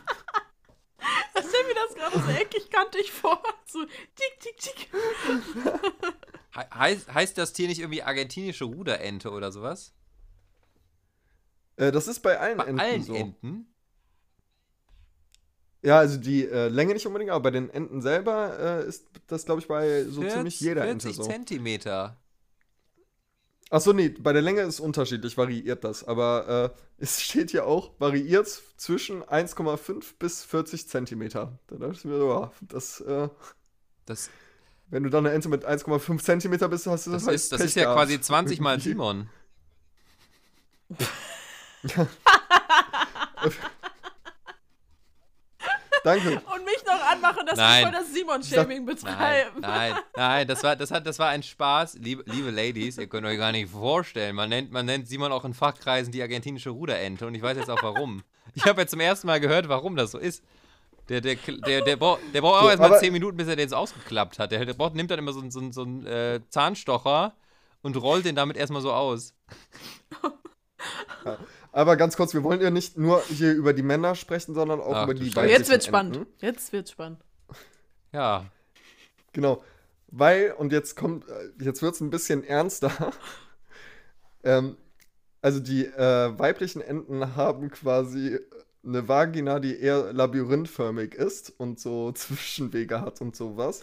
Ich 1.36 1.46
stell 1.48 1.68
mir 1.68 1.76
das 1.76 1.96
gerade 1.96 2.20
so 2.20 2.40
eckig 2.40 2.71
kantig 2.82 3.12
vor. 3.12 3.42
So 3.66 3.86
tick, 3.86 4.40
tick, 4.42 4.58
tick. 4.58 4.90
He 6.54 6.60
heißt, 6.74 7.14
heißt 7.14 7.38
das 7.38 7.54
Tier 7.54 7.70
nicht 7.70 7.80
irgendwie 7.80 8.04
argentinische 8.04 8.66
Ruderente 8.66 9.32
oder 9.32 9.50
sowas? 9.54 9.94
äh, 11.78 11.92
das 11.94 12.10
ist 12.10 12.20
bei 12.20 12.38
allen 12.38 12.58
Bei 12.58 12.66
Enten 12.66 12.80
allen 12.82 13.04
so. 13.04 13.14
Enten? 13.16 13.74
Ja, 15.84 16.00
also 16.00 16.18
die 16.18 16.46
äh, 16.46 16.68
Länge 16.68 16.94
nicht 16.94 17.08
unbedingt, 17.08 17.32
aber 17.32 17.44
bei 17.44 17.52
den 17.52 17.70
Enten 17.70 18.02
selber 18.02 18.60
äh, 18.60 18.88
ist 18.88 19.08
das, 19.28 19.46
glaube 19.46 19.62
ich, 19.62 19.68
bei 19.68 20.04
so 20.04 20.22
ziemlich 20.28 20.60
jeder 20.60 20.84
40 20.84 20.92
Ente 20.92 21.24
so. 21.24 21.24
Zentimeter. 21.24 22.18
Achso, 23.72 23.94
nee, 23.94 24.10
bei 24.10 24.34
der 24.34 24.42
Länge 24.42 24.62
ist 24.64 24.82
unterschiedlich, 24.82 25.38
variiert 25.38 25.84
das. 25.86 26.04
Aber 26.04 26.74
äh, 26.76 27.04
es 27.04 27.22
steht 27.22 27.52
hier 27.52 27.66
auch, 27.66 27.92
variiert 28.00 28.48
zwischen 28.78 29.24
1,5 29.24 30.04
bis 30.20 30.44
40 30.44 30.90
Zentimeter. 30.90 31.58
Da 31.68 31.78
dachte 31.78 31.94
ich 31.94 32.06
mir, 32.06 32.18
so, 32.18 32.30
ja, 32.30 32.52
das, 32.62 33.00
äh, 33.02 33.30
Das, 34.06 34.30
wenn 34.90 35.04
du 35.04 35.10
dann 35.10 35.26
eine 35.26 35.34
Ente 35.34 35.48
mit 35.50 35.66
1,5 35.66 36.22
Zentimeter 36.22 36.68
bist, 36.68 36.86
hast 36.88 37.08
du 37.08 37.12
das, 37.12 37.26
halt 37.26 37.36
ist, 37.36 37.52
das 37.54 37.60
Pech 37.62 37.68
ist 37.68 37.76
ja 37.76 37.84
gehabt. 37.84 38.00
quasi 38.00 38.20
20 38.20 38.60
mal. 38.60 38.80
Simon. 38.82 39.30
Danke. 46.04 46.30
Und 46.54 46.66
mich 46.66 46.84
noch 46.86 47.00
anmachen, 47.12 47.46
dass 47.46 47.58
Nein. 47.58 47.84
wir 47.86 47.92
voll 47.92 48.00
das 48.02 48.14
Simon-Shaming 48.14 48.86
Nein, 48.86 48.86
betreiben. 48.86 49.60
nein, 49.62 49.94
nein, 50.16 50.48
das 50.48 50.64
war, 50.64 50.76
das, 50.76 50.90
hat, 50.92 51.06
das 51.06 51.20
war 51.20 51.30
ein 51.30 51.44
Spaß. 51.44 51.96
Liebe, 52.00 52.24
liebe 52.26 52.50
Ladies, 52.50 52.98
ihr 52.98 53.08
könnt 53.08 53.26
euch 53.28 53.38
gar 53.38 53.52
nicht 53.52 53.70
vorstellen. 53.72 54.36
Man 54.36 54.50
nennt, 54.50 54.72
man 54.72 54.86
nennt 54.86 55.08
Simon 55.08 55.32
auch 55.32 55.46
in 55.46 55.54
Fachkreisen 55.54 56.12
die 56.12 56.22
argentinische 56.22 56.72
Ruderente 56.72 57.28
und 57.28 57.36
ich 57.36 57.42
weiß 57.42 57.58
jetzt 57.58 57.70
auch 57.70 57.84
warum. 57.84 58.24
Ich 58.56 58.66
habe 58.66 58.82
jetzt 58.82 58.92
zum 58.92 59.00
ersten 59.00 59.28
Mal 59.28 59.40
gehört, 59.40 59.70
warum 59.70 59.96
das 59.96 60.12
so 60.12 60.18
ist. 60.18 60.44
Der, 61.10 61.22
der, 61.22 61.36
der, 61.36 61.82
der, 61.82 61.96
braucht, 61.98 62.22
der 62.34 62.42
braucht 62.42 62.58
auch 62.60 62.64
So, 62.64 62.70
erst 62.70 62.80
mal 62.80 62.86
aber- 62.88 63.00
10 63.00 63.14
Minuten, 63.14 63.38
bis 63.38 63.48
er 63.48 63.56
den 63.56 63.64
jetzt 63.64 63.74
ausgeklappt 63.74 64.40
hat. 64.40 64.52
Der, 64.52 64.66
der 64.66 64.74
braucht, 64.74 64.96
nimmt 64.96 65.12
dann 65.12 65.20
immer 65.20 65.34
so, 65.34 65.42
einen- 65.42 65.52
so, 65.52 65.60
einen- 65.60 65.72
so 65.74 65.82
einen 65.84 66.06
äh, 66.08 66.40
Zahnstocher 66.50 67.34
und 67.82 67.96
rollt 67.98 68.26
den 68.26 68.36
damit 68.36 68.58
erstmal 68.58 68.82
so 68.82 68.92
aus. 68.94 69.34
Aber 71.72 71.96
ganz 71.96 72.18
kurz, 72.18 72.34
wir 72.34 72.44
wollen 72.44 72.62
ja 72.62 72.70
nicht 72.70 72.98
nur 72.98 73.22
hier 73.24 73.54
über 73.54 73.74
die 73.74 73.84
Männer 73.84 74.16
sprechen, 74.16 74.54
sondern 74.54 74.82
auch 74.82 74.96
Ach, 74.96 75.04
über 75.06 75.14
die 75.14 75.34
weiblichen 75.36 75.60
jetzt 75.60 75.70
wird's 75.70 75.86
spannend. 75.86 76.28
Jetzt 76.40 76.74
wird's 76.74 76.92
spannend. 76.92 77.20
Ja. 78.12 78.46
Genau. 79.32 79.64
Weil, 80.08 80.54
und 80.58 80.74
jetzt 80.74 80.98
kommt, 80.98 81.28
äh, 81.30 81.64
jetzt 81.64 81.82
wird 81.82 81.96
es 81.96 82.02
ein 82.02 82.10
bisschen 82.10 82.44
ernster. 82.44 82.92
ähm, 84.44 84.76
also 85.42 85.60
die 85.62 85.86
äh, 85.86 86.38
weiblichen 86.38 86.82
Enten 86.82 87.36
haben 87.38 87.72
quasi 87.72 88.38
eine 88.84 89.08
Vagina, 89.08 89.60
die 89.60 89.80
eher 89.80 90.12
labyrinthförmig 90.12 91.16
ist 91.16 91.54
und 91.58 91.80
so 91.80 92.12
Zwischenwege 92.14 93.00
hat 93.02 93.22
und 93.22 93.36
sowas. 93.36 93.82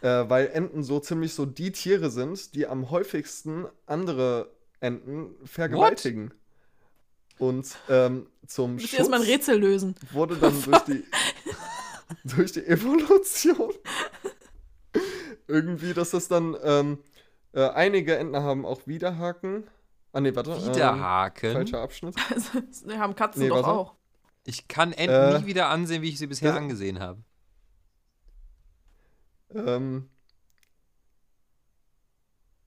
Äh, 0.00 0.28
weil 0.28 0.48
Enten 0.48 0.82
so 0.82 0.98
ziemlich 0.98 1.34
so 1.34 1.46
die 1.46 1.70
Tiere 1.70 2.10
sind, 2.10 2.56
die 2.56 2.66
am 2.66 2.90
häufigsten 2.90 3.66
andere 3.86 4.50
Enten 4.80 5.36
vergewaltigen. 5.44 6.34
Und 7.42 7.76
ähm, 7.88 8.28
zum 8.46 8.78
Schutz 8.78 8.92
ihr 8.92 8.98
erstmal 9.00 9.18
ein 9.20 9.26
Rätsel 9.26 9.58
lösen. 9.58 9.96
wurde 10.12 10.36
dann 10.36 10.62
durch 10.64 10.78
die, 10.82 11.04
durch 12.22 12.52
die 12.52 12.64
Evolution 12.64 13.72
irgendwie, 15.48 15.92
dass 15.92 16.10
das 16.10 16.28
dann 16.28 16.56
ähm, 16.62 16.98
äh, 17.52 17.68
einige 17.70 18.16
Enten 18.16 18.36
haben 18.36 18.64
auch 18.64 18.86
Widerhaken. 18.86 19.64
Ah, 20.12 20.20
nee, 20.20 20.32
warte. 20.36 20.52
Ähm, 20.52 20.66
Widerhaken. 20.68 21.52
falscher 21.52 21.80
Abschnitt. 21.80 22.14
Also, 22.30 22.60
wir 22.86 23.00
haben 23.00 23.16
Katzen 23.16 23.42
Nee, 23.42 23.48
doch 23.48 23.56
warte. 23.56 23.68
auch. 23.70 23.94
Ich 24.44 24.68
kann 24.68 24.92
Enten 24.92 25.10
Äh, 25.34 25.40
nie 25.40 25.46
wieder 25.46 25.68
ansehen, 25.68 26.00
wie 26.02 26.10
ich 26.10 26.18
sie 26.18 26.28
bisher 26.28 26.52
das- 26.52 26.58
angesehen 26.60 27.00
habe. 27.00 27.20
Ähm, 29.52 30.08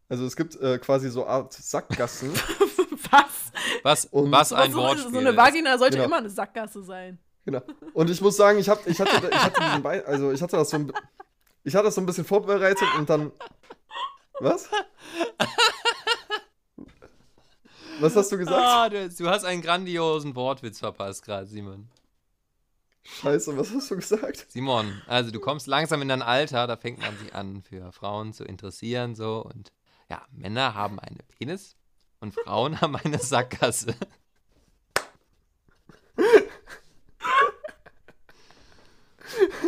also 0.09 0.25
es 0.25 0.35
gibt 0.35 0.55
äh, 0.57 0.77
quasi 0.79 1.09
so 1.09 1.25
Art 1.25 1.53
Sackgassen. 1.53 2.31
Was? 3.11 3.51
Was, 3.83 4.05
Und- 4.05 4.31
was 4.31 4.49
So, 4.49 4.55
ein 4.55 4.71
so, 4.71 4.77
Wortspiel. 4.79 5.11
so 5.13 5.19
eine 5.19 5.29
ist. 5.31 5.37
Vagina 5.37 5.77
sollte 5.77 5.95
Genau. 5.97 6.05
immer 6.07 6.17
eine 6.17 6.29
Sackgasse 6.29 6.83
sein. 6.83 7.19
Genau. 7.45 7.61
Und 7.93 8.09
ich 8.09 8.19
muss 8.21 8.35
sagen, 8.37 8.57
ich, 8.59 8.67
hab, 8.69 8.85
ich, 8.87 8.99
hatte, 8.99 9.29
ich 9.31 9.37
hatte 9.43 9.61
diesen 9.61 9.83
Be 9.83 10.03
also 10.07 10.31
ich 10.31 10.41
hatte 10.41 10.57
das 10.57 10.69
so 10.71 10.77
ein, 10.77 10.91
ich 11.63 11.75
hatte 11.75 11.85
das 11.85 11.95
so 11.95 12.01
ein 12.01 12.05
bisschen 12.05 12.25
vorbereitet 12.25 12.87
und 12.97 13.09
dann. 13.09 13.31
Was? 14.39 14.69
Was 17.99 18.15
hast 18.15 18.31
du 18.31 18.37
gesagt? 18.37 18.57
Ah, 18.61 18.89
du, 18.89 19.09
du 19.09 19.29
hast 19.29 19.45
einen 19.45 19.61
grandiosen 19.61 20.35
Wortwitz 20.35 20.79
verpasst 20.79 21.23
gerade, 21.23 21.45
Simon. 21.47 21.87
Scheiße, 23.03 23.55
was 23.57 23.71
hast 23.71 23.91
du 23.91 23.95
gesagt? 23.95 24.45
Simon, 24.49 25.01
also 25.07 25.31
du 25.31 25.39
kommst 25.39 25.67
langsam 25.67 26.01
in 26.01 26.07
dein 26.09 26.21
Alter, 26.23 26.65
da 26.67 26.75
fängt 26.75 26.99
man 26.99 27.15
sich 27.17 27.33
an, 27.35 27.61
für 27.61 27.91
Frauen 27.91 28.33
zu 28.33 28.43
interessieren, 28.43 29.15
so. 29.15 29.43
Und 29.45 29.71
ja, 30.09 30.23
Männer 30.31 30.73
haben 30.73 30.99
eine 30.99 31.19
Penis 31.37 31.75
und 32.25 32.33
Frauen 32.33 32.81
haben 32.81 32.95
eine 32.95 33.19
Sackgasse. 33.19 33.95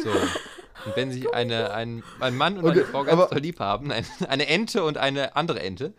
So. 0.03 0.11
Und 0.11 0.95
wenn 0.95 1.11
sich 1.11 1.33
eine, 1.33 1.71
ein, 1.71 2.03
ein 2.19 2.35
Mann 2.35 2.57
und 2.57 2.65
eine 2.65 2.81
Okay, 2.81 2.91
Frau 2.91 3.03
ganz 3.03 3.29
doll 3.29 3.39
lieb 3.39 3.59
haben, 3.59 3.91
ein, 3.91 4.05
eine 4.27 4.47
Ente 4.47 4.83
und 4.83 4.97
eine 4.97 5.35
andere 5.35 5.59
Ente. 5.59 5.93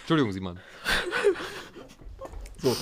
Entschuldigung, 0.00 0.32
Simon. 0.32 0.60
So. 2.58 2.76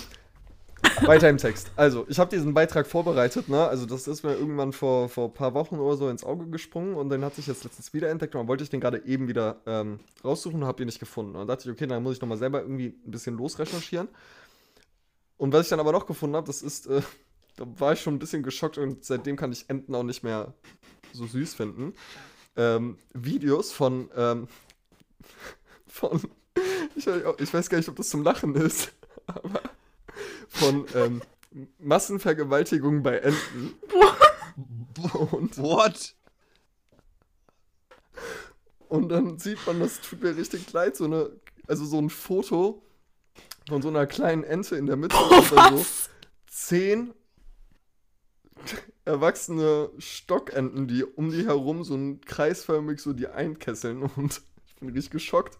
Weiter 1.07 1.29
im 1.29 1.39
Text. 1.39 1.71
Also, 1.77 2.05
ich 2.09 2.19
habe 2.19 2.31
diesen 2.31 2.55
Beitrag 2.55 2.87
vorbereitet, 2.87 3.49
ne? 3.49 3.67
Also, 3.67 3.87
das 3.87 4.07
ist 4.07 4.23
mir 4.23 4.35
irgendwann 4.35 4.73
vor, 4.73 5.09
vor 5.09 5.29
ein 5.29 5.35
paar 5.35 5.55
Wochen 5.55 5.77
oder 5.77 5.97
so 5.97 6.09
ins 6.09 6.25
Auge 6.25 6.47
gesprungen 6.47 6.95
und 6.95 7.11
den 7.11 7.25
hatte 7.25 7.41
ich 7.41 7.47
jetzt 7.47 7.65
letztens 7.65 7.93
wieder 7.95 8.11
entdeckt 8.11 8.35
und 8.35 8.41
dann 8.41 8.49
wollte 8.49 8.65
ich 8.65 8.71
den 8.71 8.81
gerade 8.81 9.05
eben 9.07 9.29
wieder 9.29 9.61
ähm, 9.67 10.01
raussuchen 10.25 10.63
und 10.63 10.67
habe 10.67 10.79
den 10.79 10.87
nicht 10.87 11.01
gefunden. 11.01 11.33
Und 11.33 11.41
dann 11.41 11.49
dachte 11.49 11.69
ich, 11.69 11.75
okay, 11.75 11.87
dann 11.87 12.03
muss 12.03 12.17
ich 12.17 12.21
nochmal 12.21 12.39
selber 12.39 12.61
irgendwie 12.61 12.95
ein 13.07 13.11
bisschen 13.11 13.37
losrecherchieren. 13.37 14.09
Und 15.37 15.53
was 15.53 15.67
ich 15.67 15.71
dann 15.71 15.81
aber 15.81 15.93
noch 15.93 16.07
gefunden 16.07 16.37
habe, 16.37 16.47
das 16.47 16.63
ist, 16.63 16.87
äh, 16.87 17.03
da 17.57 17.65
war 17.79 17.93
ich 17.93 18.01
schon 18.01 18.15
ein 18.15 18.19
bisschen 18.19 18.43
geschockt 18.43 18.79
und 18.79 19.05
seitdem 19.05 19.37
kann 19.37 19.53
ich 19.53 19.69
Enten 19.69 19.95
auch 19.95 20.03
nicht 20.03 20.23
mehr 20.23 20.53
so 21.13 21.27
süß 21.27 21.55
finden. 21.55 21.95
Ähm, 22.57 22.99
Videos 23.15 23.73
von, 23.73 24.11
ähm, 24.17 24.49
von, 25.87 26.21
ich, 26.95 27.07
ich 27.07 27.55
weiß 27.55 27.71
gar 27.71 27.79
nicht, 27.79 27.89
ob 27.89 27.97
das 27.97 28.11
zum 28.11 28.23
Lachen 28.23 28.55
ist, 28.55 28.93
aber 29.27 29.61
von 30.49 30.87
ähm, 30.95 31.23
Massenvergewaltigungen 31.79 33.03
bei 33.03 33.19
Enten. 33.19 33.75
Und, 35.33 35.57
What? 35.57 36.15
und 38.91 39.09
dann 39.09 39.39
sieht 39.39 39.65
man, 39.67 39.81
das 39.81 40.01
tut 40.01 40.23
mir 40.23 40.37
richtig 40.37 40.71
leid, 40.73 40.97
so 40.97 41.05
eine, 41.05 41.31
also 41.67 41.85
so 41.85 41.99
ein 41.99 42.11
Foto 42.11 42.83
von 43.69 43.81
so 43.81 43.89
einer 43.89 44.07
kleinen 44.07 44.43
Ente 44.43 44.77
in 44.77 44.87
der 44.87 44.97
Mitte 44.97 45.17
und 45.17 45.53
dann 45.53 45.79
so 45.79 45.87
zehn 46.49 47.15
erwachsene 49.05 49.91
Stockenten, 49.99 50.89
die 50.89 51.05
um 51.05 51.31
die 51.31 51.47
herum 51.47 51.85
so 51.85 51.95
ein 51.95 52.21
kreisförmig 52.21 53.01
so 53.01 53.13
die 53.13 53.29
einkesseln 53.29 54.03
und 54.03 54.43
ich 54.67 54.75
bin 54.77 54.91
richtig 54.91 55.13
geschockt. 55.13 55.57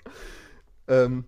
Ähm, 0.89 1.25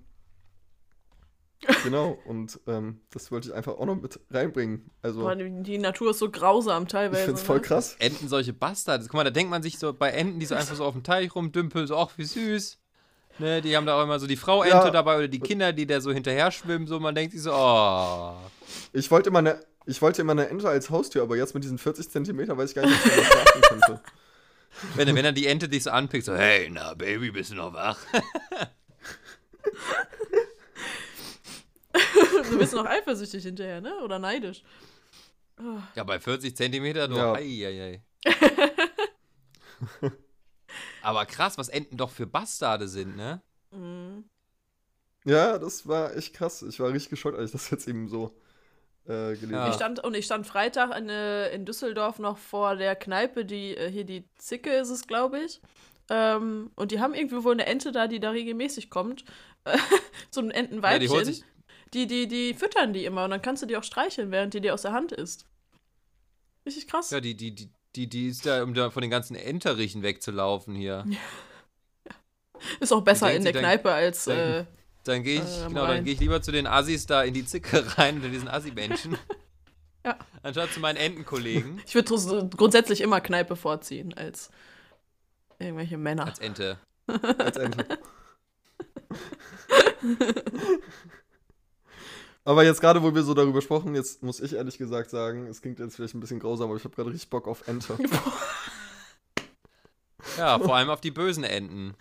genau, 1.84 2.18
und 2.24 2.58
ähm, 2.66 3.00
das 3.10 3.30
wollte 3.30 3.48
ich 3.48 3.54
einfach 3.54 3.74
auch 3.74 3.86
noch 3.86 3.94
mit 4.00 4.18
reinbringen. 4.30 4.90
Also, 5.02 5.20
Boah, 5.20 5.34
die, 5.36 5.62
die 5.62 5.78
Natur 5.78 6.10
ist 6.10 6.18
so 6.18 6.30
grausam 6.30 6.84
ich 6.84 6.88
teilweise. 6.90 7.24
find's 7.24 7.42
voll 7.42 7.56
ne? 7.56 7.62
krass. 7.62 7.96
Enten 7.98 8.28
solche 8.28 8.52
Bastarde. 8.52 9.04
Guck 9.04 9.14
mal, 9.14 9.24
da 9.24 9.30
denkt 9.30 9.50
man 9.50 9.62
sich 9.62 9.78
so 9.78 9.92
bei 9.92 10.10
Enten, 10.10 10.40
die 10.40 10.46
so 10.46 10.54
einfach 10.54 10.74
so 10.74 10.84
auf 10.84 10.94
dem 10.94 11.02
Teich 11.02 11.34
rumdümpeln, 11.34 11.86
so, 11.86 11.96
ach, 11.96 12.10
wie 12.16 12.24
süß. 12.24 12.78
Ne, 13.38 13.62
die 13.62 13.76
haben 13.76 13.86
da 13.86 13.98
auch 13.98 14.04
immer 14.04 14.18
so 14.18 14.26
die 14.26 14.36
Frau 14.36 14.62
Ente 14.62 14.76
Ja. 14.76 14.90
dabei 14.90 15.16
oder 15.16 15.28
die 15.28 15.40
Kinder, 15.40 15.72
die 15.72 15.86
da 15.86 16.00
so 16.00 16.12
hinterher 16.12 16.50
schwimmen, 16.50 16.86
so, 16.86 17.00
man 17.00 17.14
denkt 17.14 17.32
sich 17.32 17.42
so, 17.42 17.52
oh. 17.54 18.34
Ich 18.92 19.10
wollte 19.10 19.30
immer 19.30 19.38
eine, 19.38 19.58
ich 19.86 20.02
wollte 20.02 20.20
immer 20.20 20.32
eine 20.32 20.48
Ente 20.48 20.68
als 20.68 20.90
Haustier, 20.90 21.22
aber 21.22 21.36
jetzt 21.36 21.54
mit 21.54 21.64
diesen 21.64 21.78
40 21.78 22.10
Zentimeter 22.10 22.58
weiß 22.58 22.70
ich 22.70 22.74
gar 22.76 22.84
nicht, 22.86 22.94
ob 22.94 23.06
ich 23.06 23.16
das 23.16 23.26
schlafen 23.26 23.60
könnte. 23.62 24.00
Wenn, 24.96 25.14
wenn 25.14 25.22
dann 25.22 25.34
die 25.34 25.46
Ente 25.46 25.68
dich 25.68 25.82
so 25.82 25.90
anpickt, 25.90 26.24
so, 26.24 26.34
hey, 26.34 26.70
na, 26.72 26.94
Baby, 26.94 27.30
bist 27.30 27.50
du 27.50 27.56
noch 27.56 27.74
wach? 27.74 27.98
Du 32.50 32.58
bist 32.58 32.72
noch 32.74 32.86
eifersüchtig 32.86 33.42
hinterher, 33.44 33.80
ne? 33.80 33.94
Oder 34.02 34.18
neidisch. 34.18 34.62
Ja, 35.94 36.02
bei 36.04 36.18
40 36.18 36.56
Zentimeter, 36.56 37.06
du, 37.08 37.16
Ja. 37.16 37.34
ei, 37.34 37.66
ei, 37.66 37.82
ei. 37.82 38.02
Aber 41.02 41.26
krass, 41.26 41.58
was 41.58 41.68
Enten 41.68 41.96
doch 41.96 42.10
für 42.10 42.26
Bastarde 42.26 42.88
sind, 42.88 43.16
ne? 43.16 43.42
Mhm. 43.70 44.24
Ja, 45.24 45.58
das 45.58 45.86
war 45.86 46.16
echt 46.16 46.34
krass. 46.34 46.62
Ich 46.62 46.80
war 46.80 46.88
richtig 46.90 47.10
geschockt, 47.10 47.36
als 47.38 47.46
ich 47.50 47.52
das 47.52 47.70
jetzt 47.70 47.86
eben 47.88 48.08
so 48.08 48.36
äh, 49.04 49.34
gelesen 49.34 49.50
Ja. 49.52 49.58
Ich 49.66 49.72
habe. 49.72 49.74
stand, 49.74 50.00
und 50.04 50.14
ich 50.14 50.24
stand 50.24 50.46
Freitag 50.46 50.96
in, 50.96 51.08
äh, 51.08 51.50
in 51.54 51.64
Düsseldorf 51.64 52.18
noch 52.18 52.38
vor 52.38 52.76
der 52.76 52.96
Kneipe, 52.96 53.44
die 53.44 53.76
äh, 53.76 53.90
hier 53.90 54.04
die 54.04 54.24
Zicke 54.36 54.70
ist 54.70 54.90
es, 54.90 55.06
glaube 55.06 55.40
ich. 55.40 55.60
Ähm, 56.10 56.70
und 56.74 56.90
die 56.90 57.00
haben 57.00 57.14
irgendwie 57.14 57.44
wohl 57.44 57.52
eine 57.52 57.66
Ente 57.66 57.92
da, 57.92 58.06
die 58.08 58.20
da 58.20 58.30
regelmäßig 58.30 58.90
kommt. 58.90 59.24
so 60.30 60.40
ein 60.40 60.48
Ja, 60.50 60.54
Entenweibchen. 60.56 61.00
die 61.00 61.08
holt 61.08 61.26
sich, 61.26 61.44
die, 61.94 62.06
die, 62.06 62.26
die 62.28 62.54
füttern 62.54 62.92
die 62.92 63.04
immer 63.04 63.24
und 63.24 63.30
dann 63.30 63.42
kannst 63.42 63.62
du 63.62 63.66
die 63.66 63.76
auch 63.76 63.84
streicheln, 63.84 64.30
während 64.30 64.54
die 64.54 64.60
dir 64.60 64.74
aus 64.74 64.82
der 64.82 64.92
Hand 64.92 65.12
ist. 65.12 65.46
Richtig 66.66 66.86
krass. 66.88 67.10
ja, 67.10 67.20
die, 67.20 67.36
die, 67.36 67.54
die, 67.54 67.70
die, 67.96 68.08
die 68.08 68.28
ist 68.28 68.46
da, 68.46 68.62
um 68.62 68.72
da 68.74 68.90
von 68.90 69.02
den 69.02 69.10
ganzen 69.10 69.34
Enterichen 69.36 70.02
wegzulaufen 70.02 70.74
hier. 70.74 71.04
Ist 72.80 72.92
auch 72.92 73.02
besser 73.02 73.32
in 73.34 73.42
der 73.42 73.52
dann- 73.52 73.62
Kneipe 73.62 73.90
als. 73.90 74.24
dann- 74.24 74.38
Äh, 74.38 74.64
Dann 75.04 75.22
gehe 75.24 75.42
ich, 75.42 75.62
Äh, 75.64 75.66
genau, 75.66 75.86
dann 75.88 76.04
gehe 76.04 76.14
ich 76.14 76.20
lieber 76.20 76.40
zu 76.42 76.52
den 76.52 76.68
Assis 76.68 77.06
da 77.06 77.24
in 77.24 77.34
die 77.34 77.44
Zicke 77.44 77.84
rein, 77.98 78.16
unter 78.16 78.28
diesen 78.28 78.48
Assi-Menschen. 78.48 79.18
Ja. 80.04 80.18
Anstatt 80.42 80.72
zu 80.72 80.80
meinen 80.80 80.96
Entenkollegen 80.96 81.80
ich 81.86 81.94
würde 81.94 82.18
so 82.18 82.48
grundsätzlich 82.48 83.00
immer 83.02 83.20
Kneipe 83.20 83.54
vorziehen 83.54 84.12
als 84.14 84.50
irgendwelche 85.60 85.96
Männer. 85.96 86.26
als 86.26 86.40
Ente. 86.40 86.76
Als 87.06 87.56
Ente. 87.56 87.86
Aber 92.44 92.64
jetzt 92.64 92.80
gerade, 92.80 93.02
wo 93.02 93.14
wir 93.14 93.22
so 93.22 93.34
darüber 93.34 93.62
sprechen, 93.62 93.94
jetzt 93.94 94.22
muss 94.22 94.40
ich 94.40 94.54
ehrlich 94.54 94.76
gesagt 94.76 95.10
sagen, 95.10 95.46
es 95.46 95.62
klingt 95.62 95.78
jetzt 95.78 95.94
vielleicht 95.96 96.14
ein 96.14 96.20
bisschen 96.20 96.40
grausam, 96.40 96.68
aber 96.68 96.76
ich 96.76 96.84
habe 96.84 96.94
gerade 96.94 97.10
richtig 97.10 97.30
Bock 97.30 97.46
auf 97.48 97.66
Ente. 97.68 97.96
Ja, 100.38 100.58
vor 100.58 100.76
allem 100.76 100.88
auf 100.88 101.00
die 101.00 101.10
bösen 101.10 101.44
Enten. 101.44 101.94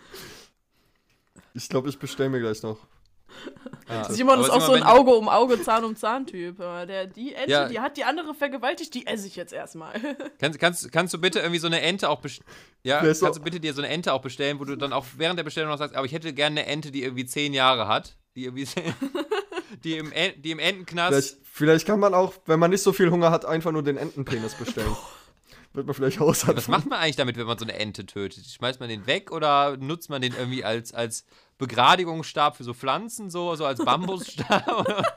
Ich 1.54 1.68
glaube, 1.68 1.88
ich 1.88 1.98
bestelle 1.98 2.30
mir 2.30 2.40
gleich 2.40 2.62
noch. 2.62 2.78
Ja. 3.88 4.04
Simon 4.10 4.34
Aber 4.34 4.44
ist 4.44 4.50
auch 4.50 4.60
so 4.60 4.72
ein 4.72 4.82
Auge 4.84 5.10
um 5.10 5.28
Auge, 5.28 5.60
Zahn 5.62 5.84
um 5.84 5.96
Zahn-Typ. 5.96 6.56
Der, 6.56 7.06
die 7.06 7.34
Ente, 7.34 7.50
Ja. 7.50 7.68
die 7.68 7.80
hat 7.80 7.96
die 7.96 8.04
andere 8.04 8.32
vergewaltigt, 8.32 8.94
die 8.94 9.06
esse 9.06 9.26
ich 9.26 9.36
jetzt 9.36 9.52
erstmal. 9.52 9.92
Kannst, 10.38 10.58
kannst, 10.58 10.92
kannst 10.92 11.12
du 11.12 11.18
bitte 11.18 11.40
irgendwie 11.40 11.58
so 11.58 11.66
eine 11.66 11.80
Ente 11.80 12.08
auch 12.08 12.20
bestellen? 12.20 12.48
Ja, 12.84 13.00
kannst 13.00 13.22
du 13.22 13.40
bitte 13.42 13.60
dir 13.60 13.74
so 13.74 13.82
eine 13.82 13.92
Ente 13.92 14.12
auch 14.12 14.22
bestellen, 14.22 14.58
wo 14.60 14.64
du 14.64 14.76
dann 14.76 14.92
auch 14.92 15.04
während 15.16 15.38
der 15.38 15.44
Bestellung 15.44 15.70
noch 15.70 15.78
sagst, 15.78 15.94
aber 15.94 16.06
ich 16.06 16.12
hätte 16.12 16.32
gerne 16.32 16.60
eine 16.60 16.68
Ente, 16.70 16.90
die 16.90 17.02
irgendwie 17.02 17.26
zehn 17.26 17.52
Jahre 17.52 17.86
hat, 17.86 18.16
die 18.34 18.44
irgendwie 18.44 18.66
die 19.84 19.96
im, 19.96 20.12
die 20.38 20.50
im 20.50 20.58
Entenknast. 20.58 21.12
Vielleicht, 21.12 21.36
vielleicht 21.42 21.86
kann 21.86 22.00
man 22.00 22.14
auch, 22.14 22.34
wenn 22.46 22.58
man 22.58 22.70
nicht 22.70 22.82
so 22.82 22.92
viel 22.92 23.10
Hunger 23.10 23.30
hat, 23.30 23.44
einfach 23.44 23.72
nur 23.72 23.82
den 23.82 23.96
Entenpenis 23.96 24.54
bestellen. 24.54 24.96
Wird 25.74 25.86
man 25.86 25.94
vielleicht 25.94 26.20
aushalten. 26.20 26.58
Was 26.58 26.68
macht 26.68 26.86
man 26.86 26.98
eigentlich 26.98 27.16
damit, 27.16 27.38
wenn 27.38 27.46
man 27.46 27.58
so 27.58 27.64
eine 27.64 27.72
Ente 27.72 28.04
tötet? 28.04 28.44
Schmeißt 28.44 28.78
man 28.78 28.90
den 28.90 29.06
weg 29.06 29.32
oder 29.32 29.78
nutzt 29.78 30.10
man 30.10 30.20
den 30.20 30.34
irgendwie 30.34 30.64
als, 30.64 30.92
als 30.92 31.24
Begradigungsstab 31.56 32.56
für 32.56 32.64
so 32.64 32.74
Pflanzen, 32.74 33.30
so, 33.30 33.54
so 33.54 33.64
als 33.64 33.82
Bambusstab? 33.82 35.06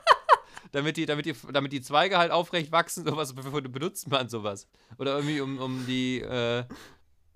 Damit, 0.72 0.96
die, 0.96 1.06
damit, 1.06 1.24
die, 1.24 1.34
damit 1.52 1.72
die 1.72 1.80
Zweige 1.80 2.18
halt 2.18 2.32
aufrecht 2.32 2.70
wachsen, 2.70 3.06
sowas 3.06 3.32
benutzt 3.32 4.10
man 4.10 4.28
sowas? 4.28 4.68
Oder 4.98 5.14
irgendwie 5.14 5.40
um, 5.40 5.58
um 5.58 5.86
die 5.86 6.20
äh, 6.20 6.64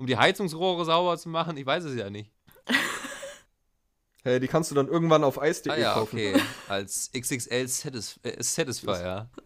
um 0.01 0.07
die 0.07 0.16
Heizungsrohre 0.16 0.85
sauber 0.87 1.18
zu 1.18 1.28
machen? 1.28 1.57
Ich 1.59 1.66
weiß 1.66 1.85
es 1.85 1.95
ja 1.95 2.09
nicht. 2.09 2.31
Hey, 4.22 4.38
die 4.38 4.48
kannst 4.48 4.70
du 4.70 4.74
dann 4.74 4.88
irgendwann 4.88 5.24
auf 5.24 5.40
Eis.de 5.40 5.72
Ah 5.72 5.76
ja, 5.78 5.94
kaufen. 5.94 6.16
okay. 6.16 6.40
Als 6.68 7.10
XXL 7.12 7.66
Satis 7.68 8.20
äh, 8.22 8.42
Satisfier. 8.42 9.28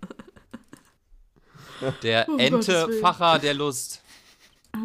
Der 2.03 2.27
Willen. 2.29 2.39
Entefacher 2.39 3.39
der 3.41 3.53
Lust. 3.55 4.01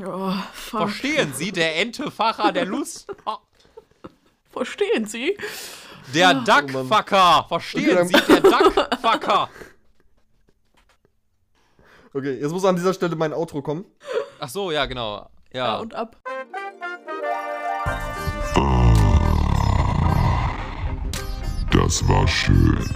Oh, 0.05 0.33
fuck. 0.53 0.81
Verstehen 0.81 1.33
Sie, 1.33 1.51
der 1.51 1.77
Entefacher 1.77 2.51
der 2.51 2.65
Lust? 2.65 3.07
Oh. 3.25 3.37
Verstehen 4.51 5.05
Sie? 5.05 5.37
Der 6.13 6.33
Mann. 6.33 6.45
Duckfucker! 6.45 7.45
Verstehen 7.47 7.97
Okay, 7.99 8.07
Sie, 8.07 8.25
der 8.33 8.41
Duckfucker! 8.41 9.49
Okay, 12.13 12.39
jetzt 12.39 12.51
muss 12.51 12.65
an 12.65 12.75
dieser 12.75 12.93
Stelle 12.93 13.15
mein 13.15 13.33
Outro 13.33 13.61
kommen. 13.61 13.85
Ach 14.39 14.49
so, 14.49 14.71
ja, 14.71 14.85
genau. 14.87 15.29
Ja, 15.53 15.65
Ja. 15.75 15.77
und 15.79 15.93
ab. 15.93 16.17
Das 21.89 22.07
war 22.07 22.27
schön. 22.27 22.87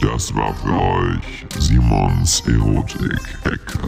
Das 0.00 0.32
war 0.32 0.54
für 0.54 0.80
euch 0.80 1.44
Simons 1.58 2.40
Erotik-Ecke. 2.46 3.78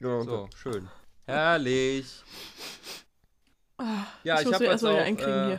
Genau. 0.00 0.22
So, 0.22 0.48
schön. 0.54 0.86
Herrlich. 1.24 2.22
Ja, 4.22 4.42
ich 4.42 4.46
ich, 4.46 4.52
habe 4.52 4.64
jetzt 4.64 4.72
erstmal 4.72 4.92
wieder 4.92 5.02
auch, 5.02 5.06
einkriegen 5.06 5.50
äh, 5.50 5.58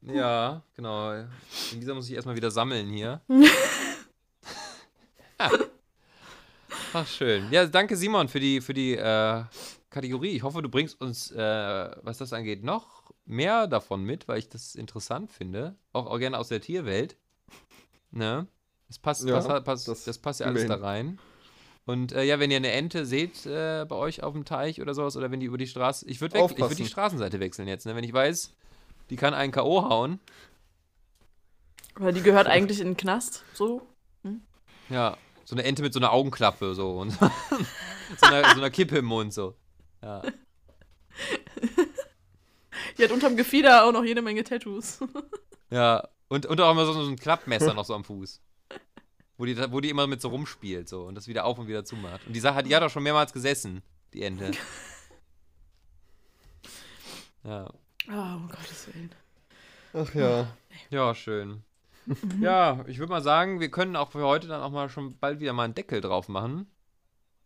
hier. 0.00 0.14
Ja, 0.16 0.62
genau. 0.74 1.12
In 1.12 1.78
dieser 1.78 1.94
muss 1.94 2.08
ich 2.08 2.16
erstmal 2.16 2.34
wieder 2.34 2.50
sammeln 2.50 2.88
hier. 2.88 3.20
Ach, 6.92 7.06
schön. 7.06 7.52
Ja, 7.52 7.66
danke 7.66 7.96
Simon 7.96 8.26
für 8.26 8.40
die, 8.40 8.60
für 8.60 8.74
die 8.74 8.96
äh, 8.96 9.44
Kategorie. 9.98 10.30
Ich 10.30 10.44
hoffe, 10.44 10.62
du 10.62 10.68
bringst 10.68 11.00
uns, 11.00 11.32
äh, 11.32 11.90
was 12.02 12.18
das 12.18 12.32
angeht, 12.32 12.62
noch 12.62 13.12
mehr 13.26 13.66
davon 13.66 14.04
mit, 14.04 14.28
weil 14.28 14.38
ich 14.38 14.48
das 14.48 14.76
interessant 14.76 15.32
finde. 15.32 15.74
Auch, 15.92 16.06
auch 16.06 16.18
gerne 16.18 16.38
aus 16.38 16.48
der 16.48 16.60
Tierwelt. 16.60 17.16
Ne? 18.12 18.46
Das 18.86 19.00
passt, 19.00 19.24
Ja, 19.24 19.40
passt, 19.40 19.64
passt, 19.64 19.88
das 19.88 20.04
das, 20.04 20.18
passt 20.18 20.38
ja 20.38 20.46
alles 20.46 20.66
da 20.66 20.76
rein. 20.76 21.18
Und 21.84 22.12
äh, 22.12 22.22
ja, 22.22 22.38
wenn 22.38 22.52
ihr 22.52 22.58
eine 22.58 22.70
Ente 22.70 23.06
seht 23.06 23.44
äh, 23.44 23.84
bei 23.88 23.96
euch 23.96 24.22
auf 24.22 24.34
dem 24.34 24.44
Teich 24.44 24.80
oder 24.80 24.94
sowas, 24.94 25.16
oder 25.16 25.32
wenn 25.32 25.40
die 25.40 25.46
über 25.46 25.58
die 25.58 25.66
Straße. 25.66 26.08
Ich 26.08 26.20
würde 26.20 26.38
würd 26.38 26.78
die. 26.78 26.86
Straßenseite 26.86 27.40
wechseln 27.40 27.66
jetzt, 27.66 27.84
ne? 27.84 27.96
Wenn 27.96 28.04
ich 28.04 28.12
weiß, 28.12 28.54
die 29.10 29.16
kann 29.16 29.34
einen 29.34 29.50
K.O. 29.50 29.88
hauen. 29.88 30.20
Weil 31.96 32.12
die 32.12 32.22
gehört 32.22 32.46
eigentlich 32.46 32.78
in 32.78 32.88
den 32.88 32.96
Knast. 32.96 33.42
So. 33.52 33.82
Ja, 34.90 35.16
so 35.44 35.56
eine 35.56 35.64
Ente 35.64 35.82
mit 35.82 35.92
so 35.92 35.98
einer 35.98 36.12
Augenklappe 36.12 36.74
so 36.74 36.98
und 36.98 37.10
so 38.16 38.26
einer, 38.26 38.48
so 38.50 38.60
einer 38.60 38.70
Kippe 38.70 38.98
im 38.98 39.06
Mund 39.06 39.32
so. 39.32 39.56
Ja. 40.02 40.22
Die 42.96 43.04
hat 43.04 43.10
unterm 43.10 43.36
Gefieder 43.36 43.84
auch 43.84 43.92
noch 43.92 44.04
jede 44.04 44.22
Menge 44.22 44.44
Tattoos. 44.44 45.00
Ja, 45.70 46.08
und, 46.28 46.46
und 46.46 46.58
auch 46.62 46.70
immer 46.70 46.86
so, 46.86 46.94
so 46.94 47.06
ein 47.10 47.18
Klappmesser 47.18 47.74
noch 47.74 47.84
so 47.84 47.94
am 47.94 48.02
Fuß. 48.02 48.40
Wo 49.36 49.44
die, 49.44 49.54
wo 49.70 49.80
die 49.80 49.90
immer 49.90 50.06
mit 50.06 50.22
so 50.22 50.28
rumspielt 50.30 50.88
so 50.88 51.04
und 51.04 51.14
das 51.14 51.28
wieder 51.28 51.44
auf 51.44 51.58
und 51.58 51.68
wieder 51.68 51.84
zumacht. 51.84 52.26
Und 52.26 52.32
die 52.32 52.40
Sache 52.40 52.54
hat, 52.54 52.64
die 52.64 52.74
hat 52.74 52.82
auch 52.82 52.88
schon 52.88 53.02
mehrmals 53.02 53.34
gesessen, 53.34 53.82
die 54.14 54.22
Ente. 54.22 54.52
Ja. 57.44 57.70
Oh, 58.08 58.36
um 58.36 58.48
Gottes 58.48 58.88
Willen. 58.88 59.14
Ach 59.94 60.14
ja. 60.14 60.54
Ja, 60.90 61.14
schön. 61.14 61.62
Ja, 62.40 62.84
ich 62.86 62.98
würde 62.98 63.10
mal 63.10 63.22
sagen, 63.22 63.60
wir 63.60 63.70
können 63.70 63.96
auch 63.96 64.10
für 64.10 64.24
heute 64.24 64.48
dann 64.48 64.62
auch 64.62 64.70
mal 64.70 64.88
schon 64.88 65.18
bald 65.18 65.40
wieder 65.40 65.52
mal 65.52 65.64
einen 65.64 65.74
Deckel 65.74 66.00
drauf 66.00 66.28
machen. 66.28 66.70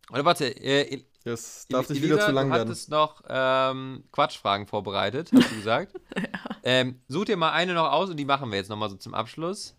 Oder 0.09 0.25
warte, 0.25 0.45
äh, 0.47 1.03
Es 1.25 1.67
darf 1.69 1.89
nicht 1.89 2.01
wieder 2.01 2.19
zu 2.19 2.31
lang 2.31 2.47
du 2.47 2.53
werden. 2.55 2.67
hattest 2.67 2.89
noch 2.89 3.23
ähm, 3.27 4.03
Quatschfragen 4.11 4.67
vorbereitet, 4.67 5.31
hast 5.33 5.51
du 5.51 5.55
gesagt. 5.55 5.95
ähm, 6.63 7.01
such 7.07 7.25
dir 7.25 7.37
mal 7.37 7.51
eine 7.51 7.73
noch 7.73 7.91
aus 7.91 8.09
und 8.09 8.17
die 8.17 8.25
machen 8.25 8.51
wir 8.51 8.57
jetzt 8.57 8.69
nochmal 8.69 8.89
so 8.89 8.97
zum 8.97 9.13
Abschluss. 9.13 9.77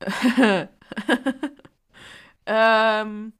ähm. 2.46 3.32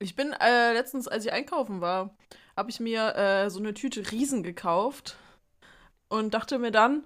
Ich 0.00 0.14
bin 0.14 0.32
äh, 0.32 0.72
letztens, 0.72 1.08
als 1.08 1.24
ich 1.24 1.32
einkaufen 1.32 1.80
war, 1.80 2.16
habe 2.56 2.70
ich 2.70 2.78
mir 2.80 3.14
äh, 3.16 3.50
so 3.50 3.58
eine 3.58 3.74
Tüte 3.74 4.10
Riesen 4.10 4.42
gekauft 4.42 5.16
und 6.08 6.34
dachte 6.34 6.58
mir 6.58 6.70
dann, 6.70 7.04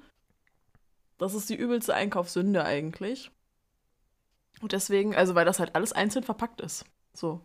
das 1.19 1.35
ist 1.35 1.49
die 1.49 1.55
übelste 1.55 1.95
Einkaufssünde 1.95 2.65
eigentlich. 2.65 3.31
Und 4.61 4.73
deswegen, 4.73 5.15
also 5.15 5.35
weil 5.35 5.45
das 5.45 5.59
halt 5.59 5.75
alles 5.75 5.93
einzeln 5.93 6.25
verpackt 6.25 6.61
ist. 6.61 6.85
So. 7.15 7.41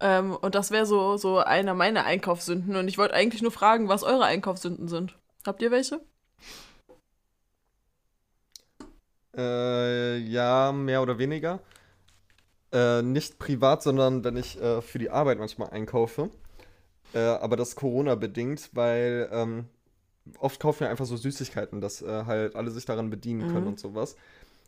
Ähm, 0.00 0.36
und 0.36 0.54
das 0.54 0.70
wäre 0.70 0.86
so, 0.86 1.16
so 1.16 1.38
einer 1.38 1.74
meiner 1.74 2.04
Einkaufssünden. 2.04 2.76
Und 2.76 2.88
ich 2.88 2.98
wollte 2.98 3.14
eigentlich 3.14 3.42
nur 3.42 3.50
fragen, 3.50 3.88
was 3.88 4.02
eure 4.02 4.24
Einkaufssünden 4.24 4.88
sind. 4.88 5.16
Habt 5.46 5.62
ihr 5.62 5.70
welche? 5.70 6.00
Äh, 9.36 10.18
ja, 10.18 10.72
mehr 10.72 11.02
oder 11.02 11.18
weniger. 11.18 11.60
Äh, 12.72 13.02
nicht 13.02 13.38
privat, 13.38 13.82
sondern 13.82 14.24
wenn 14.24 14.36
ich 14.36 14.60
äh, 14.60 14.82
für 14.82 14.98
die 14.98 15.10
Arbeit 15.10 15.38
manchmal 15.38 15.70
einkaufe. 15.70 16.30
Äh, 17.14 17.20
aber 17.20 17.56
das 17.56 17.76
Corona-bedingt, 17.76 18.70
weil 18.74 19.28
ähm, 19.32 19.64
oft 20.38 20.60
kaufen 20.60 20.80
wir 20.80 20.90
einfach 20.90 21.06
so 21.06 21.16
Süßigkeiten, 21.16 21.80
dass 21.80 22.02
äh, 22.02 22.24
halt 22.26 22.56
alle 22.56 22.70
sich 22.70 22.84
daran 22.84 23.10
bedienen 23.10 23.48
können 23.48 23.62
Mhm. 23.62 23.68
und 23.68 23.80
sowas. 23.80 24.16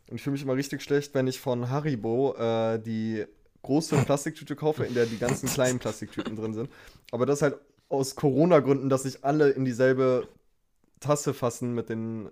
Und 0.09 0.15
ich 0.15 0.23
fühle 0.23 0.33
mich 0.33 0.41
immer 0.41 0.55
richtig 0.55 0.81
schlecht, 0.81 1.13
wenn 1.13 1.27
ich 1.27 1.39
von 1.39 1.69
Haribo 1.69 2.33
äh, 2.35 2.79
die 2.79 3.25
große 3.63 3.97
Plastiktüte 4.05 4.55
kaufe, 4.55 4.85
in 4.85 4.93
der 4.93 5.05
die 5.05 5.17
ganzen 5.17 5.47
kleinen 5.49 5.79
Plastiktüten 5.79 6.35
drin 6.35 6.53
sind. 6.53 6.69
Aber 7.11 7.25
das 7.25 7.41
halt 7.41 7.57
aus 7.89 8.15
Corona-Gründen, 8.15 8.89
dass 8.89 9.03
sich 9.03 9.23
alle 9.23 9.49
in 9.49 9.65
dieselbe 9.65 10.27
Tasse 10.99 11.33
fassen 11.33 11.73
mit 11.73 11.89
den 11.89 12.29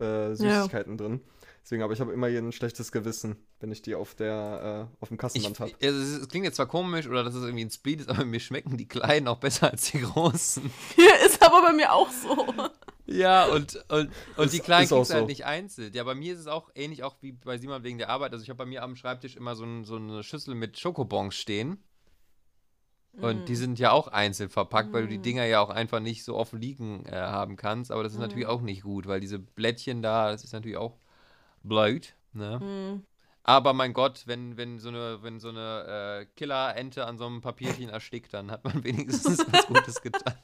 äh, 0.00 0.34
Süßigkeiten 0.34 0.96
drin. 0.96 1.20
Deswegen, 1.68 1.82
aber 1.82 1.92
ich 1.92 2.00
habe 2.00 2.12
immer 2.12 2.28
hier 2.28 2.38
ein 2.38 2.52
schlechtes 2.52 2.92
Gewissen, 2.92 3.36
wenn 3.60 3.70
ich 3.70 3.82
die 3.82 3.94
auf 3.94 4.14
der 4.14 4.88
äh, 4.90 5.02
auf 5.02 5.08
dem 5.08 5.18
Kassenband 5.18 5.60
habe. 5.60 5.72
also 5.82 6.00
es, 6.00 6.22
es 6.22 6.28
klingt 6.28 6.46
jetzt 6.46 6.56
zwar 6.56 6.66
komisch 6.66 7.06
oder 7.06 7.24
dass 7.24 7.34
es 7.34 7.42
irgendwie 7.42 7.64
ein 7.64 7.70
Split 7.70 8.00
ist, 8.00 8.08
aber 8.08 8.24
mir 8.24 8.40
schmecken 8.40 8.78
die 8.78 8.88
kleinen 8.88 9.28
auch 9.28 9.38
besser 9.38 9.70
als 9.70 9.90
die 9.90 10.00
großen. 10.00 10.70
ist 11.26 11.42
aber 11.42 11.62
bei 11.62 11.72
mir 11.74 11.92
auch 11.92 12.10
so. 12.10 12.54
Ja, 13.10 13.46
und, 13.46 13.76
und, 13.88 14.10
und 14.36 14.44
Ist- 14.46 14.52
die 14.54 14.58
kleinen 14.60 14.86
kriegst 14.88 15.10
halt 15.12 15.20
so. 15.22 15.26
nicht 15.26 15.46
einzeln. 15.46 15.92
Ja, 15.94 16.04
bei 16.04 16.14
mir 16.14 16.34
ist 16.34 16.40
es 16.40 16.46
auch 16.46 16.70
ähnlich 16.74 17.02
auch 17.04 17.16
wie 17.22 17.32
bei 17.32 17.56
Simon 17.56 17.82
wegen 17.82 17.96
der 17.98 18.10
Arbeit. 18.10 18.32
Also 18.32 18.42
ich 18.42 18.50
habe 18.50 18.58
bei 18.58 18.66
mir 18.66 18.82
am 18.82 18.96
Schreibtisch 18.96 19.34
immer 19.36 19.56
so, 19.56 19.64
ein, 19.64 19.84
so 19.84 19.96
eine 19.96 20.22
Schüssel 20.22 20.54
mit 20.54 20.78
Schokobons 20.78 21.34
stehen. 21.34 21.82
Und 23.20 23.42
Mm. 23.42 23.44
die 23.46 23.56
sind 23.56 23.78
ja 23.78 23.90
auch 23.92 24.08
einzeln 24.08 24.50
verpackt, 24.50 24.92
weil 24.92 25.02
du 25.02 25.08
die 25.08 25.18
Mm. 25.18 25.22
Dinger 25.22 25.44
ja 25.46 25.60
auch 25.60 25.70
einfach 25.70 25.98
nicht 26.00 26.22
so 26.22 26.36
offen 26.36 26.60
liegen 26.60 27.04
äh, 27.06 27.12
haben 27.16 27.56
kannst. 27.56 27.90
Aber 27.90 28.02
das 28.02 28.12
ist 28.12 28.18
natürlich 28.18 28.46
Mm. 28.46 28.50
auch 28.50 28.60
nicht 28.60 28.82
gut, 28.82 29.06
weil 29.06 29.20
diese 29.20 29.38
Blättchen 29.38 30.02
da, 30.02 30.30
das 30.30 30.44
ist 30.44 30.52
natürlich 30.52 30.76
auch 30.76 30.98
blöd. 31.62 32.14
Ne? 32.34 32.60
Hm. 32.60 33.02
Aber 33.42 33.72
mein 33.72 33.94
Gott, 33.94 34.24
wenn, 34.26 34.58
wenn 34.58 34.78
so 34.78 34.90
eine, 34.90 35.22
wenn 35.22 35.40
so 35.40 35.48
eine 35.48 36.20
äh, 36.20 36.26
Killer-Ente 36.36 37.06
an 37.06 37.16
so 37.16 37.24
einem 37.24 37.40
Papierchen 37.40 37.88
erstickt, 37.88 38.34
dann 38.34 38.50
hat 38.50 38.62
man 38.64 38.84
wenigstens 38.84 39.38
was 39.50 39.66
Gutes 39.66 40.02
getan. 40.02 40.34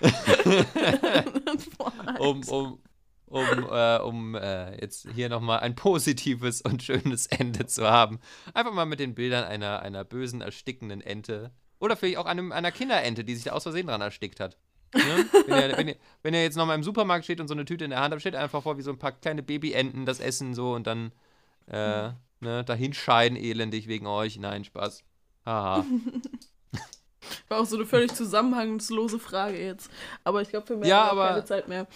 um, 2.18 2.42
um, 2.48 2.78
um, 3.26 3.46
äh, 3.70 3.98
um 3.98 4.34
äh, 4.34 4.80
jetzt 4.80 5.08
hier 5.14 5.28
nochmal 5.28 5.60
ein 5.60 5.74
positives 5.74 6.62
und 6.62 6.82
schönes 6.82 7.26
Ende 7.26 7.66
zu 7.66 7.88
haben. 7.88 8.20
Einfach 8.54 8.72
mal 8.72 8.86
mit 8.86 9.00
den 9.00 9.14
Bildern 9.14 9.44
einer, 9.44 9.82
einer 9.82 10.04
bösen, 10.04 10.40
erstickenden 10.40 11.00
Ente. 11.00 11.50
Oder 11.78 11.96
vielleicht 11.96 12.18
auch 12.18 12.26
einem, 12.26 12.52
einer 12.52 12.72
Kinderente, 12.72 13.24
die 13.24 13.34
sich 13.34 13.44
da 13.44 13.52
aus 13.52 13.62
Versehen 13.62 13.86
dran 13.86 14.00
erstickt 14.00 14.40
hat. 14.40 14.56
Ne? 14.94 15.26
wenn, 15.46 15.70
ihr, 15.70 15.78
wenn, 15.78 15.88
ihr, 15.88 15.96
wenn 16.22 16.34
ihr 16.34 16.42
jetzt 16.42 16.56
nochmal 16.56 16.76
im 16.76 16.82
Supermarkt 16.82 17.24
steht 17.24 17.40
und 17.40 17.48
so 17.48 17.54
eine 17.54 17.64
Tüte 17.64 17.84
in 17.84 17.90
der 17.90 18.00
Hand 18.00 18.12
habt, 18.12 18.20
stellt 18.20 18.34
einfach 18.34 18.62
vor, 18.62 18.76
wie 18.76 18.82
so 18.82 18.90
ein 18.90 18.98
paar 18.98 19.12
kleine 19.12 19.42
Babyenten 19.42 20.04
das 20.04 20.20
essen 20.20 20.54
so 20.54 20.74
und 20.74 20.86
dann 20.86 21.12
äh, 21.68 22.10
ne, 22.40 22.64
dahin 22.64 22.92
scheiden 22.92 23.36
elendig 23.36 23.86
wegen 23.86 24.06
euch. 24.06 24.38
Nein, 24.38 24.64
Spaß. 24.64 25.04
Haha. 25.46 25.84
War 27.48 27.60
auch 27.60 27.66
so 27.66 27.76
eine 27.76 27.86
völlig 27.86 28.12
zusammenhangslose 28.14 29.18
Frage 29.18 29.58
jetzt. 29.62 29.90
Aber 30.24 30.42
ich 30.42 30.50
glaube, 30.50 30.66
für 30.66 30.76
mehr 30.76 30.88
Ja, 30.88 31.08
haben 31.08 31.16
wir 31.16 31.22
auch 31.22 31.24
aber- 31.26 31.34
keine 31.34 31.44
Zeit 31.44 31.68
mehr. 31.68 31.86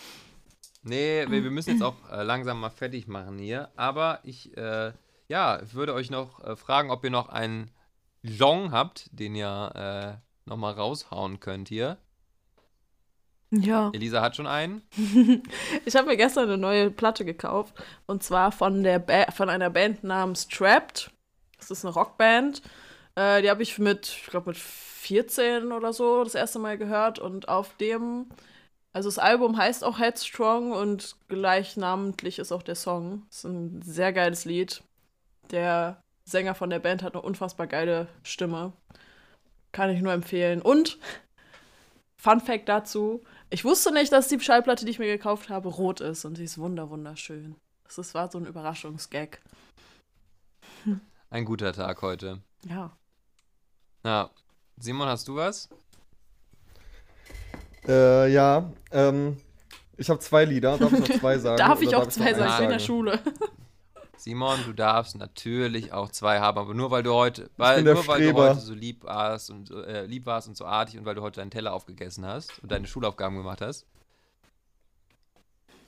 Nee, 0.83 1.25
wir, 1.29 1.43
wir 1.43 1.51
müssen 1.51 1.71
jetzt 1.71 1.83
auch 1.83 1.95
äh, 2.13 2.23
langsam 2.23 2.61
mal 2.61 2.69
fertig 2.71 3.07
machen 3.09 3.39
hier. 3.39 3.71
Aber 3.77 4.21
ich, 4.23 4.55
äh, 4.57 4.93
ja, 5.29 5.61
würde 5.73 5.95
euch 5.95 6.11
noch 6.11 6.45
äh, 6.45 6.57
fragen, 6.57 6.91
ob 6.91 7.03
ihr 7.05 7.11
noch 7.11 7.29
einen 7.31 7.71
Song 8.27 8.71
habt, 8.73 9.09
den 9.13 9.35
ihr 9.35 9.73
äh, 9.75 10.49
nochmal 10.49 10.75
raushauen 10.75 11.41
könnt 11.41 11.69
hier. 11.69 11.97
Ja. 13.51 13.91
Elisa 13.95 14.21
hat 14.21 14.37
schon 14.37 14.47
einen. 14.47 14.83
Ich 15.87 15.95
habe 15.97 16.09
mir 16.09 16.17
gestern 16.17 16.45
eine 16.45 16.59
neue 16.59 16.91
Platte 16.91 17.25
gekauft. 17.25 17.75
Und 18.07 18.23
zwar 18.23 18.53
von, 18.53 18.83
der 18.83 18.99
ba 18.99 19.31
von 19.33 19.49
einer 19.49 19.71
Band 19.71 20.03
namens 20.05 20.49
Trapped. 20.49 21.11
Das 21.59 21.71
ist 21.71 21.85
eine 21.85 21.95
Rockband. 21.95 22.63
Äh, 23.17 23.43
die 23.43 23.51
habe 23.51 23.63
ich 23.63 23.79
mit, 23.79 24.09
ich 24.09 24.27
glaube, 24.27 24.51
mit 24.51 24.59
14 24.59 25.73
oder 25.73 25.93
so 25.93 26.25
das 26.25 26.35
erste 26.35 26.59
Mal 26.59 26.79
gehört. 26.79 27.19
Und 27.19 27.49
auf 27.49 27.77
dem, 27.77 28.27
also 28.93 29.09
das 29.09 29.19
Album 29.19 29.57
heißt 29.57 29.85
auch 29.85 29.99
Headstrong 29.99 30.73
und 30.73 31.17
gleichnamentlich 31.29 32.39
ist 32.39 32.53
auch 32.53 32.63
der 32.63 32.75
Song. 32.75 33.27
ist 33.31 33.45
ein 33.45 33.83
sehr 33.83 34.13
geiles 34.13 34.45
Lied. 34.45 34.83
Der 35.51 36.01
Sänger 36.25 36.55
von 36.55 36.71
der 36.71 36.79
Band 36.79 37.03
hat 37.03 37.15
eine 37.15 37.23
unfassbar 37.23 37.67
geile 37.67 38.09
Stimme. 38.23 38.73
Kann 39.73 39.91
ich 39.91 40.01
nur 40.01 40.13
empfehlen. 40.13 40.63
Und 40.63 40.99
Fun 42.17 42.41
Fact 42.41 42.71
dazu: 42.71 43.23
Ich 43.51 43.67
wusste 43.67 43.93
nicht, 43.93 44.11
dass 44.11 44.29
die 44.29 44.41
Schallplatte, 44.41 44.87
die 44.87 44.91
ich 44.91 44.99
mir 44.99 45.09
gekauft 45.09 45.51
habe, 45.51 45.69
rot 45.69 46.01
ist 46.01 46.25
und 46.25 46.37
sie 46.37 46.45
ist 46.45 46.57
wunder 46.57 46.89
wunderschön. 46.89 47.57
Das 47.95 48.15
war 48.15 48.31
so 48.31 48.39
ein 48.39 48.47
Überraschungsgag. 48.47 49.43
Ein 51.29 51.45
guter 51.45 51.75
Tag 51.75 52.01
heute. 52.01 52.41
Ja. 52.67 52.97
Ja. 54.05 54.31
Simon, 54.77 55.09
hast 55.09 55.27
du 55.29 55.37
was? 55.37 55.69
Äh, 57.87 58.33
ja, 58.33 58.71
ähm, 58.93 59.39
ich 59.97 60.11
habe 60.11 60.21
zwei 60.21 60.45
Lieder. 60.45 60.77
Darf 60.79 60.93
ich 60.93 61.01
auch 61.03 61.19
zwei 61.19 61.39
sagen? 61.39 61.57
Darf 61.57 61.81
ich 61.81 61.89
oder 61.89 61.99
auch 61.99 62.05
noch 62.05 62.13
zwei 62.13 62.27
eins 62.27 62.39
sagen? 62.39 62.51
Ich 62.51 62.57
bin 62.59 62.65
in 62.65 62.71
der? 62.71 62.79
Schule. 62.79 63.21
Simon, 64.17 64.59
du 64.65 64.73
darfst 64.73 65.17
natürlich 65.19 65.93
auch 65.93 66.11
zwei 66.11 66.41
haben, 66.41 66.59
aber 66.59 66.73
nur 66.73 66.91
weil 66.91 67.03
du 67.03 67.13
heute, 67.13 67.51
weil, 67.59 67.83
nur 67.83 68.07
weil 68.07 68.33
du 68.33 68.35
heute 68.35 68.61
so 68.61 68.73
lieb 68.73 69.05
warst 69.05 69.51
und 69.51 69.69
so, 69.69 69.83
äh, 69.83 70.07
lieb 70.07 70.25
warst 70.25 70.49
und 70.49 70.57
so 70.57 70.65
artig 70.65 70.99
und 70.99 71.05
weil 71.05 71.15
du 71.15 71.21
heute 71.21 71.41
deinen 71.41 71.51
Teller 71.51 71.75
aufgegessen 71.75 72.25
hast 72.25 72.59
und 72.63 72.73
deine 72.73 72.87
Schulaufgaben 72.87 73.37
gemacht 73.37 73.61
hast. 73.61 73.87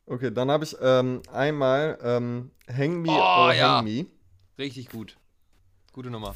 Okay, 0.07 0.31
dann 0.31 0.51
habe 0.51 0.65
ich 0.65 0.77
ähm, 0.81 1.23
einmal 1.33 1.99
ähm, 2.03 2.51
Hang 2.69 3.01
Me 3.01 3.09
Oh, 3.11 3.45
or 3.47 3.55
ja. 3.55 3.79
Hang 3.79 3.85
Me. 3.85 4.07
Richtig 4.59 4.91
gut. 4.91 5.17
Gute 5.93 6.11
Nummer. 6.11 6.35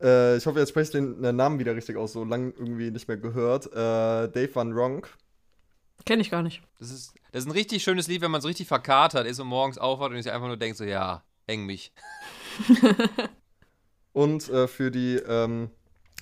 Äh, 0.00 0.36
ich 0.36 0.46
hoffe, 0.46 0.58
jetzt 0.58 0.70
spreche 0.70 0.98
ich 0.98 1.04
den 1.06 1.36
Namen 1.36 1.58
wieder 1.58 1.74
richtig 1.74 1.96
aus, 1.96 2.12
so 2.12 2.24
lange 2.24 2.50
irgendwie 2.56 2.90
nicht 2.90 3.08
mehr 3.08 3.16
gehört. 3.16 3.66
Äh, 3.66 4.28
Dave 4.28 4.50
Van 4.54 4.72
Ronk. 4.72 5.16
Kenne 6.04 6.22
ich 6.22 6.30
gar 6.30 6.42
nicht. 6.42 6.62
Das 6.78 6.90
ist, 6.90 7.14
das 7.32 7.44
ist 7.44 7.48
ein 7.48 7.52
richtig 7.52 7.82
schönes 7.82 8.06
Lied, 8.06 8.20
wenn 8.20 8.30
man 8.30 8.40
so 8.40 8.48
richtig 8.48 8.68
verkatert 8.68 9.26
ist 9.26 9.40
und 9.40 9.46
morgens 9.48 9.78
aufwacht 9.78 10.10
und 10.10 10.22
sich 10.22 10.30
einfach 10.30 10.46
nur 10.46 10.56
denkt 10.56 10.76
so, 10.76 10.84
ja, 10.84 11.24
häng 11.46 11.64
mich. 11.66 11.92
Und 14.12 14.48
äh, 14.48 14.66
für 14.66 14.90
die 14.90 15.16
ähm, 15.16 15.68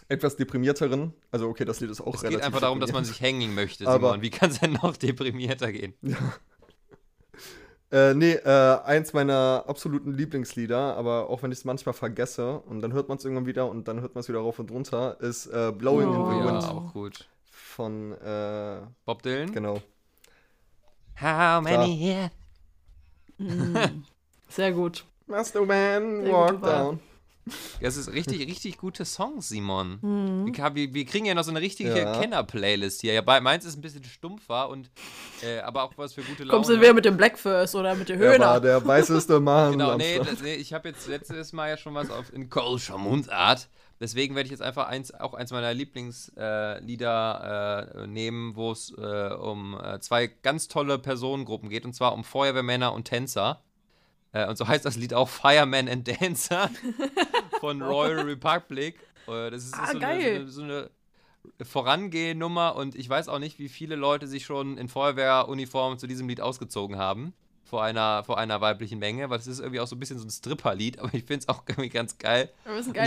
etwas 0.09 0.35
deprimierteren, 0.35 1.13
also 1.31 1.49
okay, 1.49 1.65
das 1.65 1.79
Lied 1.79 1.91
ist 1.91 2.01
auch 2.01 2.15
Es 2.15 2.23
relativ 2.25 2.39
geht 2.41 2.47
einfach 2.47 2.61
darum, 2.61 2.81
dass 2.81 2.93
man 2.93 3.05
sich 3.05 3.21
hängen 3.21 3.55
möchte, 3.55 3.87
Aber- 3.87 4.09
Simon. 4.09 4.23
Wie 4.23 4.31
kann 4.31 4.51
es 4.51 4.59
denn 4.59 4.73
noch 4.73 4.97
deprimierter 4.97 5.71
gehen? 5.71 5.95
Äh, 7.95 8.13
nee, 8.15 8.33
äh, 8.33 8.79
eins 8.85 9.13
meiner 9.13 9.65
absoluten 9.69 10.13
Lieblingslieder, 10.13 10.97
aber 10.97 11.31
auch 11.31 11.45
wenn 11.45 11.53
ich 11.53 11.59
es 11.59 11.65
manchmal 11.65 11.93
vergesse 11.93 12.59
und 12.59 12.81
dann 12.81 12.93
hört 12.93 13.09
man 13.09 13.19
es 13.19 13.25
irgendwann 13.25 13.47
wieder 13.47 13.69
und 13.69 13.87
dann 13.87 14.01
hört 14.01 14.17
man 14.17 14.21
es 14.21 14.29
wieder 14.29 14.41
rauf 14.41 14.59
und 14.59 14.73
runter, 14.73 15.17
ist 15.21 15.47
äh, 15.47 15.71
Blowing 15.71 16.09
in 16.13 16.17
Oh. 16.21 16.31
the 16.31 16.37
ja, 16.39 16.45
Wind 16.45 16.65
auch 16.65 16.93
gut. 16.93 17.29
von, 17.53 18.11
äh, 18.21 18.81
Bob 19.05 19.23
Dylan? 19.23 19.53
genau. 19.53 19.81
How 21.21 21.63
many 21.63 21.97
here? 21.97 22.31
Mm. 23.37 23.77
Sehr 24.49 24.73
gut. 24.73 25.05
Master 25.27 25.65
Man, 25.67 26.23
Sehr 26.23 26.33
walk 26.33 26.63
down. 26.63 27.01
Das 27.81 27.97
ist 27.97 28.13
richtig, 28.13 28.41
richtig 28.49 28.79
gute 28.79 29.05
Songs, 29.05 29.49
Simon. 29.49 29.99
Mhm. 30.01 30.57
Wir, 30.57 30.75
wir, 30.75 30.95
wir 30.95 31.05
kriegen 31.05 31.27
ja 31.27 31.35
noch 31.35 31.45
so 31.45 31.51
eine 31.51 31.61
richtige 31.61 31.99
Ja. 31.99 32.19
Kenner-Playlist 32.19 33.03
hier. 33.03 33.13
Ja, 33.13 33.21
bei, 33.21 33.41
meins 33.41 33.65
ist 33.65 33.77
ein 33.77 33.83
bisschen 33.83 34.05
stumpfer 34.05 34.69
und 34.69 34.91
äh, 35.43 35.59
aber 35.61 35.83
auch 35.83 35.93
was 35.97 36.15
für 36.15 36.23
gute 36.23 36.45
Laune. 36.45 36.57
Kommst 36.57 36.71
du 36.71 36.81
wieder 36.81 36.95
mit 36.95 37.05
dem 37.05 37.17
Blackfirst 37.17 37.75
oder 37.75 37.95
mit 37.95 38.09
der 38.09 38.19
Er 38.19 38.33
Höhner? 38.33 38.61
der 38.61 38.85
weißeste 38.87 39.41
Mann. 39.41 39.73
Genau, 39.73 39.97
nee, 39.97 40.19
das, 40.19 40.41
nee 40.41 40.55
ich 40.55 40.73
habe 40.73 40.89
jetzt 40.89 41.07
letztes 41.07 41.53
Mal 41.53 41.69
ja 41.69 41.77
schon 41.77 41.95
was 41.95 42.11
auf 42.11 42.33
in 42.33 42.49
Kölscher 42.49 42.99
Mundart. 42.99 43.69
Deswegen 44.01 44.35
werde 44.35 44.47
ich 44.47 44.51
jetzt 44.51 44.63
einfach 44.63 44.89
eins, 44.89 45.15
auch 45.15 45.35
eins 45.35 45.53
meiner 45.53 45.73
Lieblingslieder 45.73 47.93
äh, 47.97 48.03
äh, 48.03 48.07
nehmen, 48.07 48.57
wo 48.57 48.73
es 48.73 48.93
äh, 48.97 49.35
um 49.35 49.79
äh, 49.81 50.01
zwei 50.01 50.27
ganz 50.27 50.69
tolle 50.69 50.99
Personengruppen 50.99 51.69
geht, 51.69 51.85
und 51.85 51.95
zwar 51.95 52.13
um 52.15 52.25
Feuerwehrmänner 52.25 52.93
und 52.93 53.05
Tänzer. 53.05 53.63
Äh, 54.35 54.47
und 54.49 54.59
so 54.59 54.67
heißt 54.69 54.85
das 54.85 54.97
Lied 54.97 55.15
auch 55.15 55.29
Fireman 55.31 55.89
and 55.89 56.07
Dancer 56.21 56.69
von 57.61 57.81
Royal 57.81 58.21
Republic. 58.21 58.97
Äh, 59.27 59.51
das 59.51 59.65
ist, 59.65 59.75
Ah, 59.75 59.87
so. 59.93 59.99
Eine, 59.99 60.49
so, 60.49 60.63
eine, 60.63 60.91
so 61.45 61.49
eine 61.59 61.67
Vorangeh-Nummer 61.67 62.77
und 62.77 62.95
ich 62.95 63.09
weiß 63.09 63.29
auch 63.29 63.39
nicht, 63.39 63.59
wie 63.59 63.69
viele 63.69 63.97
Leute 63.97 64.27
sich 64.27 64.45
schon 64.45 64.77
in 64.79 64.89
Feuerwehruniformen 64.89 65.99
zu 65.99 66.07
diesem 66.07 66.29
Lied 66.29 66.41
ausgezogen 66.41 66.99
haben. 66.99 67.33
Vor 67.65 67.83
einer, 67.83 68.23
vor 68.25 68.39
einer 68.39 68.61
weiblichen 68.61 68.99
Menge, 68.99 69.31
weil 69.31 69.39
es 69.39 69.47
ist 69.47 69.59
irgendwie 69.61 69.81
auch 69.81 69.87
so 69.87 69.97
ein 69.97 69.99
bisschen 70.01 70.19
so 70.19 70.27
ein 70.27 70.31
Stripper-Lied, 70.31 70.99
aber 70.99 71.09
ich 71.15 71.25
finde 71.25 71.41
es 71.41 71.49
auch 71.49 71.63
irgendwie 71.69 71.89
ganz 71.89 72.19
geil. 72.19 72.51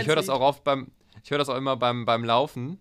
Ich 0.02 0.06
höre 0.08 0.16
das 0.16 0.28
auch 0.30 0.40
oft 0.40 0.64
beim, 0.64 0.88
ich 1.22 1.30
höre 1.30 1.38
das 1.38 1.48
auch 1.48 1.56
immer 1.56 1.76
beim, 1.76 2.04
beim 2.04 2.24
Laufen, 2.24 2.80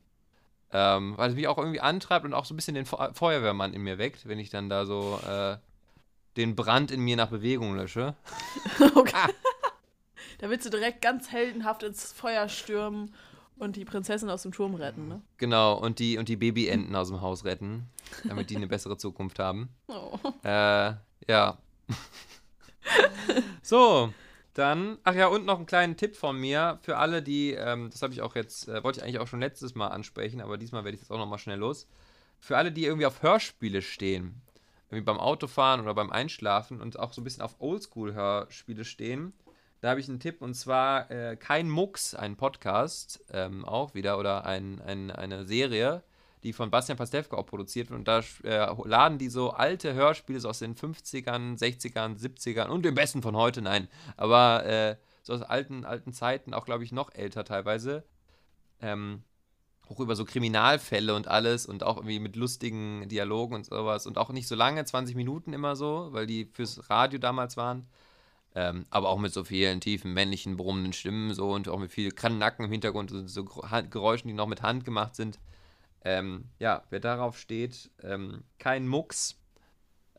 ähm, 0.71 1.13
weil 1.17 1.29
es 1.29 1.35
mich 1.35 1.47
auch 1.47 1.57
irgendwie 1.57 1.79
antreibt 1.79 2.25
und 2.25 2.33
auch 2.33 2.45
so 2.45 2.53
ein 2.53 2.57
bisschen 2.57 2.75
den 2.75 2.85
Fe- 2.85 3.11
Feuerwehrmann 3.13 3.73
in 3.73 3.81
mir 3.83 3.97
weckt, 3.99 4.27
wenn 4.27 4.39
ich 4.39 4.49
dann 4.49 4.69
da 4.69 4.85
so 4.85 5.19
äh, 5.27 5.57
den 6.37 6.55
Brand 6.55 6.91
in 6.91 7.01
mir 7.01 7.17
nach 7.17 7.29
Bewegung 7.29 7.75
lösche. 7.75 8.15
okay. 8.95 9.33
Da 10.39 10.49
willst 10.49 10.65
du 10.65 10.69
direkt 10.69 11.01
ganz 11.01 11.31
heldenhaft 11.31 11.83
ins 11.83 12.11
Feuer 12.11 12.47
stürmen 12.47 13.13
und 13.57 13.75
die 13.75 13.85
Prinzessin 13.85 14.29
aus 14.29 14.43
dem 14.43 14.51
Turm 14.51 14.75
retten, 14.75 15.07
ne? 15.07 15.21
Genau, 15.37 15.77
und 15.77 15.99
die, 15.99 16.17
und 16.17 16.29
die 16.29 16.35
Babyenten 16.35 16.95
aus 16.95 17.07
dem 17.09 17.21
Haus 17.21 17.43
retten, 17.43 17.89
damit 18.23 18.51
die 18.51 18.55
eine 18.55 18.67
bessere 18.67 18.97
Zukunft 18.97 19.39
haben. 19.39 19.69
Oh. 19.87 20.17
Äh, 20.43 20.93
ja. 21.27 21.57
so, 23.63 24.13
dann, 24.53 24.99
ach 25.03 25.15
ja, 25.15 25.27
und 25.27 25.45
noch 25.45 25.57
einen 25.57 25.65
kleinen 25.65 25.97
Tipp 25.97 26.15
von 26.15 26.39
mir 26.39 26.77
für 26.81 26.97
alle, 26.97 27.23
die, 27.23 27.51
ähm, 27.51 27.89
das 27.91 28.01
habe 28.01 28.13
ich 28.13 28.21
auch 28.21 28.35
jetzt, 28.35 28.67
äh, 28.67 28.83
wollte 28.83 28.99
ich 28.99 29.03
eigentlich 29.03 29.19
auch 29.19 29.27
schon 29.27 29.39
letztes 29.39 29.75
Mal 29.75 29.87
ansprechen, 29.87 30.41
aber 30.41 30.57
diesmal 30.57 30.83
werde 30.83 30.95
ich 30.95 31.01
das 31.01 31.11
auch 31.11 31.17
nochmal 31.17 31.39
schnell 31.39 31.57
los. 31.57 31.87
Für 32.39 32.57
alle, 32.57 32.71
die 32.71 32.85
irgendwie 32.85 33.07
auf 33.07 33.23
Hörspiele 33.23 33.81
stehen, 33.81 34.41
irgendwie 34.89 35.05
beim 35.05 35.19
Autofahren 35.19 35.81
oder 35.81 35.93
beim 35.93 36.11
Einschlafen 36.11 36.81
und 36.81 36.97
auch 36.99 37.13
so 37.13 37.21
ein 37.21 37.23
bisschen 37.23 37.43
auf 37.43 37.55
Oldschool-Hörspiele 37.59 38.85
stehen, 38.85 39.33
da 39.81 39.91
habe 39.91 39.99
ich 39.99 40.09
einen 40.09 40.19
Tipp 40.19 40.41
und 40.41 40.55
zwar 40.55 41.11
äh, 41.11 41.35
Kein 41.35 41.69
Mucks, 41.69 42.15
ein 42.15 42.35
Podcast, 42.35 43.23
ähm, 43.31 43.63
auch 43.63 43.93
wieder, 43.93 44.17
oder 44.17 44.45
ein, 44.45 44.81
ein, 44.81 45.11
eine 45.11 45.45
Serie, 45.45 46.03
die 46.41 46.53
von 46.53 46.71
Bastian 46.71 46.97
Pastewka 46.97 47.37
auch 47.37 47.45
produziert 47.45 47.89
wird. 47.89 47.99
Und 47.99 48.07
da 48.07 48.23
äh, 48.43 48.67
laden 48.87 49.19
die 49.19 49.29
so 49.29 49.51
alte 49.51 49.93
Hörspiele 49.93 50.39
so 50.39 50.49
aus 50.49 50.59
den 50.59 50.75
50ern, 50.75 51.59
60ern, 51.59 52.19
70ern 52.19 52.67
und 52.67 52.85
dem 52.85 52.95
besten 52.95 53.21
von 53.21 53.35
heute, 53.35 53.61
nein. 53.61 53.87
Aber 54.15 54.65
äh, 54.65 54.95
so 55.21 55.33
aus 55.33 55.43
alten, 55.43 55.85
alten 55.85 56.11
Zeiten, 56.11 56.53
auch 56.53 56.65
glaube 56.65 56.83
ich 56.83 56.91
noch 56.91 57.13
älter 57.13 57.43
teilweise. 57.43 58.03
Ähm, 58.81 59.23
auch 59.89 59.99
über 59.99 60.15
so 60.15 60.25
Kriminalfälle 60.25 61.15
und 61.15 61.27
alles 61.27 61.65
und 61.65 61.83
auch 61.83 61.97
irgendwie 61.97 62.19
mit 62.19 62.35
lustigen 62.35 63.07
Dialogen 63.07 63.55
und 63.55 63.65
sowas. 63.65 64.05
Und 64.05 64.17
auch 64.17 64.29
nicht 64.29 64.47
so 64.47 64.55
lange, 64.55 64.83
20 64.83 65.15
Minuten 65.15 65.53
immer 65.53 65.75
so, 65.75 66.09
weil 66.11 66.27
die 66.27 66.45
fürs 66.45 66.89
Radio 66.89 67.19
damals 67.19 67.57
waren. 67.57 67.87
Ähm, 68.55 68.85
aber 68.89 69.09
auch 69.09 69.19
mit 69.19 69.33
so 69.33 69.43
vielen 69.43 69.81
tiefen 69.81 70.13
männlichen, 70.13 70.57
brummenden 70.57 70.93
Stimmen 70.93 71.33
so 71.33 71.51
und 71.53 71.69
auch 71.69 71.79
mit 71.79 71.91
viel 71.91 72.11
Nacken 72.31 72.65
im 72.65 72.71
Hintergrund 72.71 73.11
und 73.11 73.27
so 73.27 73.45
Geräuschen, 73.45 74.27
die 74.29 74.33
noch 74.33 74.47
mit 74.47 74.61
Hand 74.61 74.83
gemacht 74.83 75.15
sind. 75.15 75.39
Ähm, 76.03 76.45
ja, 76.57 76.83
wer 76.89 76.99
darauf 76.99 77.37
steht, 77.37 77.91
ähm, 78.01 78.43
kein 78.57 78.87
Mucks. 78.87 79.39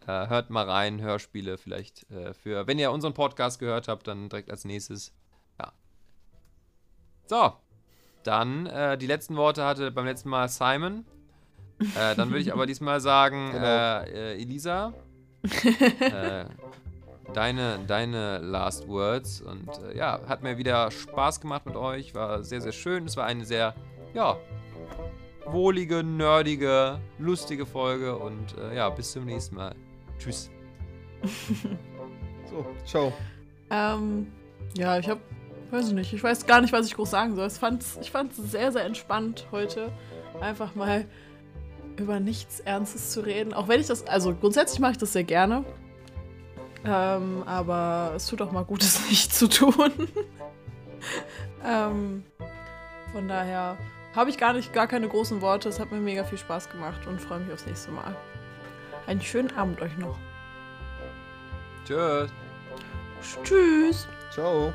Äh, 0.02 0.28
hört 0.28 0.50
mal 0.50 0.68
rein, 0.68 1.00
Hörspiele 1.00 1.58
vielleicht 1.58 2.10
äh, 2.10 2.32
für, 2.32 2.66
wenn 2.66 2.78
ihr 2.78 2.92
unseren 2.92 3.14
Podcast 3.14 3.58
gehört 3.58 3.88
habt, 3.88 4.06
dann 4.06 4.28
direkt 4.28 4.50
als 4.50 4.64
nächstes. 4.64 5.12
Ja. 5.58 5.72
So, 7.26 7.54
dann 8.22 8.66
äh, 8.66 8.98
die 8.98 9.06
letzten 9.06 9.36
Worte 9.36 9.64
hatte 9.64 9.90
beim 9.90 10.04
letzten 10.06 10.28
Mal 10.28 10.48
Simon. 10.48 11.04
Äh, 11.80 12.14
dann 12.16 12.30
würde 12.30 12.40
ich 12.40 12.52
aber 12.52 12.66
diesmal 12.72 13.00
sagen, 13.00 13.50
Genau. 13.52 13.64
äh, 13.64 14.34
äh, 14.34 14.42
Elisa, 14.42 14.92
äh, 16.00 16.44
deine, 17.32 17.78
deine 17.86 18.38
Last 18.38 18.88
Words. 18.88 19.42
Und 19.42 19.68
äh, 19.90 19.96
ja, 19.96 20.20
hat 20.26 20.42
mir 20.42 20.58
wieder 20.58 20.90
Spaß 20.90 21.40
gemacht 21.40 21.66
mit 21.66 21.76
euch. 21.76 22.14
War 22.14 22.42
sehr, 22.42 22.60
sehr 22.60 22.72
schön. 22.72 23.06
Es 23.06 23.16
war 23.16 23.26
eine 23.26 23.44
sehr, 23.44 23.74
ja, 24.14 24.36
wohlige, 25.46 26.02
nerdige, 26.02 26.98
lustige 27.18 27.64
Folge. 27.66 28.16
Und 28.16 28.58
äh, 28.58 28.76
ja, 28.76 28.88
bis 28.90 29.12
zum 29.12 29.24
nächsten 29.24 29.56
Mal. 29.56 29.74
Tschüss. 30.18 30.50
So, 32.50 32.64
ciao. 32.86 33.12
Ähm, 33.68 34.26
ja, 34.74 34.98
ich 34.98 35.06
hab, 35.06 35.18
weiß 35.70 35.88
ich 35.88 35.94
nicht, 35.94 36.12
ich 36.12 36.22
weiß 36.22 36.46
gar 36.46 36.60
nicht, 36.60 36.72
was 36.72 36.86
ich 36.86 36.94
groß 36.94 37.10
sagen 37.10 37.36
soll. 37.36 37.46
Ich 37.46 37.54
fand's, 37.54 37.98
ich 38.00 38.10
fand's 38.10 38.36
sehr, 38.36 38.72
sehr 38.72 38.84
entspannt 38.84 39.46
heute, 39.52 39.92
einfach 40.40 40.74
mal 40.74 41.06
über 41.96 42.20
nichts 42.20 42.60
Ernstes 42.60 43.10
zu 43.10 43.20
reden. 43.20 43.52
Auch 43.52 43.68
wenn 43.68 43.80
ich 43.80 43.86
das, 43.86 44.06
also 44.06 44.34
grundsätzlich 44.34 44.80
mache 44.80 44.92
ich 44.92 44.98
das 44.98 45.12
sehr 45.12 45.24
gerne. 45.24 45.64
Ähm, 46.84 47.42
aber 47.44 48.12
es 48.14 48.26
tut 48.26 48.40
auch 48.40 48.52
mal 48.52 48.64
gut, 48.64 48.82
es 48.82 49.08
nicht 49.08 49.34
zu 49.34 49.48
tun. 49.48 49.92
ähm, 51.64 52.24
von 53.12 53.28
daher 53.28 53.76
habe 54.14 54.30
ich 54.30 54.38
gar 54.38 54.52
nicht, 54.52 54.72
gar 54.72 54.86
keine 54.86 55.08
großen 55.08 55.40
Worte. 55.40 55.68
Es 55.68 55.80
hat 55.80 55.92
mir 55.92 56.00
mega 56.00 56.24
viel 56.24 56.38
Spaß 56.38 56.70
gemacht 56.70 57.06
und 57.06 57.20
freue 57.20 57.40
mich 57.40 57.52
aufs 57.52 57.66
nächste 57.66 57.90
Mal. 57.90 58.16
Einen 59.06 59.20
schönen 59.20 59.54
Abend 59.56 59.80
euch 59.80 59.96
noch. 59.98 60.18
Tschüss. 61.84 62.30
Tschüss. 63.42 64.06
Ciao. 64.30 64.72